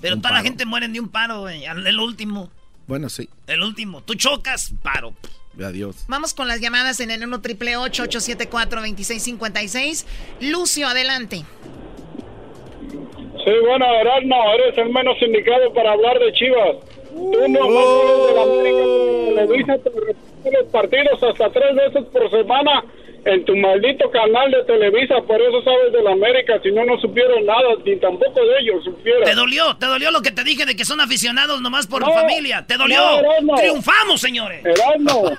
Pero 0.00 0.16
toda 0.18 0.32
la 0.32 0.42
gente 0.42 0.64
muere 0.64 0.88
de 0.88 1.00
un 1.00 1.08
paro, 1.08 1.40
güey. 1.40 1.64
El 1.64 1.98
último. 1.98 2.50
Bueno, 2.86 3.08
sí. 3.08 3.28
El 3.46 3.62
último. 3.62 4.02
Tú 4.02 4.14
chocas, 4.14 4.72
paro. 4.82 5.14
Adiós. 5.64 6.04
Vamos 6.08 6.34
con 6.34 6.48
las 6.48 6.60
llamadas 6.60 7.00
en 7.00 7.10
el 7.10 7.24
1 7.24 7.40
triple 7.40 7.76
874 7.76 8.80
2656 8.80 10.06
Lucio, 10.40 10.86
adelante. 10.86 11.44
Sí, 13.44 13.52
bueno, 13.66 13.86
Erasmo, 14.00 14.36
eres 14.54 14.78
el 14.78 14.90
menos 14.90 15.16
indicado 15.22 15.72
para 15.72 15.92
hablar 15.92 16.18
de 16.18 16.32
Chivas. 16.32 16.76
Tú 17.10 17.48
no 17.48 17.60
oh. 17.62 18.26
de 18.26 18.34
la 19.34 19.42
América, 19.42 19.78
te 19.78 20.50
los 20.50 20.66
partidos 20.70 21.22
hasta 21.22 21.50
tres 21.50 21.74
veces 21.74 22.04
por 22.12 22.30
semana 22.30 22.84
en 23.28 23.44
tu 23.44 23.54
maldito 23.56 24.10
canal 24.10 24.50
de 24.50 24.64
Televisa, 24.64 25.16
por 25.26 25.40
eso 25.40 25.62
sabes 25.62 25.92
de 25.92 26.02
la 26.02 26.12
América, 26.12 26.58
si 26.62 26.70
no, 26.72 26.84
no 26.84 26.98
supieron 26.98 27.44
nada, 27.44 27.76
ni 27.84 27.96
tampoco 27.96 28.40
de 28.40 28.58
ellos 28.60 28.84
supieron. 28.84 29.24
Te 29.24 29.34
dolió, 29.34 29.76
te 29.76 29.86
dolió 29.86 30.10
lo 30.10 30.22
que 30.22 30.30
te 30.30 30.44
dije 30.44 30.64
de 30.64 30.74
que 30.74 30.84
son 30.84 31.00
aficionados 31.00 31.60
nomás 31.60 31.86
por 31.86 32.02
familia, 32.02 32.64
te 32.66 32.76
dolió. 32.76 33.00
Triunfamos, 33.56 34.20
señores. 34.20 34.64
Erasmo, 34.64 35.30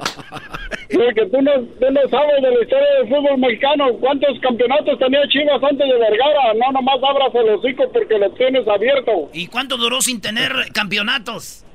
que 0.90 1.26
tú 1.26 1.42
no, 1.42 1.52
tú 1.80 1.92
no 1.92 2.02
sabes 2.10 2.42
de 2.42 2.52
la 2.52 2.62
historia 2.62 2.88
del 3.00 3.10
fútbol 3.10 3.38
mexicano, 3.40 3.94
cuántos 4.00 4.40
campeonatos 4.40 5.00
tenía 5.00 5.28
Chivas 5.30 5.62
antes 5.64 5.88
de 5.88 5.98
Vergara, 5.98 6.54
no 6.54 6.72
nomás 6.72 6.98
abras 7.04 7.34
el 7.34 7.50
hocico 7.50 7.92
porque 7.92 8.18
lo 8.18 8.30
tienes 8.32 8.68
abierto. 8.68 9.30
¿Y 9.34 9.48
cuánto 9.48 9.78
duró 9.78 10.02
sin 10.02 10.22
tener 10.22 10.52
campeonatos? 10.74 11.66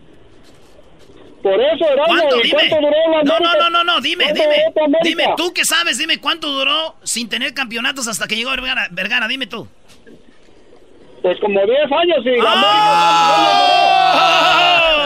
Por 1.44 1.60
eso, 1.60 1.84
Erasmo, 1.84 2.06
¿Cuánto? 2.06 2.36
¿cuánto 2.50 2.76
duró 2.76 2.96
la 3.10 3.22
No, 3.22 3.38
no, 3.38 3.52
no, 3.52 3.68
no, 3.68 3.84
no, 3.84 4.00
dime, 4.00 4.32
dime. 4.32 4.64
Dime, 5.02 5.24
tú 5.36 5.52
que 5.52 5.66
sabes, 5.66 5.98
dime 5.98 6.18
cuánto 6.18 6.48
duró 6.48 6.96
sin 7.02 7.28
tener 7.28 7.52
campeonatos 7.52 8.08
hasta 8.08 8.26
que 8.26 8.34
llegó 8.34 8.48
Vergara, 8.52 8.88
Vergara 8.90 9.28
dime 9.28 9.46
tú. 9.46 9.68
Pues 11.20 11.38
como 11.40 11.60
10 11.60 11.92
años 11.92 12.24
y 12.24 12.40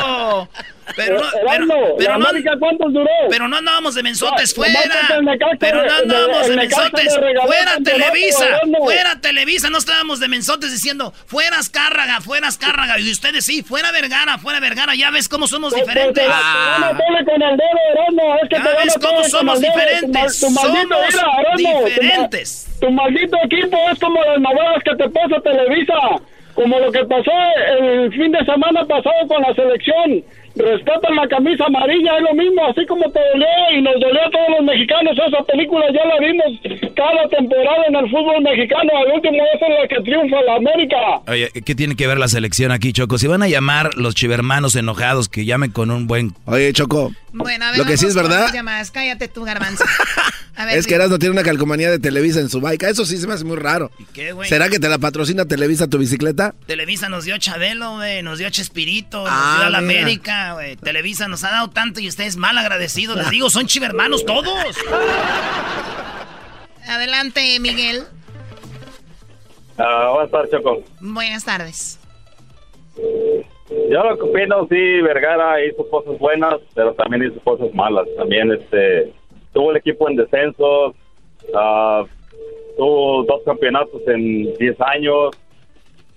¡Oh! 0.04 0.48
Pero 0.98 1.20
no, 1.20 1.26
pero, 1.48 1.96
pero, 1.96 2.18
no, 2.18 2.26
¿cuántos 2.58 2.92
duró? 2.92 3.08
pero 3.30 3.46
no 3.46 3.56
andábamos 3.56 3.94
de 3.94 4.02
mensotes 4.02 4.52
fuera. 4.52 4.80
Pero 5.60 5.84
no 5.84 5.94
andábamos 5.94 6.48
de 6.48 6.56
mensotes. 6.56 7.16
Fuera 7.46 7.76
Televisa. 7.84 8.46
Fuera 8.78 9.20
Televisa. 9.20 9.70
No 9.70 9.78
estábamos 9.78 10.18
de 10.18 10.26
mensotes 10.26 10.72
diciendo, 10.72 11.12
fuera 11.26 11.58
Azcárraga, 11.58 12.20
fuera 12.20 12.48
Azcárraga. 12.48 12.98
Y 12.98 13.10
ustedes 13.12 13.44
sí, 13.44 13.62
fuera 13.62 13.92
Vergara, 13.92 14.38
fuera 14.38 14.58
Vergara. 14.58 14.96
Ya 14.96 15.10
ves 15.10 15.28
cómo 15.28 15.46
somos 15.46 15.72
diferentes. 15.72 16.26
Ah. 16.28 16.92
Ya 18.50 18.62
ves 18.84 18.98
cómo 19.00 19.22
somos 19.24 19.60
diferentes. 19.60 20.36
Somos 20.36 20.64
diferentes. 21.56 22.66
Tu 22.80 22.90
maldito 22.90 23.36
equipo 23.44 23.76
es 23.92 23.98
como 24.00 24.20
las 24.24 24.40
novelas 24.40 24.82
que 24.84 24.96
te 24.96 25.08
pasa 25.10 25.40
Televisa. 25.42 25.94
Como 26.54 26.76
lo 26.80 26.90
que 26.90 27.04
pasó 27.04 27.30
el 27.78 28.12
fin 28.12 28.32
de 28.32 28.44
semana 28.44 28.84
pasado 28.84 29.28
con 29.28 29.40
la 29.42 29.54
selección 29.54 30.24
respetan 30.58 31.16
la 31.16 31.28
camisa 31.28 31.64
amarilla, 31.66 32.16
es 32.18 32.22
lo 32.22 32.34
mismo, 32.34 32.66
así 32.66 32.84
como 32.86 33.10
te 33.10 33.20
dolió 33.32 33.46
y 33.76 33.82
nos 33.82 33.94
dolió 34.00 34.26
a 34.26 34.30
todos 34.30 34.48
los 34.58 34.64
mexicanos, 34.64 35.16
esa 35.18 35.42
película 35.44 35.86
ya 35.92 36.04
la 36.04 36.18
vimos 36.18 36.88
cada 36.94 37.28
temporada 37.28 37.84
en 37.88 37.96
el 37.96 38.10
fútbol 38.10 38.42
mexicano, 38.42 38.90
al 38.96 39.14
último 39.14 39.36
es 39.54 39.62
en 39.62 39.74
la 39.74 39.88
que 39.88 40.00
triunfa 40.02 40.42
la 40.42 40.56
América. 40.56 40.96
Oye, 41.28 41.50
¿qué 41.64 41.74
tiene 41.74 41.94
que 41.94 42.06
ver 42.06 42.18
la 42.18 42.28
selección 42.28 42.72
aquí, 42.72 42.92
Choco? 42.92 43.18
Si 43.18 43.26
van 43.26 43.42
a 43.42 43.48
llamar 43.48 43.96
los 43.96 44.14
chivermanos 44.14 44.74
enojados, 44.74 45.28
que 45.28 45.44
llamen 45.44 45.70
con 45.70 45.90
un 45.90 46.06
buen... 46.06 46.34
Oye, 46.46 46.72
Choco, 46.72 47.12
bueno, 47.32 47.66
a 47.66 47.70
ver, 47.70 47.78
lo 47.78 47.84
que 47.84 47.96
sí 47.96 48.06
es 48.06 48.14
verdad... 48.14 48.50
Cállate 48.92 49.28
tú, 49.28 49.44
garbanzo. 49.44 49.84
es 50.70 50.86
que 50.86 50.94
Erasmo 50.94 51.18
tiene 51.18 51.32
una 51.32 51.42
calcomanía 51.42 51.90
de 51.90 51.98
Televisa 51.98 52.40
en 52.40 52.48
su 52.48 52.60
bike, 52.60 52.84
eso 52.84 53.04
sí 53.04 53.16
se 53.18 53.26
me 53.26 53.34
hace 53.34 53.44
muy 53.44 53.56
raro. 53.56 53.90
¿Y 53.98 54.04
qué, 54.06 54.32
güey? 54.32 54.48
¿Será 54.48 54.68
que 54.68 54.78
te 54.78 54.88
la 54.88 54.98
patrocina 54.98 55.44
Televisa 55.44 55.86
tu 55.86 55.98
bicicleta? 55.98 56.54
Televisa 56.66 57.08
nos 57.08 57.24
dio 57.24 57.38
Chabelo, 57.38 57.96
güey, 57.96 58.22
nos 58.22 58.38
dio 58.38 58.50
Chespirito, 58.50 59.24
nos 59.24 59.30
ah, 59.30 59.58
dio 59.60 59.70
la 59.70 59.78
América. 59.78 60.47
Televisa 60.82 61.28
nos 61.28 61.44
ha 61.44 61.50
dado 61.50 61.70
tanto 61.70 62.00
y 62.00 62.08
ustedes 62.08 62.36
mal 62.36 62.56
agradecidos. 62.58 63.16
Les 63.16 63.30
digo, 63.30 63.50
son 63.50 63.66
chivermanos 63.66 64.24
todos. 64.24 64.44
Adelante, 66.88 67.58
Miguel. 67.60 68.04
Uh, 69.78 70.12
buenas 70.12 70.30
tardes, 70.30 70.50
Choco. 70.50 70.82
Buenas 71.00 71.44
tardes. 71.44 72.00
Yo 73.90 74.02
lo 74.02 74.16
que 74.16 74.22
opino, 74.22 74.66
sí, 74.68 75.00
Vergara 75.02 75.64
hizo 75.64 75.88
cosas 75.88 76.18
buenas, 76.18 76.56
pero 76.74 76.94
también 76.94 77.30
hizo 77.30 77.40
cosas 77.40 77.72
malas. 77.74 78.06
También 78.16 78.50
este 78.52 79.12
tuvo 79.52 79.70
el 79.70 79.76
equipo 79.76 80.08
en 80.08 80.16
descenso, 80.16 80.88
uh, 80.88 82.06
tuvo 82.76 83.24
dos 83.24 83.42
campeonatos 83.44 84.00
en 84.06 84.54
10 84.54 84.80
años, 84.80 85.30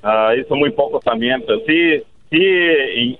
uh, 0.03 0.39
hizo 0.39 0.55
muy 0.55 0.71
poco 0.71 0.99
también, 0.99 1.43
pero 1.45 1.59
sí, 1.65 2.03
sí, 2.29 2.39
y, 2.39 3.19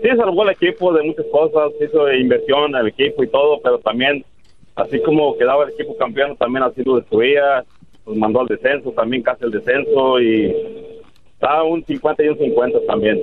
sí 0.00 0.08
salvó 0.16 0.42
el 0.44 0.50
equipo 0.50 0.92
de 0.92 1.02
muchas 1.02 1.26
cosas, 1.26 1.72
hizo 1.80 2.12
inversión 2.12 2.74
el 2.74 2.88
equipo 2.88 3.22
y 3.22 3.28
todo, 3.28 3.60
pero 3.62 3.78
también, 3.78 4.24
así 4.74 5.00
como 5.02 5.36
quedaba 5.36 5.64
el 5.64 5.70
equipo 5.70 5.96
campeón, 5.96 6.36
también 6.36 6.64
así 6.64 6.82
lo 6.84 6.96
destruía, 6.96 7.64
nos 8.06 8.16
mandó 8.16 8.40
al 8.40 8.46
descenso, 8.46 8.92
también 8.92 9.22
casi 9.22 9.44
el 9.44 9.50
descenso 9.50 10.20
y 10.20 10.54
está 11.34 11.62
un 11.62 11.84
50 11.84 12.22
y 12.22 12.28
un 12.28 12.38
50 12.38 12.78
también. 12.86 13.20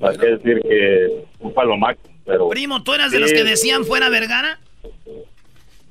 Hay 0.00 0.16
que 0.18 0.26
decir 0.26 0.60
que 0.62 1.24
un 1.40 1.52
palo 1.54 1.76
máximo, 1.76 2.14
pero... 2.24 2.48
Primo, 2.48 2.82
¿tú 2.82 2.92
eras 2.92 3.12
de 3.12 3.20
los 3.20 3.32
que 3.32 3.44
decían 3.44 3.84
fuera 3.84 4.08
Vergara? 4.08 4.58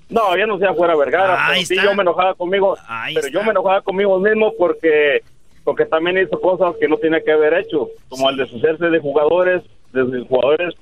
No, 0.09 0.37
ya 0.37 0.45
no 0.45 0.59
sea 0.59 0.73
fuera 0.73 0.95
Vergara, 0.95 1.45
pero 1.49 1.65
sí 1.65 1.75
yo 1.75 1.95
me 1.95 2.03
enojaba 2.03 2.35
conmigo, 2.35 2.77
pero 3.13 3.27
yo 3.29 3.43
me 3.43 3.51
enojaba 3.51 3.81
conmigo 3.81 4.19
mismo 4.19 4.53
porque 4.57 5.21
porque 5.63 5.85
también 5.85 6.17
hizo 6.17 6.39
cosas 6.39 6.75
que 6.79 6.87
no 6.87 6.97
tiene 6.97 7.23
que 7.23 7.31
haber 7.31 7.53
hecho, 7.53 7.89
como 8.09 8.29
el 8.29 8.37
deshacerse 8.37 8.89
de 8.89 8.99
jugadores, 8.99 9.63
de 9.93 10.25
jugadores, 10.27 10.75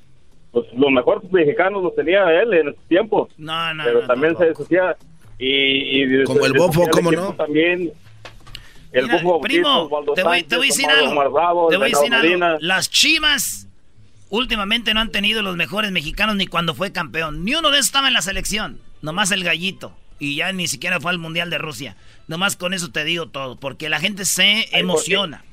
pues 0.51 0.66
los 0.76 0.91
mejores 0.91 1.32
mexicanos 1.32 1.84
los 1.84 1.95
tenía 1.95 2.24
él 2.41 2.53
en 2.53 2.70
ese 2.70 2.80
tiempo. 2.88 3.30
No, 3.38 3.74
no, 3.74 3.84
Pero 3.84 4.07
también 4.07 4.38
se 4.38 4.45
deshacía 4.45 4.97
y, 5.38 6.03
y 6.03 6.24
como 6.26 6.45
el 6.45 6.53
bofo, 6.53 6.88
¿cómo 6.91 7.12
no? 7.12 7.34
También 7.34 7.91
el 8.91 9.05
Mira, 9.05 9.22
primo, 9.41 9.89
te 10.16 10.24
voy, 10.24 10.43
te 10.43 10.57
voy 10.57 10.68
a 10.68 10.70
decir 10.70 10.89
algo. 10.89 11.70
te 11.70 11.78
voy 11.78 11.88
a 11.88 11.97
decir 11.97 12.14
algo. 12.14 12.57
Las 12.59 12.89
Chivas 12.89 13.68
últimamente 14.30 14.93
no 14.93 14.99
han 14.99 15.12
tenido 15.12 15.41
los 15.41 15.55
mejores 15.55 15.91
mexicanos 15.91 16.36
ni 16.36 16.47
cuando 16.47 16.76
fue 16.76 16.91
campeón. 16.91 17.45
Ni 17.45 17.55
uno 17.55 17.70
de 17.72 17.78
esos 17.78 17.88
estaba 17.88 18.09
en 18.09 18.14
la 18.14 18.22
selección. 18.22 18.80
Nomás 19.01 19.32
el 19.32 19.43
gallito. 19.43 19.93
Y 20.20 20.36
ya 20.36 20.51
ni 20.51 20.68
siquiera 20.68 20.99
fue 20.99 21.12
al 21.12 21.18
Mundial 21.18 21.49
de 21.49 21.57
Rusia. 21.57 21.95
Nomás 22.28 22.55
con 22.55 22.74
eso 22.74 22.91
te 22.91 23.03
digo 23.03 23.28
todo. 23.28 23.55
Porque 23.55 23.89
la 23.89 23.99
gente 23.99 24.26
se 24.26 24.68
emociona. 24.78 25.43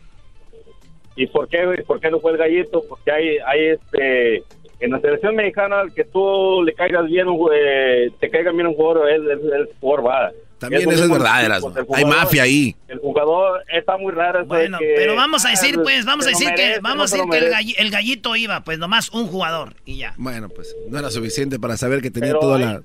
¿Y 1.19 1.27
por 1.27 1.49
qué, 1.49 1.83
por 1.85 1.99
qué 1.99 2.13
no 2.13 2.21
fue 2.21 2.31
el 2.31 2.39
gallito? 2.39 2.85
Porque 2.89 3.11
hay, 3.11 3.39
hay 3.45 3.67
este... 3.71 4.45
En 4.81 4.93
la 4.93 5.01
selección 5.01 5.35
mexicana, 5.35 5.83
que 5.93 6.05
tú 6.05 6.63
le 6.63 6.73
caigas 6.73 7.05
bien, 7.07 7.27
eh, 7.53 8.11
te 8.21 8.31
caiga 8.31 8.53
bien 8.53 8.69
un 8.69 8.75
jugador, 8.75 9.11
es, 9.11 9.19
el 9.19 9.69
jugador 9.81 10.07
va. 10.07 10.31
También 10.59 10.89
eso, 10.89 11.03
es 11.03 11.11
verdad, 11.11 11.61
hay 11.93 12.05
mafia 12.05 12.45
ahí. 12.45 12.77
El 12.87 13.01
jugador 13.01 13.65
está 13.77 13.97
muy 13.97 14.13
raro. 14.13 14.47
Bueno, 14.47 14.79
pero 14.81 15.17
vamos 15.17 15.45
a 15.45 15.51
decir, 15.51 15.81
pues, 15.83 16.05
vamos 16.05 16.27
a 16.27 16.29
decir 16.29 16.51
que, 16.55 16.79
vamos 16.81 17.13
a 17.13 17.17
decir 17.17 17.29
que 17.29 17.39
el, 17.79 17.91
gallito 17.91 18.37
iba, 18.37 18.63
pues 18.63 18.79
nomás 18.79 19.09
un 19.11 19.27
jugador 19.27 19.75
y 19.85 19.99
ya. 19.99 20.15
Bueno, 20.17 20.49
pues 20.49 20.77
no 20.89 20.97
era 20.97 21.11
suficiente 21.11 21.59
para 21.59 21.77
saber 21.77 22.01
que 22.01 22.13
tenía 22.13 22.35
toda 22.35 22.59
la 22.61 22.83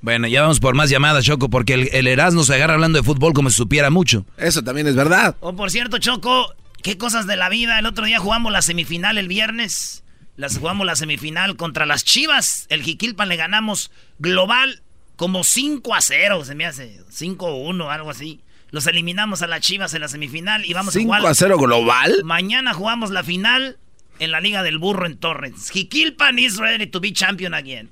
bueno, 0.00 0.28
ya 0.28 0.42
vamos 0.42 0.60
por 0.60 0.76
más 0.76 0.90
llamadas, 0.90 1.24
Choco, 1.24 1.48
porque 1.48 1.74
el, 1.74 1.88
el, 1.92 2.06
Erasmo 2.06 2.44
se 2.44 2.54
agarra 2.54 2.74
hablando 2.74 2.98
de 3.00 3.04
fútbol 3.04 3.32
como 3.32 3.50
si 3.50 3.56
supiera 3.56 3.90
mucho. 3.90 4.24
Eso 4.36 4.62
también 4.62 4.86
es 4.86 4.94
verdad. 4.94 5.34
Oh, 5.40 5.54
por 5.54 5.72
cierto, 5.72 5.98
Choco, 5.98 6.54
qué 6.82 6.98
cosas 6.98 7.26
de 7.26 7.36
la 7.36 7.48
vida. 7.48 7.78
El 7.78 7.86
otro 7.86 8.04
día 8.04 8.18
jugamos 8.18 8.52
la 8.52 8.62
semifinal 8.62 9.18
el 9.18 9.28
viernes. 9.28 10.04
Las 10.36 10.58
jugamos 10.58 10.86
la 10.86 10.96
semifinal 10.96 11.56
contra 11.56 11.86
las 11.86 12.04
Chivas. 12.04 12.66
El 12.68 12.82
Jiquilpan 12.82 13.28
le 13.28 13.36
ganamos 13.36 13.90
global 14.18 14.82
como 15.16 15.42
5 15.42 15.94
a 15.94 16.00
0, 16.00 16.44
se 16.44 16.54
me 16.54 16.64
hace. 16.64 17.00
5 17.08 17.46
a 17.46 17.54
1, 17.54 17.90
algo 17.90 18.10
así. 18.10 18.40
Los 18.70 18.86
eliminamos 18.86 19.42
a 19.42 19.48
las 19.48 19.60
Chivas 19.62 19.92
en 19.94 20.02
la 20.02 20.08
semifinal 20.08 20.64
y 20.64 20.74
vamos 20.74 20.94
a 20.94 21.00
jugar. 21.00 21.20
5 21.20 21.28
a 21.28 21.34
0 21.34 21.58
global. 21.58 22.20
Mañana 22.22 22.72
jugamos 22.72 23.10
la 23.10 23.24
final 23.24 23.78
en 24.20 24.30
la 24.30 24.40
Liga 24.40 24.62
del 24.62 24.78
Burro 24.78 25.06
en 25.06 25.16
Torrens. 25.16 25.70
Jiquilpan 25.70 26.38
is 26.38 26.58
ready 26.58 26.86
to 26.86 27.00
be 27.00 27.12
champion 27.12 27.54
again. 27.54 27.90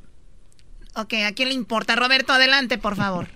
Ok, 0.95 1.15
¿a 1.27 1.33
quién 1.33 1.49
le 1.49 1.55
importa? 1.55 1.97
Roberto, 1.97 2.33
adelante, 2.33 2.79
por 2.79 2.97
favor. 2.97 3.29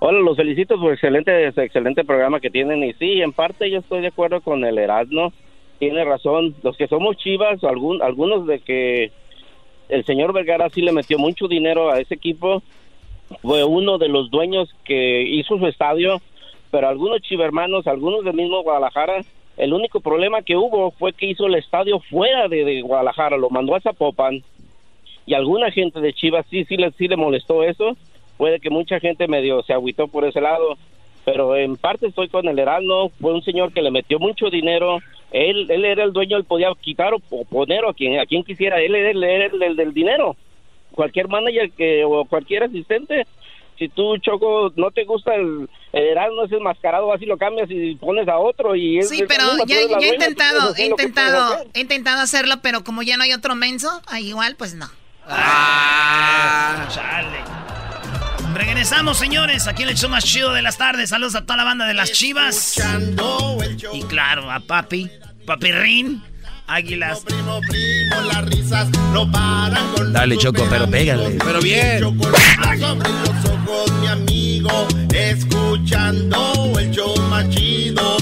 Hola, 0.00 0.20
los 0.20 0.36
felicito 0.36 0.78
por 0.78 0.92
excelente, 0.92 1.48
excelente 1.48 2.04
programa 2.04 2.38
que 2.38 2.50
tienen. 2.50 2.84
Y 2.84 2.92
sí, 2.94 3.20
en 3.20 3.32
parte 3.32 3.68
yo 3.68 3.80
estoy 3.80 4.00
de 4.00 4.08
acuerdo 4.08 4.40
con 4.40 4.64
el 4.64 4.78
Erasmo. 4.78 5.32
tiene 5.80 6.04
razón. 6.04 6.54
Los 6.62 6.76
que 6.76 6.86
somos 6.86 7.16
chivas, 7.16 7.64
algunos 7.64 8.46
de 8.46 8.60
que 8.60 9.10
el 9.88 10.04
señor 10.04 10.32
Vergara 10.32 10.70
sí 10.70 10.82
le 10.82 10.92
metió 10.92 11.18
mucho 11.18 11.48
dinero 11.48 11.90
a 11.90 11.98
ese 11.98 12.14
equipo, 12.14 12.62
fue 13.42 13.64
uno 13.64 13.98
de 13.98 14.08
los 14.08 14.30
dueños 14.30 14.72
que 14.84 15.22
hizo 15.22 15.58
su 15.58 15.66
estadio, 15.66 16.20
pero 16.70 16.88
algunos 16.88 17.20
chivermanos, 17.22 17.88
algunos 17.88 18.24
del 18.24 18.34
mismo 18.34 18.62
Guadalajara, 18.62 19.24
el 19.56 19.72
único 19.72 20.00
problema 20.00 20.42
que 20.42 20.56
hubo 20.56 20.92
fue 20.92 21.12
que 21.12 21.26
hizo 21.26 21.46
el 21.46 21.56
estadio 21.56 21.98
fuera 21.98 22.46
de, 22.46 22.64
de 22.64 22.82
Guadalajara, 22.82 23.36
lo 23.36 23.50
mandó 23.50 23.74
a 23.74 23.80
Zapopan, 23.80 24.44
y 25.26 25.34
alguna 25.34 25.70
gente 25.70 26.00
de 26.00 26.14
Chivas 26.14 26.46
sí, 26.48 26.64
sí 26.64 26.76
le, 26.76 26.90
sí 26.92 27.08
le 27.08 27.16
molestó 27.16 27.64
eso, 27.64 27.96
puede 28.38 28.58
que 28.60 28.70
mucha 28.70 28.98
gente 29.00 29.28
medio 29.28 29.62
se 29.64 29.74
agüitó 29.74 30.08
por 30.08 30.24
ese 30.24 30.40
lado, 30.40 30.78
pero 31.26 31.54
en 31.56 31.76
parte 31.76 32.06
estoy 32.06 32.28
con 32.30 32.48
el 32.48 32.58
Heraldo, 32.58 33.10
fue 33.20 33.34
un 33.34 33.42
señor 33.42 33.72
que 33.74 33.82
le 33.82 33.90
metió 33.90 34.18
mucho 34.18 34.48
dinero, 34.48 35.00
él, 35.30 35.70
él 35.70 35.84
era 35.84 36.04
el 36.04 36.14
dueño, 36.14 36.38
él 36.38 36.44
podía 36.44 36.68
quitar 36.80 37.12
o, 37.12 37.18
o 37.28 37.44
poner 37.44 37.84
a 37.84 37.92
quien, 37.92 38.18
a 38.18 38.24
quien 38.24 38.42
quisiera, 38.44 38.80
él 38.80 38.94
era 38.94 39.10
el, 39.10 39.22
era 39.22 39.44
el- 39.46 39.62
el 39.62 39.76
del 39.76 39.92
dinero, 39.92 40.36
cualquier 40.92 41.28
manager 41.28 41.70
que, 41.72 42.02
o 42.04 42.24
cualquier 42.24 42.62
asistente, 42.64 43.26
si 43.78 43.88
tú, 43.88 44.16
Choco, 44.18 44.72
no 44.74 44.90
te 44.90 45.04
gusta 45.04 45.34
el, 45.36 45.68
el 45.92 46.02
Heraldo, 46.04 46.44
ese 46.46 46.56
enmascarado, 46.56 47.12
así 47.12 47.26
lo 47.26 47.36
cambias 47.36 47.70
y 47.70 47.94
pones 47.96 48.26
a 48.26 48.38
otro 48.38 48.74
y 48.74 48.98
es 48.98 49.08
Sí, 49.08 49.20
es 49.20 49.28
pero 49.28 49.44
ya, 49.66 49.76
he 50.00 50.08
intentado, 50.14 50.74
he 50.76 50.86
intentado, 50.86 51.54
hacer. 51.54 51.66
he 51.74 51.80
intentado 51.80 52.20
hacerlo, 52.22 52.54
pero 52.62 52.82
como 52.82 53.02
ya 53.02 53.16
no 53.16 53.22
hay 53.22 53.32
otro 53.34 53.54
menso, 53.54 53.88
ah, 54.08 54.18
igual 54.20 54.56
pues 54.58 54.74
no. 54.74 54.86
Ah, 55.28 56.88
chale. 56.90 57.38
Regresamos, 58.54 59.18
señores, 59.18 59.66
aquí 59.66 59.82
en 59.82 59.90
el 59.90 59.96
show 59.96 60.10
más 60.10 60.24
chido 60.24 60.52
de 60.52 60.62
las 60.62 60.76
tardes. 60.78 61.10
Saludos 61.10 61.34
a 61.34 61.42
toda 61.42 61.56
la 61.56 61.64
banda 61.64 61.86
de 61.86 61.94
las 61.94 62.12
chivas. 62.12 62.80
Y 63.92 64.02
claro, 64.04 64.50
a 64.50 64.60
Papi, 64.60 65.10
Papirrín, 65.46 66.22
Águilas. 66.66 67.24
las 68.26 68.44
risas 68.46 68.88
no 69.12 69.30
paran 69.30 69.92
con 69.94 70.12
Dale, 70.12 70.36
Choco, 70.36 70.66
pero 70.68 70.88
pégale. 70.88 71.38
Pero 71.44 71.60
bien. 71.60 72.00
Chocolate 72.00 72.78
sobre 72.78 73.08
los 73.08 73.44
ojos, 73.46 73.92
mi 74.00 74.06
amigo, 74.06 74.88
escuchando 75.14 76.72
el 76.78 76.90
show 76.90 77.16
más 77.30 77.48
chido. 77.50 78.16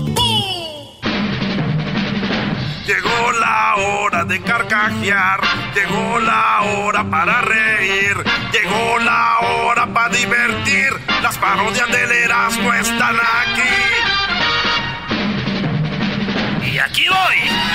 Llegó 2.87 3.33
la 3.41 3.75
hora 3.79 4.25
de 4.25 4.41
carcajear, 4.43 5.41
llegó 5.75 6.21
la 6.21 6.63
hora 6.63 7.11
para 7.11 7.41
reír, 7.41 8.16
llegó 8.63 8.99
la 8.99 9.39
hora 9.41 9.87
para 9.87 10.09
divertir. 10.09 10.89
Las 11.23 11.37
parodias 11.39 11.91
del 11.91 12.13
Erasmo 12.13 12.73
están 12.73 13.17
aquí. 13.17 13.63
Y 16.73 16.79
aquí 16.79 17.07
voy. 17.09 17.66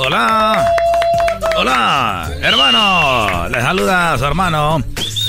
Hola. 0.00 0.64
Hola, 1.56 2.30
hermano. 2.40 3.48
Les 3.48 3.60
saluda 3.62 4.12
a 4.12 4.18
su 4.18 4.24
hermano 4.24 4.80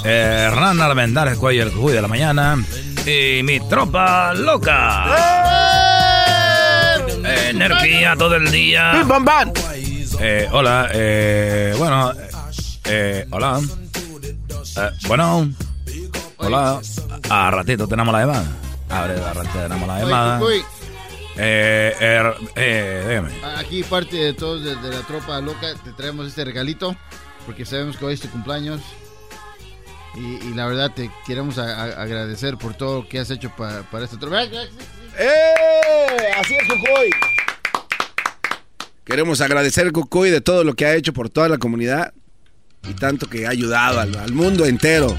eh, 0.05 0.47
Hernán 0.47 0.79
Armendáriz 0.79 1.39
Cuello, 1.39 1.63
el 1.63 1.71
Cuy 1.71 1.93
de 1.93 2.03
la 2.03 2.07
mañana. 2.07 2.63
Y 3.03 3.41
mi 3.41 3.59
tropa 3.61 4.35
loca. 4.35 5.05
Energía 7.49 8.15
todo 8.15 8.35
el 8.35 8.51
día. 8.51 8.91
Eh, 10.19 10.47
hola, 10.51 10.87
eh, 10.93 11.73
bueno, 11.75 12.13
eh, 12.85 13.25
hola. 13.31 13.59
Eh, 14.77 14.91
bueno, 15.07 15.49
hola. 16.37 16.79
A 17.27 17.49
ratito 17.49 17.87
tenemos 17.87 18.13
la 18.13 18.19
llamada. 18.19 18.43
A 18.89 19.01
ver, 19.07 19.19
a 19.19 19.33
ratito 19.33 19.59
tenemos 19.63 19.87
la 19.87 19.99
llamada. 19.99 20.39
Eh, 21.41 21.95
er- 21.99 22.35
eh, 22.55 23.05
dígame. 23.07 23.31
Aquí 23.57 23.83
parte 23.83 24.17
de 24.17 24.33
todos 24.33 24.61
de, 24.63 24.75
de 24.75 24.89
la 24.89 25.01
tropa 25.03 25.39
loca 25.39 25.73
te 25.83 25.91
traemos 25.93 26.27
este 26.27 26.43
regalito 26.43 26.95
porque 27.45 27.65
sabemos 27.65 27.95
que 27.95 28.03
hoy 28.05 28.13
es 28.15 28.19
tu 28.19 28.29
cumpleaños 28.29 28.81
y, 30.15 30.47
y 30.47 30.53
la 30.53 30.65
verdad 30.67 30.91
te 30.93 31.09
queremos 31.25 31.57
a- 31.57 31.81
a- 31.83 32.01
agradecer 32.01 32.57
por 32.57 32.73
todo 32.73 33.03
lo 33.03 33.07
que 33.07 33.19
has 33.19 33.29
hecho 33.31 33.49
pa- 33.55 33.83
para 33.89 34.03
esta 34.05 34.19
tropa. 34.19 34.43
¡Eh! 34.43 36.33
Así 36.37 36.55
es, 36.55 36.63
Cucuy. 36.67 37.09
Queremos 39.05 39.39
agradecer 39.41 39.87
a 39.87 39.91
Cucuy 39.91 40.29
de 40.31 40.41
todo 40.41 40.63
lo 40.65 40.73
que 40.75 40.85
ha 40.85 40.95
hecho 40.95 41.13
por 41.13 41.29
toda 41.29 41.47
la 41.47 41.57
comunidad 41.57 42.13
y 42.87 42.93
tanto 42.95 43.27
que 43.29 43.47
ha 43.47 43.49
ayudado 43.51 43.99
al, 44.01 44.15
al 44.17 44.33
mundo 44.33 44.65
entero. 44.65 45.15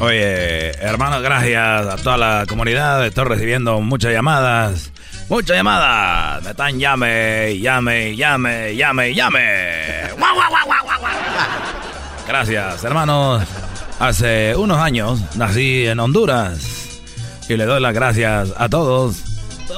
Oye, 0.00 0.70
hermano, 0.78 1.20
gracias 1.22 1.86
a 1.86 1.96
toda 1.96 2.16
la 2.18 2.46
comunidad. 2.46 3.04
Estoy 3.06 3.24
recibiendo 3.24 3.80
muchas 3.80 4.12
llamadas. 4.12 4.92
Muchas 5.28 5.56
llamadas. 5.56 6.44
Me 6.44 6.50
están 6.50 6.78
llame, 6.78 7.58
llame, 7.58 8.14
llame, 8.14 8.76
llame, 8.76 9.14
llame. 9.14 10.10
Guau, 10.18 10.34
guau, 10.34 10.50
guau, 10.50 10.66
guau, 10.66 10.84
guau, 10.84 11.00
guau. 11.00 11.12
Gracias, 12.28 12.84
hermanos. 12.84 13.42
Hace 13.98 14.54
unos 14.56 14.78
años 14.78 15.18
nací 15.36 15.86
en 15.86 15.98
Honduras. 15.98 17.00
Y 17.48 17.56
le 17.56 17.64
doy 17.64 17.80
las 17.80 17.94
gracias 17.94 18.52
a 18.56 18.68
todos. 18.68 19.22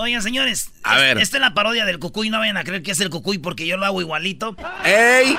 Oigan, 0.00 0.22
señores. 0.22 0.70
A 0.82 0.96
es- 0.96 1.00
ver. 1.02 1.18
Esta 1.18 1.36
es 1.36 1.40
la 1.40 1.54
parodia 1.54 1.84
del 1.86 2.00
Cucuy. 2.00 2.28
No 2.28 2.40
vayan 2.40 2.56
a 2.56 2.64
creer 2.64 2.82
que 2.82 2.90
es 2.90 3.00
el 3.00 3.08
Cucuy 3.10 3.38
porque 3.38 3.66
yo 3.66 3.76
lo 3.76 3.86
hago 3.86 4.00
igualito. 4.00 4.56
¡Ey! 4.84 5.36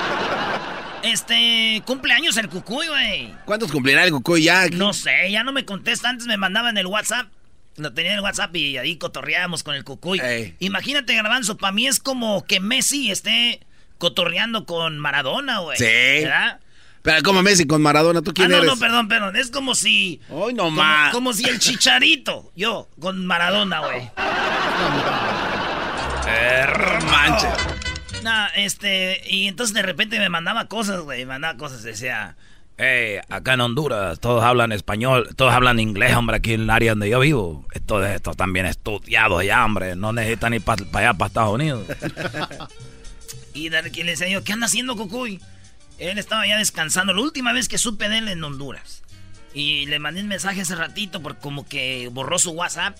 Este, 1.02 1.82
cumpleaños 1.86 2.36
el 2.36 2.48
Cucuy, 2.48 2.86
güey. 2.88 3.34
¿Cuántos 3.46 3.72
cumplirá 3.72 4.04
el 4.04 4.10
Cucuy 4.10 4.42
ya? 4.44 4.66
No 4.68 4.92
sé, 4.92 5.30
ya 5.30 5.42
no 5.44 5.52
me 5.52 5.64
contesta. 5.64 6.08
Antes 6.08 6.26
me 6.26 6.36
mandaban 6.36 6.76
el 6.78 6.86
WhatsApp. 6.86 7.28
Lo 7.76 7.92
tenía 7.94 8.12
en 8.12 8.18
el 8.18 8.24
WhatsApp 8.24 8.54
y 8.56 8.76
ahí 8.76 8.96
cotorreábamos 8.96 9.62
con 9.62 9.74
el 9.74 9.84
Cucuy. 9.84 10.20
Imagínate, 10.58 11.14
Garbanzo, 11.14 11.56
para 11.56 11.72
mí 11.72 11.86
es 11.86 12.00
como 12.00 12.44
que 12.44 12.60
Messi 12.60 13.10
esté 13.10 13.60
cotorreando 13.98 14.66
con 14.66 14.98
Maradona, 14.98 15.60
güey. 15.60 15.78
Sí. 15.78 15.84
¿Verdad? 15.84 16.60
Pero 17.02 17.22
como 17.22 17.42
Messi 17.42 17.66
con 17.66 17.80
Maradona, 17.80 18.20
¿tú 18.20 18.32
Ah, 18.32 18.34
quién 18.36 18.50
no, 18.50 18.56
eres? 18.58 18.66
no, 18.68 18.76
perdón, 18.76 19.08
perdón. 19.08 19.36
Es 19.36 19.50
como 19.50 19.74
si. 19.74 20.20
Hoy 20.28 20.52
no 20.52 20.64
como, 20.64 20.76
más. 20.82 21.12
como 21.12 21.32
si 21.32 21.48
el 21.48 21.58
chicharito, 21.58 22.52
yo, 22.54 22.88
con 23.00 23.24
Maradona, 23.26 23.80
güey. 23.80 24.10
No, 26.30 27.36
este. 28.56 29.22
Y 29.26 29.48
entonces 29.48 29.74
de 29.74 29.82
repente 29.82 30.18
me 30.18 30.28
mandaba 30.28 30.66
cosas, 30.66 31.00
güey. 31.00 31.20
Me 31.20 31.26
mandaba 31.26 31.58
cosas. 31.58 31.82
Decía. 31.82 32.36
Hey, 32.82 33.18
acá 33.28 33.54
en 33.54 33.60
Honduras 33.60 34.20
todos 34.20 34.42
hablan 34.42 34.72
español, 34.72 35.28
todos 35.36 35.52
hablan 35.52 35.78
inglés, 35.80 36.16
hombre, 36.16 36.36
aquí 36.36 36.54
en 36.54 36.62
el 36.62 36.70
área 36.70 36.92
donde 36.92 37.10
yo 37.10 37.20
vivo. 37.20 37.66
Estos 37.74 38.06
estos 38.06 38.32
están 38.32 38.54
bien 38.54 38.64
estudiados 38.64 39.44
ya, 39.44 39.62
hombre. 39.64 39.96
No 39.96 40.14
necesitan 40.14 40.54
ir 40.54 40.62
para 40.62 40.82
allá, 40.94 41.12
para 41.12 41.26
Estados 41.26 41.54
Unidos. 41.54 41.86
Y 43.52 43.68
de 43.68 43.90
que 43.90 44.04
le 44.04 44.12
decía 44.12 44.28
yo, 44.28 44.44
¿qué 44.44 44.52
anda 44.52 44.66
haciendo 44.66 44.96
Cucuy? 44.96 45.40
Él 45.98 46.18
estaba 46.18 46.46
ya 46.46 46.56
descansando. 46.56 47.12
La 47.12 47.20
última 47.20 47.52
vez 47.52 47.68
que 47.68 47.78
supe 47.78 48.08
de 48.08 48.18
él 48.18 48.28
en 48.28 48.42
Honduras. 48.42 49.02
Y 49.52 49.86
le 49.86 49.98
mandé 49.98 50.20
un 50.20 50.28
mensaje 50.28 50.60
hace 50.60 50.76
ratito 50.76 51.20
porque 51.20 51.40
como 51.40 51.66
que 51.66 52.08
borró 52.12 52.38
su 52.38 52.52
WhatsApp. 52.52 52.96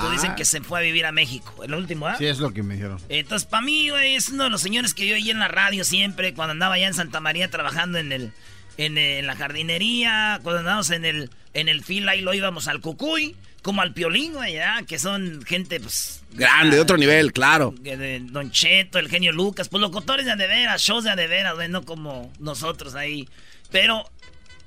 Tú 0.00 0.06
Ah. 0.06 0.10
dicen 0.12 0.34
que 0.34 0.44
se 0.44 0.60
fue 0.60 0.78
a 0.78 0.82
vivir 0.82 1.06
a 1.06 1.12
México. 1.12 1.62
El 1.64 1.74
último, 1.74 2.06
¿ah? 2.06 2.16
Sí, 2.18 2.26
es 2.26 2.38
lo 2.38 2.52
que 2.52 2.62
me 2.62 2.74
dijeron. 2.74 3.00
Entonces, 3.08 3.46
para 3.48 3.62
mí, 3.64 3.90
güey, 3.90 4.14
es 4.14 4.28
uno 4.28 4.44
de 4.44 4.50
los 4.50 4.60
señores 4.60 4.94
que 4.94 5.06
yo 5.06 5.14
oí 5.14 5.30
en 5.30 5.38
la 5.38 5.48
radio 5.48 5.84
siempre, 5.84 6.34
cuando 6.34 6.52
andaba 6.52 6.74
allá 6.74 6.86
en 6.88 6.94
Santa 6.94 7.20
María 7.20 7.50
trabajando 7.50 7.98
en 7.98 8.12
el 8.12 8.32
en, 8.76 8.96
eh, 8.96 9.18
en 9.18 9.26
la 9.26 9.34
jardinería, 9.34 10.38
cuando 10.42 10.60
andábamos 10.60 10.90
en 10.90 11.04
el 11.04 11.30
en 11.54 11.68
el 11.68 11.82
fila 11.82 12.14
y 12.14 12.20
lo 12.20 12.32
íbamos 12.34 12.68
al 12.68 12.80
Cucuy, 12.80 13.34
como 13.62 13.82
al 13.82 13.92
Piolín, 13.92 14.34
güey, 14.34 14.54
¿ya? 14.54 14.82
que 14.86 14.98
son 14.98 15.42
gente, 15.44 15.80
pues... 15.80 16.22
Grande, 16.32 16.76
de 16.76 16.82
otro 16.82 16.96
nivel, 16.96 17.32
claro. 17.32 17.74
de 17.80 18.20
Don 18.22 18.50
Cheto, 18.52 18.98
el 19.00 19.08
genio 19.08 19.32
Lucas, 19.32 19.68
pues 19.68 19.80
locutores 19.80 20.26
de 20.26 20.32
a 20.32 20.36
de 20.36 20.46
veras, 20.46 20.80
shows 20.80 21.04
de 21.04 21.26
veras, 21.26 21.54
güey, 21.56 21.68
no 21.68 21.84
como 21.84 22.32
nosotros 22.38 22.94
ahí. 22.94 23.28
Pero 23.72 24.08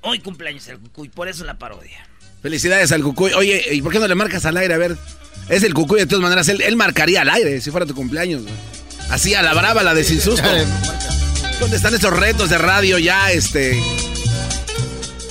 hoy 0.02 0.18
cumpleaños 0.18 0.68
el 0.68 0.78
Cucuy, 0.78 1.08
por 1.08 1.28
eso 1.28 1.44
la 1.44 1.54
parodia. 1.58 2.06
Felicidades 2.42 2.92
al 2.92 3.02
Cucuy. 3.02 3.32
Oye, 3.32 3.64
¿y 3.72 3.80
por 3.80 3.92
qué 3.92 3.98
no 3.98 4.08
le 4.08 4.14
marcas 4.14 4.44
al 4.44 4.56
aire? 4.56 4.74
A 4.74 4.78
ver, 4.78 4.96
es 5.48 5.62
el 5.62 5.74
Cucuy, 5.74 6.00
de 6.00 6.06
todas 6.06 6.22
maneras, 6.22 6.48
él, 6.48 6.60
él 6.62 6.76
marcaría 6.76 7.22
al 7.22 7.30
aire 7.30 7.60
si 7.60 7.70
fuera 7.70 7.86
tu 7.86 7.94
cumpleaños. 7.94 8.42
güey. 8.42 8.54
Así 9.10 9.34
a 9.34 9.42
la 9.42 9.52
brava, 9.54 9.82
la 9.82 9.94
de 9.94 10.04
sin 10.04 10.20
susto. 10.20 10.48
¿Dónde 11.60 11.76
están 11.76 11.94
esos 11.94 12.12
retos 12.12 12.48
de 12.50 12.58
radio 12.58 12.98
ya, 12.98 13.30
este... 13.30 13.78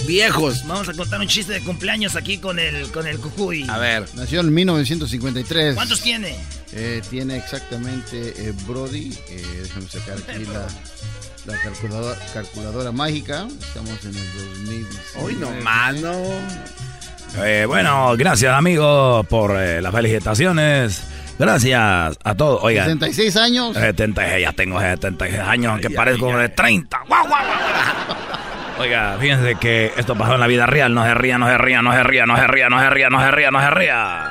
viejos. 0.05 0.65
Vamos 0.67 0.87
a 0.89 0.93
contar 0.93 1.19
un 1.19 1.27
chiste 1.27 1.53
de 1.53 1.61
cumpleaños 1.61 2.15
aquí 2.15 2.37
con 2.37 2.59
el, 2.59 2.91
con 2.91 3.07
el 3.07 3.17
cucuy. 3.19 3.65
A 3.69 3.77
ver. 3.79 4.05
Nació 4.13 4.41
en 4.41 4.53
1953. 4.53 5.75
¿Cuántos 5.75 6.01
tiene? 6.01 6.35
Eh, 6.73 7.01
tiene 7.09 7.37
exactamente 7.37 8.33
eh, 8.37 8.53
Brody. 8.67 9.17
Eh, 9.29 9.43
déjame 9.63 9.89
sacar 9.89 10.17
aquí 10.17 10.45
la, 10.45 10.67
la 11.45 11.61
calculadora, 11.61 12.17
calculadora 12.33 12.91
mágica. 12.91 13.47
Estamos 13.59 14.03
en 14.03 14.15
el 14.15 14.33
2000. 14.65 14.87
Hoy 15.15 15.35
no. 15.35 15.49
Eh, 17.37 17.65
bueno, 17.67 18.13
gracias 18.17 18.53
amigos 18.53 19.25
por 19.27 19.55
eh, 19.57 19.81
las 19.81 19.91
felicitaciones. 19.93 21.03
Gracias 21.39 22.17
a 22.23 22.35
todos. 22.35 22.59
Oigan. 22.63 22.85
76 22.85 23.35
años. 23.37 23.73
76, 23.75 24.41
ya 24.41 24.51
tengo 24.53 24.79
76 24.79 25.39
años, 25.39 25.71
aunque 25.71 25.89
parezco 25.89 26.37
de 26.37 26.49
30. 26.49 26.99
¡Guau, 27.07 27.27
guau, 27.27 27.41
guau! 27.43 28.17
Oiga, 28.79 29.17
fíjense 29.19 29.55
que 29.55 29.91
esto 29.97 30.15
pasó 30.15 30.35
en 30.35 30.39
la 30.39 30.47
vida 30.47 30.65
real. 30.65 30.93
No 30.93 31.03
se 31.03 31.13
ría, 31.13 31.37
no 31.37 31.47
se 31.47 31.57
ría, 31.57 31.81
no 31.81 31.91
se 31.93 32.03
ría, 32.03 32.25
no 32.25 32.35
se 32.37 32.47
ría, 32.47 32.69
no 32.69 32.79
se 32.79 32.89
ría, 32.89 33.09
no 33.09 33.19
se 33.21 33.31
ría, 33.31 33.51
no 33.51 33.59
se 33.61 33.69
ría. 33.71 34.27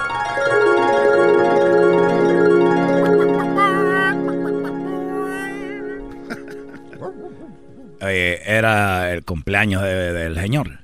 Oye, 8.03 8.41
era 8.47 9.13
el 9.13 9.25
cumpleaños 9.25 9.83
de- 9.83 10.13
del 10.13 10.35
señor. 10.37 10.80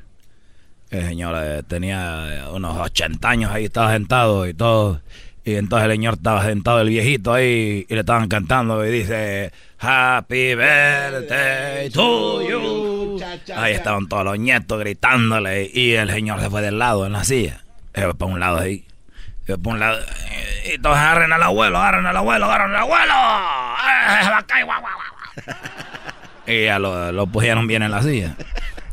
El 0.91 1.05
señor 1.07 1.35
eh, 1.39 1.63
tenía 1.67 2.47
unos 2.53 2.77
80 2.77 3.29
años 3.29 3.51
ahí, 3.51 3.65
estaba 3.67 3.93
sentado 3.93 4.47
y 4.47 4.55
todo. 4.55 5.01
Y 5.45 5.55
entonces 5.57 5.87
el 5.87 5.93
señor 5.93 6.15
estaba 6.15 6.45
sentado, 6.45 6.81
el 6.81 6.89
viejito 6.89 7.33
ahí, 7.33 7.87
y 7.89 7.95
le 7.95 8.01
estaban 8.01 8.29
cantando 8.29 8.85
y 8.85 8.91
dice, 8.91 9.53
Happy 9.79 10.55
birthday 10.57 11.91
to 11.91 12.43
you. 12.49 13.21
Ahí 13.57 13.75
estaban 13.75 14.09
todos 14.09 14.25
los 14.25 14.39
nietos 14.39 14.79
gritándole 14.81 15.71
y 15.73 15.93
el 15.93 16.11
señor 16.11 16.41
se 16.41 16.51
fue 16.51 16.63
del 16.63 16.79
lado 16.79 17.07
en 17.07 17.13
la 17.13 17.25
silla. 17.25 17.61
Se 17.95 18.03
fue 18.03 18.15
para 18.15 18.33
un 18.33 18.41
lado 18.41 18.59
ahí. 18.59 18.85
Se 19.47 19.55
fue 19.55 19.59
para 19.59 19.75
un 19.75 19.81
lado. 19.81 19.99
eh, 20.01 20.75
Y 20.75 20.79
todos 20.81 20.97
agarren 20.97 21.33
al 21.33 21.43
abuelo, 21.43 21.79
agarren 21.79 22.07
al 22.07 22.17
abuelo, 22.17 22.47
agarren 22.47 22.71
al 22.75 22.83
abuelo. 22.83 23.13
¡Eh, 26.47 26.47
a! 26.47 26.51
Y 26.51 26.65
ya 26.65 26.79
lo, 26.79 27.13
lo 27.13 27.27
pusieron 27.27 27.67
bien 27.67 27.83
en 27.83 27.91
la 27.91 28.03
silla. 28.03 28.35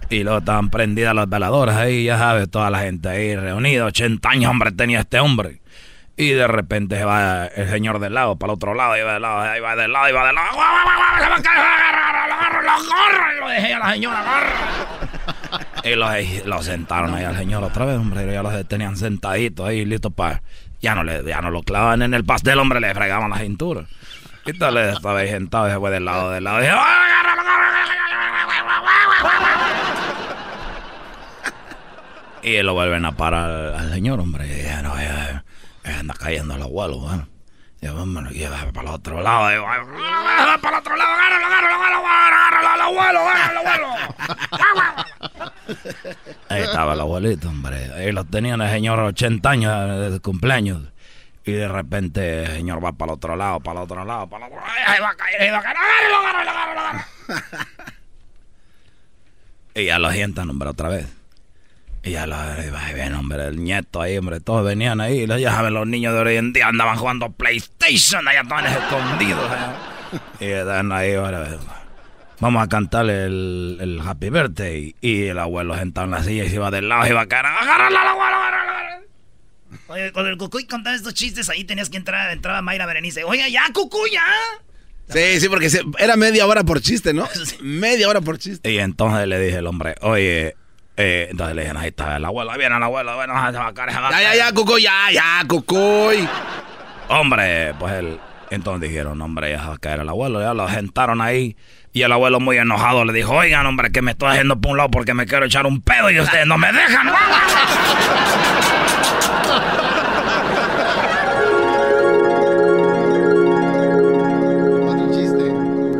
Y 0.09 0.23
luego 0.23 0.39
estaban 0.39 0.69
prendidas 0.69 1.15
las 1.15 1.27
veladoras 1.29 1.77
ahí, 1.77 2.05
ya 2.05 2.17
sabes, 2.17 2.49
toda 2.49 2.69
la 2.69 2.79
gente 2.79 3.09
ahí 3.09 3.35
reunida. 3.35 3.85
80 3.85 4.29
años, 4.29 4.51
hombre, 4.51 4.71
tenía 4.71 4.99
este 4.99 5.19
hombre. 5.19 5.61
Y 6.15 6.29
de 6.29 6.47
repente 6.47 6.97
se 6.97 7.05
va 7.05 7.47
el 7.47 7.69
señor 7.69 7.99
del 7.99 8.13
lado, 8.13 8.35
para 8.35 8.53
el 8.53 8.55
otro 8.55 8.75
lado, 8.75 8.95
y 8.95 9.01
va 9.01 9.13
del 9.13 9.21
lado, 9.23 9.39
ahí 9.39 9.59
va 9.59 9.75
del 9.75 9.91
lado, 9.91 10.09
y 10.09 10.11
va 10.11 10.27
del 10.27 10.35
lado. 10.35 10.49
Lo 13.39 13.49
y 13.49 13.55
dejé 13.55 13.73
a 13.73 13.79
la 13.79 13.93
señora. 13.93 14.23
Y 15.83 15.95
lo, 15.95 16.07
lo 16.45 16.63
sentaron 16.63 17.13
ahí 17.15 17.23
al 17.23 17.35
señor 17.35 17.63
otra 17.63 17.85
vez, 17.85 17.97
hombre. 17.97 18.31
Ya 18.31 18.43
los 18.43 18.67
tenían 18.67 18.95
sentaditos 18.95 19.67
ahí, 19.67 19.85
listos 19.85 20.13
para. 20.13 20.41
Ya 20.81 20.93
no, 20.95 21.03
le, 21.03 21.23
ya 21.23 21.41
no 21.41 21.49
lo 21.49 21.63
clavaban 21.63 22.01
en 22.01 22.13
el 22.13 22.25
pastel, 22.25 22.59
hombre, 22.59 22.79
le 22.79 22.93
fregaban 22.93 23.29
la 23.29 23.37
cintura. 23.37 23.85
Y 24.45 24.53
tal 24.53 24.77
estaba 24.77 25.19
ahí 25.19 25.29
sentado 25.29 25.67
y 25.67 25.71
se 25.71 25.79
fue 25.79 25.89
del 25.91 26.05
lado, 26.05 26.31
del 26.31 26.43
lado. 26.43 26.59
Y 26.59 26.63
dije, 26.63 26.73
¡ay, 26.75 27.11
agárralo, 27.19 27.43
Y 32.43 32.61
lo 32.61 32.73
vuelven 32.73 33.05
a 33.05 33.13
parar 33.13 33.73
al, 33.75 33.93
señor, 33.93 34.19
hombre. 34.19 34.45
Y 34.47 34.63
ya 34.63 34.81
no, 34.81 34.95
ya, 34.97 35.45
ya 35.85 35.99
anda 35.99 36.13
cayendo 36.13 36.55
el 36.55 36.61
abuelo, 36.61 37.09
¿eh? 37.13 37.25
Y 37.81 37.87
vámonos, 37.87 38.33
y 38.33 38.43
va 38.43 38.69
para 38.73 38.89
el 38.89 38.95
otro 38.95 39.21
lado. 39.21 39.43
Va 39.65 40.57
para 40.61 40.77
el 40.77 40.81
otro 40.81 40.95
lado, 40.95 41.11
agárralo, 41.13 41.45
agárralo, 41.45 41.75
agárralo, 41.75 42.07
agárralo 42.07 42.69
al 42.69 42.81
abuelo, 42.81 43.19
agárralo 43.19 43.59
al 43.59 43.67
abuelo. 43.67 43.87
Ahí 46.49 46.61
estaba 46.63 46.93
el 46.93 46.99
abuelito, 46.99 47.49
hombre. 47.49 47.93
Ahí 47.93 48.11
lo 48.11 48.25
tenían 48.25 48.61
el 48.61 48.69
señor 48.69 48.99
80 48.99 49.49
años 49.49 50.11
de 50.11 50.19
cumpleaños. 50.19 50.81
Y 51.45 51.51
de 51.51 51.67
repente 51.67 52.43
el 52.43 52.51
señor 52.51 52.83
va 52.83 52.93
para 52.93 53.11
el 53.11 53.17
otro 53.17 53.35
lado, 53.35 53.59
para 53.59 53.79
el 53.79 53.83
otro 53.83 54.05
lado, 54.05 54.27
para 54.27 54.45
el 54.45 54.53
otro 54.53 54.65
lado. 54.65 54.79
Ahí 54.87 55.01
va 55.01 55.09
a 55.09 55.15
caer, 55.15 55.41
ahí 55.41 55.49
va 55.49 55.57
a 55.57 55.61
caer. 55.61 55.77
Agárralo, 55.77 56.17
agárralo, 56.17 56.51
agárralo, 56.51 56.79
agárralo. 56.79 57.63
Y 59.75 59.85
ya 59.85 59.97
lo 59.97 60.11
sientan, 60.11 60.49
hombre, 60.49 60.69
otra 60.69 60.89
vez. 60.89 61.07
Y 62.03 62.11
ya 62.11 62.27
lo 62.27 62.35
bien, 62.93 63.15
hombre, 63.15 63.47
el 63.47 63.63
nieto 63.63 64.01
ahí, 64.01 64.17
hombre, 64.17 64.39
todos 64.39 64.65
venían 64.65 64.99
ahí. 65.01 65.25
Ya 65.25 65.51
saben, 65.51 65.73
los 65.73 65.87
niños 65.87 66.13
de 66.13 66.19
hoy 66.19 66.35
en 66.35 66.53
día 66.53 66.67
andaban 66.67 66.97
jugando 66.97 67.31
PlayStation, 67.31 68.27
allá 68.27 68.41
estaban 68.41 68.65
escondidos. 68.65 69.49
¿eh? 69.51 70.19
Y 70.41 70.45
están 70.47 70.91
ahí, 70.91 71.13
ahora, 71.13 71.57
vamos 72.39 72.61
a 72.61 72.67
cantarle 72.67 73.25
el, 73.25 73.77
el 73.79 74.01
Happy 74.05 74.29
Birthday. 74.29 74.95
Y 74.99 75.27
el 75.27 75.39
abuelo 75.39 75.77
sentado 75.77 76.05
en 76.05 76.11
la 76.11 76.23
silla 76.23 76.43
y 76.43 76.49
se 76.49 76.55
iba 76.55 76.69
del 76.69 76.89
lado 76.89 77.07
y 77.07 77.09
iba 77.09 77.21
a 77.21 77.25
caer. 77.25 77.45
¡Agárralo 77.45 77.97
al 77.97 78.07
abuelo, 78.07 78.35
agárralo! 78.35 78.71
agárralo". 78.71 79.03
Oye, 79.87 80.11
cuando 80.11 80.29
el 80.31 80.37
Cucuy 80.37 80.65
contaba 80.65 80.95
estos 80.95 81.13
chistes, 81.13 81.49
ahí 81.49 81.63
tenías 81.63 81.89
que 81.89 81.97
entrar, 81.97 82.31
entraba 82.31 82.61
Mayra 82.61 82.85
Berenice. 82.85 83.23
Oiga, 83.23 83.47
ya, 83.49 83.63
Cucuy, 83.73 84.11
ya. 84.11 84.23
Sí, 85.09 85.39
sí, 85.41 85.49
porque 85.49 85.69
se- 85.69 85.83
era 85.99 86.15
media 86.15 86.47
hora 86.47 86.63
por 86.63 86.81
chiste, 86.81 87.13
¿no? 87.13 87.27
Media 87.61 88.07
hora 88.07 88.21
por 88.21 88.37
chiste. 88.37 88.71
Y 88.71 88.79
entonces 88.79 89.27
le 89.27 89.39
dije 89.39 89.57
al 89.57 89.67
hombre, 89.67 89.95
oye, 90.01 90.55
eh, 90.95 91.27
entonces 91.29 91.55
le 91.55 91.63
dije, 91.63 91.73
ahí 91.77 91.89
está 91.89 92.15
el 92.17 92.25
abuelo, 92.25 92.51
ahí 92.51 92.57
viene 92.57 92.77
el 92.77 92.83
abuelo, 92.83 93.15
bueno, 93.15 93.33
se 93.51 93.57
va 93.57 93.67
a 93.67 93.73
caer, 93.73 93.91
se 93.91 93.99
va 93.99 94.07
a 94.07 94.11
Ya, 94.11 94.17
ya, 94.21 94.27
caer". 94.29 94.37
ya, 94.39 94.51
Cucuy, 94.53 94.81
ya, 94.83 95.11
ya, 95.11 95.43
Cucuy. 95.47 96.27
Hombre, 97.09 97.73
pues 97.79 97.93
él, 97.95 98.19
entonces 98.49 98.89
dijeron, 98.89 99.21
hombre, 99.21 99.51
ya 99.51 99.59
se 99.61 99.67
va 99.67 99.73
a 99.73 99.77
caer 99.77 99.99
el 99.99 100.09
abuelo, 100.09 100.41
ya 100.41 100.53
lo 100.53 100.67
sentaron 100.69 101.21
ahí. 101.21 101.55
Y 101.95 102.01
el 102.01 102.11
abuelo 102.11 102.39
muy 102.39 102.57
enojado 102.57 103.05
le 103.05 103.13
dijo, 103.13 103.33
oigan, 103.33 103.67
hombre, 103.67 103.91
que 103.91 104.01
me 104.01 104.11
estoy 104.11 104.31
haciendo 104.31 104.59
por 104.59 104.71
un 104.71 104.77
lado 104.77 104.89
porque 104.89 105.13
me 105.13 105.27
quiero 105.27 105.45
echar 105.45 105.67
un 105.67 105.79
pedo 105.79 106.09
y 106.09 106.19
ustedes 106.19 106.47
no 106.47 106.57
me 106.57 106.73
dejan. 106.73 107.07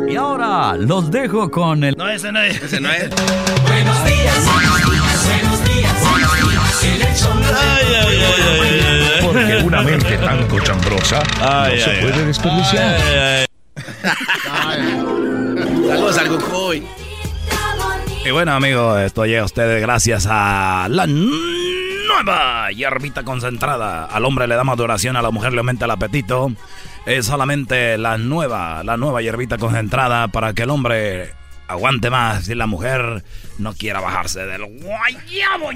Y 0.08 0.16
ahora 0.16 0.76
los 0.76 1.10
dejo 1.10 1.50
con 1.50 1.82
el... 1.82 1.96
No, 1.96 2.08
ese 2.08 2.30
no 2.30 2.40
es. 2.40 2.62
Ese 2.62 2.80
no 2.80 2.90
es. 2.90 3.08
Buenos 3.10 4.04
días, 4.04 4.44
buenos 4.44 5.64
días, 5.64 6.00
el 6.84 7.02
hecho 7.02 7.32
Porque 9.22 9.56
una 9.64 9.82
mente 9.82 10.18
tan 10.18 10.46
cochambrosa 10.48 11.22
no 11.40 11.76
se 11.76 11.90
puede 12.00 12.26
desperdiciar. 12.26 13.53
Saludos 15.86 16.18
al. 16.18 16.28
Y 18.24 18.30
bueno, 18.30 18.52
amigos, 18.52 19.00
esto 19.00 19.26
llega 19.26 19.42
a 19.42 19.44
ustedes 19.44 19.82
gracias 19.82 20.26
a 20.30 20.86
la 20.90 21.06
nueva 21.06 22.70
hierbita 22.70 23.22
concentrada. 23.22 24.06
Al 24.06 24.24
hombre 24.24 24.46
le 24.46 24.54
da 24.54 24.64
más 24.64 24.76
duración, 24.76 25.16
a 25.16 25.22
la 25.22 25.30
mujer 25.30 25.52
le 25.52 25.58
aumenta 25.58 25.84
el 25.84 25.90
apetito. 25.90 26.50
Es 27.04 27.26
solamente 27.26 27.98
la 27.98 28.16
nueva, 28.16 28.82
la 28.82 28.96
nueva 28.96 29.20
hierbita 29.20 29.58
concentrada 29.58 30.28
para 30.28 30.54
que 30.54 30.62
el 30.62 30.70
hombre 30.70 31.34
aguante 31.68 32.08
más 32.08 32.48
y 32.48 32.54
la 32.54 32.66
mujer 32.66 33.24
no 33.58 33.74
quiera 33.74 34.00
bajarse 34.00 34.46
del 34.46 34.64
guayabo. 34.64 35.70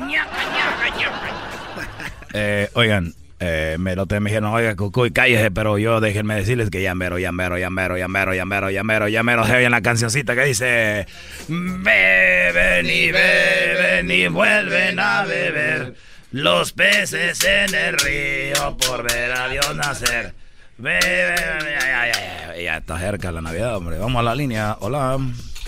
Eh, 2.35 2.69
oigan, 2.75 3.15
eh, 3.41 3.77
me 3.79 3.95
lo 3.95 4.07
me 4.07 4.31
dijeron, 4.31 4.53
oiga, 4.53 4.75
Cucuy, 4.75 5.13
cállese, 5.13 5.53
pero 5.53 5.79
yo 5.79 6.01
déjenme 6.01 6.35
decirles 6.35 6.71
que 6.71 6.83
ya 6.83 6.95
mero, 6.97 7.19
ya 7.19 7.31
mero, 7.31 7.57
ya 7.57 7.71
mero, 7.71 7.97
ya 7.97 8.09
mero, 8.09 8.35
ya 8.35 8.45
mero, 8.45 8.69
ya 8.69 8.83
mero, 8.83 9.09
ya 9.09 9.23
mero, 9.23 9.47
se 9.47 9.57
oye 9.57 9.71
la 9.71 9.81
cancioncita 9.81 10.35
que 10.35 10.45
dice, 10.45 11.07
beben 11.49 12.87
y 12.87 13.13
beben 13.13 14.11
y 14.11 14.27
vuelven 14.27 14.99
a 14.99 15.25
beber 15.25 15.95
los 16.33 16.73
peces 16.73 17.45
en 17.45 17.75
el 17.75 17.97
río 17.99 18.77
por 18.77 19.05
ver 19.09 19.33
a 19.33 19.49
Dios 19.49 19.77
nacer. 19.77 20.35
Beben, 20.77 21.37
ya, 21.37 21.81
ya, 21.81 22.13
ya, 22.13 22.57
ya 22.61 22.77
está 22.79 22.99
cerca 22.99 23.31
la 23.31 23.41
Navidad, 23.41 23.77
hombre. 23.77 23.99
Vamos 23.99 24.19
a 24.21 24.23
la 24.23 24.35
línea. 24.35 24.77
Hola, 24.81 25.17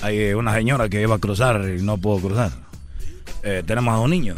hay 0.02 0.32
una 0.34 0.54
señora 0.54 0.88
que 0.88 1.00
iba 1.00 1.16
a 1.16 1.18
cruzar 1.18 1.62
y 1.68 1.82
no 1.82 1.98
pudo 1.98 2.20
cruzar. 2.28 2.50
Eh, 3.42 3.62
tenemos 3.66 3.94
a 3.94 3.98
un 3.98 4.10
niño. 4.10 4.34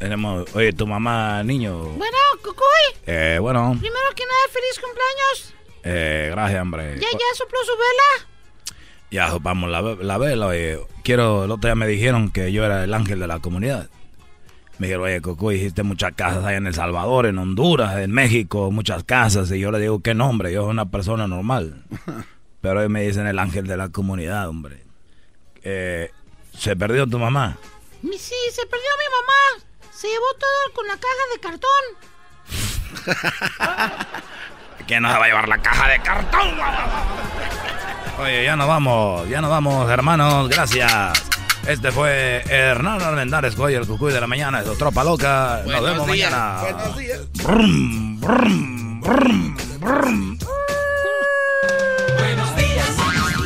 Tenemos, 0.00 0.46
oye, 0.56 0.72
tu 0.72 0.86
mamá, 0.86 1.42
niño. 1.44 1.78
Bueno, 1.78 2.16
Cucuy, 2.42 3.02
Eh, 3.06 3.38
bueno, 3.40 3.76
primero 3.78 4.06
que 4.16 4.24
nada, 4.24 4.40
feliz 4.50 4.80
cumpleaños. 4.80 5.54
eh, 5.84 6.28
gracias, 6.32 6.62
hombre. 6.62 6.94
¿Ya, 6.96 7.06
ya 7.12 7.18
sopló 7.36 7.58
su 7.64 7.72
vela? 7.72 8.28
Ya 9.10 9.28
sopamos 9.28 9.68
la, 9.70 9.82
la 9.82 10.18
vela, 10.18 10.46
oye. 10.46 10.80
Quiero, 11.04 11.44
el 11.44 11.50
otro 11.50 11.68
día 11.68 11.74
me 11.74 11.86
dijeron 11.86 12.30
que 12.30 12.50
yo 12.50 12.64
era 12.64 12.82
el 12.84 12.94
ángel 12.94 13.20
de 13.20 13.26
la 13.26 13.40
comunidad. 13.40 13.90
Me 14.78 14.86
dijeron, 14.86 15.04
oye, 15.04 15.20
Coco, 15.20 15.52
hiciste 15.52 15.82
muchas 15.82 16.14
casas 16.14 16.44
allá 16.44 16.56
en 16.56 16.66
El 16.66 16.74
Salvador, 16.74 17.26
en 17.26 17.36
Honduras, 17.36 17.98
en 17.98 18.10
México, 18.12 18.70
muchas 18.70 19.04
casas. 19.04 19.50
Y 19.52 19.60
yo 19.60 19.70
le 19.70 19.80
digo, 19.80 20.00
¿qué 20.00 20.14
nombre? 20.14 20.50
Yo 20.52 20.62
soy 20.62 20.70
una 20.70 20.90
persona 20.90 21.26
normal. 21.28 21.84
Pero 22.62 22.80
hoy 22.80 22.88
me 22.88 23.02
dicen 23.02 23.26
el 23.26 23.38
ángel 23.38 23.66
de 23.66 23.76
la 23.76 23.90
comunidad, 23.90 24.48
hombre. 24.48 24.82
Eh, 25.62 26.10
¿Se 26.56 26.74
perdió 26.76 27.06
tu 27.06 27.18
mamá? 27.18 27.58
Mi- 28.00 28.16
Sí, 28.16 28.34
se 28.52 28.62
perdió 28.66 28.88
mi 28.98 29.04
mamá. 29.10 29.66
Se 30.00 30.08
llevó 30.08 30.24
todo 30.38 30.72
con 30.74 30.86
la 30.86 30.96
caja 30.96 31.24
de 31.34 31.40
cartón. 31.40 31.68
¿Quién 34.86 35.02
nos 35.02 35.12
va 35.12 35.24
a 35.24 35.26
llevar 35.26 35.46
la 35.46 35.58
caja 35.58 35.90
de 35.90 36.00
cartón? 36.00 36.58
Oye, 38.18 38.44
ya 38.44 38.56
nos 38.56 38.66
vamos, 38.66 39.28
ya 39.28 39.42
nos 39.42 39.50
vamos, 39.50 39.90
hermanos. 39.90 40.48
Gracias. 40.48 41.22
Este 41.66 41.92
fue 41.92 42.42
Hernán 42.48 43.02
Armendáriz 43.02 43.54
Goya, 43.54 43.78
el 43.78 43.86
cucuy 43.86 44.14
de 44.14 44.22
la 44.22 44.26
mañana, 44.26 44.62
de 44.62 44.74
Tropa 44.74 45.04
Loca. 45.04 45.64
Nos 45.66 45.82
vemos 45.82 46.10
días, 46.10 46.32
mañana. 46.32 46.60
Buenos 46.62 46.96
días. 46.96 47.32
Brum, 47.34 48.20
brum, 48.20 49.00
brum. 49.02 50.38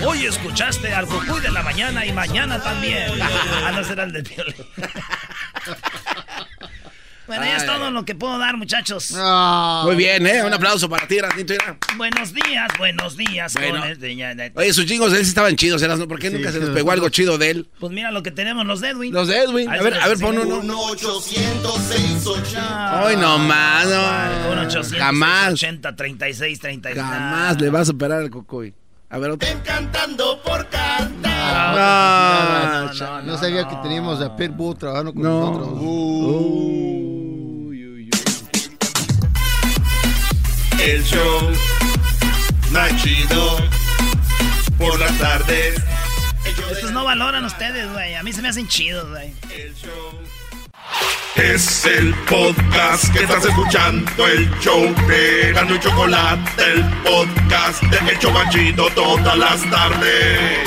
Hoy 0.07 0.27
escuchaste 0.27 0.93
al 0.93 1.07
Cucuy 1.07 1.41
de 1.41 1.51
la 1.51 1.63
mañana 1.63 2.05
y 2.05 2.13
mañana 2.13 2.63
también. 2.63 3.11
Ah, 3.21 3.73
no 3.75 3.83
será 3.85 4.05
el 4.05 4.13
de 4.13 4.23
Piolín. 4.23 4.55
Bueno, 7.27 7.43
ya 7.47 7.57
es 7.57 7.65
todo 7.65 7.91
lo 7.91 8.05
que 8.05 8.15
puedo 8.15 8.37
dar, 8.39 8.59
muchachos. 8.59 9.13
Muy 9.85 9.97
bien, 9.97 10.27
¿eh? 10.27 10.45
Un 10.45 10.53
aplauso 10.53 10.91
para 10.91 11.09
ti, 11.09 11.17
mira. 11.37 11.79
Buenos 11.97 12.35
días, 12.35 12.69
buenos 12.79 13.17
días. 13.17 13.55
Bueno. 13.55 13.83
Oye, 14.57 14.75
sus 14.75 14.85
chingos 14.85 15.11
él 15.15 15.23
sí 15.25 15.31
estaban 15.31 15.57
chidos, 15.57 15.81
Erasmo. 15.83 16.07
¿Por 16.07 16.19
qué 16.19 16.29
Sí, 16.29 16.35
nunca 16.35 16.53
se 16.53 16.59
sí, 16.59 16.65
nos 16.67 16.75
pegó 16.75 16.91
algo 16.91 17.09
chido 17.09 17.39
de 17.39 17.49
él? 17.51 17.67
Pues 17.81 17.91
mira 17.95 18.11
lo 18.11 18.23
que 18.23 18.31
tenemos 18.31 18.67
los 18.67 18.83
de 18.83 18.91
Edwin. 18.91 19.15
Los 19.15 19.29
de 19.29 19.39
Edwin. 19.39 19.71
Ahí 19.71 19.79
A 19.79 19.83
ver, 19.83 19.95
se 19.95 20.01
a 20.01 20.09
ver, 20.09 20.19
pon 20.19 20.37
uno. 20.37 20.63
1-800-680. 20.63 23.07
Ay, 23.07 23.17
no 23.17 23.39
más, 23.39 23.87
no. 23.87 24.51
1 24.53 24.61
800 24.67 24.99
Jamás. 24.99 25.53
80 25.55 25.97
36 25.97 26.61
36 26.61 27.03
Jamás 27.03 27.59
le 27.59 27.71
vas 27.71 27.81
a 27.83 27.87
superar 27.87 28.21
al 28.21 28.29
Cocoy. 28.29 28.75
A 29.15 29.19
ver, 29.19 29.31
otro. 29.31 29.49
Cantando 29.65 30.43
por 30.43 30.69
cantar. 30.71 31.77
No, 31.77 32.93
no, 32.93 33.23
no, 33.23 33.39
sabía 33.39 33.69
que 33.69 33.77
teníamos 33.77 34.21
a 34.21 34.35
Pitbull 34.35 34.77
trabajando 34.77 35.15
con 35.15 35.23
No. 35.23 35.41
nosotros. 35.53 36.85
El 40.81 41.05
show 41.05 41.51
más 42.73 43.03
chido 43.03 43.57
por 44.77 44.99
las 44.99 45.17
tardes. 45.19 45.81
Estos 46.73 46.91
no 46.91 47.05
valoran 47.05 47.45
ustedes, 47.45 47.91
güey. 47.93 48.17
A 48.17 48.25
mí 48.25 48.33
se 48.33 48.43
me 48.43 48.49
hacen 48.49 48.67
chidos, 48.67 49.09
güey. 49.11 49.33
Es 51.37 51.85
el 51.85 52.15
podcast 52.27 53.13
que 53.13 53.25
estás 53.25 53.45
escuchando, 53.45 54.27
el 54.27 54.49
show 54.61 54.83
de 55.09 55.53
Gano 55.53 55.75
y 55.75 55.81
Chocolate, 55.81 56.63
el 56.63 56.85
podcast 57.03 57.83
de 57.83 58.13
El 58.13 58.19
Chobachito 58.21 58.87
todas 58.95 59.37
las 59.37 59.69
tardes. 59.69 60.61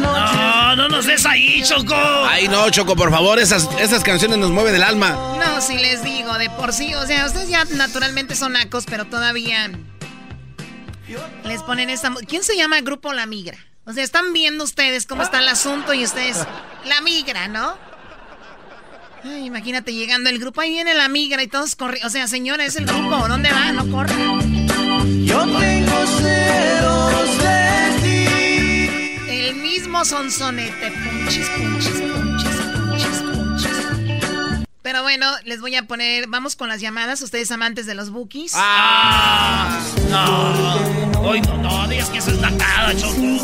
No, 0.00 0.76
no 0.76 0.88
nos 0.88 1.06
des 1.06 1.26
ahí, 1.26 1.62
Choco. 1.62 1.94
Ay, 1.94 2.48
no, 2.48 2.70
Choco, 2.70 2.96
por 2.96 3.10
favor, 3.10 3.38
esas, 3.38 3.68
esas 3.78 4.02
canciones 4.02 4.38
nos 4.38 4.50
mueven 4.50 4.74
el 4.74 4.82
alma. 4.82 5.10
No, 5.10 5.60
si 5.60 5.76
les 5.76 6.02
digo, 6.02 6.38
de 6.38 6.48
por 6.50 6.72
sí, 6.72 6.94
o 6.94 7.06
sea, 7.06 7.26
ustedes 7.26 7.50
ya 7.50 7.64
naturalmente 7.66 8.34
son 8.34 8.52
nacos, 8.54 8.86
pero 8.86 9.04
todavía 9.04 9.70
les 11.44 11.62
ponen 11.62 11.90
esta... 11.90 12.12
¿Quién 12.26 12.42
se 12.42 12.56
llama 12.56 12.80
Grupo 12.80 13.12
La 13.12 13.26
Migra? 13.26 13.58
O 13.86 13.92
sea, 13.92 14.02
están 14.02 14.32
viendo 14.32 14.64
ustedes 14.64 15.06
cómo 15.06 15.22
está 15.22 15.40
el 15.40 15.48
asunto 15.48 15.92
y 15.92 16.04
ustedes... 16.04 16.38
La 16.86 17.00
Migra, 17.02 17.48
¿no? 17.48 17.76
Ay, 19.22 19.44
imagínate 19.46 19.92
llegando 19.92 20.30
el 20.30 20.38
grupo, 20.38 20.60
ahí 20.60 20.70
viene 20.70 20.94
La 20.94 21.08
Migra 21.08 21.42
y 21.42 21.48
todos 21.48 21.76
corren... 21.76 22.04
O 22.04 22.10
sea, 22.10 22.26
señora, 22.26 22.64
es 22.64 22.76
el 22.76 22.86
grupo, 22.86 23.28
¿dónde 23.28 23.50
va? 23.50 23.72
No 23.72 23.90
corre. 23.90 24.14
Yo 25.24 25.40
tengo 25.40 26.06
celos 26.06 27.38
de 27.38 28.00
ti. 28.02 29.30
El 29.30 29.56
mismo 29.56 30.04
sonsonete, 30.04 30.90
punchis, 30.90 31.48
punchis. 31.50 32.13
Pero 34.84 35.00
bueno, 35.02 35.26
les 35.46 35.62
voy 35.62 35.74
a 35.76 35.86
poner, 35.86 36.26
vamos 36.28 36.56
con 36.56 36.68
las 36.68 36.78
llamadas, 36.78 37.22
ustedes 37.22 37.50
amantes 37.50 37.86
de 37.86 37.94
los 37.94 38.10
bookies. 38.10 38.52
Ah, 38.54 39.80
no. 40.10 41.20
Hoy 41.26 41.40
no, 41.40 41.56
no 41.56 41.88
digas 41.88 42.10
que 42.10 42.18
eso 42.18 42.30
es 42.32 42.38
nacada, 42.38 42.94
Choco. 42.94 43.14
Ni, 43.18 43.40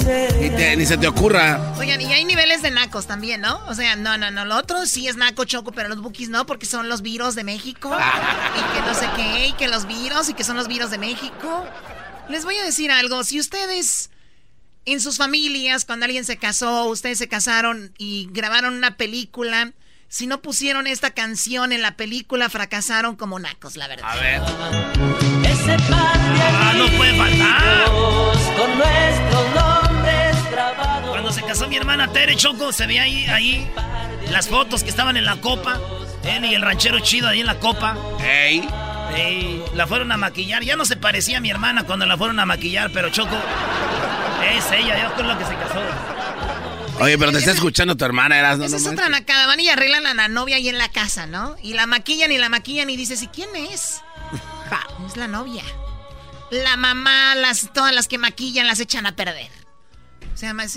te- 0.51 0.77
ni 0.77 0.85
se 0.85 0.99
te 0.99 1.09
ocurra. 1.09 1.73
Oigan, 1.79 1.99
y 2.03 2.13
hay 2.13 2.27
niveles 2.27 2.61
de 2.61 2.71
nacos 2.71 3.07
también, 3.07 3.41
¿no? 3.41 3.59
O 3.69 3.75
sea, 3.75 3.97
no, 3.97 4.19
no, 4.19 4.31
no, 4.31 4.45
lo 4.45 4.55
otro 4.55 4.85
sí 4.85 5.09
es 5.09 5.17
naco 5.17 5.47
choco, 5.47 5.73
pero 5.73 5.89
los 5.89 6.03
bookies 6.03 6.29
no, 6.29 6.45
porque 6.45 6.67
son 6.67 6.91
los 6.91 7.01
virus 7.01 7.35
de 7.37 7.43
México. 7.45 7.91
y 7.91 8.75
que 8.75 8.81
no 8.87 8.93
sé 8.95 9.09
qué, 9.17 9.47
y 9.47 9.53
que 9.55 9.67
los 9.69 9.87
virus, 9.87 10.29
y 10.29 10.35
que 10.35 10.45
son 10.45 10.59
los 10.59 10.69
virus 10.69 10.91
de 10.91 10.99
México. 10.99 11.65
Les 12.29 12.45
voy 12.45 12.59
a 12.59 12.65
decir 12.65 12.91
algo, 12.91 13.25
si 13.25 13.41
ustedes 13.41 14.11
en 14.85 15.01
sus 15.01 15.17
familias, 15.17 15.87
cuando 15.87 16.05
alguien 16.05 16.27
se 16.27 16.37
casó, 16.37 16.85
ustedes 16.85 17.17
se 17.17 17.29
casaron 17.29 17.95
y 17.97 18.29
grabaron 18.31 18.75
una 18.75 18.99
película, 18.99 19.73
si 20.13 20.27
no 20.27 20.43
pusieron 20.43 20.89
esta 20.89 21.11
canción 21.13 21.73
en 21.73 21.83
la 21.83 21.93
película, 21.93 22.51
fracasaron 22.51 23.15
como 23.15 23.39
nacos, 23.39 23.77
la 23.77 23.87
verdad. 23.87 24.11
A 24.11 24.17
ver. 24.17 24.43
Ese 25.45 25.77
par 25.89 26.19
de 26.19 26.43
Ah, 26.43 26.73
no 26.77 26.87
puede 26.97 27.17
faltar. 27.17 27.85
con 28.57 28.77
nuestros 28.77 29.55
nombres 29.55 30.51
grabados. 30.51 31.11
Cuando 31.11 31.33
se 31.33 31.43
casó 31.43 31.69
mi 31.69 31.77
hermana 31.77 32.09
Tere 32.13 32.35
Choco, 32.35 32.73
se 32.73 32.87
ve 32.89 32.99
ahí, 32.99 33.25
ahí 33.27 33.71
las 34.31 34.49
fotos 34.49 34.83
que 34.83 34.91
estaban 34.91 35.17
en 35.17 35.25
la 35.25 35.37
copa. 35.37 35.79
Él 36.25 36.45
y 36.45 36.55
el 36.55 36.63
ranchero 36.63 36.99
chido 36.99 37.29
ahí 37.29 37.41
en 37.41 37.47
la 37.47 37.61
copa. 37.61 37.97
Ey. 38.21 38.69
Ey, 39.17 39.65
la 39.75 39.87
fueron 39.87 40.11
a 40.13 40.17
maquillar. 40.17 40.63
Ya 40.65 40.75
no 40.77 40.85
se 40.85 40.97
parecía 40.97 41.39
a 41.39 41.41
mi 41.41 41.51
hermana 41.51 41.85
cuando 41.85 42.05
la 42.07 42.17
fueron 42.19 42.39
a 42.41 42.47
maquillar, 42.47 42.91
pero 42.93 43.11
Choco 43.11 43.37
es 44.57 44.71
ella, 44.73 44.97
ya 44.99 45.15
con 45.15 45.27
lo 45.29 45.39
que 45.39 45.45
se 45.45 45.55
casó. 45.55 45.81
Oye, 47.01 47.19
pero 47.19 47.33
te 47.33 47.39
está 47.39 47.53
escuchando 47.53 47.97
tu 47.97 48.05
hermana, 48.05 48.39
Eras, 48.39 48.59
no, 48.59 48.65
Esa 48.67 48.77
es 48.77 48.87
otra 48.87 49.09
nacada. 49.09 49.47
Van 49.47 49.59
y 49.61 49.69
arreglan 49.69 50.07
a 50.07 50.15
la 50.15 50.29
novia 50.29 50.57
ahí 50.57 50.69
en 50.69 50.79
la 50.79 50.91
casa, 50.91 51.27
¿no? 51.27 51.57
Y 51.63 51.73
la 51.73 51.87
maquillan 51.87 52.31
y 52.31 52.39
la 52.39 52.49
maquillan 52.49 52.91
y 52.91 52.97
dices, 52.97 53.23
¿y 53.23 53.29
quién 53.29 53.55
es? 53.57 54.03
Ja, 54.69 54.87
es 55.07 55.17
la 55.17 55.27
novia. 55.27 55.65
La 56.51 56.77
mamá, 56.77 57.35
las, 57.37 57.73
todas 57.73 57.95
las 57.95 58.09
que 58.09 58.19
maquillan 58.19 58.67
las 58.67 58.81
echan 58.81 59.07
a 59.07 59.17
perder. 59.17 59.51
O 60.35 60.37
sea, 60.37 60.53
más- 60.53 60.77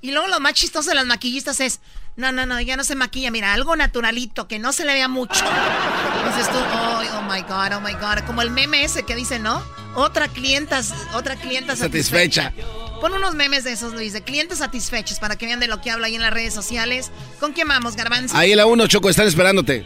y 0.00 0.10
luego 0.12 0.28
lo 0.28 0.40
más 0.40 0.54
chistoso 0.54 0.90
de 0.90 0.94
las 0.94 1.06
maquillistas 1.06 1.60
es, 1.60 1.80
no, 2.16 2.32
no, 2.32 2.46
no, 2.46 2.60
ya 2.60 2.76
no 2.76 2.84
se 2.84 2.94
maquilla, 2.94 3.30
mira, 3.30 3.52
algo 3.52 3.76
naturalito, 3.76 4.48
que 4.48 4.58
no 4.58 4.72
se 4.72 4.84
le 4.84 4.94
vea 4.94 5.08
mucho. 5.08 5.34
Dices 6.26 6.50
tú, 6.50 6.58
oh, 6.58 7.02
oh 7.18 7.22
my 7.22 7.42
God, 7.42 7.72
oh 7.76 7.80
my 7.80 7.92
God. 7.94 8.24
Como 8.26 8.42
el 8.42 8.50
meme 8.50 8.84
ese 8.84 9.04
que 9.04 9.14
dice, 9.14 9.38
¿no? 9.38 9.62
Otra 9.94 10.28
clienta, 10.28 10.80
otra 11.14 11.36
clienta 11.36 11.76
Satisfecha. 11.76 12.52
Pon 13.00 13.12
unos 13.12 13.34
memes 13.34 13.64
de 13.64 13.72
esos, 13.72 13.92
Luis, 13.92 14.12
de 14.12 14.22
clientes 14.22 14.58
satisfechos 14.58 15.18
para 15.18 15.36
que 15.36 15.46
vean 15.46 15.60
de 15.60 15.66
lo 15.66 15.80
que 15.80 15.90
hablo 15.90 16.06
ahí 16.06 16.14
en 16.14 16.22
las 16.22 16.32
redes 16.32 16.54
sociales. 16.54 17.12
¿Con 17.40 17.52
quién 17.52 17.68
vamos, 17.68 17.96
Garbanzo? 17.96 18.36
Ahí 18.36 18.52
en 18.52 18.56
la 18.56 18.66
uno, 18.66 18.86
Choco, 18.86 19.10
están 19.10 19.26
esperándote. 19.26 19.84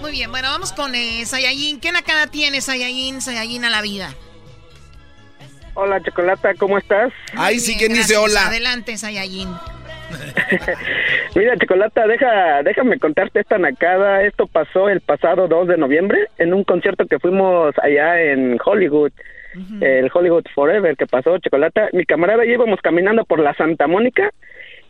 Muy 0.00 0.12
bien, 0.12 0.30
bueno, 0.30 0.48
vamos 0.48 0.72
con 0.72 0.94
eh, 0.94 1.24
Sayayin. 1.24 1.80
¿Qué 1.80 1.92
nacada 1.92 2.26
tienes, 2.28 2.64
Sayayin, 2.64 3.20
Sayayin 3.20 3.64
a 3.64 3.70
la 3.70 3.82
vida? 3.82 4.14
Hola, 5.74 6.02
Chocolata, 6.02 6.54
¿cómo 6.54 6.78
estás? 6.78 7.12
Ahí 7.36 7.60
sí, 7.60 7.76
¿quién 7.76 7.92
dice 7.92 8.16
hola? 8.16 8.46
Adelante, 8.46 8.96
Sayayin. 8.96 9.48
Mira, 11.34 11.56
Chocolata, 11.56 12.06
deja, 12.06 12.62
déjame 12.64 12.98
contarte 12.98 13.40
esta 13.40 13.58
nacada. 13.58 14.22
Esto 14.24 14.46
pasó 14.46 14.88
el 14.88 15.00
pasado 15.00 15.46
2 15.46 15.68
de 15.68 15.76
noviembre 15.76 16.28
en 16.38 16.54
un 16.54 16.64
concierto 16.64 17.06
que 17.06 17.18
fuimos 17.18 17.74
allá 17.82 18.20
en 18.20 18.58
Hollywood. 18.64 19.12
El 19.80 20.10
Hollywood 20.12 20.44
Forever 20.54 20.96
que 20.96 21.06
pasó, 21.06 21.38
Chocolata. 21.38 21.88
Mi 21.92 22.04
camarada 22.04 22.44
y 22.44 22.52
íbamos 22.52 22.80
caminando 22.80 23.24
por 23.24 23.40
la 23.40 23.54
Santa 23.54 23.86
Mónica 23.86 24.32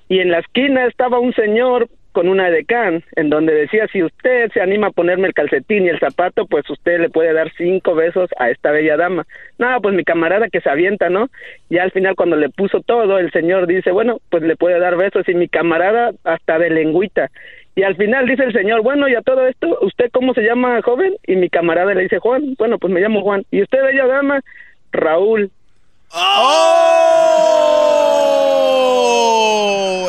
y 0.08 0.20
en 0.20 0.30
la 0.30 0.38
esquina 0.38 0.86
estaba 0.86 1.18
un 1.18 1.34
señor 1.34 1.88
con 2.12 2.28
una 2.28 2.50
decán 2.50 3.04
en 3.16 3.30
donde 3.30 3.54
decía 3.54 3.86
si 3.92 4.02
usted 4.02 4.50
se 4.52 4.60
anima 4.60 4.88
a 4.88 4.92
ponerme 4.92 5.28
el 5.28 5.34
calcetín 5.34 5.84
y 5.84 5.88
el 5.88 6.00
zapato 6.00 6.46
pues 6.46 6.68
usted 6.68 6.98
le 6.98 7.10
puede 7.10 7.32
dar 7.32 7.52
cinco 7.56 7.94
besos 7.94 8.30
a 8.38 8.50
esta 8.50 8.70
bella 8.70 8.96
dama 8.96 9.26
no 9.58 9.80
pues 9.80 9.94
mi 9.94 10.04
camarada 10.04 10.48
que 10.48 10.60
se 10.60 10.70
avienta 10.70 11.10
no 11.10 11.28
y 11.68 11.78
al 11.78 11.92
final 11.92 12.16
cuando 12.16 12.36
le 12.36 12.48
puso 12.48 12.80
todo 12.80 13.18
el 13.18 13.30
señor 13.30 13.66
dice 13.66 13.92
bueno 13.92 14.20
pues 14.30 14.42
le 14.42 14.56
puede 14.56 14.80
dar 14.80 14.96
besos 14.96 15.28
y 15.28 15.34
mi 15.34 15.48
camarada 15.48 16.12
hasta 16.24 16.58
de 16.58 16.70
lengüita 16.70 17.30
y 17.78 17.84
al 17.84 17.94
final 17.94 18.26
dice 18.26 18.42
el 18.42 18.52
señor 18.52 18.82
bueno 18.82 19.08
y 19.08 19.14
a 19.14 19.22
todo 19.22 19.46
esto 19.46 19.78
usted 19.82 20.10
cómo 20.12 20.34
se 20.34 20.42
llama 20.42 20.82
joven 20.82 21.14
y 21.24 21.36
mi 21.36 21.48
camarada 21.48 21.94
le 21.94 22.02
dice 22.02 22.18
Juan 22.18 22.56
bueno 22.58 22.76
pues 22.76 22.92
me 22.92 23.00
llamo 23.00 23.22
Juan 23.22 23.44
y 23.52 23.62
usted 23.62 23.80
bella 23.80 24.04
dama 24.08 24.40
Raúl 24.90 25.52
¡Oh! 26.10 26.48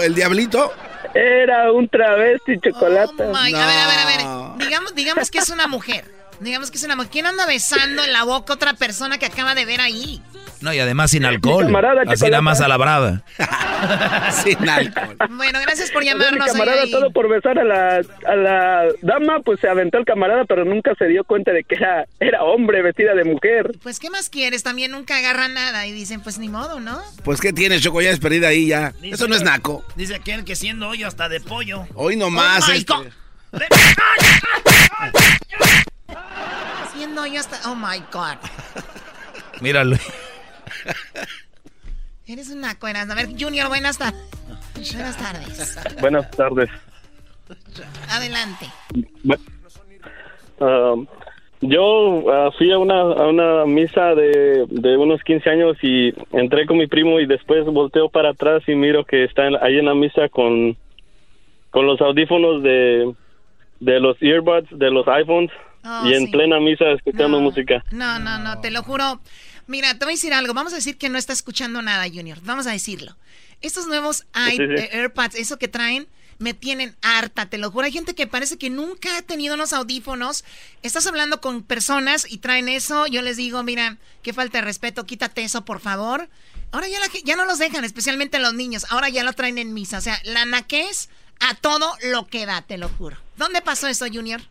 ¿El 0.04 0.16
diablito? 0.16 0.74
Era 1.14 1.72
un 1.72 1.88
travesti 1.90 2.60
chocolate. 2.60 3.26
Ay, 3.36 3.54
A 3.54 3.68
ver, 3.68 3.78
a 3.78 3.88
ver, 3.88 4.00
a 4.00 4.06
ver. 4.06 4.22
Digamos, 4.66 4.96
digamos 4.96 5.30
que 5.30 5.40
es 5.40 5.50
una 5.50 5.68
mujer. 5.68 6.06
Digamos 6.40 6.72
que 6.72 6.78
es 6.78 6.84
una 6.86 6.96
mujer. 6.96 7.12
¿Quién 7.12 7.26
anda 7.26 7.46
besando 7.46 8.02
en 8.04 8.14
la 8.14 8.24
boca 8.24 8.54
a 8.54 8.56
otra 8.56 8.74
persona 8.76 9.18
que 9.18 9.26
acaba 9.26 9.56
de 9.56 9.66
ver 9.66 9.82
ahí? 9.82 10.22
No, 10.62 10.74
y 10.74 10.80
además 10.80 11.12
sin 11.12 11.26
alcohol. 11.26 11.66
camarada, 11.66 12.04
Así 12.08 12.26
nada 12.26 12.42
más 12.42 12.62
a 12.62 12.68
la 12.68 12.78
brava. 12.78 13.24
sin 14.44 14.68
alcohol. 14.68 15.16
Bueno, 15.32 15.60
gracias 15.62 15.92
por 15.92 16.04
sea, 16.04 16.16
mi 16.16 16.22
llamarnos. 16.22 16.48
camarada 16.52 16.84
todo 16.92 17.12
por 17.12 17.30
besar 17.30 17.60
a 17.60 17.64
la, 17.64 18.02
a 18.28 18.36
la 18.36 18.84
dama, 19.02 19.40
pues 19.42 19.60
se 19.60 19.70
aventó 19.70 19.98
el 19.98 20.06
camarada, 20.06 20.46
pero 20.46 20.66
nunca 20.66 20.94
se 20.96 21.06
dio 21.06 21.24
cuenta 21.24 21.52
de 21.52 21.64
que 21.64 21.76
era, 21.76 22.06
era 22.20 22.44
hombre 22.44 22.82
vestida 22.82 23.14
de 23.16 23.24
mujer. 23.24 23.72
Pues, 23.84 24.00
¿qué 24.00 24.10
más 24.10 24.30
quieres? 24.30 24.64
También 24.64 24.92
nunca 24.92 25.18
agarran 25.18 25.54
nada 25.54 25.88
y 25.88 25.92
dicen, 25.92 26.22
pues 26.22 26.40
ni 26.40 26.50
modo, 26.50 26.80
¿no? 26.80 27.00
Pues, 27.24 27.40
¿qué 27.40 27.54
tienes, 27.54 27.82
Choco? 27.82 28.02
Ya 28.02 28.10
es 28.12 28.20
perdida 28.20 28.50
ahí, 28.50 28.68
ya. 28.68 28.94
Dice 29.02 29.16
Eso 29.16 29.28
no 29.28 29.36
es 29.36 29.44
naco. 29.44 29.86
Dice 29.96 30.16
aquel 30.16 30.44
que 30.44 30.56
siendo 30.56 30.90
hoyo 30.90 31.08
hasta 31.08 31.30
de 31.30 31.40
pollo. 31.40 31.88
Hoy 31.96 32.16
nomás. 32.16 32.68
Oh 32.68 32.72
este. 32.72 32.94
Yo 37.32 37.40
hasta. 37.40 37.70
Oh 37.70 37.76
my 37.76 38.00
God. 38.12 38.38
Míralo. 39.62 39.98
Eres 42.28 42.50
una 42.50 42.78
cuera. 42.78 43.02
A 43.02 43.16
ver, 43.16 43.28
Junior, 43.40 43.68
buenas 43.70 43.98
tardes. 43.98 44.22
Buenas 44.94 45.18
tardes. 45.18 46.00
Buenas 46.00 46.32
tardes. 46.32 46.70
Adelante. 48.10 48.66
Um, 50.60 51.08
yo 51.62 51.82
uh, 52.20 52.52
fui 52.58 52.72
a 52.72 52.78
una, 52.78 53.00
a 53.02 53.28
una 53.28 53.66
misa 53.66 54.14
de, 54.16 54.66
de 54.70 54.98
unos 54.98 55.22
15 55.24 55.50
años 55.50 55.78
y 55.82 56.14
entré 56.32 56.66
con 56.66 56.78
mi 56.78 56.88
primo 56.88 57.20
y 57.20 57.26
después 57.26 57.66
volteo 57.66 58.10
para 58.10 58.30
atrás 58.30 58.62
y 58.68 58.76
miro 58.76 59.06
que 59.06 59.24
está 59.24 59.48
en- 59.48 59.56
ahí 59.62 59.78
en 59.78 59.86
la 59.86 59.96
misa 59.96 60.30
con, 60.30 60.78
con 61.72 61.86
los 61.86 62.00
audífonos 62.02 62.62
de, 62.64 63.14
de 63.80 64.00
los 64.00 64.18
earbuds, 64.22 64.68
de 64.78 64.92
los 64.92 65.08
iPhones 65.08 65.52
Oh, 65.82 66.02
y 66.06 66.14
en 66.14 66.26
sí. 66.26 66.32
plena 66.34 66.60
misa 66.60 66.92
escuchando 66.92 67.40
música. 67.40 67.82
No, 67.92 68.20
no, 68.20 68.38
no, 68.38 68.60
te 68.60 68.70
lo 68.70 68.84
juro. 68.84 69.22
Mira, 69.70 69.94
te 69.98 70.04
voy 70.06 70.14
a 70.14 70.16
decir 70.16 70.34
algo. 70.34 70.54
Vamos 70.56 70.74
a 70.74 70.78
decir 70.78 70.98
que 70.98 71.10
no 71.10 71.18
está 71.20 71.32
escuchando 71.32 71.82
nada, 71.84 72.06
Junior. 72.12 72.40
Vamos 72.42 72.66
a 72.66 72.72
decirlo. 72.72 73.16
Estos 73.62 73.86
nuevos 73.88 74.26
i- 74.48 74.52
Sí, 74.52 74.58
sí. 74.58 74.64
eh, 74.76 74.90
AirPods, 74.94 75.36
eso 75.36 75.60
que 75.60 75.68
traen, 75.68 76.08
me 76.40 76.54
tienen 76.56 76.96
harta, 77.04 77.46
te 77.48 77.58
lo 77.60 77.70
juro. 77.70 77.86
Hay 77.86 77.92
gente 77.92 78.16
que 78.16 78.26
parece 78.26 78.58
que 78.58 78.70
nunca 78.72 79.16
ha 79.18 79.22
tenido 79.22 79.54
unos 79.54 79.72
audífonos. 79.74 80.44
Estás 80.82 81.06
hablando 81.06 81.40
con 81.40 81.62
personas 81.62 82.26
y 82.32 82.40
traen 82.40 82.68
eso. 82.68 83.06
Yo 83.08 83.22
les 83.22 83.38
digo, 83.38 83.62
mira, 83.62 83.98
qué 84.24 84.34
falta 84.34 84.58
de 84.58 84.64
respeto, 84.66 85.06
quítate 85.06 85.44
eso, 85.44 85.66
por 85.66 85.80
favor. 85.82 86.30
Ahora 86.72 86.88
ya, 86.88 87.00
la 87.00 87.06
ya 87.24 87.36
no 87.36 87.46
los 87.46 87.60
dejan, 87.60 87.84
especialmente 87.86 88.40
los 88.40 88.54
niños. 88.56 88.86
Ahora 88.90 89.10
ya 89.10 89.24
lo 89.24 89.34
traen 89.34 89.58
en 89.60 89.74
misa. 89.74 90.00
O 90.00 90.02
sea, 90.02 90.20
la 90.24 90.46
naquez 90.46 91.10
a 91.42 91.54
todo 91.56 91.94
lo 92.12 92.26
que 92.26 92.46
da, 92.48 92.62
te 92.64 92.78
lo 92.80 92.90
juro. 92.90 93.18
¿Dónde 93.38 93.62
pasó 93.62 93.88
eso, 93.88 94.06
Junior? 94.12 94.42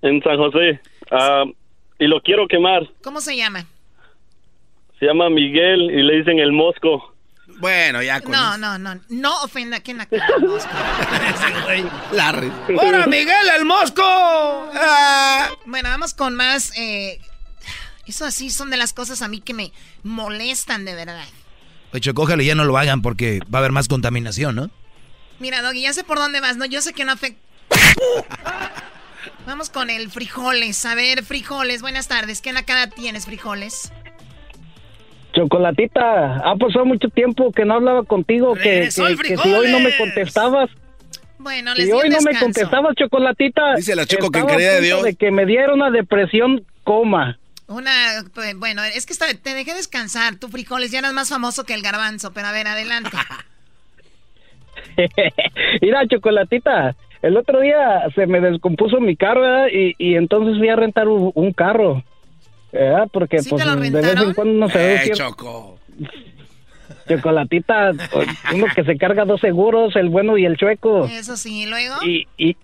En 0.00 0.20
San 0.22 0.36
José. 0.38 0.80
Ah, 1.10 1.44
y 1.98 2.06
lo 2.06 2.20
quiero 2.22 2.48
quemar. 2.48 2.90
¿Cómo 3.02 3.20
se 3.20 3.36
llama? 3.36 3.66
Se 5.02 5.08
llama 5.08 5.28
Miguel 5.30 5.90
y 5.90 6.00
le 6.00 6.18
dicen 6.18 6.38
el 6.38 6.52
Mosco. 6.52 7.12
Bueno, 7.58 8.02
ya 8.04 8.20
No, 8.20 8.56
no, 8.56 8.78
no. 8.78 9.00
No 9.08 9.42
ofenda 9.42 9.78
a 9.78 9.80
quien 9.80 9.98
la 9.98 10.06
cara. 10.06 10.24
Larry. 12.12 12.52
¡Hola, 12.78 13.08
Miguel, 13.08 13.48
el 13.58 13.64
mosco! 13.64 14.00
Ah. 14.04 15.50
Bueno, 15.66 15.88
vamos 15.88 16.14
con 16.14 16.36
más. 16.36 16.70
eh, 16.78 17.18
eso 18.06 18.24
así 18.24 18.48
son 18.50 18.70
de 18.70 18.76
las 18.76 18.92
cosas 18.92 19.22
a 19.22 19.28
mí 19.28 19.40
que 19.40 19.54
me 19.54 19.72
molestan 20.04 20.84
de 20.84 20.94
verdad. 20.94 21.26
Oye, 21.92 22.00
Choco, 22.00 22.22
ojalá 22.22 22.44
ya 22.44 22.54
no 22.54 22.64
lo 22.64 22.78
hagan 22.78 23.02
porque 23.02 23.40
va 23.52 23.58
a 23.58 23.62
haber 23.62 23.72
más 23.72 23.88
contaminación, 23.88 24.54
¿no? 24.54 24.70
Mira, 25.40 25.62
Doggy, 25.62 25.82
ya 25.82 25.92
sé 25.92 26.04
por 26.04 26.18
dónde 26.18 26.38
vas, 26.38 26.56
¿no? 26.58 26.64
Yo 26.64 26.80
sé 26.80 26.92
que 26.92 27.04
no 27.04 27.10
afecta. 27.10 27.40
Vamos 29.46 29.68
con 29.68 29.90
el 29.90 30.12
frijoles. 30.12 30.86
A 30.86 30.94
ver, 30.94 31.24
frijoles, 31.24 31.82
buenas 31.82 32.06
tardes. 32.06 32.40
¿Qué 32.40 32.52
nacada 32.52 32.86
tienes, 32.86 33.24
frijoles? 33.24 33.90
Chocolatita, 35.32 36.36
ha 36.36 36.56
pasado 36.56 36.84
mucho 36.84 37.08
tiempo 37.08 37.52
que 37.52 37.64
no 37.64 37.74
hablaba 37.74 38.04
contigo, 38.04 38.54
que, 38.54 38.62
que- 38.62 38.80
que 39.22 39.36
si 39.36 39.52
hoy 39.52 39.70
no 39.70 39.80
me 39.80 39.96
contestabas, 39.96 40.70
Bueno, 41.38 41.74
les 41.74 41.86
si 41.86 41.92
hoy 41.92 42.08
no 42.10 42.20
me 42.20 42.38
contestabas, 42.38 42.94
Chocolatita, 42.96 43.74
Dice 43.76 43.96
la 43.96 44.06
Choco 44.06 44.30
que 44.30 44.38
en 44.40 44.46
de 44.46 44.80
Dios. 44.80 45.02
de 45.02 45.14
que 45.14 45.30
me 45.30 45.46
diera 45.46 45.72
una 45.74 45.90
depresión 45.90 46.64
coma. 46.84 47.38
Una, 47.68 47.90
pues, 48.34 48.56
bueno, 48.58 48.82
es 48.84 49.06
que 49.06 49.12
está- 49.14 49.32
te 49.32 49.54
dejé 49.54 49.74
descansar. 49.74 50.36
Tú, 50.36 50.48
frijoles, 50.48 50.90
ya 50.90 50.98
eras 50.98 51.14
más 51.14 51.30
famoso 51.30 51.64
que 51.64 51.72
el 51.74 51.82
garbanzo, 51.82 52.32
pero 52.32 52.48
a 52.48 52.52
ver, 52.52 52.66
adelante. 52.66 53.16
Mira, 55.80 56.06
Chocolatita, 56.06 56.94
el 57.22 57.36
otro 57.36 57.60
día 57.60 58.02
se 58.14 58.26
me 58.26 58.40
descompuso 58.40 59.00
mi 59.00 59.16
carro 59.16 59.40
¿verdad? 59.42 59.66
y, 59.72 59.94
y 59.98 60.16
entonces 60.16 60.58
fui 60.58 60.68
a 60.68 60.76
rentar 60.76 61.08
un, 61.08 61.30
un 61.34 61.52
carro. 61.52 62.02
Porque 63.12 63.38
¿Sí 63.40 63.50
pues 63.50 63.64
de 63.64 63.90
vez 64.00 64.16
en 64.22 64.34
cuando 64.34 64.54
no 64.54 64.68
se 64.68 64.78
ve 64.78 64.94
Eh, 65.04 65.10
Choco. 65.12 65.78
Chocolatita, 67.08 67.90
uno 68.54 68.66
que 68.74 68.84
se 68.84 68.96
carga 68.96 69.24
dos 69.24 69.40
seguros, 69.40 69.94
el 69.96 70.08
bueno 70.08 70.38
y 70.38 70.44
el 70.46 70.56
chueco. 70.56 71.04
Eso 71.06 71.36
sí, 71.36 71.62
¿y 71.62 71.66
luego. 71.66 71.96
y, 72.04 72.26
y 72.36 72.56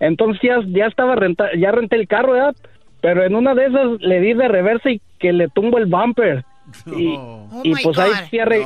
entonces 0.00 0.40
ya, 0.42 0.56
ya 0.66 0.86
estaba 0.86 1.14
renta, 1.16 1.48
ya 1.56 1.70
renté 1.72 1.96
el 1.96 2.06
carro, 2.06 2.32
¿verdad? 2.32 2.54
Pero 3.00 3.24
en 3.24 3.34
una 3.34 3.54
de 3.54 3.66
esas 3.66 4.00
le 4.00 4.20
di 4.20 4.34
de 4.34 4.48
reversa 4.48 4.90
y 4.90 5.00
que 5.18 5.32
le 5.32 5.48
tumbo 5.48 5.78
el 5.78 5.86
bumper. 5.86 6.44
Y, 6.86 7.12
y 7.12 7.16
Oh 7.16 7.48
my 7.64 7.74
pues 7.82 7.98
ahí 7.98 8.10
fui 8.28 8.38
a, 8.40 8.44
re- 8.44 8.62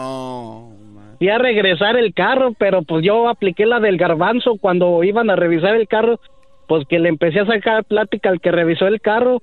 fui 1.18 1.28
a 1.28 1.38
regresar 1.38 1.96
el 1.96 2.14
carro, 2.14 2.52
pero 2.58 2.82
pues 2.82 3.04
yo 3.04 3.28
apliqué 3.28 3.66
la 3.66 3.80
del 3.80 3.96
garbanzo 3.96 4.56
cuando 4.60 5.02
iban 5.04 5.30
a 5.30 5.36
revisar 5.36 5.74
el 5.74 5.86
carro, 5.88 6.20
pues 6.66 6.86
que 6.88 6.98
le 6.98 7.08
empecé 7.08 7.40
a 7.40 7.46
sacar 7.46 7.84
plática 7.84 8.28
al 8.28 8.40
que 8.40 8.50
revisó 8.52 8.86
el 8.86 9.00
carro. 9.00 9.40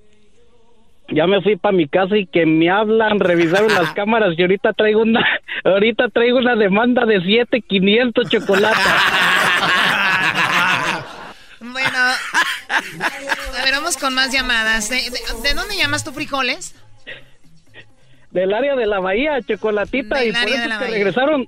Ya 1.09 1.27
me 1.27 1.41
fui 1.41 1.55
para 1.55 1.75
mi 1.75 1.87
casa 1.87 2.17
y 2.17 2.25
que 2.25 2.45
me 2.45 2.69
hablan, 2.69 3.19
revisaron 3.19 3.73
las 3.73 3.91
cámaras 3.95 4.33
y 4.37 4.41
ahorita 4.41 4.73
traigo 4.73 5.01
una, 5.01 5.23
ahorita 5.63 6.09
traigo 6.09 6.39
una 6.39 6.55
demanda 6.55 7.05
de 7.05 7.21
7500 7.21 8.29
chocolates. 8.29 8.79
Bueno, 11.59 11.97
a 11.97 13.63
ver, 13.63 13.73
vamos 13.73 13.97
con 13.97 14.13
más 14.13 14.31
llamadas. 14.31 14.89
¿De, 14.89 14.97
de- 14.97 15.41
de 15.49 15.53
dónde 15.55 15.75
llamas 15.77 16.03
tú, 16.03 16.11
frijoles? 16.11 16.75
del 18.31 18.53
área 18.53 18.75
de 18.75 18.85
la 18.85 18.99
bahía, 18.99 19.41
chocolatita, 19.41 20.19
Del 20.19 20.29
y 20.29 20.31
por 20.33 20.49
eso 20.49 20.69
que 20.79 20.87
regresaron. 20.91 21.47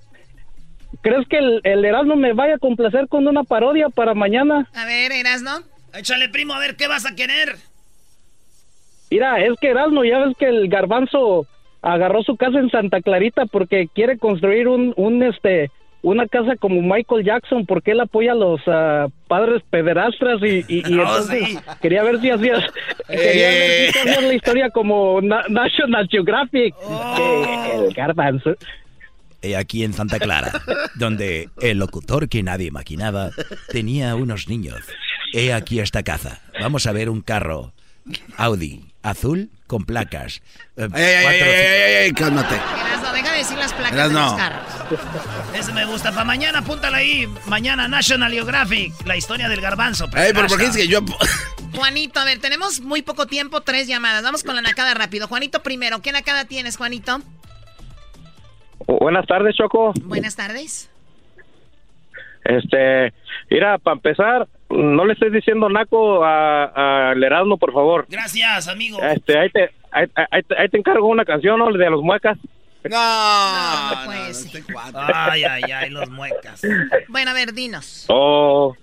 ¿Crees 1.01 1.27
que 1.27 1.37
el, 1.37 1.59
el 1.65 1.83
Erasmo 1.83 2.15
me 2.15 2.31
vaya 2.33 2.55
a 2.55 2.59
complacer 2.59 3.07
con 3.09 3.27
una 3.27 3.43
parodia 3.43 3.89
para 3.89 4.13
mañana? 4.13 4.67
A 4.73 4.85
ver, 4.85 5.11
Erasno. 5.11 5.59
Échale, 5.93 6.29
primo, 6.29 6.53
a 6.53 6.59
ver 6.59 6.77
qué 6.77 6.87
vas 6.87 7.05
a 7.05 7.13
querer. 7.13 7.57
Mira, 9.09 9.43
es 9.45 9.53
que 9.59 9.69
Erasmo, 9.69 10.03
ya 10.03 10.19
ves 10.19 10.35
que 10.37 10.45
el 10.45 10.67
garbanzo 10.67 11.45
agarró 11.81 12.23
su 12.23 12.35
casa 12.37 12.59
en 12.59 12.69
Santa 12.69 13.01
Clarita 13.01 13.45
porque 13.45 13.87
quiere 13.93 14.17
construir 14.17 14.67
un, 14.67 14.93
un 14.97 15.23
este, 15.23 15.71
una 16.01 16.27
casa 16.27 16.55
como 16.57 16.81
Michael 16.81 17.23
Jackson 17.25 17.65
porque 17.65 17.91
él 17.91 18.01
apoya 18.01 18.33
a 18.33 18.35
los 18.35 18.59
ah, 18.67 19.07
padres 19.27 19.61
pederastras 19.69 20.41
y, 20.41 20.65
y, 20.67 20.83
y 20.85 20.93
Oh, 20.97 21.01
entonces 21.03 21.47
sí. 21.49 21.57
quería 21.81 22.03
ver 22.03 22.19
si 22.19 22.29
hacías, 22.29 22.63
quería 23.07 23.47
ver 23.49 23.91
si 23.93 23.99
hacías 23.99 24.23
la 24.23 24.33
historia 24.33 24.69
como 24.71 25.21
Na- 25.21 25.45
National 25.49 26.07
Geographic. 26.09 26.75
Que 27.15 27.75
el 27.87 27.93
garbanzo. 27.93 28.55
He 29.41 29.55
aquí 29.55 29.83
en 29.83 29.93
Santa 29.93 30.17
Clara, 30.19 30.51
donde 30.95 31.49
el 31.61 31.77
locutor 31.77 32.27
que 32.27 32.41
nadie 32.41 32.67
imaginaba 32.67 33.29
tenía 33.71 34.15
unos 34.15 34.49
niños. 34.49 34.79
He 35.31 35.53
aquí 35.53 35.79
esta 35.79 36.01
casa. 36.03 36.41
Vamos 36.59 36.87
a 36.87 36.91
ver 36.91 37.07
un 37.09 37.21
carro 37.21 37.71
Audi 38.37 38.81
azul 39.09 39.49
con 39.67 39.83
placas. 39.85 40.41
Eh, 40.77 40.87
Ay, 40.93 41.03
ay, 41.03 41.15
ay, 41.15 41.23
cuatro- 41.23 41.45
ay, 41.45 41.51
ay, 41.51 41.81
ay, 41.83 41.95
ay, 42.05 42.11
cálmate. 42.13 42.55
Erasno, 42.55 43.13
deja 43.13 43.31
de 43.31 43.37
decir 43.37 43.57
las 43.57 43.73
placas 43.73 43.93
Erasno. 43.93 44.19
de 44.19 44.25
los 44.25 44.33
carros. 44.35 44.61
Ese 45.53 45.73
me 45.73 45.85
gusta. 45.85 46.11
Para 46.11 46.23
mañana, 46.23 46.59
apúntala 46.59 46.97
ahí. 46.97 47.27
Mañana 47.47 47.87
National 47.87 48.31
Geographic. 48.31 48.93
La 49.05 49.15
historia 49.17 49.49
del 49.49 49.61
garbanzo. 49.61 50.05
Ey, 50.15 50.31
pero 50.33 50.47
¿por 50.47 50.57
qué 50.57 50.65
dices 50.67 50.81
que 50.83 50.87
yo... 50.87 50.99
Juanito, 51.75 52.19
a 52.19 52.25
ver, 52.25 52.39
tenemos 52.39 52.79
muy 52.79 53.01
poco 53.01 53.27
tiempo, 53.27 53.61
tres 53.61 53.87
llamadas. 53.87 54.23
Vamos 54.23 54.43
con 54.43 54.55
la 54.55 54.61
nacada 54.61 54.93
rápido. 54.93 55.27
Juanito 55.27 55.61
primero. 55.63 56.01
¿Qué 56.01 56.11
nacada 56.11 56.45
tienes, 56.45 56.77
Juanito? 56.77 57.19
Buenas 58.87 59.25
tardes, 59.27 59.55
Choco. 59.55 59.91
Buenas 60.03 60.35
tardes. 60.35 60.89
Este, 62.45 63.13
mira, 63.49 63.77
para 63.77 63.95
empezar, 63.97 64.47
no 64.69 65.05
le 65.05 65.13
estés 65.13 65.31
diciendo 65.31 65.69
naco 65.69 66.23
a- 66.23 67.09
al 67.11 67.23
Erasmo, 67.23 67.57
por 67.57 67.73
favor. 67.73 68.05
Gracias, 68.09 68.67
amigo. 68.67 68.99
Este, 69.01 69.37
ahí 69.39 69.49
te, 69.49 69.69
ahí, 69.91 70.05
ahí 70.31 70.43
te, 70.43 70.57
ahí 70.59 70.69
te 70.69 70.77
encargo 70.77 71.07
una 71.07 71.25
canción, 71.25 71.59
¿no? 71.59 71.71
De 71.71 71.89
los 71.89 72.01
muecas. 72.01 72.37
No, 72.83 72.97
No, 72.97 74.05
pues. 74.05 74.51
Ay, 74.95 75.43
ay, 75.43 75.63
ay, 75.73 75.89
los 75.89 76.09
muecas. 76.09 76.61
Bueno, 77.09 77.31
a 77.31 77.33
ver, 77.33 77.53
dinos. 77.53 78.05
Oh, 78.09 78.75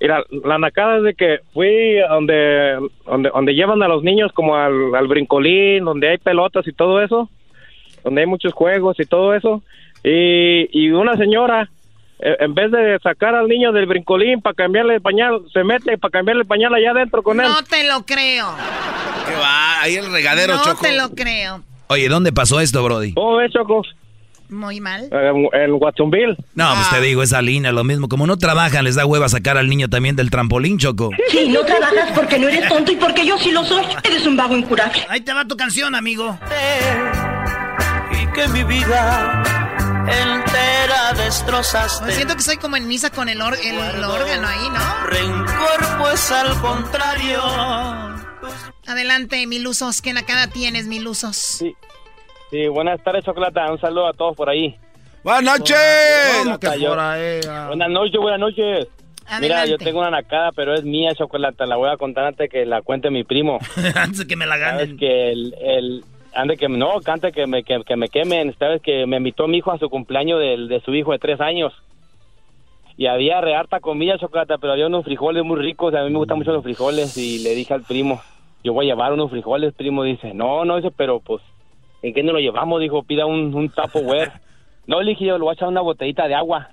mira, 0.00 0.22
la 0.44 0.58
nacada 0.58 0.98
es 0.98 1.02
de 1.02 1.14
que 1.14 1.40
fui 1.52 1.98
a 1.98 2.08
donde, 2.08 2.78
donde, 3.04 3.30
donde 3.30 3.54
llevan 3.54 3.82
a 3.82 3.88
los 3.88 4.02
niños 4.02 4.32
como 4.32 4.56
al, 4.56 4.94
al 4.94 5.06
brincolín, 5.08 5.84
donde 5.84 6.08
hay 6.10 6.18
pelotas 6.18 6.66
y 6.66 6.72
todo 6.72 7.02
eso, 7.02 7.28
donde 8.04 8.22
hay 8.22 8.26
muchos 8.26 8.52
juegos 8.54 8.98
y 9.00 9.04
todo 9.06 9.34
eso, 9.34 9.62
y, 10.04 10.68
y 10.72 10.90
una 10.90 11.16
señora, 11.16 11.68
en 12.22 12.54
vez 12.54 12.70
de 12.70 12.98
sacar 13.02 13.34
al 13.34 13.48
niño 13.48 13.72
del 13.72 13.86
brincolín 13.86 14.40
para 14.40 14.54
cambiarle 14.54 14.94
el 14.94 15.00
pañal, 15.02 15.40
se 15.52 15.64
mete 15.64 15.98
para 15.98 16.10
cambiarle 16.12 16.42
el 16.42 16.48
pañal 16.48 16.72
allá 16.74 16.92
adentro 16.92 17.22
con 17.22 17.40
él. 17.40 17.46
No 17.48 17.62
te 17.64 17.84
lo 17.86 18.04
creo. 18.06 18.46
¿Qué 19.26 19.34
va? 19.34 19.80
Ahí 19.82 19.96
el 19.96 20.10
regadero, 20.12 20.54
no 20.54 20.62
Choco. 20.62 20.82
te 20.82 20.96
lo 20.96 21.10
creo. 21.10 21.62
Oye, 21.88 22.08
¿dónde 22.08 22.32
pasó 22.32 22.60
esto, 22.60 22.82
Brody? 22.84 23.12
¿Cómo 23.14 23.36
ves, 23.36 23.52
Choco? 23.52 23.82
Muy 24.48 24.80
mal. 24.80 25.08
En, 25.10 25.48
en 25.60 25.72
Watsonville. 25.80 26.36
No, 26.54 26.74
pues 26.74 26.90
te 26.90 27.00
digo, 27.00 27.22
esa 27.22 27.40
línea, 27.40 27.72
lo 27.72 27.84
mismo. 27.84 28.08
Como 28.08 28.26
no 28.26 28.36
trabajan, 28.36 28.84
les 28.84 28.94
da 28.96 29.06
hueva 29.06 29.28
sacar 29.28 29.56
al 29.56 29.68
niño 29.68 29.88
también 29.88 30.14
del 30.14 30.30
trampolín, 30.30 30.78
Choco. 30.78 31.10
Sí, 31.28 31.48
no 31.48 31.60
trabajas 31.64 32.12
porque 32.14 32.38
no 32.38 32.48
eres 32.48 32.68
tonto 32.68 32.92
y 32.92 32.96
porque 32.96 33.26
yo 33.26 33.38
sí 33.38 33.50
lo 33.50 33.64
soy. 33.64 33.84
Eres 34.04 34.26
un 34.26 34.36
vago 34.36 34.56
incurable. 34.56 35.00
Ahí 35.08 35.22
te 35.22 35.32
va 35.32 35.46
tu 35.46 35.56
canción, 35.56 35.94
amigo. 35.94 36.38
y 38.12 38.26
que 38.34 38.48
mi 38.48 38.62
vida 38.64 39.42
entera 40.08 41.12
destrozaste. 41.16 42.06
Me 42.06 42.12
siento 42.12 42.34
que 42.36 42.42
soy 42.42 42.56
como 42.56 42.76
en 42.76 42.86
misa 42.88 43.10
con 43.10 43.28
el, 43.28 43.40
or- 43.40 43.54
el- 43.62 43.78
el 43.78 44.04
órgano 44.04 44.46
ahí, 44.48 44.68
¿no? 44.70 45.06
Rencor, 45.06 45.98
pues 45.98 46.30
al 46.30 46.60
contrario. 46.60 47.40
Adelante, 48.86 49.46
Milusos. 49.46 50.02
¿Qué 50.02 50.12
nacada 50.12 50.48
tienes, 50.48 50.86
Milusos? 50.86 51.36
Sí. 51.36 51.74
Sí, 52.50 52.66
buenas 52.68 53.02
tardes, 53.02 53.24
Chocolata. 53.24 53.70
Un 53.70 53.80
saludo 53.80 54.08
a 54.08 54.12
todos 54.12 54.36
por 54.36 54.50
ahí. 54.50 54.76
¡Buenas 55.24 55.44
noches! 55.58 55.76
¿Cómo 56.44 56.58
que 56.58 56.66
por 56.68 56.78
Buenas 57.68 57.90
noches, 57.90 58.20
buenas 58.20 58.40
noches. 58.40 58.88
Mira, 59.40 59.64
yo 59.66 59.78
tengo 59.78 60.00
una 60.00 60.10
nacada, 60.10 60.50
pero 60.54 60.74
es 60.74 60.82
mía, 60.82 61.14
Chocolata. 61.14 61.64
La 61.64 61.76
voy 61.76 61.88
a 61.90 61.96
contar 61.96 62.24
antes 62.26 62.50
que 62.50 62.66
la 62.66 62.82
cuente 62.82 63.08
mi 63.08 63.22
primo. 63.24 63.58
antes 63.94 64.24
que 64.26 64.36
me 64.36 64.46
la 64.46 64.56
ganen. 64.58 64.80
Sabes 64.80 64.98
que 64.98 65.30
el, 65.32 65.54
el 65.62 66.04
antes 66.34 66.58
que 66.58 66.68
no, 66.68 67.00
antes 67.04 67.32
que 67.34 67.46
me, 67.46 67.62
que, 67.62 67.82
que 67.84 67.96
me 67.96 68.08
quemen. 68.08 68.54
Sabes 68.58 68.82
que 68.82 69.06
me 69.06 69.18
invitó 69.18 69.48
mi 69.48 69.58
hijo 69.58 69.72
a 69.72 69.78
su 69.78 69.88
cumpleaños 69.88 70.40
del, 70.40 70.68
de 70.68 70.80
su 70.80 70.94
hijo 70.94 71.12
de 71.12 71.18
tres 71.18 71.40
años. 71.40 71.72
Y 72.96 73.06
había 73.06 73.40
re 73.40 73.54
harta 73.54 73.80
comida, 73.80 74.18
Chocolata, 74.18 74.58
pero 74.58 74.72
había 74.74 74.86
unos 74.86 75.04
frijoles 75.04 75.44
muy 75.44 75.56
ricos. 75.56 75.94
A 75.94 76.04
mí 76.04 76.10
me 76.10 76.18
gustan 76.18 76.38
mucho 76.38 76.52
los 76.52 76.62
frijoles. 76.62 77.16
Y 77.16 77.38
le 77.42 77.54
dije 77.54 77.74
al 77.74 77.82
primo, 77.82 78.20
yo 78.62 78.72
voy 78.72 78.86
a 78.86 78.94
llevar 78.94 79.12
unos 79.12 79.30
frijoles. 79.30 79.74
Primo 79.74 80.04
dice, 80.04 80.34
no, 80.34 80.64
no, 80.64 80.76
dice, 80.76 80.90
pero 80.90 81.20
pues, 81.20 81.42
¿en 82.02 82.12
qué 82.12 82.22
nos 82.22 82.34
lo 82.34 82.40
llevamos? 82.40 82.80
Dijo, 82.80 83.02
pida 83.02 83.26
un, 83.26 83.54
un 83.54 83.70
Tupperware. 83.70 84.32
no, 84.86 85.00
le 85.00 85.10
dije 85.10 85.26
yo, 85.26 85.38
le 85.38 85.44
voy 85.44 85.50
a 85.50 85.54
echar 85.54 85.68
una 85.68 85.80
botellita 85.80 86.28
de 86.28 86.34
agua 86.34 86.70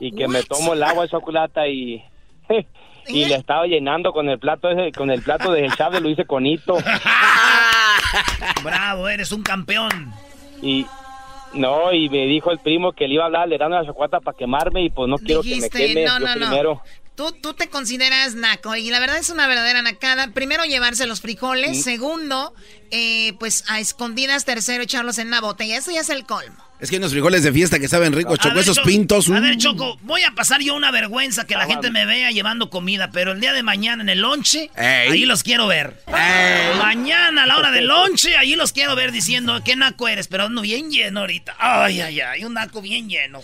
y 0.00 0.12
que 0.12 0.26
me 0.28 0.42
tomo 0.42 0.74
el 0.74 0.82
agua 0.82 1.04
de 1.04 1.08
chocolate 1.10 1.70
y 1.70 2.02
y 3.08 3.26
le 3.26 3.36
estaba 3.36 3.66
llenando 3.66 4.12
con 4.12 4.28
el 4.28 4.38
plato 4.38 4.70
ese, 4.70 4.92
con 4.92 5.10
el 5.10 5.22
plato 5.22 5.52
de 5.52 5.68
chave 5.76 6.00
lo 6.00 6.08
hice 6.08 6.24
conito. 6.24 6.76
Bravo, 8.62 9.08
eres 9.08 9.32
un 9.32 9.42
campeón. 9.42 10.12
Y 10.62 10.86
no, 11.54 11.92
y 11.92 12.08
me 12.08 12.26
dijo 12.26 12.50
el 12.50 12.58
primo 12.58 12.92
que 12.92 13.06
le 13.06 13.14
iba 13.14 13.24
a 13.24 13.26
hablar 13.26 13.48
le 13.48 13.58
dando 13.58 13.76
la 13.76 13.86
chocolate 13.86 14.24
para 14.24 14.36
quemarme 14.36 14.84
y 14.84 14.90
pues 14.90 15.08
no 15.08 15.18
quiero 15.18 15.42
que 15.42 15.56
me 15.56 15.70
queme 15.70 16.04
no, 16.04 16.18
yo 16.18 16.26
no, 16.36 16.46
primero. 16.46 16.82
Tú, 17.14 17.30
tú 17.30 17.54
te 17.54 17.68
consideras 17.68 18.34
naco 18.34 18.74
y 18.74 18.90
la 18.90 18.98
verdad 18.98 19.18
es 19.18 19.30
una 19.30 19.46
verdadera 19.46 19.82
nacada. 19.82 20.28
Primero, 20.32 20.64
llevarse 20.64 21.06
los 21.06 21.20
frijoles. 21.20 21.78
Mm. 21.78 21.82
Segundo, 21.82 22.54
eh, 22.90 23.34
pues 23.38 23.64
a 23.68 23.78
escondidas. 23.78 24.44
Tercero, 24.44 24.82
echarlos 24.82 25.18
en 25.18 25.28
una 25.28 25.40
botella. 25.40 25.76
Eso 25.76 25.92
ya 25.92 26.00
es 26.00 26.10
el 26.10 26.26
colmo. 26.26 26.56
Es 26.84 26.90
que 26.90 26.96
hay 26.96 26.98
unos 26.98 27.12
frijoles 27.12 27.42
de 27.42 27.50
fiesta 27.50 27.78
que 27.78 27.88
saben 27.88 28.12
ricos, 28.12 28.38
A 28.38 28.42
Choco, 28.42 28.54
ver, 28.56 28.62
esos 28.62 28.76
Choco, 28.76 28.86
pintos. 28.86 29.30
A 29.30 29.32
mm. 29.32 29.42
ver, 29.42 29.56
Choco, 29.56 29.96
voy 30.02 30.20
a 30.22 30.32
pasar 30.32 30.60
yo 30.60 30.74
una 30.74 30.90
vergüenza 30.90 31.46
que 31.46 31.54
la 31.54 31.64
gente 31.64 31.90
me 31.90 32.04
vea 32.04 32.30
llevando 32.30 32.68
comida, 32.68 33.08
pero 33.10 33.32
el 33.32 33.40
día 33.40 33.54
de 33.54 33.62
mañana 33.62 34.02
en 34.02 34.10
el 34.10 34.20
lonche, 34.20 34.68
ahí 34.76 35.24
los 35.24 35.42
quiero 35.42 35.66
ver. 35.66 36.02
Mañana 36.78 37.44
a 37.44 37.46
la 37.46 37.56
hora 37.56 37.70
del 37.70 37.86
lonche, 37.88 38.36
ahí 38.36 38.54
los 38.54 38.74
quiero 38.74 38.94
ver 38.96 39.12
diciendo, 39.12 39.62
qué 39.64 39.76
naco 39.76 40.08
eres, 40.08 40.28
pero 40.28 40.44
ando 40.44 40.60
bien 40.60 40.90
lleno 40.90 41.20
ahorita. 41.20 41.56
Ay, 41.58 42.02
ay, 42.02 42.20
ay, 42.20 42.44
un 42.44 42.52
naco 42.52 42.82
bien 42.82 43.08
lleno. 43.08 43.40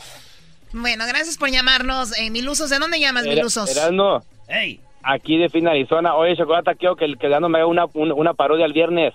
Bueno, 0.73 1.07
gracias 1.07 1.39
por 1.39 1.51
llamarnos. 1.51 2.15
Eh, 2.19 2.29
Milusos, 2.29 2.69
¿de 2.69 2.79
dónde 2.79 3.01
llamas, 3.01 3.25
Era- 3.25 3.37
Milusos? 3.37 3.71
Erasmo, 3.71 4.23
Hey. 4.49 4.81
aquí 5.03 5.39
de 5.39 5.49
fin 5.49 5.67
Arizona. 5.67 6.15
Oye, 6.15 6.37
chocolate, 6.37 6.77
quiero 6.77 6.95
que 6.95 7.07
el 7.07 7.17
que 7.17 7.27
no 7.31 7.49
me 7.49 7.57
haga 7.57 7.67
una, 7.69 7.87
una, 7.95 8.13
una 8.13 8.35
parodia 8.35 8.67
el 8.67 8.75
viernes. 8.75 9.15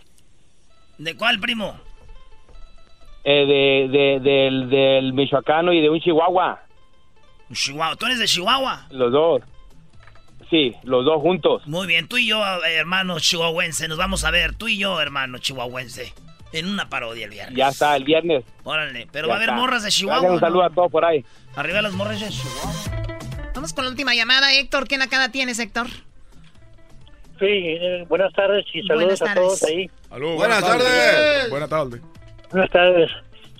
¿De 0.97 1.15
cuál, 1.15 1.39
primo? 1.39 1.80
Eh, 3.27 3.45
de, 3.47 3.97
de, 3.97 4.19
del, 4.19 4.69
del 4.69 5.14
michoacano 5.14 5.73
y 5.73 5.81
de 5.81 5.89
un 5.89 5.99
chihuahua. 5.99 6.61
Chihuahua. 7.52 7.95
¿Tú 7.95 8.06
eres 8.06 8.19
de 8.19 8.26
Chihuahua? 8.27 8.85
Los 8.91 9.11
dos. 9.11 9.41
Sí, 10.52 10.76
los 10.84 11.03
dos 11.06 11.19
juntos. 11.22 11.64
Muy 11.65 11.88
bien, 11.88 12.07
tú 12.07 12.18
y 12.18 12.27
yo, 12.27 12.38
eh, 12.64 12.76
hermano 12.76 13.19
chihuahuense, 13.19 13.88
nos 13.88 13.97
vamos 13.97 14.23
a 14.26 14.31
ver. 14.31 14.53
Tú 14.56 14.68
y 14.68 14.77
yo, 14.77 15.02
hermano 15.02 15.39
chihuahuense, 15.39 16.14
en 16.53 16.68
una 16.69 16.88
parodia 16.88 17.26
el 17.26 17.31
viernes. 17.31 17.57
Ya 17.57 17.69
está, 17.69 17.95
el 17.95 18.03
viernes. 18.03 18.43
Órale, 18.64 19.07
pero 19.11 19.26
Ya 19.27 19.30
va 19.30 19.34
a 19.34 19.38
haber 19.38 19.49
está. 19.49 19.60
morras 19.60 19.84
de 19.84 19.89
Chihuahua. 19.89 20.27
Un 20.27 20.34
¿no? 20.35 20.39
saludo 20.39 20.64
a 20.64 20.69
todos 20.69 20.91
por 20.91 21.03
ahí. 21.03 21.26
Arriba 21.56 21.81
las 21.81 21.93
morras 21.93 22.19
de 22.19 22.30
Chihuahua. 22.30 22.73
Vamos 23.56 23.73
con 23.73 23.85
la 23.85 23.89
última 23.89 24.14
llamada. 24.14 24.53
Héctor, 24.53 24.88
¿qué 24.88 24.97
nacada 24.97 25.30
tienes, 25.31 25.57
Héctor? 25.57 25.88
Sí, 27.39 27.45
eh, 27.47 28.06
buenas 28.07 28.31
tardes 28.34 28.65
y 28.72 28.84
saludos 28.84 29.19
Buenas 29.19 29.22
a 29.22 29.34
todos 29.34 29.64
ahí. 29.64 29.89
Buenas 30.11 30.61
tardes. 30.61 31.49
Buenas 31.49 31.69
tardes. 31.69 32.02
Buenas 32.56 32.72
tardes. 32.72 33.11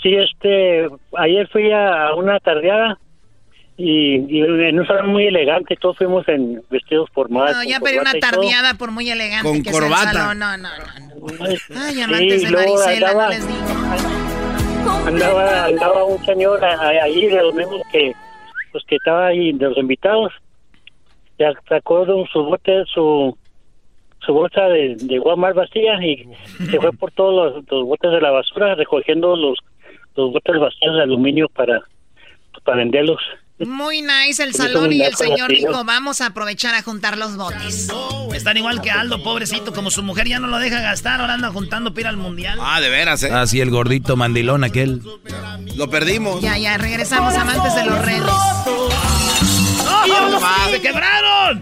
Sí, 0.02 0.16
este, 0.16 0.88
ayer 1.18 1.50
fui 1.50 1.70
a 1.70 2.14
una 2.16 2.40
tardeada 2.40 2.98
y, 3.76 4.20
y 4.34 4.42
en 4.42 4.80
un 4.80 4.88
salón 4.88 5.10
muy 5.10 5.28
elegante, 5.28 5.76
todos 5.76 5.98
fuimos 5.98 6.26
en 6.30 6.62
vestidos 6.70 7.10
formales. 7.14 7.58
No, 7.58 7.64
ya 7.66 7.82
pedí 7.82 7.98
una 7.98 8.14
tardeada 8.14 8.76
por 8.76 8.92
muy 8.92 9.10
elegante 9.12 9.46
Con 9.50 9.62
que 9.62 9.70
sea 9.74 9.80
el 9.80 9.84
corbata. 9.92 10.14
salón. 10.14 10.40
No, 10.40 10.56
no, 10.56 10.70
no. 10.70 11.44
Ay, 11.46 11.58
Sí, 11.58 12.02
amantes 12.02 12.44
de 12.44 12.52
no 12.52 12.58
andaba- 12.58 13.30
les 13.32 13.46
digo. 13.46 13.60
Andaba, 15.08 15.66
andaba 15.66 16.04
un 16.06 16.26
señor 16.26 16.64
ahí 16.64 17.26
de 17.28 17.36
los 17.42 17.54
mismos 17.54 17.82
que, 17.92 18.14
pues 18.72 18.82
que 18.88 18.96
estaba 18.96 19.28
ahí 19.28 19.52
de 19.52 19.68
los 19.68 19.78
invitados. 19.78 20.32
Ya 21.38 21.52
sacó 21.68 22.06
de 22.06 22.14
un- 22.14 22.28
su 22.28 22.44
bote, 22.46 22.86
su, 22.94 23.38
su 24.26 24.34
bolsa 24.34 24.62
de, 24.64 24.96
de 24.98 25.20
Walmart 25.20 25.56
vacía 25.56 25.94
y 26.04 26.28
se 26.70 26.80
fue 26.80 26.92
por 26.94 27.12
todos 27.12 27.54
los, 27.56 27.64
los 27.70 27.86
botes 27.86 28.12
de 28.12 28.22
la 28.22 28.32
basura 28.32 28.76
recogiendo 28.76 29.36
los, 29.36 29.58
los 30.16 30.32
botes 30.34 30.60
vacíos 30.60 30.96
de 30.96 31.04
aluminio 31.04 31.48
para, 31.50 31.82
para 32.64 32.78
venderlos. 32.78 33.20
Muy 33.58 34.02
nice 34.02 34.44
el 34.44 34.54
salón 34.54 34.92
y 34.92 35.02
el 35.02 35.16
señor 35.16 35.50
dijo, 35.50 35.86
vamos 35.86 36.20
a 36.20 36.26
aprovechar 36.28 36.76
a 36.76 36.82
juntar 36.82 37.18
los 37.18 37.38
botes. 37.38 37.90
Están 38.34 38.58
igual 38.58 38.82
que 38.82 38.92
Aldo, 38.92 39.24
pobrecito, 39.24 39.72
como 39.72 39.90
su 39.92 40.04
mujer 40.04 40.28
ya 40.28 40.40
no 40.40 40.48
lo 40.48 40.60
deja 40.60 40.82
gastar, 40.82 41.22
ahora 41.22 41.36
anda 41.36 41.52
juntando 41.52 41.92
para 41.92 42.02
ir 42.02 42.08
al 42.08 42.18
mundial. 42.18 42.60
Ah, 42.62 42.82
de 42.82 42.90
veras, 42.90 43.24
¿eh? 43.24 43.30
Ah, 43.32 43.48
sí, 43.48 43.62
el 43.62 43.70
gordito 43.70 44.18
mandilón 44.18 44.66
aquel. 44.66 45.02
Lo 45.78 45.90
perdimos. 45.90 46.42
Ya, 46.42 46.58
ya, 46.58 46.78
regresamos 46.78 47.34
amantes 47.36 47.74
de 47.76 47.86
los 47.86 47.98
redes. 48.04 48.24
¡No! 49.86 50.70
¡Se 50.70 50.82
quebraron! 50.82 51.62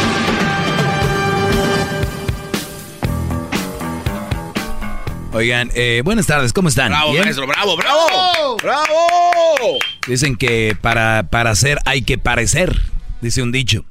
Oigan, 5.33 5.71
eh, 5.75 6.01
buenas 6.03 6.27
tardes, 6.27 6.51
¿cómo 6.51 6.67
están? 6.67 6.89
Bravo, 6.89 7.11
¿Bien? 7.13 7.23
maestro, 7.23 7.47
bravo, 7.47 7.77
bravo. 7.77 8.57
¡Bravo! 8.61 9.79
Dicen 10.05 10.35
que 10.35 10.75
para, 10.81 11.29
para 11.29 11.51
hacer 11.51 11.77
hay 11.85 12.01
que 12.01 12.17
parecer, 12.17 12.81
dice 13.21 13.41
un 13.41 13.53
dicho. 13.53 13.85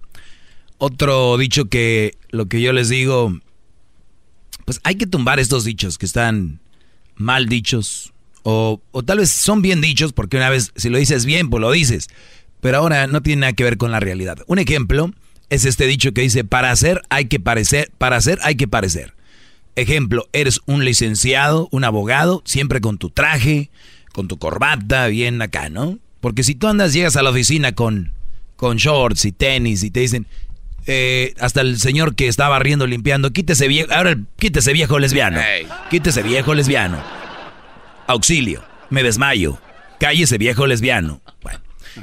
Otro 0.77 1.39
dicho 1.39 1.65
que 1.65 2.15
lo 2.29 2.45
que 2.47 2.61
yo 2.61 2.75
les 2.75 2.91
digo, 2.91 3.39
pues 4.67 4.81
hay 4.85 4.97
que 4.97 5.07
tumbar 5.07 5.41
estos 5.41 5.65
dichos 5.65 5.97
que 5.97 6.05
están 6.05 6.61
mal 7.17 7.49
dichos. 7.49 8.13
O, 8.43 8.83
o 8.91 9.03
tal 9.03 9.19
vez 9.19 9.31
son 9.31 9.63
bien 9.63 9.81
dichos, 9.81 10.13
porque 10.13 10.37
una 10.37 10.51
vez 10.51 10.73
si 10.77 10.91
lo 10.91 10.99
dices 10.99 11.25
bien, 11.25 11.49
pues 11.49 11.63
lo 11.63 11.71
dices. 11.71 12.09
Pero 12.61 12.77
ahora 12.79 13.07
no 13.07 13.23
tiene 13.23 13.41
nada 13.41 13.53
que 13.55 13.65
ver 13.65 13.79
con 13.79 13.91
la 13.91 14.01
realidad. 14.01 14.39
Un 14.47 14.59
ejemplo 14.59 15.11
es 15.49 15.65
este 15.65 15.87
dicho 15.87 16.13
que 16.13 16.21
dice, 16.21 16.45
para 16.45 16.71
hacer 16.71 17.01
hay 17.09 17.27
que 17.27 17.41
parecer, 17.41 17.91
para 17.97 18.17
hacer 18.17 18.39
hay 18.43 18.57
que 18.57 18.69
parecer. 18.69 19.15
Ejemplo, 19.77 20.29
eres 20.33 20.61
un 20.67 20.85
licenciado, 20.85 21.69
un 21.71 21.85
abogado, 21.85 22.43
siempre 22.45 22.81
con 22.81 22.99
tu 22.99 23.11
traje, 23.11 23.71
con 24.13 24.29
tu 24.29 24.39
corbata, 24.39 25.07
bien 25.07 25.41
acá, 25.41 25.69
¿no? 25.69 25.99
Porque 26.21 26.43
si 26.43 26.55
tú 26.55 26.69
andas, 26.69 26.93
llegas 26.93 27.17
a 27.17 27.23
la 27.23 27.31
oficina 27.31 27.73
con, 27.73 28.13
con 28.57 28.77
shorts 28.77 29.25
y 29.25 29.33
tenis 29.33 29.83
y 29.85 29.91
te 29.91 30.01
dicen, 30.01 30.27
eh, 30.87 31.35
hasta 31.39 31.61
el 31.61 31.79
señor 31.79 32.15
que 32.15 32.29
estaba 32.29 32.51
barriendo, 32.51 32.87
limpiando, 32.87 33.33
quítese 33.33 33.69
viejo, 33.69 33.93
ahora 33.93 34.17
quítese 34.39 34.73
viejo 34.73 34.99
lesbiano, 34.99 35.41
quítese 35.91 36.23
viejo 36.23 36.55
lesbiano, 36.55 37.03
auxilio, 38.07 38.63
me 38.91 39.03
desmayo, 39.03 39.59
cállese 39.99 40.37
viejo 40.37 40.67
lesbiano. 40.67 41.21
Bueno, 41.43 41.61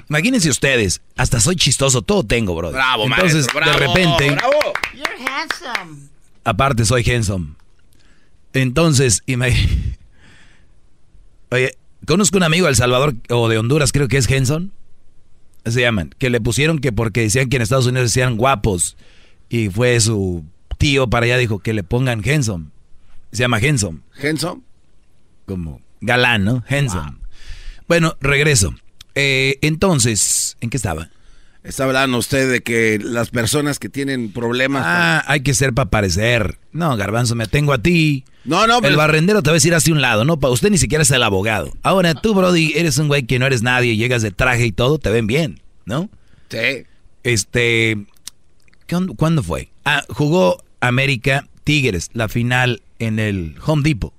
imagínense 0.10 0.50
ustedes, 0.50 1.02
hasta 1.16 1.40
soy 1.40 1.56
chistoso, 1.56 2.02
todo 2.02 2.24
tengo, 2.24 2.56
bro. 2.56 2.72
Bravo, 2.72 3.04
Entonces, 3.04 3.48
maestro, 3.54 3.60
bravo, 3.60 3.80
de 3.80 3.88
repente, 3.88 4.32
bravo. 4.32 4.74
You're 4.94 5.30
handsome. 5.30 6.10
Aparte 6.48 6.86
soy 6.86 7.04
handsome. 7.04 7.54
Entonces, 8.54 9.22
imag- 9.28 9.56
Oye, 11.52 11.78
conozco 12.06 12.38
un 12.38 12.44
amigo 12.44 12.66
de 12.66 12.72
El 12.72 12.76
Salvador 12.76 13.16
o 13.30 13.48
de 13.50 13.58
Honduras, 13.58 13.92
creo 13.92 14.08
que 14.08 14.18
es 14.18 14.30
Henson. 14.30 14.72
Se 15.66 15.82
llaman. 15.82 16.12
Que 16.18 16.30
le 16.30 16.40
pusieron 16.42 16.80
que 16.80 16.92
porque 16.92 17.22
decían 17.22 17.50
que 17.50 17.58
en 17.58 17.62
Estados 17.62 17.88
Unidos 17.88 18.10
decían 18.10 18.38
guapos. 18.38 18.96
Y 19.50 19.70
fue 19.70 20.00
su 20.00 20.44
tío 20.78 21.10
para 21.10 21.26
allá, 21.26 21.38
dijo 21.38 21.60
que 21.60 21.74
le 21.74 21.84
pongan 21.84 22.22
Henson. 22.24 22.72
Se 23.32 23.40
llama 23.40 23.60
Henson. 23.60 24.04
¿Henson? 24.20 24.64
Como 25.46 25.82
galán, 26.02 26.44
¿no? 26.46 26.64
Henson. 26.68 27.20
Bueno, 27.88 28.16
regreso. 28.22 28.74
Eh, 29.16 29.58
entonces, 29.62 30.58
¿en 30.62 30.70
qué 30.70 30.78
estaba? 30.78 31.10
Está 31.68 31.84
hablando 31.84 32.18
usted 32.18 32.50
de 32.50 32.62
que 32.62 32.98
las 33.04 33.30
personas 33.30 33.78
que 33.78 33.90
tienen 33.90 34.32
problemas. 34.32 34.84
Ah, 34.86 35.24
hay 35.28 35.42
que 35.42 35.54
ser 35.54 35.74
para 35.74 35.90
parecer. 35.90 36.58
No, 36.72 36.96
Garbanzo, 36.96 37.36
me 37.36 37.46
tengo 37.48 37.74
a 37.74 37.78
ti. 37.82 38.24
No, 38.46 38.66
no, 38.68 38.80
El 38.80 38.96
barrendero 38.96 39.44
te 39.44 39.50
va 39.50 39.54
a 39.54 39.56
decir 39.56 39.76
hacia 39.76 39.94
un 39.94 40.02
lado, 40.02 40.24
¿no? 40.24 40.40
Para 40.40 40.54
usted 40.54 40.70
ni 40.70 40.78
siquiera 40.78 41.02
es 41.02 41.12
el 41.12 41.22
abogado. 41.24 41.74
Ahora 41.84 42.14
tú, 42.14 42.34
Brody, 42.34 42.72
eres 42.76 42.98
un 42.98 43.10
güey 43.10 43.24
que 43.24 43.38
no 43.40 43.46
eres 43.46 43.64
nadie, 43.64 43.98
llegas 43.98 44.22
de 44.22 44.32
traje 44.32 44.66
y 44.66 44.72
todo, 44.72 44.98
te 44.98 45.10
ven 45.10 45.28
bien, 45.28 45.60
¿no? 45.86 46.10
Sí. 46.50 46.86
Este. 47.24 47.98
¿qué 48.86 48.96
on- 48.96 49.16
¿Cuándo 49.16 49.44
fue? 49.44 49.70
Ah, 49.84 50.04
jugó 50.08 50.64
América 50.80 51.48
Tigres, 51.66 52.10
la 52.14 52.30
final 52.30 52.82
en 53.00 53.20
el 53.20 53.56
Home 53.66 53.84
Depot. 53.84 54.14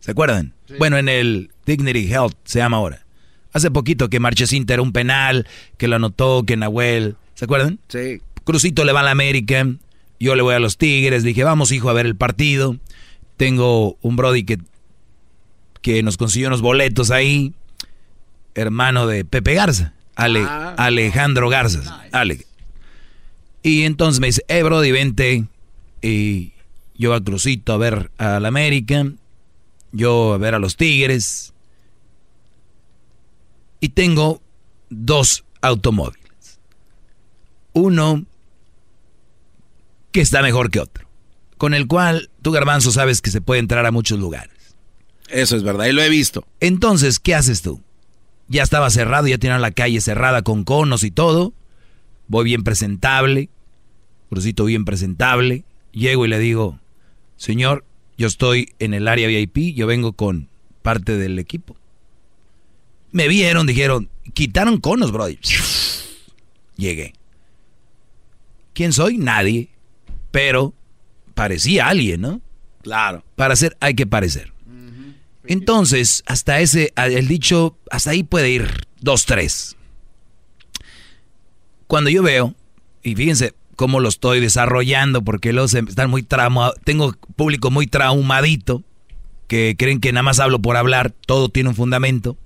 ¿Se 0.00 0.12
acuerdan? 0.12 0.54
Bueno, 0.78 0.96
en 0.96 1.10
el 1.10 1.50
Dignity 1.66 2.10
Health 2.10 2.34
se 2.44 2.60
llama 2.60 2.78
ahora. 2.78 3.04
Hace 3.52 3.70
poquito 3.70 4.08
que 4.08 4.18
Marchesín 4.20 4.64
era 4.68 4.80
un 4.82 4.92
penal, 4.92 5.46
que 5.76 5.88
lo 5.88 5.96
anotó, 5.96 6.44
que 6.44 6.56
Nahuel. 6.56 7.16
¿Se 7.34 7.44
acuerdan? 7.44 7.78
Sí. 7.88 8.20
Crucito 8.44 8.84
le 8.84 8.92
va 8.92 9.00
a 9.00 9.04
la 9.04 9.10
América, 9.10 9.66
yo 10.18 10.34
le 10.34 10.42
voy 10.42 10.54
a 10.54 10.58
los 10.58 10.78
Tigres. 10.78 11.22
Dije, 11.22 11.44
vamos, 11.44 11.70
hijo, 11.72 11.90
a 11.90 11.92
ver 11.92 12.06
el 12.06 12.16
partido. 12.16 12.76
Tengo 13.36 13.96
un 14.02 14.16
Brody 14.16 14.44
que, 14.44 14.58
que 15.80 16.02
nos 16.02 16.16
consiguió 16.16 16.48
unos 16.48 16.60
boletos 16.62 17.10
ahí, 17.10 17.52
hermano 18.54 19.06
de 19.06 19.24
Pepe 19.24 19.54
Garza, 19.54 19.94
Ale- 20.16 20.44
Ah. 20.46 20.74
Alejandro 20.78 21.48
Garza. 21.48 22.02
Ale. 22.12 22.46
Y 23.62 23.82
entonces 23.82 24.20
me 24.20 24.28
dice, 24.28 24.44
eh, 24.48 24.62
Brody, 24.62 24.90
vente. 24.92 25.44
Y 26.02 26.52
yo 26.96 27.14
a 27.14 27.22
Crucito 27.22 27.72
a 27.72 27.76
ver 27.78 28.10
a 28.18 28.40
la 28.40 28.48
América, 28.48 29.06
yo 29.92 30.34
a 30.34 30.38
ver 30.38 30.54
a 30.54 30.58
los 30.58 30.76
Tigres. 30.76 31.51
Y 33.82 33.88
tengo 33.88 34.40
dos 34.90 35.44
automóviles. 35.60 36.60
Uno 37.72 38.24
que 40.12 40.20
está 40.20 40.40
mejor 40.40 40.70
que 40.70 40.78
otro. 40.78 41.08
Con 41.58 41.74
el 41.74 41.88
cual 41.88 42.30
tú, 42.42 42.52
Garbanzo, 42.52 42.92
sabes 42.92 43.20
que 43.20 43.32
se 43.32 43.40
puede 43.40 43.58
entrar 43.58 43.84
a 43.84 43.90
muchos 43.90 44.20
lugares. 44.20 44.76
Eso 45.28 45.56
es 45.56 45.64
verdad, 45.64 45.86
y 45.86 45.92
lo 45.92 46.00
he 46.00 46.08
visto. 46.08 46.46
Entonces, 46.60 47.18
¿qué 47.18 47.34
haces 47.34 47.62
tú? 47.62 47.82
Ya 48.46 48.62
estaba 48.62 48.88
cerrado, 48.88 49.26
ya 49.26 49.38
tenían 49.38 49.60
la 49.60 49.72
calle 49.72 50.00
cerrada 50.00 50.42
con 50.42 50.62
conos 50.62 51.02
y 51.02 51.10
todo. 51.10 51.52
Voy 52.28 52.44
bien 52.44 52.62
presentable, 52.62 53.50
Crucito 54.30 54.64
bien 54.64 54.84
presentable. 54.84 55.64
Llego 55.90 56.24
y 56.24 56.28
le 56.28 56.38
digo, 56.38 56.78
señor, 57.36 57.84
yo 58.16 58.28
estoy 58.28 58.74
en 58.78 58.94
el 58.94 59.08
área 59.08 59.26
VIP, 59.26 59.74
yo 59.74 59.88
vengo 59.88 60.12
con 60.12 60.48
parte 60.82 61.18
del 61.18 61.40
equipo. 61.40 61.76
Me 63.12 63.28
vieron, 63.28 63.66
dijeron, 63.66 64.08
quitaron 64.34 64.78
conos, 64.78 65.12
brother. 65.12 65.38
Llegué. 66.76 67.14
¿Quién 68.72 68.92
soy? 68.92 69.18
Nadie. 69.18 69.68
Pero 70.30 70.74
parecía 71.34 71.88
alguien, 71.88 72.22
¿no? 72.22 72.40
Claro. 72.82 73.24
Para 73.36 73.54
ser 73.54 73.76
hay 73.80 73.94
que 73.94 74.06
parecer. 74.06 74.52
Entonces, 75.44 76.22
hasta 76.26 76.60
ese, 76.60 76.92
el 76.96 77.28
dicho, 77.28 77.76
hasta 77.90 78.10
ahí 78.10 78.22
puede 78.22 78.50
ir 78.50 78.86
dos, 79.00 79.26
tres. 79.26 79.76
Cuando 81.86 82.10
yo 82.10 82.22
veo, 82.22 82.54
y 83.02 83.14
fíjense 83.16 83.52
cómo 83.76 84.00
lo 84.00 84.08
estoy 84.08 84.40
desarrollando, 84.40 85.22
porque 85.22 85.52
los 85.52 85.74
están 85.74 86.10
muy 86.10 86.22
trauma, 86.22 86.72
tengo 86.84 87.14
público 87.36 87.70
muy 87.70 87.86
traumadito, 87.86 88.82
que 89.48 89.74
creen 89.76 90.00
que 90.00 90.12
nada 90.12 90.22
más 90.22 90.38
hablo 90.40 90.60
por 90.60 90.76
hablar, 90.76 91.12
todo 91.26 91.48
tiene 91.48 91.70
un 91.70 91.74
fundamento. 91.74 92.36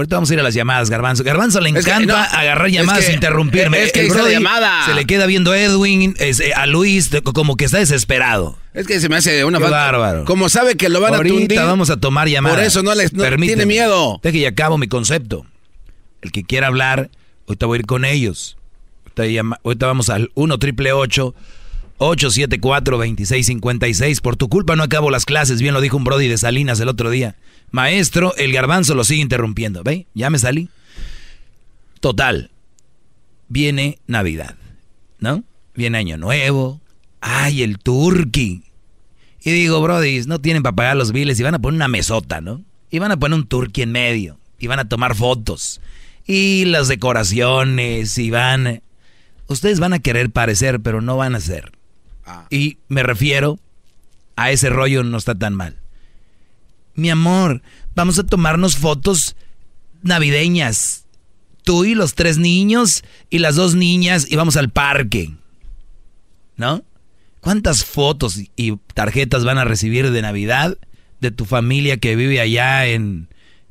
Ahorita 0.00 0.16
vamos 0.16 0.30
a 0.30 0.34
ir 0.34 0.40
a 0.40 0.42
las 0.42 0.54
llamadas, 0.54 0.88
Garbanzo. 0.88 1.22
Garbanzo 1.24 1.60
le 1.60 1.68
Es 1.68 1.84
que, 1.84 1.90
encanta 1.90 2.14
no, 2.32 2.38
agarrar 2.38 2.68
es 2.68 2.72
llamadas 2.72 3.04
que- 3.04 3.10
e 3.10 3.14
interrumpirme. 3.14 3.82
es 3.82 3.92
que 3.92 4.00
El 4.00 4.08
Brody 4.08 4.32
llamada. 4.32 4.86
Se 4.86 4.94
le 4.94 5.04
queda 5.04 5.26
viendo 5.26 5.52
a 5.52 5.58
Edwin, 5.60 6.14
es, 6.18 6.40
eh, 6.40 6.54
a 6.54 6.64
Luis, 6.64 7.10
como 7.34 7.56
que 7.56 7.66
está 7.66 7.76
desesperado. 7.78 8.58
Es 8.72 8.86
que 8.86 8.98
se 8.98 9.10
me 9.10 9.16
hace 9.16 9.44
una 9.44 9.58
Qué 9.58 9.64
bárbaro. 9.64 10.24
Como 10.24 10.48
sabe 10.48 10.76
que 10.76 10.88
lo 10.88 11.02
van 11.02 11.12
a 11.12 11.16
Ahorita 11.18 11.34
tundir. 11.36 11.58
vamos 11.60 11.90
a 11.90 11.98
tomar 11.98 12.28
llamadas. 12.28 12.56
Por 12.56 12.64
eso 12.66 12.82
no 12.82 12.94
les 12.94 13.12
no 13.12 13.24
tiene 13.36 13.66
miedo. 13.66 14.20
Deje 14.22 14.38
y 14.38 14.46
acabo 14.46 14.78
mi 14.78 14.88
concepto. 14.88 15.44
El 16.22 16.32
que 16.32 16.44
quiera 16.44 16.68
hablar, 16.68 17.10
ahorita 17.46 17.66
voy 17.66 17.76
a 17.76 17.80
ir 17.80 17.86
con 17.86 18.06
ellos. 18.06 18.56
Ahorita, 19.16 19.58
ahorita 19.62 19.86
vamos 19.86 20.08
al 20.08 20.30
1 20.34 20.58
triple 20.58 20.92
874 20.92 21.34
2656 22.00 24.20
Por 24.20 24.36
tu 24.36 24.48
culpa 24.48 24.74
no 24.74 24.82
acabo 24.82 25.10
las 25.10 25.26
clases. 25.26 25.60
Bien 25.60 25.74
lo 25.74 25.80
dijo 25.80 25.96
un 25.96 26.04
Brody 26.04 26.28
de 26.28 26.38
Salinas 26.38 26.80
el 26.80 26.88
otro 26.88 27.10
día. 27.10 27.36
Maestro, 27.70 28.34
el 28.36 28.52
garbanzo 28.52 28.94
lo 28.94 29.04
sigue 29.04 29.20
interrumpiendo. 29.20 29.82
¿Ve? 29.82 30.06
Ya 30.14 30.30
me 30.30 30.38
salí. 30.38 30.70
Total. 32.00 32.50
Viene 33.48 33.98
Navidad. 34.06 34.56
¿No? 35.18 35.44
Viene 35.74 35.98
Año 35.98 36.16
Nuevo. 36.16 36.80
Ay, 37.20 37.62
el 37.62 37.78
turqui. 37.78 38.62
Y 39.42 39.50
digo, 39.50 39.80
Brody, 39.82 40.22
no 40.26 40.40
tienen 40.40 40.62
para 40.62 40.76
pagar 40.76 40.96
los 40.96 41.12
biles 41.12 41.38
y 41.38 41.42
van 41.42 41.54
a 41.54 41.58
poner 41.58 41.76
una 41.76 41.88
mesota, 41.88 42.40
¿no? 42.40 42.62
Y 42.90 42.98
van 42.98 43.12
a 43.12 43.18
poner 43.18 43.38
un 43.38 43.46
turqui 43.46 43.82
en 43.82 43.92
medio. 43.92 44.38
Y 44.58 44.66
van 44.66 44.78
a 44.78 44.88
tomar 44.88 45.14
fotos. 45.14 45.82
Y 46.26 46.64
las 46.64 46.88
decoraciones. 46.88 48.16
Y 48.16 48.30
van. 48.30 48.82
Ustedes 49.48 49.80
van 49.80 49.92
a 49.92 49.98
querer 49.98 50.30
parecer, 50.30 50.80
pero 50.80 51.02
no 51.02 51.18
van 51.18 51.34
a 51.34 51.40
ser. 51.40 51.72
Y 52.50 52.78
me 52.88 53.02
refiero 53.02 53.58
a 54.36 54.50
ese 54.50 54.70
rollo 54.70 55.02
no 55.02 55.18
está 55.18 55.34
tan 55.34 55.54
mal. 55.54 55.76
Mi 56.94 57.10
amor, 57.10 57.62
vamos 57.94 58.18
a 58.18 58.26
tomarnos 58.26 58.76
fotos 58.76 59.36
navideñas. 60.02 61.06
Tú 61.62 61.84
y 61.84 61.94
los 61.94 62.14
tres 62.14 62.38
niños 62.38 63.04
y 63.28 63.38
las 63.38 63.56
dos 63.56 63.74
niñas 63.74 64.26
y 64.28 64.36
vamos 64.36 64.56
al 64.56 64.70
parque. 64.70 65.34
¿No? 66.56 66.82
¿Cuántas 67.40 67.84
fotos 67.84 68.38
y 68.56 68.76
tarjetas 68.94 69.44
van 69.44 69.58
a 69.58 69.64
recibir 69.64 70.10
de 70.10 70.22
Navidad 70.22 70.76
de 71.20 71.30
tu 71.30 71.44
familia 71.44 71.96
que 71.96 72.16
vive 72.16 72.40
allá 72.40 72.86
en, 72.86 73.28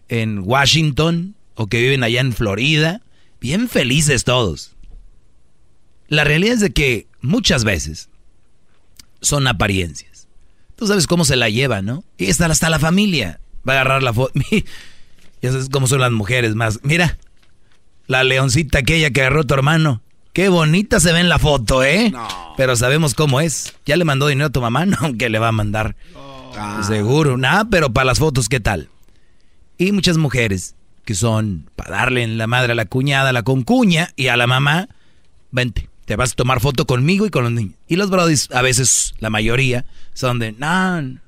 en 0.07 0.39
Washington 0.39 1.35
o 1.55 1.67
que 1.67 1.81
viven 1.81 2.03
allá 2.03 2.21
en 2.21 2.33
Florida? 2.33 3.01
Bien 3.39 3.69
felices 3.69 4.23
todos. 4.23 4.75
La 6.07 6.23
realidad 6.23 6.55
es 6.55 6.59
de 6.61 6.71
que 6.71 7.07
muchas 7.21 7.63
veces 7.63 8.08
son 9.21 9.47
apariencias. 9.47 10.27
Tú 10.75 10.87
sabes 10.87 11.07
cómo 11.07 11.25
se 11.25 11.35
la 11.35 11.49
lleva, 11.49 11.81
¿no? 11.81 12.03
Y 12.17 12.29
hasta, 12.29 12.45
hasta 12.45 12.69
la 12.69 12.79
familia 12.79 13.39
va 13.67 13.73
a 13.73 13.75
agarrar 13.81 14.03
la 14.03 14.13
foto. 14.13 14.33
ya 15.41 15.51
sabes 15.51 15.69
cómo 15.69 15.87
son 15.87 16.01
las 16.01 16.11
mujeres 16.11 16.55
más. 16.55 16.79
Mira, 16.83 17.17
la 18.07 18.23
leoncita 18.23 18.79
aquella 18.79 19.11
que 19.11 19.21
agarró 19.21 19.43
tu 19.43 19.53
hermano. 19.53 20.01
Qué 20.33 20.47
bonita 20.47 20.99
se 20.99 21.11
ve 21.11 21.19
en 21.19 21.29
la 21.29 21.39
foto, 21.39 21.83
¿eh? 21.83 22.13
Pero 22.55 22.75
sabemos 22.75 23.13
cómo 23.13 23.41
es. 23.41 23.73
¿Ya 23.85 23.97
le 23.97 24.05
mandó 24.05 24.27
dinero 24.27 24.47
a 24.47 24.51
tu 24.51 24.61
mamá? 24.61 24.85
No, 24.85 25.17
que 25.17 25.29
le 25.29 25.39
va 25.39 25.49
a 25.49 25.51
mandar. 25.51 25.95
Seguro. 26.85 27.37
Nada, 27.37 27.65
pero 27.69 27.91
para 27.91 28.05
las 28.05 28.19
fotos, 28.19 28.47
¿qué 28.47 28.59
tal? 28.59 28.89
Y 29.77 29.91
muchas 29.91 30.17
mujeres 30.17 30.75
que 31.05 31.15
son 31.15 31.69
para 31.75 31.97
darle 31.97 32.23
en 32.23 32.37
la 32.37 32.47
madre 32.47 32.73
a 32.73 32.75
la 32.75 32.85
cuñada, 32.85 33.29
a 33.29 33.33
la 33.33 33.43
concuña 33.43 34.09
y 34.15 34.27
a 34.27 34.37
la 34.37 34.45
mamá, 34.45 34.89
vente, 35.51 35.88
te 36.09 36.15
vas 36.15 36.31
a 36.31 36.35
tomar 36.35 36.59
foto 36.59 36.87
conmigo 36.87 37.27
y 37.27 37.29
con 37.29 37.43
los 37.43 37.51
niños. 37.51 37.75
Y 37.87 37.95
los 37.95 38.09
brodis, 38.09 38.49
a 38.49 38.63
veces, 38.63 39.13
la 39.19 39.29
mayoría, 39.29 39.85
son 40.15 40.39
de, 40.39 40.53
no, 40.53 41.19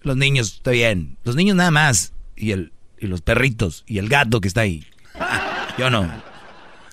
los 0.00 0.16
niños, 0.16 0.54
está 0.54 0.70
bien. 0.70 1.18
Los 1.22 1.36
niños 1.36 1.54
nada 1.54 1.70
más. 1.70 2.14
Y, 2.34 2.52
el, 2.52 2.72
y 2.98 3.08
los 3.08 3.20
perritos 3.20 3.84
y 3.86 3.98
el 3.98 4.08
gato 4.08 4.40
que 4.40 4.48
está 4.48 4.62
ahí. 4.62 4.86
Yo 5.78 5.90
no. 5.90 6.10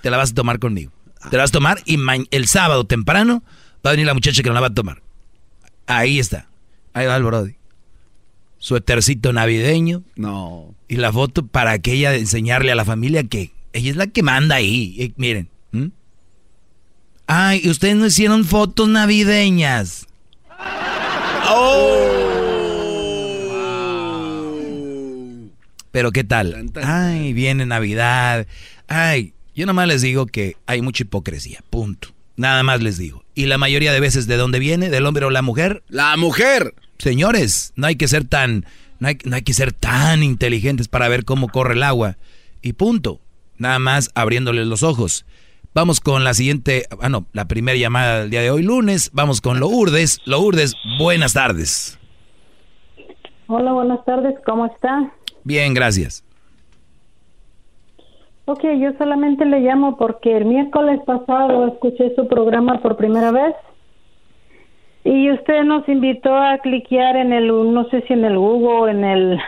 Te 0.02 0.10
la 0.10 0.18
vas 0.18 0.32
a 0.32 0.34
tomar 0.34 0.60
conmigo. 0.60 0.92
Te 1.30 1.38
la 1.38 1.44
vas 1.44 1.52
a 1.52 1.54
tomar 1.54 1.82
y 1.86 1.98
el 2.30 2.48
sábado 2.50 2.84
temprano 2.84 3.42
va 3.86 3.92
a 3.92 3.94
venir 3.94 4.06
la 4.06 4.14
muchacha 4.14 4.44
que 4.44 4.50
no 4.50 4.56
la 4.56 4.60
va 4.60 4.68
a 4.68 4.74
tomar. 4.74 5.02
Ahí 5.86 6.20
está. 6.20 6.50
Ahí 6.92 7.06
va 7.06 7.16
el 7.16 7.24
brody. 7.24 7.56
Suétercito 8.58 9.32
navideño. 9.32 10.04
No. 10.18 10.76
Y 10.90 10.98
la 10.98 11.14
foto 11.14 11.48
para 11.48 11.72
aquella 11.72 12.16
enseñarle 12.16 12.74
a 12.74 12.76
la 12.76 12.84
familia 12.84 13.24
que 13.24 13.54
ella 13.72 13.92
es 13.92 13.96
la 13.96 14.08
que 14.08 14.24
manda 14.24 14.56
ahí. 14.56 14.98
Eh, 15.00 15.14
miren. 15.16 15.48
Ay, 17.28 17.62
¿y 17.64 17.70
ustedes 17.70 17.98
no 17.98 18.06
hicieron 18.06 18.45
fotos 18.45 18.88
navideñas. 18.88 20.08
Pero 25.91 26.12
¿qué 26.12 26.24
tal? 26.24 26.72
Ay, 26.84 27.34
viene 27.34 27.66
Navidad. 27.66 28.48
Ay, 28.88 29.34
yo 29.56 29.66
nomás 29.66 29.88
les 29.88 30.02
digo 30.02 30.26
que 30.26 30.56
hay 30.68 30.82
mucha 30.82 31.04
hipocresía. 31.04 31.64
Punto. 31.70 32.10
Nada 32.38 32.64
más 32.64 32.82
les 32.82 32.98
digo. 32.98 33.26
Y 33.36 33.48
la 33.48 33.58
mayoría 33.58 33.91
de 33.91 33.99
veces, 33.99 34.28
¿de 34.28 34.38
dónde 34.38 34.60
viene? 34.60 34.90
¿Del 34.90 35.06
hombre 35.06 35.26
o 35.26 35.30
la 35.30 35.41
mujer? 35.41 35.84
La 35.90 36.16
mujer. 36.16 36.76
Señores, 36.98 37.74
no 37.76 37.88
hay 37.88 37.95
que 37.95 38.08
ser 38.08 38.26
tan, 38.26 38.66
no 38.99 39.08
hay, 39.08 39.18
no 39.26 39.36
hay 39.36 39.41
que 39.41 39.54
ser 39.54 39.74
tan 39.74 40.24
inteligentes 40.24 40.88
para 40.88 41.10
ver 41.10 41.26
cómo 41.26 41.49
corre 41.49 41.74
el 41.74 41.84
agua. 41.84 42.18
Y 42.62 42.74
punto. 42.74 43.20
Nada 43.58 43.80
más 43.80 44.12
abriéndoles 44.14 44.68
los 44.68 44.84
ojos. 44.84 45.26
Vamos 45.78 45.99
con 45.99 46.24
la 46.24 46.34
siguiente, 46.34 46.86
ah 46.99 47.08
no, 47.08 47.28
la 47.34 47.48
primera 47.48 47.78
llamada 47.78 48.22
del 48.22 48.32
día 48.32 48.41
de 48.41 48.49
hoy, 48.49 48.64
lunes. 48.64 49.12
Vamos 49.14 49.41
con 49.41 49.60
Lourdes. 49.60 50.20
Lourdes, 50.26 50.76
buenas 50.98 51.34
tardes. 51.34 51.99
Hola, 53.45 53.74
buenas 53.74 54.04
tardes, 54.04 54.34
¿cómo 54.44 54.66
está? 54.66 55.12
Bien, 55.44 55.76
gracias. 55.76 56.26
Ok, 58.45 58.64
yo 58.80 58.94
solamente 58.98 59.45
le 59.45 59.60
llamo 59.60 59.98
porque 59.98 60.36
el 60.38 60.45
miércoles 60.45 60.99
pasado 61.06 61.68
escuché 61.68 62.16
su 62.16 62.28
programa 62.28 62.82
por 62.82 62.98
primera 62.98 63.30
vez 63.30 63.54
y 65.04 65.30
usted 65.30 65.62
nos 65.64 65.88
invitó 65.88 66.36
a 66.36 66.58
cliquear 66.58 67.18
en 67.18 67.34
el, 67.34 67.49
no 67.49 67.88
sé 67.90 68.02
si 68.08 68.14
en 68.14 68.26
el 68.26 68.36
Google, 68.36 68.94
en 68.94 69.04
el, 69.04 69.40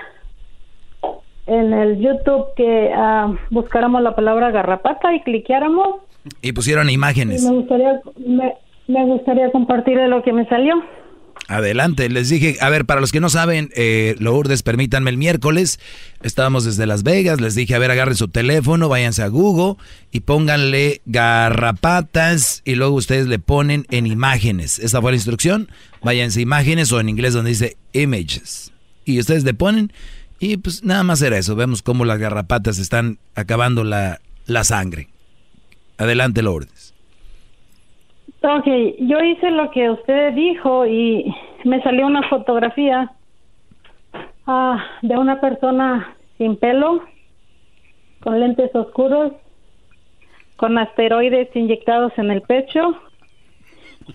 en 1.47 1.73
el 1.73 1.97
YouTube 1.97 2.53
que 2.55 2.91
ah, 2.95 3.33
buscáramos 3.49 4.03
la 4.03 4.15
palabra 4.15 4.51
garrapata 4.51 5.15
y 5.15 5.21
cliqueáramos. 5.21 6.01
Y 6.41 6.51
pusieron 6.53 6.89
Y 6.89 6.93
imágenes. 6.93 7.43
me 7.43 7.51
gustaría, 7.51 8.01
me, 8.25 8.53
me 8.87 9.05
gustaría 9.05 9.51
compartirle 9.51 10.07
lo 10.07 10.23
que 10.23 10.33
me 10.33 10.47
salió. 10.47 10.73
Adelante, 11.47 12.09
les 12.09 12.29
dije, 12.29 12.57
a 12.61 12.69
ver, 12.69 12.85
para 12.85 13.01
los 13.01 13.11
que 13.11 13.19
no 13.21 13.29
saben, 13.29 13.69
eh, 13.75 14.15
Lourdes, 14.19 14.61
permítanme 14.61 15.09
el 15.09 15.17
miércoles, 15.17 15.79
estábamos 16.21 16.63
desde 16.63 16.85
Las 16.85 17.01
Vegas, 17.01 17.41
les 17.41 17.55
dije, 17.55 17.73
a 17.73 17.79
ver, 17.79 17.89
agarren 17.89 18.15
su 18.15 18.27
teléfono, 18.27 18.87
váyanse 18.87 19.23
a 19.23 19.29
Google 19.29 19.81
y 20.11 20.19
pónganle 20.19 21.01
garrapatas 21.05 22.61
y 22.65 22.75
luego 22.75 22.93
ustedes 22.95 23.27
le 23.27 23.39
ponen 23.39 23.85
en 23.89 24.05
imágenes. 24.05 24.77
Esa 24.79 25.01
fue 25.01 25.11
la 25.11 25.17
instrucción, 25.17 25.69
váyanse 26.03 26.39
a 26.39 26.43
imágenes 26.43 26.91
o 26.91 26.99
en 26.99 27.09
inglés 27.09 27.33
donde 27.33 27.49
dice 27.49 27.77
images. 27.93 28.71
Y 29.05 29.19
ustedes 29.19 29.43
le 29.43 29.55
ponen 29.55 29.91
y 30.39 30.57
pues 30.57 30.83
nada 30.83 31.03
más 31.03 31.21
era 31.21 31.37
eso, 31.37 31.55
vemos 31.55 31.81
cómo 31.81 32.05
las 32.05 32.19
garrapatas 32.19 32.77
están 32.77 33.17
acabando 33.33 33.83
la, 33.83 34.21
la 34.45 34.63
sangre. 34.63 35.07
Adelante, 35.99 36.41
Lourdes. 36.41 36.95
Ok, 38.41 38.65
yo 38.99 39.19
hice 39.19 39.51
lo 39.51 39.69
que 39.69 39.89
usted 39.89 40.33
dijo 40.33 40.85
y 40.87 41.35
me 41.65 41.83
salió 41.83 42.07
una 42.07 42.27
fotografía 42.29 43.11
ah, 44.47 44.81
de 45.01 45.17
una 45.17 45.41
persona 45.41 46.15
sin 46.37 46.55
pelo, 46.55 47.03
con 48.21 48.39
lentes 48.39 48.73
oscuros, 48.73 49.33
con 50.55 50.77
asteroides 50.77 51.53
inyectados 51.53 52.13
en 52.17 52.31
el 52.31 52.43
pecho 52.43 52.97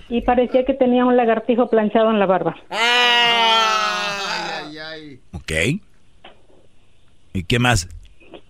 y 0.09 0.23
parecía 0.23 0.65
que 0.65 0.73
tenía 0.73 1.05
un 1.05 1.19
lagartijo 1.19 1.69
planchado 1.69 2.11
en 2.11 2.19
la 2.19 2.27
barba. 2.27 2.57
Ok. 5.35 5.53
¿Y 7.35 7.45
qué 7.45 7.59
más? 7.59 7.89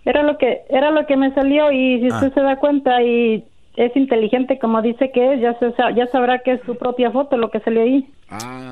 Era 0.05 0.23
lo 0.23 0.37
que 0.37 0.59
era 0.69 0.91
lo 0.91 1.05
que 1.07 1.17
me 1.17 1.33
salió 1.33 1.71
y 1.71 1.99
si 1.99 2.07
usted 2.07 2.27
Ah. 2.27 2.31
se 2.33 2.41
da 2.41 2.55
cuenta 2.57 3.01
y 3.01 3.43
es 3.75 3.95
inteligente 3.95 4.57
como 4.59 4.81
dice 4.81 5.11
que 5.13 5.33
es, 5.33 5.41
ya 5.41 5.57
se 5.59 5.73
ya 5.95 6.07
sabrá 6.11 6.39
que 6.39 6.53
es 6.53 6.61
su 6.65 6.77
propia 6.77 7.11
foto 7.11 7.37
lo 7.37 7.49
que 7.51 7.59
salió 7.59 7.81
ahí. 7.81 8.07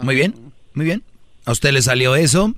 Muy 0.03 0.15
bien, 0.15 0.33
muy 0.73 0.85
bien. 0.85 1.03
A 1.45 1.51
usted 1.51 1.71
le 1.71 1.81
salió 1.81 2.15
eso. 2.15 2.53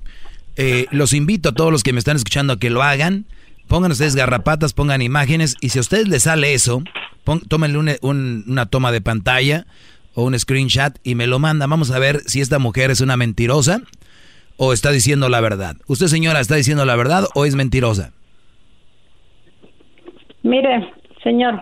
Eh, 0.56 0.86
los 0.90 1.12
invito 1.12 1.48
a 1.50 1.52
todos 1.52 1.72
los 1.72 1.82
que 1.82 1.92
me 1.92 1.98
están 1.98 2.16
escuchando 2.16 2.52
a 2.54 2.58
que 2.58 2.70
lo 2.70 2.82
hagan. 2.82 3.24
Pongan 3.66 3.90
ustedes 3.90 4.14
garrapatas, 4.14 4.72
pongan 4.74 5.02
imágenes. 5.02 5.56
Y 5.60 5.70
si 5.70 5.78
a 5.78 5.80
ustedes 5.80 6.06
les 6.08 6.22
sale 6.22 6.54
eso, 6.54 6.82
pon- 7.24 7.40
tómenle 7.48 7.78
un- 7.78 7.90
un- 8.02 8.44
una 8.46 8.66
toma 8.66 8.92
de 8.92 9.00
pantalla 9.00 9.66
o 10.14 10.22
un 10.24 10.38
screenshot 10.38 10.94
y 11.02 11.14
me 11.16 11.26
lo 11.26 11.38
mandan. 11.40 11.68
Vamos 11.68 11.90
a 11.90 11.98
ver 11.98 12.20
si 12.26 12.40
esta 12.40 12.58
mujer 12.58 12.90
es 12.92 13.00
una 13.00 13.16
mentirosa 13.16 13.80
o 14.56 14.72
está 14.72 14.90
diciendo 14.92 15.28
la 15.28 15.40
verdad. 15.40 15.76
¿Usted, 15.88 16.06
señora, 16.06 16.40
está 16.40 16.54
diciendo 16.54 16.84
la 16.84 16.94
verdad 16.96 17.26
o 17.34 17.44
es 17.44 17.54
mentirosa? 17.56 18.12
Mire, 20.46 20.92
señor. 21.24 21.60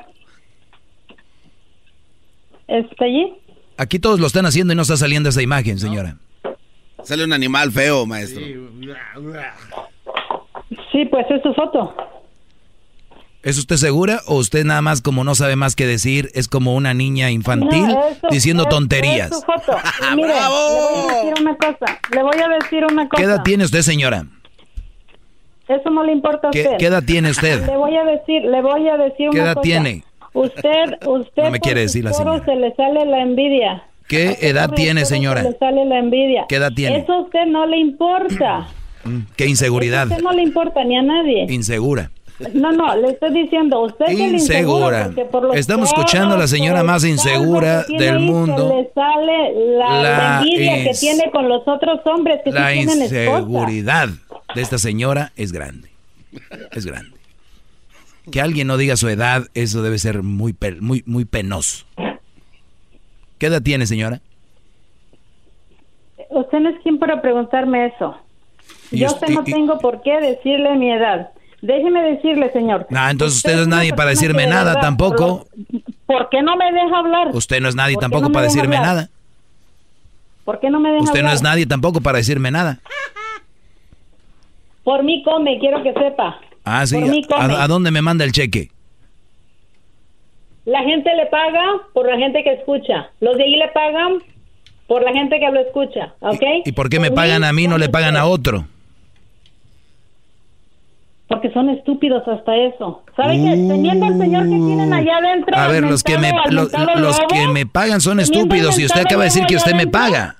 ¿Está 2.69 3.05
allí? 3.07 3.33
Aquí 3.79 3.99
todos 3.99 4.21
lo 4.21 4.27
están 4.27 4.45
haciendo 4.47 4.73
y 4.73 4.77
no 4.77 4.83
está 4.83 4.97
saliendo 4.97 5.29
esa 5.31 5.41
imagen, 5.43 5.79
señora. 5.79 6.17
Sale 7.03 7.25
un 7.25 7.33
animal 7.33 7.73
feo, 7.73 8.05
maestro. 8.07 8.43
Sí, 10.93 11.05
pues 11.11 11.27
es 11.31 11.43
su 11.43 11.53
foto. 11.55 11.95
¿Es 13.43 13.59
usted 13.59 13.77
segura 13.77 14.21
o 14.27 14.37
usted 14.37 14.65
nada 14.65 14.81
más 14.81 15.03
como 15.03 15.23
no 15.25 15.35
sabe 15.35 15.55
más 15.57 15.77
que 15.77 15.87
decir 15.87 16.31
es 16.35 16.49
como 16.49 16.75
una 16.75 16.95
niña 16.95 17.31
infantil 17.31 17.89
No, 17.89 18.03
diciendo 18.31 18.63
es- 18.65 18.69
tonterías? 18.71 19.31
Es 19.33 19.39
su 19.41 19.43
foto. 19.45 19.77
Mire, 20.17 20.29
le 20.29 20.35
voy 20.35 21.11
a 21.11 21.15
decir 21.15 21.35
una 21.43 21.57
cosa. 21.57 22.01
Le 22.15 22.23
voy 22.23 22.37
a 22.43 22.49
decir 22.49 22.85
una 22.85 23.09
cosa. 23.09 23.17
¿Qué 23.23 23.23
edad 23.25 23.43
tiene 23.43 23.65
usted, 23.65 23.83
señora? 23.83 24.27
Eso 25.69 25.91
no 25.91 26.03
le 26.05 26.13
importa 26.13 26.49
a 26.49 26.51
¿Qué, 26.51 26.63
usted. 26.63 26.77
qué 26.79 26.87
edad 26.87 27.03
tiene 27.05 27.31
usted? 27.31 27.65
Le 27.67 27.77
voy 27.77 27.97
a 27.97 28.05
decir, 28.05 28.43
le 28.43 28.61
voy 28.63 28.89
a 28.89 28.97
decir 28.97 29.31
¿Qué 29.31 29.37
una 29.39 29.45
edad 29.45 29.55
cosa. 29.55 29.63
tiene? 29.63 30.05
Usted, 30.33 31.07
usted. 31.07 31.43
No 31.45 31.51
me 31.51 31.61
quiere 31.61 31.81
decir 31.83 32.05
la 32.05 32.13
señora. 32.13 32.45
Se 32.45 32.55
le 32.57 32.75
sale 32.75 33.05
la 33.07 33.21
envidia. 33.21 33.85
¿Qué 34.09 34.37
edad 34.43 34.71
tiene, 34.71 35.05
señora? 35.07 35.43
Se 35.43 35.51
le 35.51 35.59
sale 35.59 35.85
la 35.87 35.99
envidia. 35.99 36.45
¿Qué 36.49 36.57
edad 36.57 36.73
tiene? 36.75 36.99
Eso 36.99 37.13
a 37.13 37.21
usted 37.23 37.47
no 37.47 37.67
le 37.67 37.79
importa. 37.79 38.67
Mm, 39.07 39.27
¿Qué 39.37 39.45
inseguridad? 39.47 40.05
A 40.05 40.15
usted 40.15 40.23
no 40.23 40.33
le 40.33 40.43
importa 40.43 40.83
ni 40.83 40.97
a 40.97 41.03
nadie. 41.03 41.45
Insegura. 41.51 42.11
No, 42.55 42.73
no, 42.73 42.97
le 42.97 43.11
estoy 43.11 43.35
diciendo, 43.35 43.81
usted 43.83 44.07
es 44.09 44.19
Insegura. 44.19 45.11
por 45.31 45.43
los 45.45 45.57
Estamos 45.57 45.91
escuchando 45.91 46.37
a 46.37 46.39
la 46.39 46.47
señora 46.47 46.83
más 46.83 47.05
insegura 47.05 47.85
del 47.87 48.19
mundo. 48.21 48.75
Le 48.75 48.91
sale 48.95 49.77
la, 49.77 50.03
La 50.03 50.39
envidia 50.39 50.85
que 50.85 50.91
tiene 50.99 51.31
con 51.31 51.51
los 51.51 51.69
otros 51.69 52.01
hombres 52.07 52.41
que 52.43 52.51
La 52.51 52.69
sí 52.71 52.79
tienen 52.79 53.03
esposa. 53.03 53.25
inseguridad 53.27 54.09
de 54.55 54.63
esta 54.63 54.79
señora 54.79 55.33
es 55.37 55.53
grande. 55.53 55.91
Es 56.73 56.87
grande. 56.87 57.17
Que 58.31 58.41
alguien 58.41 58.67
no 58.67 58.77
diga 58.77 58.97
su 58.97 59.09
edad, 59.09 59.49
eso 59.55 59.83
debe 59.83 59.99
ser 59.99 60.23
muy, 60.23 60.57
muy, 60.81 61.03
muy 61.07 61.25
penoso. 61.25 61.85
¿Qué 63.39 63.47
edad 63.47 63.63
tiene, 63.63 63.87
señora? 63.87 64.21
Usted 66.31 66.59
no 66.61 66.71
es 66.71 66.77
quien 66.83 66.99
para 66.99 67.21
preguntarme 67.21 67.87
eso. 67.87 68.17
Yo 68.91 69.07
usted- 69.09 69.29
no 69.29 69.43
y- 69.47 69.53
tengo 69.53 69.79
por 69.79 70.03
qué 70.03 70.21
decirle 70.21 70.75
mi 70.77 70.91
edad. 70.93 71.31
Déjeme 71.61 72.03
decirle, 72.03 72.51
señor. 72.53 72.87
No, 72.91 73.09
entonces 73.09 73.39
usted 73.39 73.57
no 73.57 73.63
es 73.63 73.69
nadie 73.69 73.95
para 73.95 74.11
decirme 74.11 74.47
nada 74.47 74.65
verdad, 74.75 74.81
tampoco. 74.83 75.47
por- 76.07 76.19
¿Por 76.19 76.29
qué 76.29 76.43
no 76.43 76.57
me 76.57 76.71
deja 76.73 76.99
hablar? 76.99 77.29
Usted 77.35 77.61
no 77.61 77.69
es 77.69 77.75
nadie 77.75 77.95
¿Por 77.95 78.01
qué 78.01 78.05
tampoco 78.05 78.29
no 78.29 78.33
para 78.33 78.45
decirme 78.45 78.77
hablar? 78.77 78.95
nada. 78.95 79.11
¿Por 80.45 80.61
qué 80.61 80.69
no 80.71 80.79
me 80.79 80.91
deja 80.91 81.05
Usted 81.05 81.23
no 81.23 81.33
es 81.33 81.41
nadie 81.43 81.65
tampoco 81.67 82.01
para 82.03 82.19
decirme 82.19 82.51
nada. 82.51 82.81
Por 84.85 85.03
mí 85.03 85.23
come, 85.25 85.59
quiero 85.59 85.83
que 85.83 85.93
sepa. 85.95 86.39
Ah, 86.65 86.87
sí. 86.87 87.01
Por 87.01 87.09
mí 87.09 87.25
come. 87.25 87.55
¿A, 87.55 87.65
a 87.65 87.69
dónde 87.69 87.91
me 87.91 88.03
manda 88.03 88.25
el 88.25 88.33
cheque? 88.33 88.71
La 90.65 90.83
gente 90.83 91.11
le 91.15 91.27
paga 91.27 91.63
por 91.93 92.07
la 92.07 92.17
gente 92.17 92.43
que 92.43 92.53
escucha. 92.53 93.11
Los 93.21 93.37
de 93.37 93.45
ahí 93.45 93.57
le 93.57 93.69
pagan 93.69 94.19
por 94.87 95.03
la 95.03 95.13
gente 95.13 95.39
que 95.39 95.51
lo 95.51 95.61
escucha, 95.61 96.15
¿ok? 96.21 96.43
¿Y 96.65 96.73
por 96.73 96.89
qué 96.89 97.01
me 97.01 97.11
pagan 97.11 97.45
a 97.45 97.53
mí, 97.53 97.67
no 97.67 97.79
le 97.79 97.89
pagan 97.89 98.17
a 98.17 98.27
otro? 98.27 98.67
Porque 101.29 101.51
son 101.53 101.71
estúpidos 101.71 102.27
hasta 102.29 102.55
eso. 102.55 103.03
¿Sabe 103.17 103.37
qué? 103.37 103.51
Teniendo 103.67 104.07
al 104.07 104.19
señor 104.19 104.43
que 104.45 104.49
tienen 104.51 104.93
allá 104.93 105.17
adentro. 105.17 105.57
Uh. 105.57 105.61
A 105.61 105.69
ver, 105.69 105.83
los 105.85 106.03
que 106.03 106.19
me, 106.19 106.33
los, 106.51 106.71
que 107.29 107.49
me 107.49 107.67
pagan 107.67 108.01
son 108.01 108.21
estúpidos 108.21 108.79
y 108.79 108.85
usted 108.85 109.01
acaba 109.01 109.23
de 109.23 109.29
decir 109.29 109.47
que 109.47 109.57
usted 109.57 109.75
me 109.75 109.87
paga. 109.87 110.37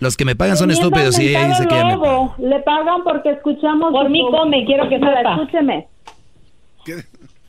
Los 0.00 0.16
que 0.16 0.24
me 0.24 0.36
pagan 0.36 0.56
son 0.56 0.70
estúpidos 0.70 1.18
y 1.18 1.28
ella 1.28 1.48
dice 1.48 1.66
que 1.66 1.74
ella 1.74 1.84
me 1.86 1.96
paga. 1.96 2.06
lobo, 2.12 2.34
Le 2.38 2.60
pagan 2.60 3.02
porque 3.04 3.30
escuchamos. 3.30 3.90
Por 3.92 4.08
mí 4.08 4.22
come, 4.30 4.64
quiero 4.64 4.88
que 4.88 4.98
sepa. 4.98 5.34
Escúcheme. 5.34 5.88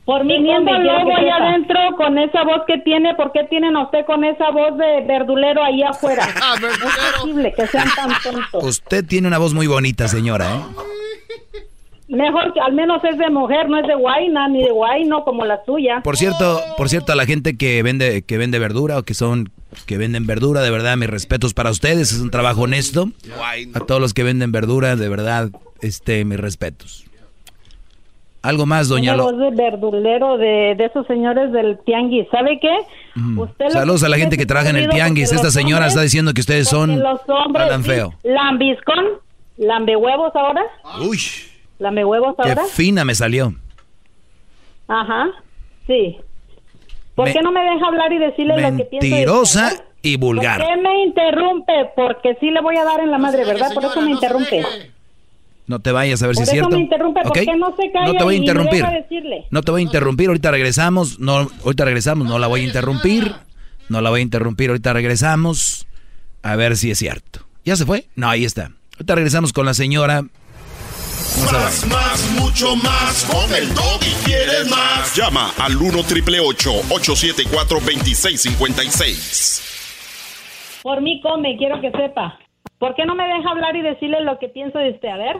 Por 0.04 0.24
mí 0.24 0.34
come, 0.44 0.64
quiero 0.64 0.98
lobo 0.98 1.08
que 1.08 1.14
allá 1.14 1.36
adentro 1.36 1.78
con 1.96 2.18
esa 2.18 2.42
voz 2.42 2.62
que 2.66 2.78
tiene, 2.78 3.14
¿por 3.14 3.30
qué 3.32 3.44
tienen 3.44 3.76
a 3.76 3.84
usted 3.84 4.04
con 4.04 4.24
esa 4.24 4.50
voz 4.50 4.76
de 4.76 5.02
verdulero 5.06 5.62
ahí 5.62 5.82
afuera? 5.82 6.24
es 6.56 6.78
posible 7.18 7.52
que 7.52 7.66
sean 7.68 7.88
tan 7.94 8.10
tontos. 8.22 8.64
Usted 8.64 9.04
tiene 9.06 9.28
una 9.28 9.38
voz 9.38 9.54
muy 9.54 9.68
bonita, 9.68 10.08
señora, 10.08 10.56
¿eh? 10.56 10.60
Mejor 12.08 12.52
que 12.52 12.58
al 12.60 12.72
menos 12.72 13.04
es 13.04 13.16
de 13.18 13.30
mujer, 13.30 13.68
no 13.68 13.78
es 13.78 13.86
de 13.86 13.94
guayna 13.94 14.48
ni 14.48 14.64
de 14.64 14.72
guayno 14.72 15.22
como 15.22 15.44
la 15.44 15.64
suya. 15.64 16.00
Por 16.02 16.16
cierto, 16.16 16.60
por 16.76 16.88
cierto, 16.88 17.12
a 17.12 17.14
la 17.14 17.24
gente 17.24 17.56
que 17.56 17.80
vende, 17.84 18.22
que 18.22 18.36
vende 18.36 18.58
verdura 18.58 18.98
o 18.98 19.04
que 19.04 19.14
son, 19.14 19.52
que 19.86 19.98
venden 19.98 20.26
verdura, 20.26 20.60
de 20.62 20.70
verdad, 20.70 20.96
mis 20.96 21.08
respetos 21.10 21.54
para 21.54 21.70
ustedes, 21.70 22.12
es 22.12 22.20
un 22.20 22.30
trabajo 22.30 22.62
honesto. 22.62 23.08
A 23.74 23.80
todos 23.80 24.00
los 24.00 24.14
que 24.14 24.22
venden 24.22 24.52
verdura, 24.52 24.96
de 24.96 25.08
verdad, 25.08 25.50
este, 25.80 26.24
mis 26.24 26.38
respetos. 26.40 27.04
Algo 28.42 28.64
más, 28.64 28.88
doña 28.88 29.14
Lo. 29.14 29.30
de 29.32 29.50
verdulero 29.50 30.38
de, 30.38 30.74
de 30.74 30.84
esos 30.86 31.06
señores 31.06 31.52
del 31.52 31.78
tianguis. 31.84 32.26
¿Sabe 32.30 32.58
qué? 32.58 32.74
Usted 33.38 33.68
Saludos 33.68 34.02
a 34.02 34.08
la 34.08 34.16
gente 34.16 34.38
que 34.38 34.46
trabaja 34.46 34.70
en 34.70 34.76
el 34.76 34.88
tianguis. 34.88 35.30
Esta 35.30 35.50
señora 35.50 35.80
hombres- 35.80 35.88
está 35.92 36.00
diciendo 36.02 36.32
que 36.32 36.40
ustedes 36.40 36.66
son 36.68 36.98
los 37.00 37.20
hombres 37.28 37.64
hablan 37.64 37.84
feo. 37.84 38.14
lambiscón, 38.22 39.04
lambe 39.58 39.94
huevos 39.94 40.32
ahora, 40.34 40.62
Uy, 41.06 41.20
lambe 41.78 42.02
huevos 42.02 42.34
qué 42.42 42.48
ahora. 42.48 42.64
fina 42.64 43.04
me 43.04 43.14
salió. 43.14 43.54
Ajá, 44.88 45.26
sí. 45.86 46.16
¿Por 47.20 47.28
Me- 47.28 47.32
qué 47.34 47.42
no 47.42 47.52
me 47.52 47.60
deja 47.60 47.86
hablar 47.86 48.12
y 48.12 48.18
decirle 48.18 48.60
lo 48.60 48.76
que 48.76 48.84
pienso? 48.84 49.08
Mentirosa 49.08 49.84
y 50.02 50.16
vulgar. 50.16 50.58
¿Por 50.60 50.68
qué 50.68 50.76
me 50.80 51.04
interrumpe? 51.04 51.72
Porque 51.94 52.36
sí 52.40 52.50
le 52.50 52.60
voy 52.62 52.76
a 52.76 52.84
dar 52.84 53.00
en 53.00 53.10
la 53.10 53.18
madre, 53.18 53.44
¿verdad? 53.44 53.72
Por 53.74 53.84
eso 53.84 54.00
me 54.00 54.10
interrumpe. 54.12 54.62
No 55.66 55.78
te 55.78 55.92
vayas 55.92 56.22
a 56.22 56.26
ver 56.26 56.34
Por 56.34 56.44
si 56.46 56.50
es 56.50 56.56
eso 56.56 56.66
cierto. 56.66 56.76
me 56.76 56.82
interrumpe, 56.82 57.20
¿por 57.22 57.30
¿Ok? 57.30 57.38
qué 57.44 57.56
no 57.56 57.76
se 57.76 57.92
calla 57.92 58.06
No 58.06 58.14
te 58.14 58.24
voy 58.24 58.34
a 58.34 58.38
interrumpir. 58.38 58.84
No 59.50 59.62
te 59.62 59.70
voy 59.70 59.80
a 59.82 59.84
interrumpir. 59.84 60.28
Ahorita 60.28 60.50
regresamos. 60.50 61.20
No, 61.20 61.48
ahorita 61.64 61.84
regresamos. 61.84 62.26
No 62.26 62.38
la 62.38 62.46
voy 62.48 62.62
a 62.62 62.64
interrumpir. 62.64 63.32
No 63.88 64.00
la 64.00 64.10
voy 64.10 64.20
a 64.20 64.22
interrumpir. 64.22 64.70
Ahorita 64.70 64.92
regresamos. 64.94 65.86
A 66.42 66.56
ver 66.56 66.76
si 66.76 66.90
es 66.90 66.98
cierto. 66.98 67.40
¿Ya 67.64 67.76
se 67.76 67.84
fue? 67.86 68.06
No, 68.16 68.28
ahí 68.28 68.44
está. 68.44 68.72
Ahorita 68.94 69.14
regresamos 69.14 69.52
con 69.52 69.66
la 69.66 69.74
señora. 69.74 70.22
Más, 71.40 71.86
más, 71.86 72.30
mucho 72.38 72.76
más. 72.76 73.24
Con 73.24 73.54
el 73.54 73.70
y 73.70 74.24
quieres 74.24 74.70
más. 74.70 75.16
Llama 75.16 75.52
al 75.58 75.74
1 75.76 76.04
triple 76.04 76.38
874 76.38 77.80
2656. 77.80 80.80
Por 80.82 81.00
mí 81.00 81.22
come, 81.22 81.56
quiero 81.56 81.80
que 81.80 81.90
sepa. 81.92 82.38
¿Por 82.78 82.94
qué 82.94 83.06
no 83.06 83.14
me 83.14 83.26
deja 83.26 83.50
hablar 83.50 83.74
y 83.74 83.80
decirle 83.82 84.20
lo 84.22 84.38
que 84.38 84.48
pienso 84.48 84.78
de 84.78 84.90
usted? 84.90 85.08
A 85.08 85.16
ver. 85.16 85.38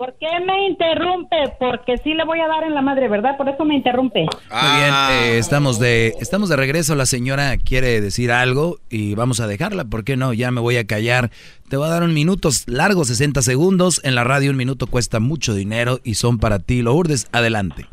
¿Por 0.00 0.14
qué 0.14 0.28
me 0.46 0.66
interrumpe? 0.66 1.36
Porque 1.58 1.98
sí 2.02 2.14
le 2.14 2.24
voy 2.24 2.40
a 2.40 2.48
dar 2.48 2.64
en 2.64 2.72
la 2.72 2.80
madre, 2.80 3.06
¿verdad? 3.06 3.36
Por 3.36 3.50
eso 3.50 3.66
me 3.66 3.74
interrumpe. 3.74 4.20
Muy 4.20 4.80
bien, 4.80 4.94
eh, 5.10 5.36
estamos, 5.36 5.78
de, 5.78 6.14
estamos 6.22 6.48
de 6.48 6.56
regreso. 6.56 6.94
La 6.94 7.04
señora 7.04 7.58
quiere 7.58 8.00
decir 8.00 8.32
algo 8.32 8.78
y 8.88 9.14
vamos 9.14 9.40
a 9.40 9.46
dejarla. 9.46 9.84
¿Por 9.84 10.04
qué 10.04 10.16
no? 10.16 10.32
Ya 10.32 10.50
me 10.52 10.62
voy 10.62 10.78
a 10.78 10.86
callar. 10.86 11.30
Te 11.68 11.76
voy 11.76 11.86
a 11.86 11.90
dar 11.90 12.02
un 12.02 12.14
minuto 12.14 12.48
largo, 12.64 13.04
60 13.04 13.42
segundos. 13.42 14.00
En 14.02 14.14
la 14.14 14.24
radio 14.24 14.50
un 14.50 14.56
minuto 14.56 14.86
cuesta 14.86 15.20
mucho 15.20 15.52
dinero 15.52 16.00
y 16.02 16.14
son 16.14 16.38
para 16.38 16.60
ti. 16.60 16.80
Lo 16.80 16.94
urdes, 16.94 17.28
adelante. 17.32 17.86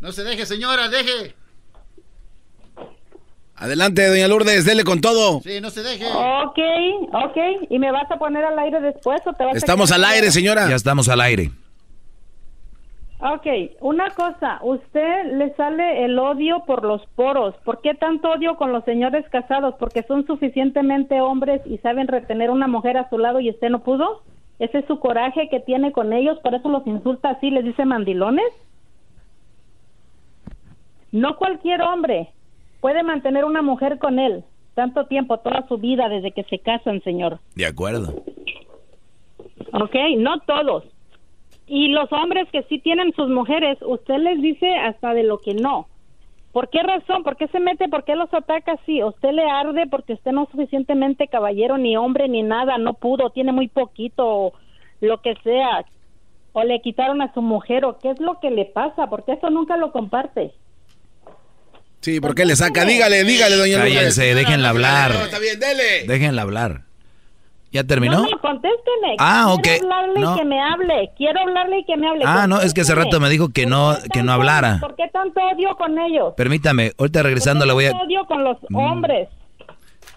No 0.00 0.12
se 0.12 0.24
deje, 0.24 0.46
señora, 0.46 0.88
deje. 0.88 1.34
Adelante, 3.58 4.06
doña 4.06 4.28
Lourdes, 4.28 4.66
dele 4.66 4.84
con 4.84 5.00
todo. 5.00 5.40
Sí, 5.40 5.60
no 5.62 5.70
se 5.70 5.82
deje. 5.82 6.04
Ok, 6.06 6.58
ok. 7.12 7.36
¿Y 7.70 7.78
me 7.78 7.90
vas 7.90 8.10
a 8.10 8.18
poner 8.18 8.44
al 8.44 8.58
aire 8.58 8.80
después 8.80 9.20
o 9.26 9.32
te 9.32 9.44
vas 9.44 9.56
Estamos 9.56 9.90
al 9.92 10.04
aire, 10.04 10.30
señora. 10.30 10.68
Ya 10.68 10.76
estamos 10.76 11.08
al 11.08 11.22
aire. 11.22 11.50
Ok, 13.18 13.46
una 13.80 14.10
cosa, 14.10 14.60
usted 14.62 15.32
le 15.38 15.54
sale 15.54 16.04
el 16.04 16.18
odio 16.18 16.64
por 16.66 16.84
los 16.84 17.00
poros. 17.14 17.54
¿Por 17.64 17.80
qué 17.80 17.94
tanto 17.94 18.30
odio 18.30 18.56
con 18.56 18.72
los 18.72 18.84
señores 18.84 19.24
casados? 19.30 19.74
¿Porque 19.78 20.02
son 20.02 20.26
suficientemente 20.26 21.22
hombres 21.22 21.62
y 21.64 21.78
saben 21.78 22.08
retener 22.08 22.50
una 22.50 22.68
mujer 22.68 22.98
a 22.98 23.08
su 23.08 23.16
lado 23.16 23.40
y 23.40 23.48
usted 23.48 23.70
no 23.70 23.82
pudo? 23.82 24.22
¿Ese 24.58 24.80
es 24.80 24.86
su 24.86 25.00
coraje 25.00 25.48
que 25.48 25.60
tiene 25.60 25.92
con 25.92 26.12
ellos? 26.12 26.38
¿Por 26.40 26.54
eso 26.54 26.68
los 26.68 26.86
insulta 26.86 27.30
así, 27.30 27.50
les 27.50 27.64
dice 27.64 27.86
mandilones? 27.86 28.52
No 31.10 31.38
cualquier 31.38 31.80
hombre 31.80 32.34
puede 32.86 33.02
mantener 33.02 33.44
una 33.44 33.62
mujer 33.62 33.98
con 33.98 34.20
él 34.20 34.44
tanto 34.74 35.06
tiempo, 35.06 35.38
toda 35.38 35.66
su 35.66 35.76
vida, 35.76 36.08
desde 36.08 36.30
que 36.30 36.44
se 36.44 36.60
casan, 36.60 37.02
señor. 37.02 37.40
De 37.56 37.66
acuerdo. 37.66 38.22
Ok, 39.72 39.96
no 40.18 40.38
todos. 40.46 40.84
Y 41.66 41.88
los 41.88 42.12
hombres 42.12 42.46
que 42.52 42.62
sí 42.68 42.78
tienen 42.78 43.12
sus 43.14 43.28
mujeres, 43.28 43.76
usted 43.82 44.18
les 44.18 44.40
dice 44.40 44.72
hasta 44.76 45.14
de 45.14 45.24
lo 45.24 45.38
que 45.38 45.54
no. 45.54 45.88
¿Por 46.52 46.68
qué 46.68 46.80
razón? 46.84 47.24
¿Por 47.24 47.36
qué 47.36 47.48
se 47.48 47.58
mete? 47.58 47.88
¿Por 47.88 48.04
qué 48.04 48.14
los 48.14 48.32
ataca 48.32 48.74
así? 48.74 49.02
¿Usted 49.02 49.32
le 49.32 49.50
arde 49.50 49.88
porque 49.88 50.12
usted 50.12 50.30
no 50.30 50.44
es 50.44 50.50
suficientemente 50.50 51.26
caballero, 51.26 51.78
ni 51.78 51.96
hombre, 51.96 52.28
ni 52.28 52.44
nada? 52.44 52.78
No 52.78 52.94
pudo, 52.94 53.30
tiene 53.30 53.50
muy 53.50 53.66
poquito, 53.66 54.52
lo 55.00 55.20
que 55.22 55.34
sea. 55.42 55.84
O 56.52 56.62
le 56.62 56.80
quitaron 56.82 57.20
a 57.20 57.34
su 57.34 57.42
mujer, 57.42 57.84
o 57.84 57.98
qué 57.98 58.10
es 58.10 58.20
lo 58.20 58.38
que 58.38 58.52
le 58.52 58.64
pasa, 58.64 59.08
porque 59.10 59.32
eso 59.32 59.50
nunca 59.50 59.76
lo 59.76 59.90
comparte. 59.90 60.52
Sí, 62.00 62.20
¿por 62.20 62.34
qué 62.34 62.44
le 62.44 62.54
saca? 62.54 62.84
Dígale, 62.84 63.24
dígale, 63.24 63.56
doña 63.56 63.78
Lourdes. 63.78 63.94
Cállense, 63.94 64.34
déjenla 64.34 64.68
hablar. 64.68 65.12
No, 65.14 65.24
está 65.24 65.38
bien, 65.38 65.58
dele. 65.58 66.06
Déjenla 66.06 66.42
hablar. 66.42 66.82
¿Ya 67.72 67.82
terminó? 67.84 68.22
No, 68.22 68.38
contésteme. 68.40 69.16
Ah, 69.18 69.52
ok. 69.52 69.62
Quiero 69.62 69.84
hablarle 69.92 70.20
No. 70.20 70.34
y 70.34 70.38
que 70.38 70.44
me 70.44 70.62
hable. 70.62 71.10
Quiero 71.16 71.40
hablarle 71.40 71.78
y 71.80 71.84
que 71.84 71.96
me 71.96 72.08
hable. 72.08 72.22
Ah, 72.24 72.46
no, 72.46 72.60
es 72.60 72.72
que 72.74 72.82
hace 72.82 72.94
rato 72.94 73.18
me 73.20 73.28
dijo 73.28 73.48
que 73.50 73.66
no, 73.66 73.96
que 74.12 74.22
no 74.22 74.32
hablara. 74.32 74.78
¿Por 74.80 74.94
qué 74.94 75.08
tanto 75.12 75.40
odio 75.40 75.76
con 75.76 75.98
ellos? 75.98 76.32
Permítame, 76.36 76.92
ahorita 76.96 77.22
regresando 77.24 77.66
le 77.66 77.72
voy 77.72 77.86
a... 77.86 77.90
Tanto 77.90 78.04
odio 78.06 78.24
con 78.26 78.44
los 78.44 78.56
Mm. 78.68 78.76
hombres. 78.76 79.28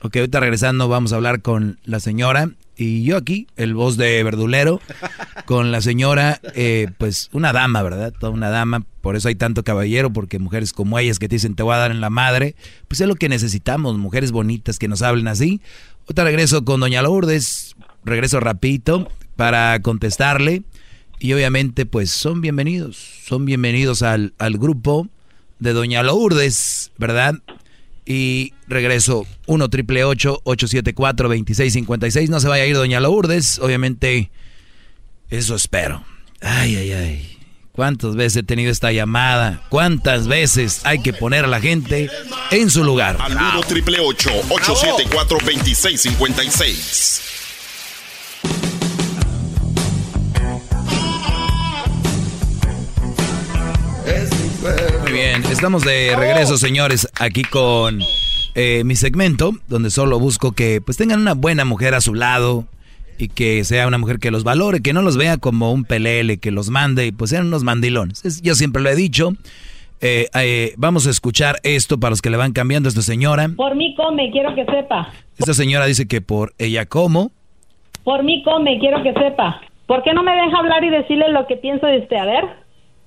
Ok, 0.03 0.15
ahorita 0.17 0.39
regresando 0.39 0.87
vamos 0.87 1.11
a 1.11 1.15
hablar 1.17 1.41
con 1.41 1.79
la 1.85 1.99
señora 1.99 2.49
y 2.79 3.03
yo 3.03 3.17
aquí, 3.17 3.45
el 3.57 3.73
voz 3.73 3.97
de 3.97 4.23
verdulero, 4.23 4.79
con 5.45 5.69
la 5.69 5.81
señora, 5.81 6.39
eh, 6.55 6.87
pues 6.97 7.29
una 7.33 7.51
dama, 7.51 7.83
¿verdad? 7.83 8.13
Toda 8.17 8.31
una 8.31 8.49
dama, 8.49 8.85
por 9.01 9.17
eso 9.17 9.27
hay 9.27 9.35
tanto 9.35 9.65
caballero, 9.65 10.13
porque 10.13 10.39
mujeres 10.39 10.71
como 10.71 10.97
ellas 10.97 11.19
que 11.19 11.27
te 11.27 11.35
dicen 11.35 11.55
te 11.55 11.63
voy 11.63 11.73
a 11.73 11.79
dar 11.79 11.91
en 11.91 11.99
la 11.99 12.09
madre, 12.09 12.55
pues 12.87 13.01
es 13.01 13.07
lo 13.09 13.15
que 13.15 13.27
necesitamos, 13.27 13.97
mujeres 13.97 14.31
bonitas 14.31 14.79
que 14.79 14.87
nos 14.87 15.01
hablen 15.01 15.27
así. 15.27 15.59
Ahorita 16.03 16.23
regreso 16.23 16.63
con 16.63 16.79
doña 16.79 17.01
Lourdes, 17.01 17.75
regreso 18.05 18.39
rapidito 18.39 19.11
para 19.35 19.81
contestarle 19.81 20.63
y 21.19 21.33
obviamente 21.33 21.85
pues 21.85 22.11
son 22.11 22.39
bienvenidos, 22.39 22.95
son 23.25 23.43
bienvenidos 23.43 24.03
al, 24.03 24.33
al 24.37 24.57
grupo 24.57 25.09
de 25.59 25.73
doña 25.73 26.01
Lourdes, 26.01 26.93
¿verdad? 26.97 27.35
Y 28.05 28.53
regreso 28.69 29.25
1 29.47 29.69
triple 29.69 30.03
874 30.03 31.27
2656. 31.27 32.29
No 32.29 32.39
se 32.39 32.47
vaya 32.47 32.63
a 32.63 32.67
ir 32.67 32.75
Doña 32.75 32.99
Lourdes. 32.99 33.59
Obviamente, 33.59 34.31
eso 35.29 35.55
espero. 35.55 36.03
Ay, 36.41 36.75
ay, 36.75 36.91
ay. 36.91 37.35
¿Cuántas 37.71 38.15
veces 38.15 38.37
he 38.37 38.43
tenido 38.43 38.71
esta 38.71 38.91
llamada? 38.91 39.61
¿Cuántas 39.69 40.27
veces 40.27 40.81
hay 40.83 41.01
que 41.01 41.13
poner 41.13 41.45
a 41.45 41.47
la 41.47 41.61
gente 41.61 42.09
en 42.51 42.69
su 42.69 42.83
lugar? 42.83 43.15
Al 43.19 43.31
1 43.33 43.61
triple 43.67 43.99
874 43.99 45.37
2656. 45.39 47.21
Muy 55.01 55.11
bien, 55.11 55.43
estamos 55.45 55.83
de 55.83 56.15
regreso, 56.17 56.57
señores, 56.57 57.07
aquí 57.19 57.43
con 57.43 58.01
eh, 58.61 58.83
mi 58.83 58.95
segmento, 58.97 59.53
donde 59.69 59.89
solo 59.89 60.19
busco 60.19 60.51
que 60.51 60.81
pues 60.81 60.97
tengan 60.97 61.21
una 61.21 61.33
buena 61.33 61.63
mujer 61.63 61.93
a 61.95 62.01
su 62.01 62.13
lado 62.13 62.65
y 63.17 63.29
que 63.29 63.63
sea 63.63 63.87
una 63.87 63.97
mujer 63.97 64.19
que 64.19 64.31
los 64.31 64.43
valore, 64.43 64.81
que 64.81 64.91
no 64.91 65.01
los 65.01 65.15
vea 65.15 65.37
como 65.37 65.71
un 65.71 65.83
pelele, 65.85 66.37
que 66.39 66.51
los 66.51 66.69
mande 66.69 67.05
y 67.07 67.11
pues 67.13 67.29
sean 67.31 67.47
unos 67.47 67.63
mandilones. 67.63 68.25
Es- 68.25 68.41
yo 68.41 68.55
siempre 68.55 68.81
lo 68.81 68.89
he 68.89 68.95
dicho. 68.95 69.31
Eh, 70.01 70.27
eh, 70.33 70.73
vamos 70.77 71.07
a 71.07 71.09
escuchar 71.09 71.57
esto 71.63 71.99
para 71.99 72.11
los 72.11 72.21
que 72.21 72.29
le 72.29 72.37
van 72.37 72.53
cambiando 72.53 72.87
a 72.87 72.91
esta 72.91 73.01
señora. 73.01 73.49
Por 73.55 73.75
mí 73.75 73.95
come, 73.95 74.29
quiero 74.31 74.53
que 74.55 74.65
sepa. 74.65 75.11
Esta 75.37 75.53
señora 75.53 75.85
dice 75.85 76.07
que 76.07 76.21
por 76.21 76.53
ella 76.57 76.85
como. 76.85 77.31
Por 78.03 78.23
mí 78.23 78.43
come, 78.43 78.77
quiero 78.79 79.03
que 79.03 79.13
sepa. 79.13 79.61
¿Por 79.87 80.03
qué 80.03 80.13
no 80.13 80.23
me 80.23 80.31
deja 80.33 80.57
hablar 80.57 80.83
y 80.83 80.89
decirle 80.89 81.29
lo 81.31 81.47
que 81.47 81.57
pienso 81.57 81.85
de 81.87 81.99
usted? 81.99 82.15
A 82.17 82.25
ver. 82.25 82.43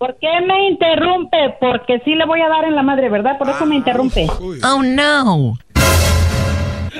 ¿Por 0.02 0.16
qué 0.16 0.40
me 0.44 0.68
interrumpe? 0.68 1.54
Porque 1.60 2.00
sí 2.00 2.16
le 2.16 2.24
voy 2.26 2.40
a 2.40 2.48
dar 2.48 2.64
en 2.64 2.74
la 2.74 2.82
madre, 2.82 3.08
¿verdad? 3.08 3.38
Por 3.38 3.48
eso 3.48 3.64
me 3.66 3.76
interrumpe. 3.76 4.26
Oh 4.64 4.82
no. 4.82 5.54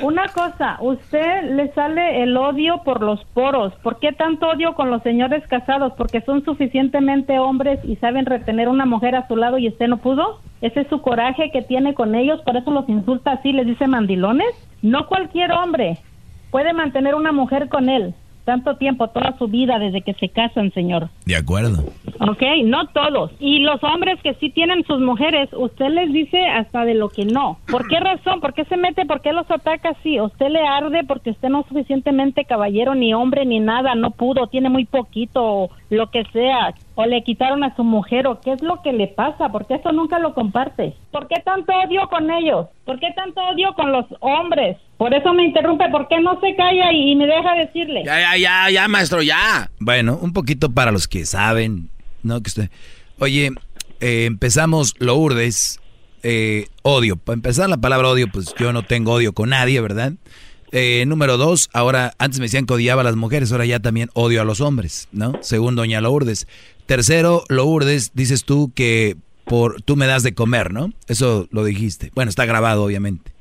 Una 0.01 0.29
cosa, 0.29 0.77
usted 0.79 1.51
le 1.51 1.73
sale 1.73 2.23
el 2.23 2.37
odio 2.37 2.81
por 2.85 3.01
los 3.01 3.21
poros. 3.33 3.73
¿Por 3.83 3.99
qué 3.99 4.13
tanto 4.13 4.47
odio 4.47 4.73
con 4.73 4.89
los 4.89 5.03
señores 5.03 5.45
casados? 5.49 5.91
¿Porque 5.97 6.21
son 6.21 6.45
suficientemente 6.45 7.39
hombres 7.39 7.81
y 7.83 7.97
saben 7.97 8.25
retener 8.25 8.69
una 8.69 8.85
mujer 8.85 9.17
a 9.17 9.27
su 9.27 9.35
lado 9.35 9.57
y 9.57 9.67
usted 9.67 9.89
no 9.89 9.97
pudo? 9.97 10.39
¿Ese 10.61 10.79
es 10.79 10.87
su 10.87 11.01
coraje 11.01 11.51
que 11.51 11.61
tiene 11.61 11.93
con 11.95 12.15
ellos? 12.15 12.39
¿Por 12.43 12.55
eso 12.55 12.71
los 12.71 12.87
insulta 12.87 13.33
así, 13.33 13.51
les 13.51 13.67
dice 13.67 13.85
mandilones? 13.85 14.47
No 14.81 15.07
cualquier 15.07 15.51
hombre 15.51 15.97
puede 16.51 16.71
mantener 16.71 17.15
una 17.15 17.33
mujer 17.33 17.67
con 17.67 17.89
él 17.89 18.15
tanto 18.43 18.75
tiempo, 18.75 19.07
toda 19.09 19.37
su 19.37 19.47
vida, 19.47 19.79
desde 19.79 20.01
que 20.01 20.13
se 20.13 20.29
casan, 20.29 20.71
señor. 20.73 21.09
De 21.25 21.35
acuerdo. 21.35 21.83
Ok, 22.19 22.41
no 22.65 22.87
todos. 22.87 23.31
Y 23.39 23.59
los 23.59 23.83
hombres 23.83 24.19
que 24.21 24.33
sí 24.35 24.49
tienen 24.49 24.83
sus 24.85 24.99
mujeres, 24.99 25.49
usted 25.53 25.89
les 25.89 26.11
dice 26.13 26.45
hasta 26.45 26.85
de 26.85 26.93
lo 26.93 27.09
que 27.09 27.25
no. 27.25 27.57
¿Por 27.69 27.87
qué 27.87 27.99
razón? 27.99 28.39
¿Por 28.39 28.53
qué 28.53 28.65
se 28.65 28.77
mete? 28.77 29.05
¿Por 29.05 29.21
qué 29.21 29.33
los 29.33 29.49
ataca 29.49 29.89
así? 29.89 30.19
Usted 30.19 30.49
le 30.49 30.65
arde 30.65 31.03
porque 31.03 31.31
usted 31.31 31.49
no 31.49 31.61
es 31.61 31.67
suficientemente 31.67 32.45
caballero, 32.45 32.95
ni 32.95 33.13
hombre, 33.13 33.45
ni 33.45 33.59
nada, 33.59 33.95
no 33.95 34.11
pudo, 34.11 34.47
tiene 34.47 34.69
muy 34.69 34.85
poquito, 34.85 35.43
o 35.43 35.69
lo 35.89 36.09
que 36.11 36.23
sea. 36.31 36.73
O 36.95 37.05
le 37.05 37.23
quitaron 37.23 37.63
a 37.63 37.75
su 37.75 37.83
mujer, 37.83 38.27
o 38.27 38.39
qué 38.39 38.53
es 38.53 38.61
lo 38.61 38.81
que 38.81 38.93
le 38.93 39.07
pasa, 39.07 39.49
porque 39.49 39.75
eso 39.75 39.91
nunca 39.91 40.19
lo 40.19 40.33
comparte. 40.33 40.93
¿Por 41.11 41.27
qué 41.27 41.41
tanto 41.43 41.73
odio 41.73 42.07
con 42.09 42.29
ellos? 42.31 42.67
¿Por 42.85 42.99
qué 42.99 43.11
tanto 43.15 43.41
odio 43.41 43.73
con 43.73 43.91
los 43.91 44.05
hombres? 44.19 44.77
Por 45.03 45.13
eso 45.13 45.33
me 45.33 45.43
interrumpe, 45.43 45.83
¿por 45.89 46.07
qué 46.07 46.21
no 46.21 46.39
se 46.39 46.55
calla 46.55 46.93
y, 46.93 47.13
me 47.17 47.27
deja 47.27 47.55
decirle? 47.55 48.03
Ya, 48.05 48.21
ya, 48.21 48.37
ya, 48.37 48.69
ya, 48.69 48.87
maestro, 48.87 49.21
ya. 49.21 49.69
Bueno, 49.77 50.17
un 50.21 50.31
poquito 50.31 50.71
para 50.71 50.93
los 50.93 51.09
que 51.09 51.25
saben, 51.25 51.89
¿no? 52.21 52.41
Que. 52.41 52.69
Oye, 53.19 53.51
eh, 53.99 54.23
empezamos 54.23 54.95
Lourdes, 54.99 55.81
eh, 56.23 56.67
odio. 56.83 57.17
Para 57.17 57.33
empezar 57.33 57.69
la 57.69 57.75
palabra 57.75 58.07
odio, 58.07 58.29
pues 58.31 58.55
yo 58.57 58.71
no 58.71 58.83
tengo 58.83 59.11
odio 59.11 59.33
con 59.33 59.49
nadie, 59.49 59.81
¿verdad? 59.81 60.13
Eh, 60.71 61.03
número 61.05 61.35
dos, 61.35 61.69
ahora, 61.73 62.13
antes 62.17 62.39
me 62.39 62.45
decían 62.45 62.65
que 62.65 62.75
odiaba 62.75 63.01
a 63.01 63.03
las 63.03 63.17
mujeres, 63.17 63.51
ahora 63.51 63.65
ya 63.65 63.81
también 63.81 64.09
odio 64.13 64.41
a 64.41 64.45
los 64.45 64.61
hombres, 64.61 65.09
¿no? 65.11 65.33
Según 65.41 65.75
doña 65.75 65.99
Lourdes. 65.99 66.47
Tercero, 66.85 67.43
Lourdes, 67.49 68.11
dices 68.13 68.45
tú 68.45 68.71
que 68.73 69.17
por 69.43 69.81
tú 69.81 69.97
me 69.97 70.07
das 70.07 70.23
de 70.23 70.33
comer, 70.33 70.71
¿no? 70.71 70.93
Eso 71.09 71.49
lo 71.51 71.65
dijiste. 71.65 72.09
Bueno, 72.15 72.29
está 72.29 72.45
grabado, 72.45 72.85
obviamente. 72.85 73.32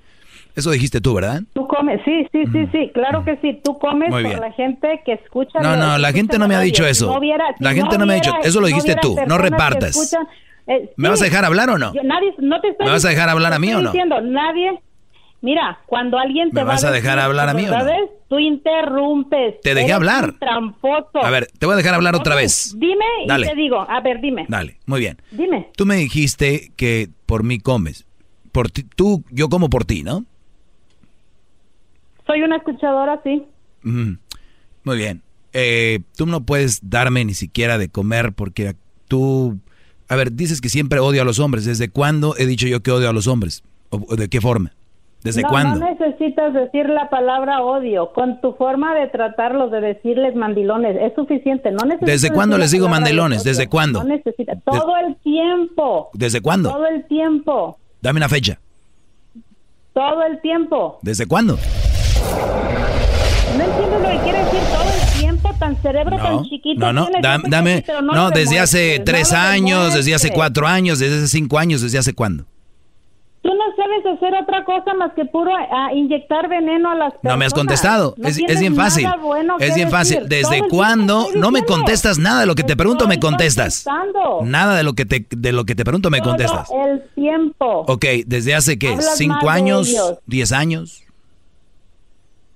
Eso 0.55 0.71
dijiste 0.71 1.01
tú, 1.01 1.15
¿verdad? 1.15 1.43
Tú 1.55 1.67
comes, 1.67 2.01
sí, 2.05 2.27
sí, 2.31 2.45
sí, 2.53 2.69
sí, 2.73 2.91
claro 2.93 3.25
que 3.25 3.37
sí. 3.39 3.61
Tú 3.65 3.79
comes 3.79 4.11
por 4.11 4.23
la 4.23 4.53
gente 4.53 5.01
que 5.05 5.13
escucha. 5.15 5.61
No, 5.61 5.77
no, 5.77 5.99
la 5.99 6.13
gente 6.13 6.39
no 6.39 6.49
me 6.49 6.55
ha 6.55 6.61
dicho 6.61 6.87
eso. 6.87 7.19
La 7.59 7.73
gente 7.73 7.99
no 7.99 8.07
me 8.07 8.15
ha 8.15 8.17
dicho- 8.17 8.35
eso 8.43 8.61
lo 8.61 8.67
dijiste 8.67 8.97
tú, 9.01 9.17
no 9.27 9.39
repartas. 9.39 10.17
¿Me 10.97 11.09
vas 11.09 11.21
a 11.21 11.25
dejar 11.25 11.45
hablar 11.45 11.71
o 11.71 11.79
no? 11.79 11.93
nadie, 12.05 12.35
no 12.39 12.61
te 12.61 12.69
estoy 12.69 12.87
¿Me 12.87 12.93
vas 12.93 13.05
a 13.05 13.09
dejar 13.09 13.29
hablar 13.29 13.53
a 13.53 13.59
mí 13.59 13.73
o 13.75 13.81
no? 13.83 13.91
Diciendo, 13.91 14.21
nadie, 14.21 14.79
Mira, 15.43 15.81
cuando 15.87 16.19
alguien 16.19 16.51
te 16.51 16.55
¿Me 16.55 16.63
va 16.63 16.75
vas 16.75 16.85
a 16.85 16.93
dejar 16.93 17.19
hablar 17.19 17.49
a 17.49 17.55
mí 17.55 17.67
o 17.67 17.71
no? 17.71 17.85
Tú 18.29 18.39
interrumpes. 18.39 19.61
Te 19.61 19.75
dejé 19.75 19.93
hablar. 19.93 20.35
tramposo. 20.39 21.21
A 21.21 21.31
ver, 21.31 21.49
te 21.59 21.67
voy 21.67 21.75
a 21.75 21.77
dejar 21.77 21.95
hablar 21.95 22.15
otra 22.15 22.37
vez. 22.37 22.75
Dime 22.79 23.05
Dale. 23.27 23.47
y 23.47 23.51
te 23.51 23.57
digo. 23.57 23.81
A 23.81 24.01
ver, 24.01 24.21
dime. 24.21 24.47
Dale, 24.49 24.79
muy 24.87 25.01
bien. 25.01 25.21
Dime. 25.33 25.69
Tú 25.77 25.85
me 25.85 25.97
dijiste 25.97 26.71
que 26.77 27.09
por 27.27 27.43
mí 27.43 27.59
comes. 27.59 28.07
Por 28.53 28.71
ti, 28.71 28.85
tú, 28.85 29.25
yo 29.31 29.49
como 29.49 29.69
por 29.69 29.85
ti, 29.85 30.05
¿no? 30.05 30.25
Soy 32.27 32.43
una 32.43 32.57
escuchadora, 32.57 33.21
sí. 33.25 33.45
Ujú. 33.85 34.17
Muy 34.85 34.97
bien. 34.97 35.23
Eh, 35.53 36.01
tú 36.17 36.27
no 36.27 36.45
puedes 36.45 36.89
darme 36.89 37.25
ni 37.25 37.35
siquiera 37.35 37.79
de 37.79 37.89
comer 37.89 38.33
porque 38.33 38.75
tú... 39.09 39.59
A 40.09 40.17
ver, 40.17 40.33
dices 40.33 40.61
que 40.61 40.69
siempre 40.69 41.01
odio 41.01 41.23
a 41.23 41.25
los 41.25 41.39
hombres. 41.39 41.65
¿Desde 41.65 41.89
cuándo 41.89 42.35
he 42.37 42.47
dicho 42.47 42.67
yo 42.67 42.83
que 42.83 42.91
odio 42.91 43.09
a 43.09 43.13
los 43.13 43.27
hombres? 43.27 43.63
¿O, 43.91 44.05
o 44.09 44.17
de 44.17 44.29
qué 44.29 44.41
forma? 44.41 44.73
¿Desde 45.23 45.43
no, 45.43 45.49
cuándo? 45.49 45.79
No 45.79 45.91
necesitas 45.91 46.53
decir 46.53 46.89
la 46.89 47.09
palabra 47.09 47.63
odio. 47.63 48.13
Con 48.13 48.41
tu 48.41 48.55
forma 48.55 48.95
de 48.95 49.07
tratarlos, 49.09 49.71
de 49.71 49.81
decirles 49.81 50.35
mandilones, 50.35 50.97
es 51.01 51.15
suficiente. 51.15 51.71
No 51.71 51.85
necesitas 51.85 52.09
¿Desde 52.09 52.31
cuándo 52.31 52.59
les 52.59 52.73
digo 52.73 52.89
mandilones? 52.89 53.45
¿Desde 53.45 53.69
cuándo? 53.69 54.03
No 54.03 54.09
necesitas. 54.09 54.59
Todo 54.65 54.97
el 55.07 55.17
tiempo. 55.17 56.11
¿Desde 56.13 56.41
cuándo? 56.41 56.71
Todo 56.71 56.87
el 56.87 57.07
tiempo. 57.07 57.79
Dame 58.01 58.19
una 58.19 58.29
fecha. 58.29 58.59
Todo 59.93 60.25
el 60.25 60.41
tiempo. 60.41 60.99
¿Desde 61.03 61.27
cuándo? 61.27 61.57
No 63.57 63.65
entiendo 63.65 63.99
lo 63.99 64.09
que 64.09 64.19
quiere 64.25 64.39
decir 64.45 64.61
todo 64.73 64.85
el 64.85 65.21
tiempo, 65.21 65.51
tan 65.59 65.83
cerebro 65.83 66.17
tan 66.17 66.37
No, 66.37 66.45
chiquito. 66.45 66.93
no, 66.93 66.93
no, 66.93 67.09
dame, 67.49 67.85
no, 68.03 68.31
desde 68.31 68.59
hace 68.59 69.01
tres 69.05 69.33
años, 69.33 69.95
desde 69.95 70.15
hace 70.15 70.33
cuatro 70.33 70.67
años, 70.67 70.99
desde 70.99 71.19
hace 71.19 71.29
cinco 71.29 71.59
años, 71.59 71.83
desde 71.83 71.99
hace 71.99 72.15
cuándo. 72.15 72.45
Tú 73.43 73.49
no 73.49 73.65
sabes 73.77 74.07
hacer 74.07 74.41
otra 74.41 74.65
cosa 74.65 74.95
más 74.95 75.13
que 75.15 75.25
puro 75.25 75.51
ah, 75.57 75.93
inyectar 75.93 76.49
veneno 76.49 76.93
a 76.93 76.95
las 76.95 77.13
personas. 77.15 77.33
No 77.33 77.37
me 77.37 77.45
has 77.45 77.53
contestado. 77.53 78.15
No 78.17 78.29
es, 78.29 78.37
bien 78.37 78.77
fácil. 78.77 79.09
bueno 79.21 79.57
es 79.59 79.75
bien 79.75 79.91
fácil. 79.91 80.29
decir. 80.29 80.49
¿Desde 80.49 80.69
cuándo? 80.69 81.27
No 81.35 81.51
me 81.51 81.65
contestas 81.65 82.19
nada 82.19 82.41
de 82.41 82.47
lo 82.47 82.55
que 82.55 82.63
te 82.63 82.77
pregunto, 82.77 83.09
me 83.09 83.19
contestas. 83.19 83.85
Nada 84.45 84.77
de 84.77 84.85
lo 84.85 84.93
que 84.93 85.07
te 85.07 85.27
de 85.29 85.51
lo 85.51 85.65
que 85.65 85.75
te 85.75 85.85
pregunto 85.85 86.09
me 86.09 86.19
Todo 86.21 86.31
contestas. 86.31 86.69
el 86.87 87.03
tiempo. 87.17 87.85
Ok, 87.89 88.05
desde 88.27 88.55
hace 88.55 88.79
qué? 88.79 88.91
Hablas 88.91 89.17
¿Cinco 89.17 89.51
años? 89.51 89.93
¿Diez 90.27 90.53
años? 90.53 91.02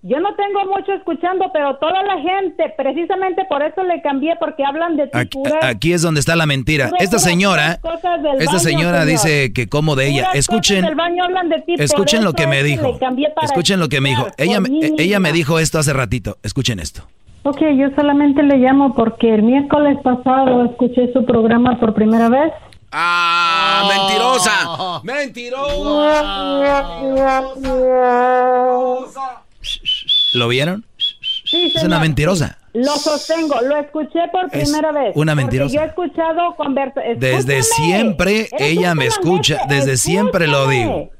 Yo 0.08 0.20
no 0.20 0.28
tengo 0.36 0.60
mucho 0.72 0.92
escuchando, 0.92 1.46
pero 1.52 1.74
toda 1.78 2.00
la 2.04 2.20
gente, 2.20 2.72
precisamente 2.76 3.44
por 3.48 3.60
eso 3.60 3.82
le 3.82 4.00
cambié, 4.02 4.36
porque 4.38 4.64
hablan 4.64 4.96
de 4.96 5.08
ti 5.08 5.18
Aquí, 5.18 5.38
aquí 5.62 5.92
es 5.94 6.02
donde 6.02 6.20
está 6.20 6.36
la 6.36 6.46
mentira. 6.46 6.92
Esta 7.00 7.18
señora, 7.18 7.80
cosas 7.80 8.22
del 8.22 8.34
esta 8.34 8.52
baño, 8.52 8.58
señora 8.60 9.00
señor. 9.00 9.06
dice 9.08 9.52
que 9.52 9.68
como 9.68 9.96
de 9.96 10.10
ella. 10.10 10.28
Escuchen, 10.34 10.76
cosas 10.76 10.90
del 10.90 10.94
baño 10.94 11.24
hablan 11.24 11.48
de 11.48 11.60
ti, 11.62 11.72
por 11.72 11.82
escuchen 11.82 12.22
lo 12.22 12.34
que 12.34 12.46
me 12.46 12.62
dijo. 12.62 12.96
Escuchen 13.42 13.80
lo 13.80 13.88
que 13.88 14.00
me 14.00 14.10
dijo. 14.10 14.28
Ella, 14.38 14.60
mí 14.60 14.80
ella 14.96 15.18
me 15.18 15.32
dijo 15.32 15.58
esto 15.58 15.80
hace 15.80 15.92
ratito. 15.92 16.38
Escuchen 16.44 16.78
esto. 16.78 17.02
Ok, 17.42 17.62
yo 17.76 17.88
solamente 17.96 18.44
le 18.44 18.58
llamo 18.58 18.94
porque 18.94 19.34
el 19.34 19.42
miércoles 19.42 19.98
pasado 20.04 20.66
escuché 20.66 21.12
su 21.12 21.24
programa 21.24 21.80
por 21.80 21.94
primera 21.94 22.28
vez. 22.28 22.52
¡Ah, 22.92 23.88
mentirosa! 23.88 25.00
¡Mentirosa! 25.02 26.62
¿Lo 30.36 30.48
vieron? 30.48 30.84
Sí, 31.44 31.72
Es 31.74 31.82
una 31.82 31.98
mentirosa. 31.98 32.58
Lo 32.74 32.96
sostengo, 32.96 33.58
lo 33.62 33.76
escuché 33.78 34.18
por 34.30 34.44
Es 34.52 34.68
primera 34.68 34.92
vez. 34.92 35.12
una 35.14 35.34
mentirosa. 35.34 35.74
Yo 35.74 35.80
he 35.80 35.86
escuchado 35.86 36.54
conversaciones. 36.56 37.20
Desde 37.20 37.62
siempre 37.62 38.48
ella 38.58 38.94
me 38.94 39.06
escucha, 39.06 39.60
desde 39.68 39.96
siempre 39.96 40.46
lo 40.46 40.68
digo. 40.68 41.10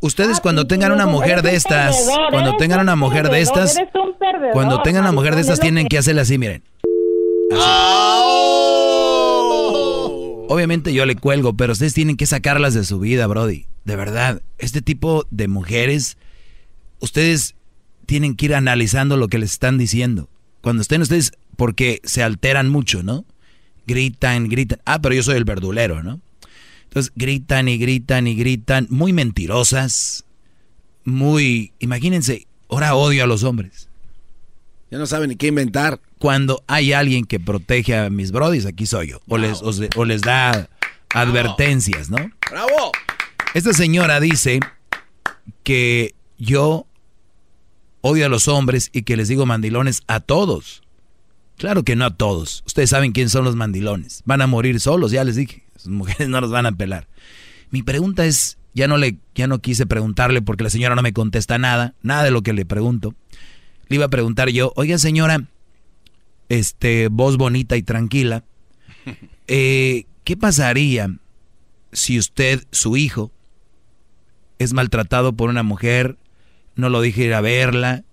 Ustedes 0.00 0.40
cuando 0.40 0.66
tengan 0.66 0.90
una 0.92 1.06
mujer 1.06 1.42
de 1.42 1.54
estas, 1.54 2.08
cuando 2.30 2.56
tengan 2.56 2.80
una 2.80 2.96
mujer 2.96 3.30
de 3.30 3.40
estas, 3.40 3.78
cuando 4.52 4.82
tengan 4.82 5.02
una 5.02 5.12
mujer 5.12 5.34
de 5.36 5.42
estas 5.42 5.60
tienen 5.60 5.86
que 5.86 5.98
hacerle 5.98 6.22
así, 6.22 6.36
miren. 6.36 6.62
Obviamente 10.48 10.92
yo 10.92 11.06
le 11.06 11.16
cuelgo, 11.16 11.54
pero 11.54 11.72
ustedes 11.72 11.94
tienen 11.94 12.16
que 12.16 12.26
sacarlas 12.26 12.74
de 12.74 12.84
su 12.84 12.98
vida, 12.98 13.26
Brody. 13.26 13.66
De 13.84 13.96
verdad, 13.96 14.42
este 14.58 14.80
tipo 14.82 15.26
de 15.30 15.48
mujeres, 15.48 16.16
ustedes 17.00 17.54
tienen 18.06 18.36
que 18.36 18.46
ir 18.46 18.54
analizando 18.54 19.16
lo 19.16 19.28
que 19.28 19.38
les 19.38 19.52
están 19.52 19.78
diciendo. 19.78 20.28
Cuando 20.62 20.82
estén 20.82 21.02
ustedes, 21.02 21.32
porque 21.56 22.00
se 22.04 22.22
alteran 22.22 22.68
mucho, 22.68 23.02
¿no? 23.02 23.24
Gritan, 23.86 24.48
gritan. 24.48 24.80
Ah, 24.84 25.00
pero 25.00 25.14
yo 25.14 25.22
soy 25.22 25.36
el 25.36 25.44
verdulero, 25.44 26.02
¿no? 26.02 26.20
Entonces 26.84 27.12
gritan 27.14 27.68
y 27.68 27.78
gritan 27.78 28.26
y 28.26 28.34
gritan, 28.34 28.86
muy 28.90 29.12
mentirosas, 29.12 30.24
muy, 31.04 31.72
imagínense, 31.78 32.46
ahora 32.70 32.94
odio 32.94 33.24
a 33.24 33.26
los 33.26 33.42
hombres. 33.44 33.88
Ya 34.90 34.98
no 34.98 35.06
saben 35.06 35.30
ni 35.30 35.36
qué 35.36 35.48
inventar. 35.48 36.00
Cuando 36.18 36.64
hay 36.68 36.92
alguien 36.92 37.24
que 37.24 37.38
protege 37.40 37.96
a 37.96 38.08
mis 38.08 38.30
brodis, 38.32 38.66
aquí 38.66 38.86
soy 38.86 39.08
yo. 39.08 39.20
O, 39.28 39.36
les, 39.36 39.60
o, 39.60 39.72
o 39.96 40.04
les 40.04 40.22
da 40.22 40.70
advertencias, 41.10 42.08
¿no? 42.08 42.18
¡Bravo! 42.50 42.92
Esta 43.52 43.72
señora 43.72 44.20
dice 44.20 44.60
que 45.64 46.14
yo 46.38 46.86
odio 48.06 48.26
a 48.26 48.28
los 48.28 48.48
hombres 48.48 48.90
y 48.92 49.02
que 49.02 49.16
les 49.16 49.28
digo 49.28 49.46
mandilones 49.46 50.02
a 50.06 50.20
todos. 50.20 50.82
Claro 51.56 51.82
que 51.82 51.96
no 51.96 52.04
a 52.04 52.16
todos. 52.16 52.62
Ustedes 52.66 52.90
saben 52.90 53.12
quién 53.12 53.28
son 53.28 53.44
los 53.44 53.56
mandilones. 53.56 54.22
Van 54.24 54.42
a 54.42 54.46
morir 54.46 54.78
solos, 54.80 55.10
ya 55.10 55.24
les 55.24 55.36
dije. 55.36 55.64
Sus 55.76 55.90
mujeres 55.90 56.28
no 56.28 56.40
los 56.40 56.50
van 56.50 56.66
a 56.66 56.72
pelar. 56.72 57.08
Mi 57.70 57.82
pregunta 57.82 58.24
es, 58.24 58.58
ya 58.74 58.86
no 58.86 58.96
le, 58.96 59.18
ya 59.34 59.46
no 59.46 59.58
quise 59.58 59.86
preguntarle 59.86 60.42
porque 60.42 60.64
la 60.64 60.70
señora 60.70 60.94
no 60.94 61.02
me 61.02 61.12
contesta 61.12 61.58
nada, 61.58 61.94
nada 62.02 62.22
de 62.22 62.30
lo 62.30 62.42
que 62.42 62.52
le 62.52 62.64
pregunto. 62.64 63.14
Le 63.88 63.96
iba 63.96 64.04
a 64.04 64.10
preguntar 64.10 64.50
yo, 64.50 64.72
oiga 64.76 64.98
señora, 64.98 65.48
este, 66.48 67.08
voz 67.08 67.36
bonita 67.36 67.76
y 67.76 67.82
tranquila, 67.82 68.44
eh, 69.48 70.06
¿qué 70.24 70.36
pasaría 70.36 71.10
si 71.92 72.18
usted, 72.18 72.64
su 72.70 72.96
hijo, 72.96 73.32
es 74.58 74.72
maltratado 74.72 75.34
por 75.34 75.50
una 75.50 75.62
mujer, 75.62 76.18
no 76.76 76.88
lo 76.88 77.00
dije 77.00 77.24
ir 77.24 77.34
a 77.34 77.40
verla, 77.40 78.04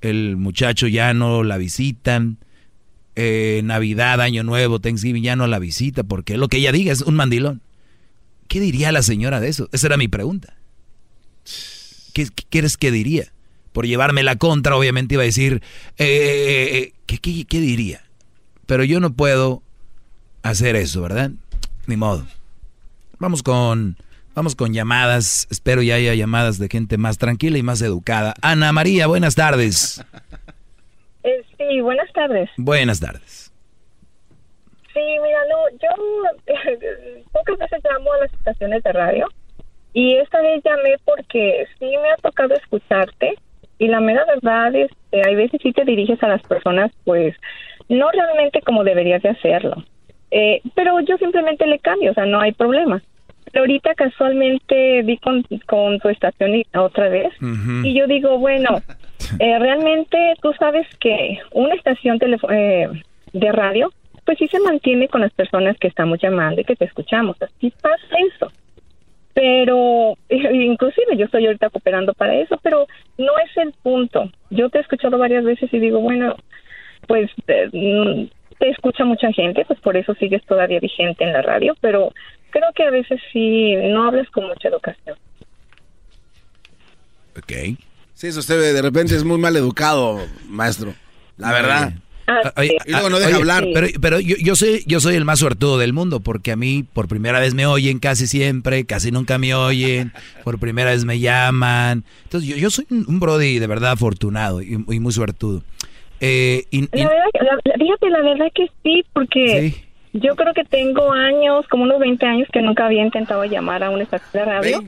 el 0.00 0.36
muchacho 0.36 0.86
ya 0.86 1.12
no 1.14 1.42
la 1.42 1.58
visitan, 1.58 2.38
eh, 3.16 3.60
Navidad, 3.64 4.20
Año 4.20 4.44
Nuevo, 4.44 4.80
Thanksgiving 4.80 5.22
ya 5.22 5.36
no 5.36 5.46
la 5.46 5.58
visita, 5.58 6.04
porque 6.04 6.36
lo 6.36 6.48
que 6.48 6.58
ella 6.58 6.72
diga 6.72 6.92
es 6.92 7.02
un 7.02 7.14
mandilón. 7.16 7.62
¿Qué 8.48 8.60
diría 8.60 8.92
la 8.92 9.02
señora 9.02 9.40
de 9.40 9.48
eso? 9.48 9.68
Esa 9.72 9.88
era 9.88 9.96
mi 9.96 10.08
pregunta. 10.08 10.54
¿Qué, 12.14 12.26
qué 12.26 12.44
quieres 12.48 12.76
que 12.76 12.90
diría? 12.90 13.32
Por 13.72 13.86
llevarme 13.86 14.22
la 14.22 14.36
contra, 14.36 14.76
obviamente 14.76 15.14
iba 15.14 15.22
a 15.22 15.26
decir, 15.26 15.62
eh, 15.98 16.06
eh, 16.06 16.78
eh, 16.78 16.92
¿qué, 17.06 17.18
qué, 17.18 17.44
qué 17.44 17.60
diría? 17.60 18.02
Pero 18.66 18.84
yo 18.84 19.00
no 19.00 19.12
puedo 19.12 19.62
hacer 20.42 20.76
eso, 20.76 21.02
¿verdad? 21.02 21.32
Ni 21.86 21.96
modo. 21.96 22.26
Vamos 23.18 23.42
con, 23.42 23.96
vamos 24.38 24.54
con 24.54 24.72
llamadas. 24.72 25.48
Espero 25.50 25.82
ya 25.82 25.96
haya 25.96 26.14
llamadas 26.14 26.60
de 26.60 26.68
gente 26.68 26.96
más 26.96 27.18
tranquila 27.18 27.58
y 27.58 27.64
más 27.64 27.82
educada. 27.82 28.34
Ana 28.40 28.70
María, 28.72 29.08
buenas 29.08 29.34
tardes. 29.34 30.00
Eh, 31.24 31.42
sí, 31.56 31.80
buenas 31.80 32.08
tardes. 32.12 32.48
Buenas 32.56 33.00
tardes. 33.00 33.52
Sí, 34.94 35.00
mira, 35.00 35.40
no, 35.50 35.78
yo 35.82 36.54
pocas 37.32 37.58
veces 37.58 37.80
llamo 37.82 38.12
a 38.12 38.18
las 38.18 38.32
estaciones 38.32 38.80
de 38.84 38.92
radio 38.92 39.26
y 39.92 40.14
esta 40.14 40.40
vez 40.40 40.62
llamé 40.64 40.94
porque 41.04 41.66
sí 41.80 41.86
me 41.86 42.10
ha 42.12 42.16
tocado 42.22 42.54
escucharte 42.54 43.34
y 43.78 43.88
la 43.88 43.98
mera 43.98 44.24
verdad 44.24 44.72
es 44.76 44.90
que 45.10 45.20
hay 45.26 45.34
veces 45.34 45.60
sí 45.64 45.72
te 45.72 45.84
diriges 45.84 46.22
a 46.22 46.28
las 46.28 46.42
personas 46.42 46.92
pues 47.04 47.34
no 47.88 48.08
realmente 48.12 48.62
como 48.62 48.84
deberías 48.84 49.20
de 49.22 49.30
hacerlo. 49.30 49.82
Eh, 50.30 50.62
pero 50.76 51.00
yo 51.00 51.16
simplemente 51.18 51.66
le 51.66 51.80
cambio, 51.80 52.12
o 52.12 52.14
sea, 52.14 52.24
no 52.24 52.40
hay 52.40 52.52
problema. 52.52 53.02
Pero 53.52 53.62
ahorita 53.62 53.94
casualmente 53.94 55.02
vi 55.02 55.16
con, 55.18 55.42
con 55.66 55.98
tu 56.00 56.08
estación 56.08 56.54
y- 56.56 56.66
otra 56.76 57.08
vez 57.08 57.32
y 57.84 57.94
yo 57.94 58.06
digo, 58.06 58.38
bueno, 58.38 58.80
eh, 59.38 59.58
realmente 59.58 60.34
tú 60.42 60.52
sabes 60.58 60.86
que 61.00 61.38
una 61.52 61.74
estación 61.74 62.18
eh, 62.50 62.88
de 63.32 63.52
radio, 63.52 63.92
pues 64.24 64.38
sí 64.38 64.48
se 64.48 64.60
mantiene 64.60 65.08
con 65.08 65.20
las 65.22 65.32
personas 65.32 65.76
que 65.78 65.88
estamos 65.88 66.18
llamando 66.20 66.60
y 66.60 66.64
que 66.64 66.76
te 66.76 66.84
escuchamos. 66.84 67.40
Así 67.40 67.72
pasa 67.80 67.96
eso. 68.34 68.52
Pero, 69.34 70.16
inclusive 70.28 71.16
yo 71.16 71.26
estoy 71.26 71.46
ahorita 71.46 71.70
cooperando 71.70 72.12
para 72.14 72.34
eso, 72.36 72.58
pero 72.62 72.86
no 73.16 73.32
es 73.38 73.56
el 73.56 73.72
punto. 73.82 74.30
Yo 74.50 74.68
te 74.68 74.78
he 74.78 74.80
escuchado 74.80 75.16
varias 75.16 75.44
veces 75.44 75.72
y 75.72 75.78
digo, 75.78 76.00
bueno, 76.00 76.36
pues 77.06 77.30
eh, 77.46 77.68
mm, 77.72 78.26
te 78.58 78.70
escucha 78.70 79.04
mucha 79.04 79.32
gente, 79.32 79.64
pues 79.64 79.78
por 79.80 79.96
eso 79.96 80.14
sigues 80.14 80.44
todavía 80.44 80.80
vigente 80.80 81.24
en 81.24 81.32
la 81.32 81.42
radio, 81.42 81.74
pero 81.80 82.12
creo 82.50 82.68
que 82.74 82.84
a 82.84 82.90
veces 82.90 83.20
sí 83.32 83.74
no 83.76 84.06
hablas 84.06 84.28
con 84.30 84.46
mucha 84.46 84.68
educación. 84.68 85.16
Ok. 87.36 87.78
Sí, 88.14 88.26
eso 88.26 88.40
usted 88.40 88.74
de 88.74 88.82
repente 88.82 89.14
es 89.14 89.24
muy 89.24 89.38
mal 89.38 89.56
educado, 89.56 90.18
maestro. 90.48 90.92
La 91.36 91.52
verdad. 91.52 91.92
y 92.86 92.90
luego 92.90 93.10
no 93.10 93.18
deja 93.20 93.36
hablar. 93.36 93.64
Pero, 93.72 93.86
pero 94.00 94.20
yo, 94.20 94.34
yo, 94.38 94.56
soy, 94.56 94.82
yo 94.86 94.98
soy 95.00 95.14
el 95.14 95.24
más 95.24 95.38
suertudo 95.38 95.78
del 95.78 95.92
mundo 95.92 96.20
porque 96.20 96.50
a 96.50 96.56
mí 96.56 96.84
por 96.92 97.06
primera 97.06 97.38
vez 97.38 97.54
me 97.54 97.66
oyen 97.66 98.00
casi 98.00 98.26
siempre, 98.26 98.84
casi 98.84 99.12
nunca 99.12 99.38
me 99.38 99.54
oyen, 99.54 100.12
por 100.42 100.58
primera 100.58 100.90
vez 100.90 101.04
me 101.04 101.20
llaman. 101.20 102.04
Entonces 102.24 102.50
yo, 102.50 102.56
yo 102.56 102.70
soy 102.70 102.86
un 102.90 103.20
brody 103.20 103.60
de 103.60 103.66
verdad 103.68 103.92
afortunado 103.92 104.62
y, 104.62 104.76
muy 104.78 105.12
suertudo. 105.12 105.62
Eh, 106.20 106.64
y, 106.70 106.88
La 106.96 107.08
verdad, 107.08 107.24
la, 107.64 107.74
fíjate, 107.78 108.10
la 108.10 108.22
verdad 108.22 108.46
que 108.52 108.66
sí, 108.82 109.04
porque 109.12 109.87
yo 110.20 110.36
creo 110.36 110.54
que 110.54 110.64
tengo 110.64 111.12
años, 111.12 111.66
como 111.68 111.84
unos 111.84 111.98
20 111.98 112.26
años, 112.26 112.48
que 112.52 112.62
nunca 112.62 112.86
había 112.86 113.04
intentado 113.04 113.44
llamar 113.44 113.82
a 113.82 113.90
una 113.90 114.02
estación 114.04 114.32
de 114.32 114.44
radio. 114.44 114.84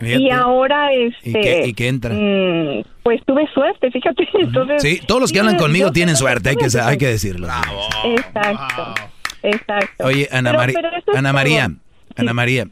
y 0.00 0.30
ahora, 0.30 0.92
este... 0.92 1.66
¿Y 1.68 1.74
qué, 1.74 1.88
entra? 1.88 2.14
Mm, 2.14 2.82
pues 3.02 3.20
tuve 3.26 3.48
suerte, 3.52 3.90
fíjate. 3.90 4.28
Entonces, 4.34 4.82
sí, 4.82 5.00
todos 5.06 5.20
los 5.20 5.32
que 5.32 5.40
hablan 5.40 5.56
conmigo 5.56 5.92
tienen 5.92 6.16
suerte, 6.16 6.50
hay 6.50 6.56
que, 6.56 6.66
hay 6.80 6.98
que 6.98 7.06
decirlo. 7.06 7.48
Exacto, 8.04 8.94
exacto. 9.42 10.04
Oye, 10.04 10.28
Ana, 10.30 10.52
María 10.52 10.78
Ana 11.14 11.32
María, 11.32 11.70
Ana 12.16 12.34
María, 12.34 12.68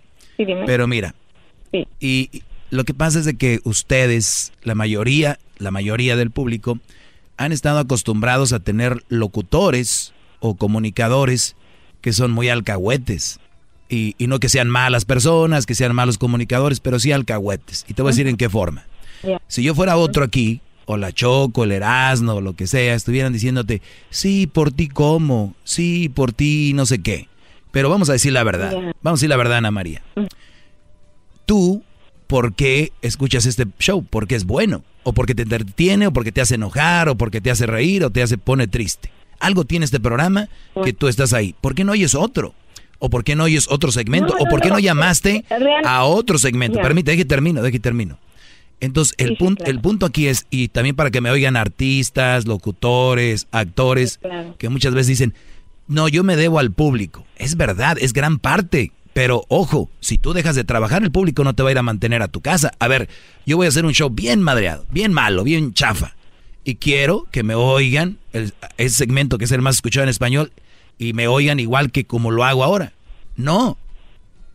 pero 0.67 0.87
mira, 0.87 1.15
y 2.01 2.43
lo 2.71 2.85
que 2.85 2.95
pasa 2.95 3.19
es 3.19 3.25
de 3.25 3.37
que 3.37 3.61
ustedes, 3.65 4.53
la 4.63 4.75
mayoría, 4.75 5.39
la 5.59 5.71
mayoría 5.71 6.17
del 6.17 6.31
público, 6.31 6.79
han 7.37 7.53
estado 7.53 7.79
acostumbrados 7.79 8.53
a 8.53 8.61
tener 8.61 9.03
locutores 9.09 10.13
o 10.41 10.57
comunicadores 10.57 11.57
que 12.01 12.13
son 12.13 12.31
muy 12.31 12.49
alcahuetes. 12.49 13.41
Y, 13.91 14.15
no 14.19 14.39
que 14.39 14.51
sean 14.51 14.69
malas 14.69 15.05
personas, 15.05 15.65
que 15.65 15.75
sean 15.75 15.95
malos 15.95 16.19
comunicadores, 16.19 16.81
pero 16.81 16.99
sí 16.99 17.11
alcahuetes. 17.11 17.87
Y 17.89 17.95
te 17.95 18.03
voy 18.03 18.11
a 18.11 18.13
decir 18.13 18.29
en 18.29 18.37
qué 18.37 18.51
forma. 18.51 18.85
Si 19.47 19.63
yo 19.63 19.75
fuera 19.75 19.97
otro 19.97 20.25
aquí, 20.25 20.61
o 20.85 20.97
la 20.97 21.13
Choco, 21.13 21.65
el 21.65 21.73
Erasmo, 21.73 22.35
o 22.35 22.41
lo 22.41 22.55
que 22.55 22.67
sea, 22.67 22.95
estuvieran 22.95 23.33
diciéndote, 23.33 23.83
sí, 24.11 24.47
por 24.47 24.73
ti 24.73 24.89
como, 24.89 25.55
sí, 25.65 26.09
por 26.09 26.33
ti 26.33 26.73
no 26.75 26.87
sé 26.87 27.01
qué. 27.01 27.29
Pero 27.71 27.91
vamos 27.91 28.09
a 28.09 28.13
decir 28.13 28.33
la 28.33 28.43
verdad. 28.43 28.73
Vamos 29.03 29.21
a 29.21 29.21
decir 29.21 29.29
la 29.29 29.37
verdad, 29.37 29.59
Ana 29.59 29.71
María. 29.71 30.03
Tú, 31.47 31.83
¿por 32.27 32.55
qué 32.55 32.93
escuchas 33.03 33.47
este 33.47 33.67
show? 33.79 34.05
Porque 34.09 34.35
es 34.35 34.45
bueno. 34.45 34.83
O 35.03 35.13
porque 35.13 35.35
te 35.35 35.43
entretiene, 35.43 36.07
o 36.07 36.13
porque 36.13 36.33
te 36.33 36.41
hace 36.41 36.55
enojar, 36.57 37.09
o 37.09 37.17
porque 37.17 37.41
te 37.41 37.51
hace 37.51 37.67
reír, 37.67 38.05
o 38.05 38.11
te 38.11 38.23
hace 38.23 38.39
pone 38.39 38.67
triste. 38.67 39.11
Algo 39.41 39.65
tiene 39.65 39.85
este 39.85 40.01
programa 40.01 40.49
que 40.85 40.93
tú 40.93 41.09
estás 41.09 41.33
ahí. 41.33 41.55
¿Por 41.61 41.75
qué 41.75 41.85
no 41.85 41.93
oyes 41.93 42.15
otro? 42.15 42.55
¿O 42.99 43.11
por 43.11 43.25
qué 43.25 43.37
no 43.37 43.45
oyes 43.45 43.69
otro 43.71 43.93
segmento? 43.93 44.35
¿O 44.39 44.47
por 44.47 44.61
qué 44.61 44.71
no 44.71 44.79
llamaste 44.79 45.45
a 45.85 46.05
otro 46.05 46.39
segmento? 46.39 46.81
Permíteme, 46.81 47.17
deje 47.17 47.25
termino, 47.25 47.63
deje 47.63 47.79
termino. 47.79 48.19
Entonces, 48.81 49.15
el, 49.19 49.37
punto, 49.37 49.65
el 49.65 49.81
punto 49.81 50.07
aquí 50.07 50.29
es, 50.29 50.47
y 50.51 50.69
también 50.69 50.95
para 50.95 51.11
que 51.11 51.21
me 51.21 51.31
oigan 51.31 51.57
artistas, 51.57 52.47
locutores, 52.47 53.49
actores, 53.51 54.21
que 54.57 54.69
muchas 54.69 54.95
veces 54.95 55.09
dicen, 55.09 55.35
no, 55.89 56.09
yo 56.09 56.23
me 56.23 56.37
debo 56.37 56.59
al 56.59 56.73
público. 56.73 57.25
Es 57.37 57.57
verdad, 57.57 57.97
es 58.01 58.13
gran 58.13 58.39
parte. 58.39 58.93
Pero 59.15 59.45
ojo, 59.49 59.91
si 59.99 60.17
tú 60.17 60.33
dejas 60.33 60.55
de 60.55 60.63
trabajar, 60.63 61.03
el 61.03 61.11
público 61.11 61.43
no 61.43 61.55
te 61.55 61.65
va 61.65 61.71
a 61.71 61.73
ir 61.73 61.79
a 61.79 61.83
mantener 61.83 62.23
a 62.23 62.29
tu 62.29 62.41
casa. 62.41 62.73
A 62.79 62.87
ver, 62.87 63.09
yo 63.47 63.57
voy 63.57 63.67
a 63.67 63.69
hacer 63.69 63.85
un 63.85 63.93
show 63.93 64.11
bien 64.11 64.41
madreado, 64.41 64.87
bien 64.91 65.13
malo, 65.13 65.43
bien 65.43 65.73
chafa 65.73 66.18
y 66.69 66.75
quiero 66.75 67.27
que 67.31 67.43
me 67.43 67.55
oigan, 67.55 68.19
el, 68.35 68.53
ese 68.77 68.97
segmento 68.97 69.39
que 69.39 69.47
es 69.47 69.53
el 69.53 69.63
más 69.63 69.77
escuchado 69.77 70.05
en 70.05 70.11
español, 70.11 70.53
y 70.99 71.15
me 71.15 71.27
oigan 71.27 71.61
igual 71.61 71.91
que 71.91 72.05
como 72.05 72.31
lo 72.31 72.45
hago 72.45 72.63
ahora. 72.63 72.93
No, 73.37 73.79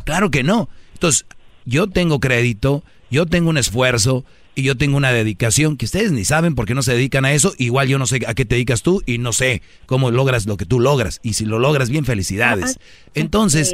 claro 0.06 0.30
que 0.30 0.44
no. 0.44 0.70
Entonces, 0.94 1.26
yo 1.66 1.88
tengo 1.88 2.20
crédito, 2.20 2.84
yo 3.10 3.26
tengo 3.26 3.50
un 3.50 3.58
esfuerzo 3.58 4.26
y 4.54 4.62
yo 4.62 4.78
tengo 4.78 4.96
una 4.96 5.12
dedicación 5.12 5.76
que 5.76 5.86
ustedes 5.86 6.12
ni 6.12 6.24
saben 6.24 6.54
por 6.54 6.68
qué 6.68 6.76
no 6.76 6.84
se 6.84 6.94
dedican 6.94 7.26
a 7.26 7.34
eso. 7.34 7.56
Igual 7.58 7.88
yo 7.88 7.98
no 7.98 8.06
sé 8.06 8.20
a 8.28 8.36
qué 8.36 8.46
te 8.46 8.54
dedicas 8.54 8.84
tú 8.84 9.02
y 9.08 9.18
no 9.18 9.34
sé 9.34 9.64
cómo 9.88 10.12
logras 10.12 10.46
lo 10.46 10.56
que 10.56 10.68
tú 10.68 10.80
logras. 10.80 11.20
Y 11.24 11.34
si 11.34 11.46
lo 11.46 11.58
logras 11.58 11.90
bien, 11.90 12.06
felicidades. 12.06 12.78
Entonces, 13.16 13.74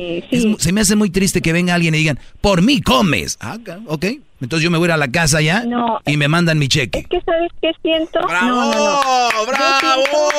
se 0.59 0.71
me 0.71 0.79
hace 0.79 0.95
muy 0.95 1.09
triste 1.09 1.41
que 1.41 1.51
venga 1.51 1.75
alguien 1.75 1.93
y 1.93 1.97
digan, 1.97 2.19
por 2.39 2.61
mí 2.61 2.79
comes. 2.79 3.37
Ah, 3.41 3.57
ok. 3.87 4.05
Entonces 4.41 4.63
yo 4.63 4.71
me 4.71 4.77
voy 4.77 4.85
a, 4.85 4.89
ir 4.89 4.91
a 4.93 4.97
la 4.97 5.09
casa 5.09 5.41
ya 5.41 5.63
y 6.05 6.15
me 6.17 6.27
mandan 6.27 6.57
mi 6.57 6.67
cheque. 6.67 6.99
Es 6.99 7.07
que 7.07 7.21
sabes 7.21 7.51
qué 7.61 7.71
siento. 7.81 8.19
¡Bravo! 8.25 8.47
No, 8.47 8.71
no, 8.71 9.45
¡Bravo! 9.45 10.29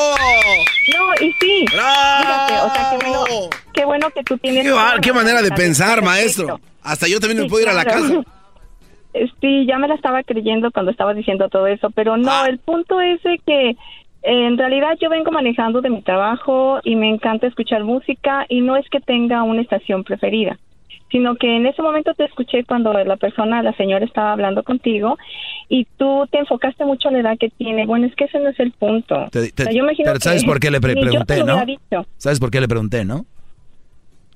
No, 0.97 1.27
y 1.27 1.32
sí. 1.40 1.64
¡Bravo! 1.72 2.66
o 2.66 2.74
sea, 2.74 2.98
qué 2.98 3.06
bueno, 3.06 3.51
qué 3.74 3.85
bueno 3.85 4.10
que 4.10 4.22
tú 4.24 4.39
tienes... 4.39 4.64
Qué, 4.64 5.01
qué 5.02 5.12
manera 5.12 5.43
de 5.43 5.51
pensar, 5.51 6.02
maestro. 6.02 6.59
Hasta 6.82 7.09
yo 7.09 7.20
también 7.20 7.43
me 7.43 7.48
puedo 7.48 7.62
ir 7.62 7.68
a 7.68 7.74
la 7.74 7.85
casa. 7.85 8.22
Sí, 9.40 9.66
ya 9.66 9.77
me 9.77 9.89
la 9.89 9.97
estaba 9.97 10.22
creyendo 10.22 10.70
cuando 10.70 10.93
estaba 10.93 11.14
diciendo 11.14 11.48
todo 11.48 11.66
eso, 11.66 11.90
pero 11.90 12.16
no, 12.16 12.31
ah. 12.31 12.47
el 12.48 12.60
punto 12.60 13.01
es 13.01 13.20
que 13.44 13.77
en 14.22 14.56
realidad 14.56 14.97
yo 15.01 15.10
vengo 15.10 15.32
manejando 15.32 15.81
de 15.81 15.90
mi 15.90 16.01
trabajo 16.02 16.78
y 16.85 16.94
me 16.94 17.09
encanta 17.09 17.48
escuchar 17.48 17.82
música 17.82 18.47
y 18.48 18.60
no 18.60 18.77
es 18.77 18.89
que 18.89 19.01
tenga 19.01 19.43
una 19.43 19.62
estación 19.62 20.05
preferida 20.05 20.60
sino 21.11 21.37
que 21.37 21.57
en 21.57 21.66
ese 21.66 21.82
momento 21.82 22.15
te 22.15 22.24
escuché 22.24 22.65
cuando 22.65 22.93
la 22.93 23.16
persona, 23.16 23.62
la 23.62 23.73
señora 23.74 24.05
estaba 24.05 24.32
hablando 24.32 24.62
contigo 24.62 25.19
y 25.69 25.87
tú 25.97 26.27
te 26.31 26.39
enfocaste 26.39 26.85
mucho 26.85 27.09
en 27.09 27.15
la 27.15 27.20
edad 27.20 27.39
que 27.39 27.51
tiene. 27.51 27.87
Bueno, 27.87 28.07
es 28.07 28.15
que 28.15 28.24
ese 28.24 28.39
no 28.39 28.49
es 28.49 28.61
el 28.61 28.73
punto. 28.73 29.28
pero 29.32 30.20
¿sabes 30.20 30.45
por 30.45 30.61
qué 30.61 30.70
le 30.70 30.81
pregunté, 30.81 31.45
no? 31.45 31.65
¿Sabes 32.16 32.39
por 32.39 32.51
qué 32.51 32.61
le 32.61 32.69
pregunté, 32.69 33.05
no? 33.05 33.27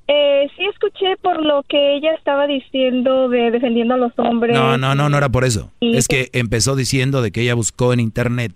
Eh, 0.06 0.50
sí 0.56 0.64
escuché 0.66 1.16
por 1.22 1.42
lo 1.42 1.62
que 1.62 1.96
ella 1.96 2.12
estaba 2.12 2.46
diciendo 2.46 3.30
de 3.30 3.50
defendiendo 3.50 3.94
a 3.94 3.96
los 3.96 4.12
hombres. 4.18 4.54
No, 4.54 4.76
no, 4.76 4.94
no, 4.94 5.08
no 5.08 5.16
era 5.16 5.30
por 5.30 5.44
eso. 5.44 5.72
es 5.80 6.08
que 6.08 6.28
empezó 6.32 6.76
diciendo 6.76 7.22
de 7.22 7.32
que 7.32 7.40
ella 7.40 7.54
buscó 7.54 7.92
en 7.92 8.00
internet 8.00 8.52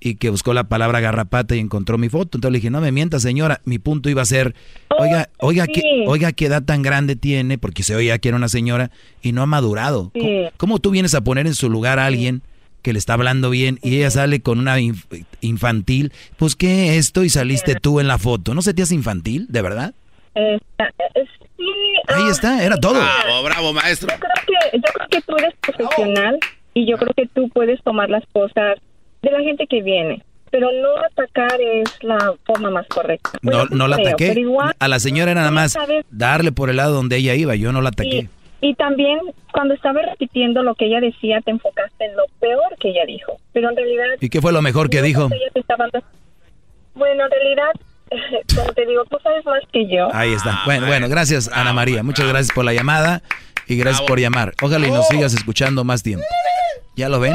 y 0.00 0.16
que 0.16 0.30
buscó 0.30 0.54
la 0.54 0.64
palabra 0.64 1.00
garrapata 1.00 1.56
y 1.56 1.58
encontró 1.58 1.98
mi 1.98 2.08
foto. 2.08 2.38
Entonces 2.38 2.52
le 2.52 2.58
dije, 2.58 2.70
no 2.70 2.80
me 2.80 2.92
mienta 2.92 3.18
señora, 3.20 3.60
mi 3.64 3.78
punto 3.78 4.08
iba 4.08 4.22
a 4.22 4.26
ser, 4.26 4.54
oiga, 4.98 5.28
oiga, 5.38 5.66
qué, 5.66 5.82
oiga 6.06 6.32
qué 6.32 6.46
edad 6.46 6.62
tan 6.62 6.82
grande 6.82 7.16
tiene, 7.16 7.58
porque 7.58 7.82
se 7.82 7.94
oía 7.94 8.18
que 8.18 8.28
era 8.28 8.36
una 8.36 8.48
señora 8.48 8.90
y 9.22 9.32
no 9.32 9.42
ha 9.42 9.46
madurado. 9.46 10.12
¿Cómo, 10.56 10.78
tú 10.78 10.90
vienes 10.90 11.14
a 11.14 11.22
poner 11.22 11.46
en 11.46 11.54
su 11.54 11.70
lugar 11.70 11.98
a 11.98 12.06
alguien 12.06 12.42
que 12.82 12.92
le 12.92 12.98
está 12.98 13.14
hablando 13.14 13.50
bien 13.50 13.78
y 13.82 13.96
ella 13.96 14.10
sale 14.10 14.40
con 14.40 14.58
una 14.58 14.76
infantil? 15.40 16.12
Pues 16.36 16.56
qué 16.56 16.98
esto 16.98 17.24
y 17.24 17.30
saliste 17.30 17.74
tú 17.76 18.00
en 18.00 18.08
la 18.08 18.18
foto. 18.18 18.54
¿No 18.54 18.62
se 18.62 18.74
te 18.74 18.82
hace 18.82 18.94
infantil, 18.94 19.46
de 19.48 19.62
verdad? 19.62 19.94
Eh, 20.34 20.58
Ahí 22.08 22.22
ah, 22.28 22.30
está, 22.30 22.64
era 22.64 22.76
todo. 22.76 22.94
Bravo, 22.94 23.42
bravo, 23.42 23.72
maestro. 23.72 24.08
Yo 24.12 24.18
creo 24.18 24.32
que, 24.46 24.76
yo 24.76 24.92
creo 24.92 25.08
que 25.08 25.20
tú 25.22 25.36
eres 25.38 25.54
profesional 25.60 26.38
y 26.74 26.86
yo 26.88 26.96
creo 26.98 27.12
que 27.14 27.26
tú 27.26 27.48
puedes 27.48 27.82
tomar 27.82 28.10
las 28.10 28.22
cosas 28.32 28.78
de 29.26 29.32
la 29.32 29.40
gente 29.40 29.66
que 29.66 29.82
viene. 29.82 30.22
Pero 30.50 30.68
no 30.72 30.96
atacar 31.04 31.60
es 31.60 32.02
la 32.02 32.34
forma 32.44 32.70
más 32.70 32.86
correcta. 32.86 33.30
no, 33.42 33.66
no 33.66 33.88
la 33.88 33.96
ataqué. 33.96 34.34
a 34.78 34.88
la 34.88 35.00
señora 35.00 35.32
era 35.32 35.40
nada 35.40 35.50
más 35.50 35.76
darle 36.10 36.52
por 36.52 36.70
el 36.70 36.76
lado 36.76 36.94
donde 36.94 37.16
ella 37.16 37.34
iba, 37.34 37.56
yo 37.56 37.72
no 37.72 37.82
la 37.82 37.90
ataqué. 37.90 38.28
Y, 38.60 38.74
también 38.74 39.18
cuando 39.52 39.74
estaba 39.74 40.00
repitiendo 40.02 40.62
lo 40.62 40.74
que 40.74 40.86
ella 40.86 41.00
decía, 41.00 41.40
te 41.42 41.50
enfocaste 41.50 42.06
en 42.06 42.16
lo 42.16 42.24
peor 42.40 42.76
que 42.80 42.88
ella 42.88 43.04
dijo. 43.06 43.36
Pero 43.52 43.70
en 43.70 43.76
realidad... 43.76 44.04
¿Y 44.20 44.28
qué 44.28 44.40
fue 44.40 44.52
lo 44.52 44.62
mejor 44.62 44.88
que 44.88 45.02
dijo? 45.02 45.28
Bueno, 46.94 47.24
en 47.24 47.30
realidad 47.30 47.72
como 48.56 48.72
te 48.72 48.86
digo, 48.86 49.04
tú 49.10 49.18
sabes 49.22 49.44
más 49.44 49.60
que 49.72 49.86
yo. 49.88 50.08
Ahí 50.14 50.32
está. 50.32 50.62
bueno, 50.64 50.86
bueno, 50.86 51.08
gracias 51.08 51.50
Ana 51.52 51.72
María. 51.72 52.02
Muchas 52.02 52.26
gracias 52.26 52.54
por 52.54 52.64
la 52.64 52.72
llamada 52.72 53.22
y 53.66 53.76
gracias 53.76 54.06
por 54.06 54.20
llamar. 54.20 54.54
Ojalá 54.62 54.86
y 54.86 54.90
nos 54.90 55.08
sigas 55.08 55.34
escuchando 55.34 55.84
más 55.84 56.02
tiempo. 56.02 56.24
¿Ya 56.96 57.08
lo 57.08 57.20
ven? 57.20 57.34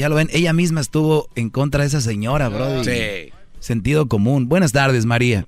Ya 0.00 0.08
lo 0.08 0.14
ven, 0.14 0.28
ella 0.32 0.54
misma 0.54 0.80
estuvo 0.80 1.26
en 1.36 1.50
contra 1.50 1.82
de 1.82 1.88
esa 1.88 2.00
señora, 2.00 2.48
bro. 2.48 2.82
Sí. 2.84 3.34
Sentido 3.58 4.08
común. 4.08 4.48
Buenas 4.48 4.72
tardes, 4.72 5.04
María. 5.04 5.44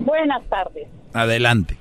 Buenas 0.00 0.42
tardes. 0.48 0.88
Adelante. 1.14 1.76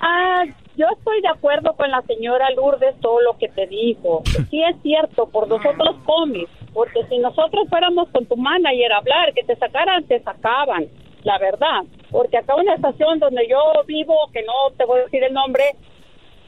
Ah, 0.00 0.42
yo 0.76 0.86
estoy 0.98 1.20
de 1.20 1.28
acuerdo 1.28 1.72
con 1.76 1.88
la 1.92 2.02
señora 2.02 2.50
Lourdes 2.56 2.98
todo 3.00 3.20
lo 3.20 3.38
que 3.38 3.48
te 3.48 3.68
dijo. 3.68 4.24
Sí 4.50 4.60
es 4.60 4.74
cierto, 4.82 5.28
por 5.28 5.46
nosotros 5.46 5.94
comes, 6.04 6.48
porque 6.74 7.06
si 7.08 7.18
nosotros 7.18 7.68
fuéramos 7.68 8.08
con 8.08 8.26
tu 8.26 8.36
manager 8.36 8.94
a 8.94 8.96
hablar, 8.96 9.32
que 9.34 9.44
te 9.44 9.54
sacaran, 9.54 10.02
te 10.02 10.20
sacaban, 10.24 10.88
la 11.22 11.38
verdad. 11.38 11.84
Porque 12.10 12.38
acá 12.38 12.56
una 12.56 12.74
estación 12.74 13.20
donde 13.20 13.46
yo 13.48 13.60
vivo, 13.86 14.16
que 14.32 14.42
no 14.42 14.74
te 14.76 14.84
voy 14.84 14.98
a 14.98 15.04
decir 15.04 15.22
el 15.22 15.32
nombre, 15.32 15.62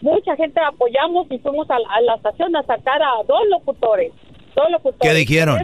mucha 0.01 0.37
gente 0.37 0.61
apoyamos 0.61 1.27
y 1.31 1.39
fuimos 1.39 1.69
a, 1.71 1.79
la 2.01 2.15
estación 2.15 2.55
a 2.57 2.63
sacar 2.63 3.03
a 3.03 3.23
dos 3.27 3.41
locutores. 3.51 4.13
Dos 4.55 4.71
locutores. 4.71 5.01
¿Qué 5.01 5.15
dijeron? 5.15 5.59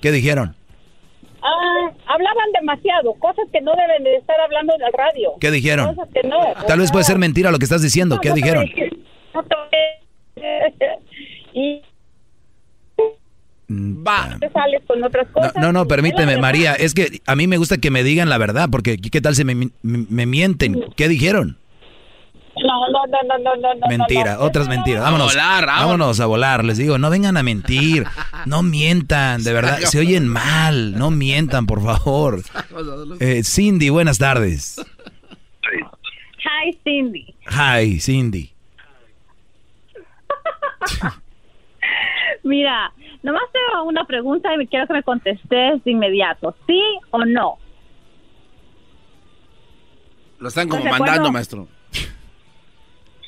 ¿Qué 0.00 0.12
dijeron? 0.12 0.54
Ah, 1.42 1.90
hablaban 2.06 2.52
demasiado, 2.52 3.14
cosas 3.14 3.46
que 3.50 3.60
no 3.62 3.72
deben 3.74 4.04
de 4.04 4.16
estar 4.16 4.38
hablando 4.40 4.74
en 4.74 4.82
el 4.82 4.92
radio. 4.92 5.32
¿Qué 5.40 5.50
dijeron? 5.50 5.94
Cosas 5.94 6.08
que 6.12 6.22
no, 6.28 6.38
Tal 6.66 6.78
vez 6.78 6.92
puede 6.92 7.04
ser 7.04 7.18
mentira 7.18 7.50
lo 7.50 7.58
que 7.58 7.64
estás 7.64 7.82
diciendo. 7.82 8.18
¿Qué 8.20 8.32
dijeron? 8.32 8.66
y 11.54 11.82
mm, 13.68 14.06
Va. 14.06 14.38
sales 14.52 14.82
con 14.86 15.02
otras 15.02 15.28
cosas. 15.28 15.54
No, 15.56 15.72
no, 15.72 15.86
permíteme, 15.86 16.36
María. 16.36 16.74
Es 16.74 16.92
que 16.92 17.22
a 17.26 17.34
mí 17.36 17.46
me 17.46 17.56
gusta 17.56 17.78
que 17.78 17.90
me 17.90 18.02
digan 18.02 18.28
la 18.28 18.36
verdad, 18.36 18.68
porque 18.70 18.98
¿qué 18.98 19.20
tal 19.22 19.34
si 19.34 19.44
me, 19.44 19.70
me 19.82 20.26
mienten? 20.26 20.84
¿Qué 20.94 21.08
dijeron? 21.08 21.56
No, 22.64 22.88
no, 22.90 23.06
no, 23.06 23.18
no, 23.28 23.38
no, 23.38 23.56
no, 23.56 23.74
no. 23.74 23.86
Mentira, 23.88 24.34
no, 24.34 24.40
otras 24.42 24.68
mentiras. 24.68 25.02
Vámonos. 25.02 25.32
volar, 25.32 25.66
vámonos. 25.66 25.88
vámonos 25.90 26.20
a 26.20 26.26
volar. 26.26 26.64
Les 26.64 26.78
digo, 26.78 26.98
no 26.98 27.10
vengan 27.10 27.36
a 27.36 27.42
mentir. 27.42 28.06
No 28.46 28.62
mientan, 28.62 29.42
de 29.44 29.52
verdad. 29.52 29.78
Se 29.78 29.98
oyen 29.98 30.28
mal. 30.28 30.98
No 30.98 31.10
mientan, 31.10 31.66
por 31.66 31.82
favor. 31.82 32.42
Eh, 33.20 33.42
Cindy, 33.44 33.88
buenas 33.90 34.18
tardes. 34.18 34.76
Hi, 36.44 36.78
Cindy. 36.84 37.34
Hi, 37.46 38.00
Cindy. 38.00 38.52
Mira, 42.42 42.92
nomás 43.22 43.42
tengo 43.52 43.84
una 43.84 44.04
pregunta 44.04 44.52
y 44.54 44.58
me 44.58 44.66
quiero 44.66 44.86
que 44.86 44.94
me 44.94 45.02
contestes 45.02 45.84
de 45.84 45.90
inmediato. 45.90 46.54
¿Sí 46.66 46.80
o 47.10 47.24
no? 47.24 47.58
Lo 50.38 50.48
están 50.48 50.68
como 50.68 50.78
¿Estás 50.82 50.92
de 50.94 50.98
mandando, 50.98 51.12
acuerdo? 51.28 51.32
maestro. 51.32 51.68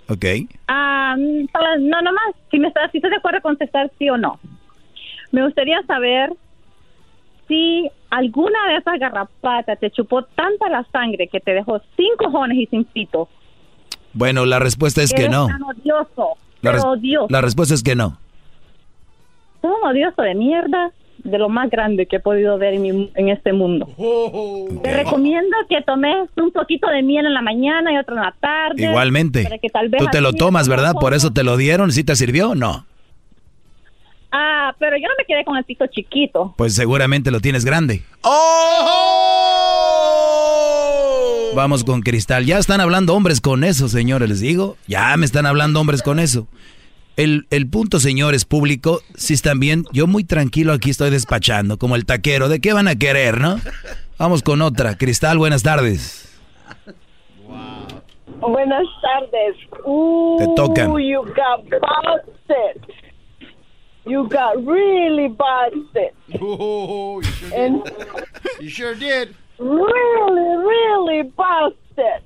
Ok. 0.08 0.24
Ah, 0.68 1.14
para- 1.52 1.76
no, 1.78 2.02
nomás, 2.02 2.34
si, 2.50 2.58
me 2.58 2.68
estás, 2.68 2.90
si 2.90 2.98
estás 2.98 3.10
de 3.10 3.16
acuerdo 3.18 3.40
contestar 3.40 3.90
sí 3.98 4.08
o 4.10 4.16
no. 4.16 4.38
Me 5.30 5.42
gustaría 5.44 5.82
saber 5.84 6.32
si 7.48 7.88
alguna 8.10 8.58
de 8.68 8.76
esas 8.76 8.98
garrapatas 8.98 9.78
te 9.78 9.90
chupó 9.90 10.22
tanta 10.24 10.68
la 10.68 10.84
sangre 10.92 11.28
que 11.28 11.40
te 11.40 11.52
dejó 11.54 11.80
sin 11.96 12.14
cojones 12.18 12.58
y 12.58 12.66
sin 12.66 12.84
pito. 12.84 13.28
Bueno, 14.12 14.44
la 14.44 14.58
respuesta 14.58 15.02
es 15.02 15.12
que 15.14 15.28
no. 15.28 15.46
tan 15.46 15.62
odioso, 15.62 16.36
La, 16.60 16.72
res- 16.72 16.84
odioso. 16.84 17.26
la 17.30 17.40
respuesta 17.40 17.74
es 17.74 17.82
que 17.82 17.94
no. 17.96 18.18
Un 19.62 19.72
odioso 19.84 20.20
de 20.22 20.34
mierda 20.34 20.90
de 21.24 21.38
lo 21.38 21.48
más 21.48 21.70
grande 21.70 22.06
que 22.06 22.16
he 22.16 22.20
podido 22.20 22.58
ver 22.58 22.74
en, 22.74 22.82
mi- 22.82 23.10
en 23.14 23.28
este 23.28 23.52
mundo. 23.52 23.88
Te 24.82 24.92
recomiendo 24.94 25.56
que 25.68 25.80
tomes 25.82 26.28
un 26.36 26.50
poquito 26.52 26.88
de 26.88 27.02
miel 27.02 27.26
en 27.26 27.34
la 27.34 27.42
mañana 27.42 27.92
y 27.92 27.96
otro 27.98 28.16
en 28.16 28.22
la 28.22 28.34
tarde. 28.40 28.82
Igualmente. 28.82 29.42
para 29.44 29.58
que 29.58 29.68
tal 29.68 29.88
vez 29.88 30.00
Tú 30.00 30.08
te 30.10 30.20
lo 30.20 30.32
tomas, 30.32 30.68
¿verdad? 30.68 30.94
Por 31.00 31.14
eso 31.14 31.32
te 31.32 31.42
lo 31.44 31.56
dieron. 31.56 31.92
¿Sí 31.92 32.02
te 32.04 32.16
sirvió? 32.16 32.54
No. 32.54 32.84
Ah, 34.34 34.74
pero 34.78 34.96
yo 34.96 35.02
no 35.08 35.14
me 35.18 35.24
quedé 35.26 35.44
con 35.44 35.56
el 35.58 35.64
pito 35.64 35.86
chiquito. 35.88 36.54
Pues 36.56 36.74
seguramente 36.74 37.30
lo 37.30 37.40
tienes 37.40 37.64
grande. 37.64 38.02
Vamos 41.54 41.84
con 41.84 42.00
Cristal. 42.00 42.46
Ya 42.46 42.58
están 42.58 42.80
hablando 42.80 43.14
hombres 43.14 43.40
con 43.42 43.62
eso, 43.62 43.88
señores, 43.88 44.28
les 44.28 44.40
digo. 44.40 44.76
Ya 44.86 45.14
me 45.18 45.26
están 45.26 45.44
hablando 45.44 45.80
hombres 45.80 46.02
con 46.02 46.18
eso. 46.18 46.46
El, 47.22 47.46
el 47.50 47.68
punto, 47.70 48.00
señores, 48.00 48.44
público, 48.44 49.00
si 49.14 49.34
están 49.34 49.60
bien, 49.60 49.84
yo 49.92 50.08
muy 50.08 50.24
tranquilo 50.24 50.72
aquí 50.72 50.90
estoy 50.90 51.10
despachando, 51.10 51.78
como 51.78 51.94
el 51.94 52.04
taquero. 52.04 52.48
¿De 52.48 52.60
qué 52.60 52.72
van 52.72 52.88
a 52.88 52.96
querer, 52.96 53.40
no? 53.40 53.60
Vamos 54.18 54.42
con 54.42 54.60
otra. 54.60 54.96
Cristal, 54.98 55.38
buenas 55.38 55.62
tardes. 55.62 56.36
Buenas 58.40 58.86
tardes. 59.00 59.56
Te 60.38 60.54
tocan. 60.56 60.90
You 60.98 61.22
got 61.22 61.62
busted. 61.70 62.82
You 64.04 64.28
got 64.28 64.56
really 64.66 65.28
busted. 65.28 66.10
And 67.56 67.84
You 68.60 68.68
sure 68.68 68.96
did. 68.96 69.28
really, 69.60 70.56
really 70.56 71.22
busted. 71.36 72.24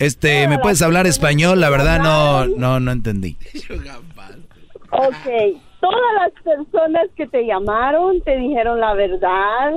Este, 0.00 0.48
¿me 0.48 0.58
puedes 0.58 0.80
hablar 0.80 1.06
español? 1.06 1.60
La 1.60 1.68
verdad 1.68 2.00
no, 2.00 2.46
no, 2.46 2.80
no 2.80 2.90
entendí. 2.90 3.36
Ok, 4.92 5.60
todas 5.78 6.14
las 6.14 6.32
personas 6.42 7.08
que 7.16 7.26
te 7.26 7.44
llamaron 7.44 8.22
te 8.22 8.38
dijeron 8.38 8.80
la 8.80 8.94
verdad 8.94 9.74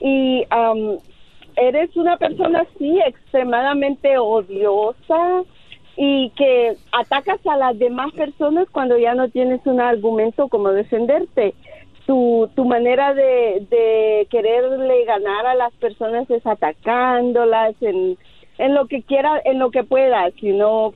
y 0.00 0.46
um, 0.54 0.98
eres 1.56 1.94
una 1.96 2.16
persona 2.18 2.60
así 2.60 3.00
extremadamente 3.04 4.16
odiosa 4.16 5.42
y 5.96 6.30
que 6.36 6.76
atacas 6.92 7.44
a 7.44 7.56
las 7.56 7.76
demás 7.80 8.12
personas 8.12 8.68
cuando 8.70 8.96
ya 8.96 9.14
no 9.14 9.28
tienes 9.28 9.60
un 9.64 9.80
argumento 9.80 10.46
como 10.46 10.70
defenderte. 10.70 11.54
Tu, 12.06 12.48
tu 12.54 12.64
manera 12.64 13.12
de, 13.12 13.66
de 13.68 14.28
quererle 14.30 15.04
ganar 15.04 15.46
a 15.46 15.54
las 15.56 15.72
personas 15.74 16.30
es 16.30 16.46
atacándolas 16.46 17.74
en, 17.82 18.16
en 18.58 18.74
lo 18.74 18.86
que 18.86 19.02
quieras, 19.02 19.40
en 19.44 19.58
lo 19.58 19.70
que 19.70 19.84
puedas, 19.84 20.32
si 20.40 20.50
no 20.52 20.92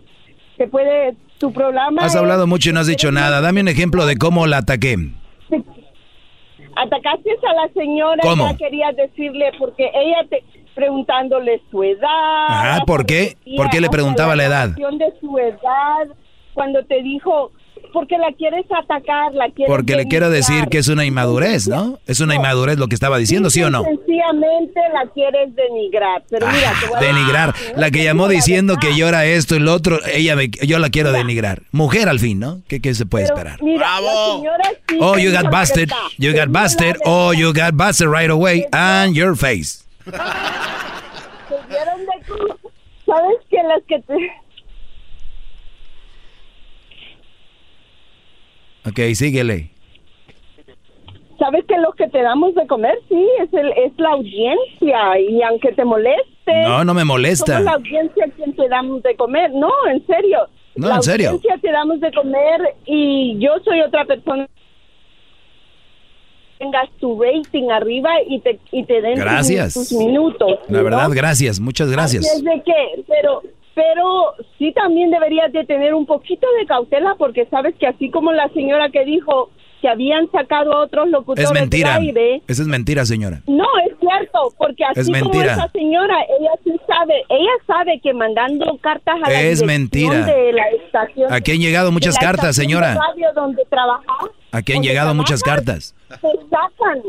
te 0.57 0.67
puede 0.69 1.15
tu 1.39 1.53
programa 1.53 2.03
Has 2.03 2.15
es- 2.15 2.21
hablado 2.21 2.47
mucho 2.47 2.71
y 2.71 2.73
no 2.73 2.81
has 2.81 2.87
dicho 2.87 3.11
nada. 3.11 3.41
Dame 3.41 3.61
un 3.63 3.69
ejemplo 3.69 4.07
de 4.07 4.17
cómo 4.17 4.47
la 4.47 4.59
ataqué. 4.59 4.97
Atacaste 6.75 7.31
a 7.49 7.53
la 7.55 7.73
señora, 7.75 8.21
¿Cómo? 8.23 8.49
ya 8.51 8.57
querías 8.57 8.97
decirle, 8.97 9.51
porque 9.59 9.91
ella 9.95 10.27
te 10.31 10.43
preguntándole 10.75 11.61
su 11.71 11.83
edad. 11.85 12.47
Ajá, 12.49 12.85
¿por 12.87 13.05
qué? 13.05 13.37
¿Por 13.57 13.69
qué 13.69 13.81
le 13.81 13.91
preguntaba 13.91 14.35
la 14.37 14.45
edad? 14.47 14.65
relación 14.77 14.97
de 14.99 15.13
su 15.21 15.37
edad, 15.39 16.09
cuando 16.55 16.83
te 16.87 17.03
dijo, 17.03 17.53
porque 17.93 18.17
la 18.19 18.33
quieres 18.33 18.65
atacar, 18.71 19.33
la 19.35 19.51
quieres 19.51 19.71
Porque 19.71 19.97
le 19.97 20.07
quiero 20.07 20.31
decir 20.31 20.67
que 20.69 20.79
es 20.79 20.89
una 20.89 21.05
inmadurez, 21.05 21.69
¿no? 21.69 21.99
Es 22.07 22.21
una 22.21 22.35
inmadurez 22.35 22.79
lo 22.79 22.89
que 22.89 22.95
estaba 22.95 23.19
diciendo, 23.19 23.51
¿sí 23.51 23.63
o 23.63 23.71
no? 23.71 23.85
Sencillamente 23.85 24.81
la 24.93 25.11
quieres 25.13 25.55
denigrar. 25.55 26.23
Pero 26.31 26.47
mira, 26.47 26.73
te 26.81 26.87
voy 26.87 26.97
a 26.97 27.01
Denigrar. 27.01 27.55
La 27.77 27.91
que 27.91 28.05
llamó 28.05 28.29
diciendo 28.29 28.77
que 28.81 28.97
yo 28.97 29.09
era 29.09 29.25
esto 29.25 29.57
y 29.57 29.61
lo 29.61 29.73
otro, 29.75 29.99
ella 30.13 30.37
me, 30.37 30.49
yo 30.49 30.79
la 30.79 30.91
quiero 30.91 31.13
denigrar. 31.13 31.63
Mujer 31.73 32.09
al 32.09 32.19
fin, 32.19 32.39
¿no? 32.41 32.63
¿Qué, 32.69 32.81
qué 32.81 32.95
se 32.95 33.07
puede 33.07 33.25
esperar? 33.25 33.63
Mira, 33.63 34.01
la 34.01 34.37
señora 34.37 34.71
sí 34.89 34.97
Oh, 35.01 35.17
you 35.17 35.33
got 35.33 35.51
busted. 35.51 35.91
You 36.19 36.33
got 36.33 36.49
busted. 36.49 36.97
Oh, 37.05 37.33
you 37.33 37.53
got 37.53 37.75
busted 37.75 38.09
right 38.09 38.31
away. 38.31 38.67
And 38.73 39.15
your 39.15 39.37
face. 39.37 39.85
¿Sabes 43.07 43.37
que 43.51 43.63
las 43.63 43.83
que 43.87 43.99
te... 44.01 44.15
Ok, 48.87 48.99
síguele. 49.15 49.71
¿Sabes 51.39 51.65
que 51.67 51.77
lo 51.79 51.93
que 51.93 52.09
te 52.09 52.23
damos 52.23 52.55
de 52.55 52.67
comer, 52.69 52.95
sí, 53.09 53.27
es, 53.41 53.53
el, 53.53 53.69
es 53.73 53.93
la 53.99 54.11
audiencia? 54.11 55.19
Y 55.19 55.43
aunque 55.43 55.73
te 55.73 55.85
moleste... 55.85 56.63
No, 56.65 56.85
no 56.85 56.95
me 56.95 57.05
molesta. 57.05 57.59
Somos 57.59 57.65
la 57.65 57.73
audiencia 57.73 58.27
quien 58.37 58.55
te 58.55 58.69
damos 58.69 59.03
de 59.03 59.17
comer. 59.17 59.51
No, 59.53 59.71
en 59.93 60.07
serio. 60.07 60.39
No, 60.77 60.89
la 60.89 60.97
en 60.97 61.03
serio. 61.03 61.31
audiencia 61.31 61.59
te 61.61 61.73
damos 61.73 62.01
de 62.01 62.13
comer 62.13 62.61
y 62.87 63.39
yo 63.41 63.53
soy 63.65 63.81
otra 63.81 64.05
persona 64.05 64.47
tengas 66.59 66.89
tu 67.01 67.21
rating 67.21 67.71
arriba 67.71 68.11
y 68.29 68.39
te, 68.39 68.61
y 68.71 68.85
te 68.85 69.03
den 69.03 69.15
tus- 69.15 69.25
Gracias. 69.25 69.75
tus, 69.75 69.93
minutos. 69.93 70.61
La 70.69 70.79
¿no? 70.79 70.85
verdad, 70.85 71.11
gracias. 71.13 71.59
Muchas 71.59 71.91
gracias. 71.91 72.25
Así 72.25 72.37
es 72.39 72.45
de 72.45 72.63
que, 72.63 73.03
pero, 73.09 73.43
pero 73.75 74.35
sí 74.59 74.73
también 74.73 75.11
deberías 75.11 75.53
de 75.53 75.65
tener 75.65 75.95
un 75.95 76.07
poquito 76.07 76.47
de 76.59 76.67
cautela 76.67 77.15
porque 77.19 77.47
sabes 77.47 77.75
que 77.77 77.87
así 77.87 78.11
como 78.11 78.33
la 78.33 78.49
señora 78.51 78.91
que 78.91 79.05
dijo 79.05 79.51
que 79.81 79.89
habían 79.89 80.31
sacado 80.31 80.73
a 80.75 80.85
otros 80.85 81.09
locutores 81.09 81.51
Es 81.51 81.53
mentira. 81.53 81.95
del 81.95 82.03
aire, 82.09 82.43
Esa 82.47 82.63
es 82.63 82.69
mentira, 82.69 83.05
señora. 83.05 83.41
no, 83.49 83.65
es 83.85 83.99
cierto, 83.99 84.39
porque 84.57 84.85
así 84.85 85.01
Es 85.01 85.21
como 85.23 85.43
esa 85.43 85.69
señora, 85.71 86.15
ella 86.39 86.51
sí 86.63 86.71
sabe, 86.87 87.15
ella 87.29 87.51
sabe 87.67 87.99
que 88.01 88.15
mandando 88.15 88.79
cartas 88.81 89.17
a 89.25 89.29
la 89.29 89.41
Es 89.43 89.61
mentira. 89.65 90.25
de 90.25 90.53
la 90.53 90.69
estación. 90.69 91.33
Aquí 91.33 91.51
han 91.51 91.59
llegado 91.59 91.91
muchas 91.91 92.17
cartas, 92.17 92.55
señora. 92.55 92.95
radio 92.95 93.33
donde 93.35 93.65
trabaja, 93.69 94.05
Aquí 94.53 94.73
han 94.75 94.83
llegado 94.85 95.15
muchas 95.15 95.41
trabaja, 95.43 95.65
cartas. 95.65 95.95
Se 96.09 96.29
sacan. 96.49 97.03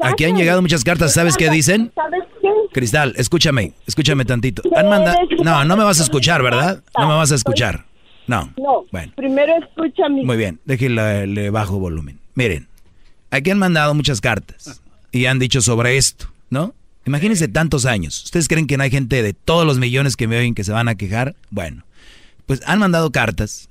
Aquí 0.00 0.24
han 0.24 0.36
llegado 0.36 0.62
muchas 0.62 0.84
cartas. 0.84 1.12
¿Sabes 1.14 1.36
qué 1.36 1.50
dicen? 1.50 1.92
¿Sabes 1.94 2.22
qué? 2.40 2.48
Cristal, 2.72 3.14
escúchame, 3.16 3.72
escúchame 3.86 4.24
tantito. 4.24 4.62
Han 4.76 4.88
mandado. 4.88 5.16
No, 5.42 5.64
no 5.64 5.76
me 5.76 5.84
vas 5.84 6.00
a 6.00 6.02
escuchar, 6.04 6.42
¿verdad? 6.42 6.82
No 6.98 7.06
me 7.08 7.14
vas 7.14 7.32
a 7.32 7.34
escuchar. 7.34 7.84
No. 8.26 8.52
No, 8.56 8.84
Bueno. 8.90 9.12
primero 9.16 9.52
escucha 9.62 10.08
mi... 10.08 10.24
Muy 10.24 10.36
bien, 10.36 10.58
déjenle 10.64 11.26
le 11.26 11.50
bajo 11.50 11.78
volumen. 11.78 12.18
Miren, 12.34 12.68
aquí 13.30 13.50
han 13.50 13.58
mandado 13.58 13.94
muchas 13.94 14.20
cartas 14.20 14.80
y 15.12 15.26
han 15.26 15.38
dicho 15.38 15.60
sobre 15.60 15.96
esto, 15.98 16.26
¿no? 16.50 16.74
Imagínense 17.06 17.48
tantos 17.48 17.84
años. 17.84 18.24
¿Ustedes 18.24 18.48
creen 18.48 18.66
que 18.66 18.78
no 18.78 18.82
hay 18.82 18.90
gente 18.90 19.22
de 19.22 19.34
todos 19.34 19.66
los 19.66 19.78
millones 19.78 20.16
que 20.16 20.26
me 20.26 20.38
oyen 20.38 20.54
que 20.54 20.64
se 20.64 20.72
van 20.72 20.88
a 20.88 20.94
quejar? 20.94 21.34
Bueno, 21.50 21.84
pues 22.46 22.62
han 22.66 22.78
mandado 22.78 23.12
cartas 23.12 23.68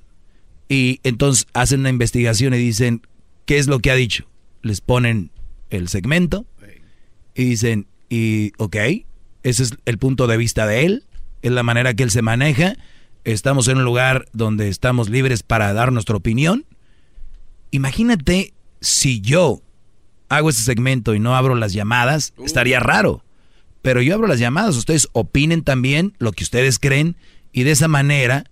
y 0.68 1.00
entonces 1.02 1.46
hacen 1.52 1.80
una 1.80 1.90
investigación 1.90 2.54
y 2.54 2.58
dicen, 2.58 3.02
¿qué 3.46 3.58
es 3.58 3.66
lo 3.66 3.80
que 3.80 3.90
ha 3.90 3.96
dicho? 3.96 4.24
Les 4.62 4.80
ponen 4.80 5.30
el 5.70 5.88
segmento 5.88 6.46
y 7.34 7.44
dicen, 7.44 7.86
y 8.08 8.52
ok, 8.58 8.76
ese 9.42 9.62
es 9.62 9.74
el 9.84 9.98
punto 9.98 10.26
de 10.26 10.36
vista 10.36 10.66
de 10.66 10.84
él, 10.84 11.04
es 11.42 11.52
la 11.52 11.62
manera 11.62 11.94
que 11.94 12.02
él 12.02 12.10
se 12.10 12.22
maneja, 12.22 12.74
estamos 13.24 13.68
en 13.68 13.78
un 13.78 13.84
lugar 13.84 14.26
donde 14.32 14.68
estamos 14.68 15.08
libres 15.08 15.42
para 15.42 15.72
dar 15.72 15.92
nuestra 15.92 16.16
opinión. 16.16 16.64
Imagínate 17.70 18.54
si 18.80 19.20
yo 19.20 19.62
hago 20.28 20.50
ese 20.50 20.62
segmento 20.62 21.14
y 21.14 21.20
no 21.20 21.36
abro 21.36 21.54
las 21.54 21.72
llamadas, 21.72 22.34
estaría 22.44 22.80
raro. 22.80 23.24
Pero 23.82 24.00
yo 24.00 24.14
abro 24.14 24.26
las 24.26 24.38
llamadas, 24.38 24.76
ustedes 24.76 25.08
opinen 25.12 25.62
también 25.62 26.14
lo 26.18 26.32
que 26.32 26.44
ustedes 26.44 26.78
creen 26.78 27.16
y 27.52 27.64
de 27.64 27.72
esa 27.72 27.88
manera, 27.88 28.44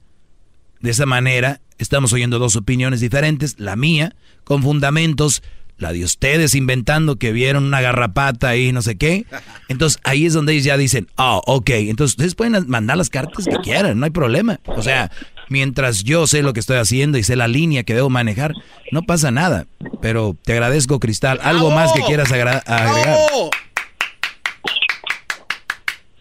de 0.80 0.90
esa 0.90 1.06
manera, 1.06 1.60
estamos 1.78 2.12
oyendo 2.12 2.38
dos 2.38 2.56
opiniones 2.56 3.00
diferentes, 3.00 3.58
la 3.58 3.76
mía, 3.76 4.14
con 4.44 4.62
fundamentos, 4.62 5.42
la 5.82 5.92
de 5.92 6.04
ustedes 6.04 6.54
inventando 6.54 7.16
que 7.16 7.32
vieron 7.32 7.64
una 7.64 7.82
garrapata 7.82 8.56
y 8.56 8.72
no 8.72 8.80
sé 8.80 8.96
qué. 8.96 9.26
Entonces 9.68 10.00
ahí 10.04 10.24
es 10.24 10.32
donde 10.32 10.52
ellos 10.54 10.64
ya 10.64 10.76
dicen, 10.78 11.08
oh, 11.16 11.42
ok, 11.46 11.70
entonces 11.70 12.14
ustedes 12.14 12.34
pueden 12.34 12.68
mandar 12.68 12.96
las 12.96 13.10
cartas 13.10 13.44
que 13.44 13.56
quieran, 13.56 13.98
no 13.98 14.06
hay 14.06 14.10
problema. 14.10 14.60
O 14.64 14.82
sea, 14.82 15.10
mientras 15.50 16.04
yo 16.04 16.26
sé 16.26 16.42
lo 16.42 16.52
que 16.54 16.60
estoy 16.60 16.78
haciendo 16.78 17.18
y 17.18 17.22
sé 17.22 17.36
la 17.36 17.48
línea 17.48 17.82
que 17.82 17.94
debo 17.94 18.08
manejar, 18.08 18.54
no 18.90 19.02
pasa 19.02 19.30
nada. 19.30 19.66
Pero 20.00 20.36
te 20.44 20.52
agradezco, 20.52 20.98
Cristal. 21.00 21.38
¿Algo 21.42 21.70
más 21.70 21.92
que 21.92 22.00
quieras 22.02 22.32
agregar? 22.32 22.62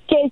Que 0.08 0.32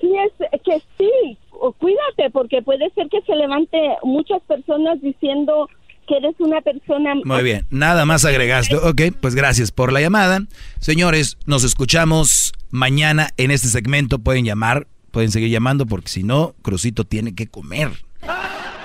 sí, 0.00 0.12
es, 0.24 0.62
que 0.62 0.82
sí, 0.96 1.38
cuídate, 1.78 2.30
porque 2.32 2.62
puede 2.62 2.90
ser 2.90 3.08
que 3.08 3.20
se 3.22 3.34
levante 3.34 3.78
muchas 4.04 4.40
personas 4.42 5.00
diciendo 5.00 5.68
que 6.08 6.16
eres 6.16 6.34
una 6.38 6.60
persona... 6.62 7.14
Muy 7.24 7.42
bien, 7.42 7.66
nada 7.70 8.06
más 8.06 8.24
agregaste. 8.24 8.76
Ok, 8.76 9.02
pues 9.20 9.34
gracias 9.34 9.70
por 9.70 9.92
la 9.92 10.00
llamada. 10.00 10.40
Señores, 10.80 11.36
nos 11.46 11.64
escuchamos 11.64 12.52
mañana 12.70 13.30
en 13.36 13.50
este 13.50 13.68
segmento. 13.68 14.18
Pueden 14.18 14.44
llamar, 14.44 14.86
pueden 15.10 15.30
seguir 15.30 15.50
llamando 15.50 15.86
porque 15.86 16.08
si 16.08 16.22
no, 16.22 16.54
Crucito 16.62 17.04
tiene 17.04 17.34
que 17.34 17.46
comer. 17.46 17.90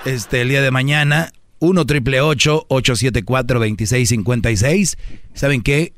Este, 0.04 0.42
el 0.42 0.50
día 0.50 0.62
de 0.62 0.70
mañana, 0.70 1.32
1 1.60 1.86
triple 1.86 2.20
874 2.20 3.58
2656 3.58 4.98
¿Saben 5.32 5.62
qué? 5.62 5.94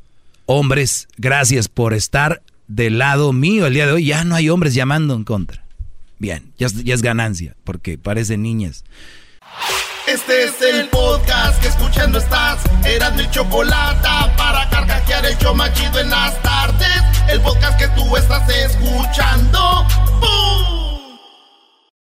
Hombres, 0.47 1.09
gracias 1.16 1.69
por 1.69 1.93
estar 1.93 2.40
del 2.69 2.98
lado 2.98 3.32
mío 3.32 3.66
el 3.66 3.74
día 3.74 3.86
de 3.86 3.93
hoy. 3.93 4.07
Ya 4.07 4.24
no 4.24 4.36
hay 4.36 4.48
hombres 4.48 4.74
llamando 4.74 5.15
en 5.15 5.24
contra. 5.24 5.65
Bien, 6.19 6.53
ya, 6.57 6.69
ya 6.69 6.94
es 6.94 7.03
ganancia, 7.03 7.57
porque 7.65 7.98
parecen 7.98 8.43
niñas. 8.43 8.85
Este 10.07 10.45
es 10.45 10.62
el 10.62 10.89
podcast 10.89 11.61
que 11.61 11.66
escuchando 11.66 12.19
estás. 12.19 12.61
Eran 12.85 13.16
mi 13.16 13.28
chocolate 13.28 14.09
para 14.37 14.69
carcajear 14.70 15.27
el 15.27 15.37
yo 15.39 15.53
machido 15.53 15.99
en 15.99 16.11
las 16.11 16.41
tardes. 16.43 17.03
El 17.28 17.41
podcast 17.41 17.77
que 17.77 17.89
tú 17.89 18.16
estás 18.16 18.49
escuchando. 18.49 19.85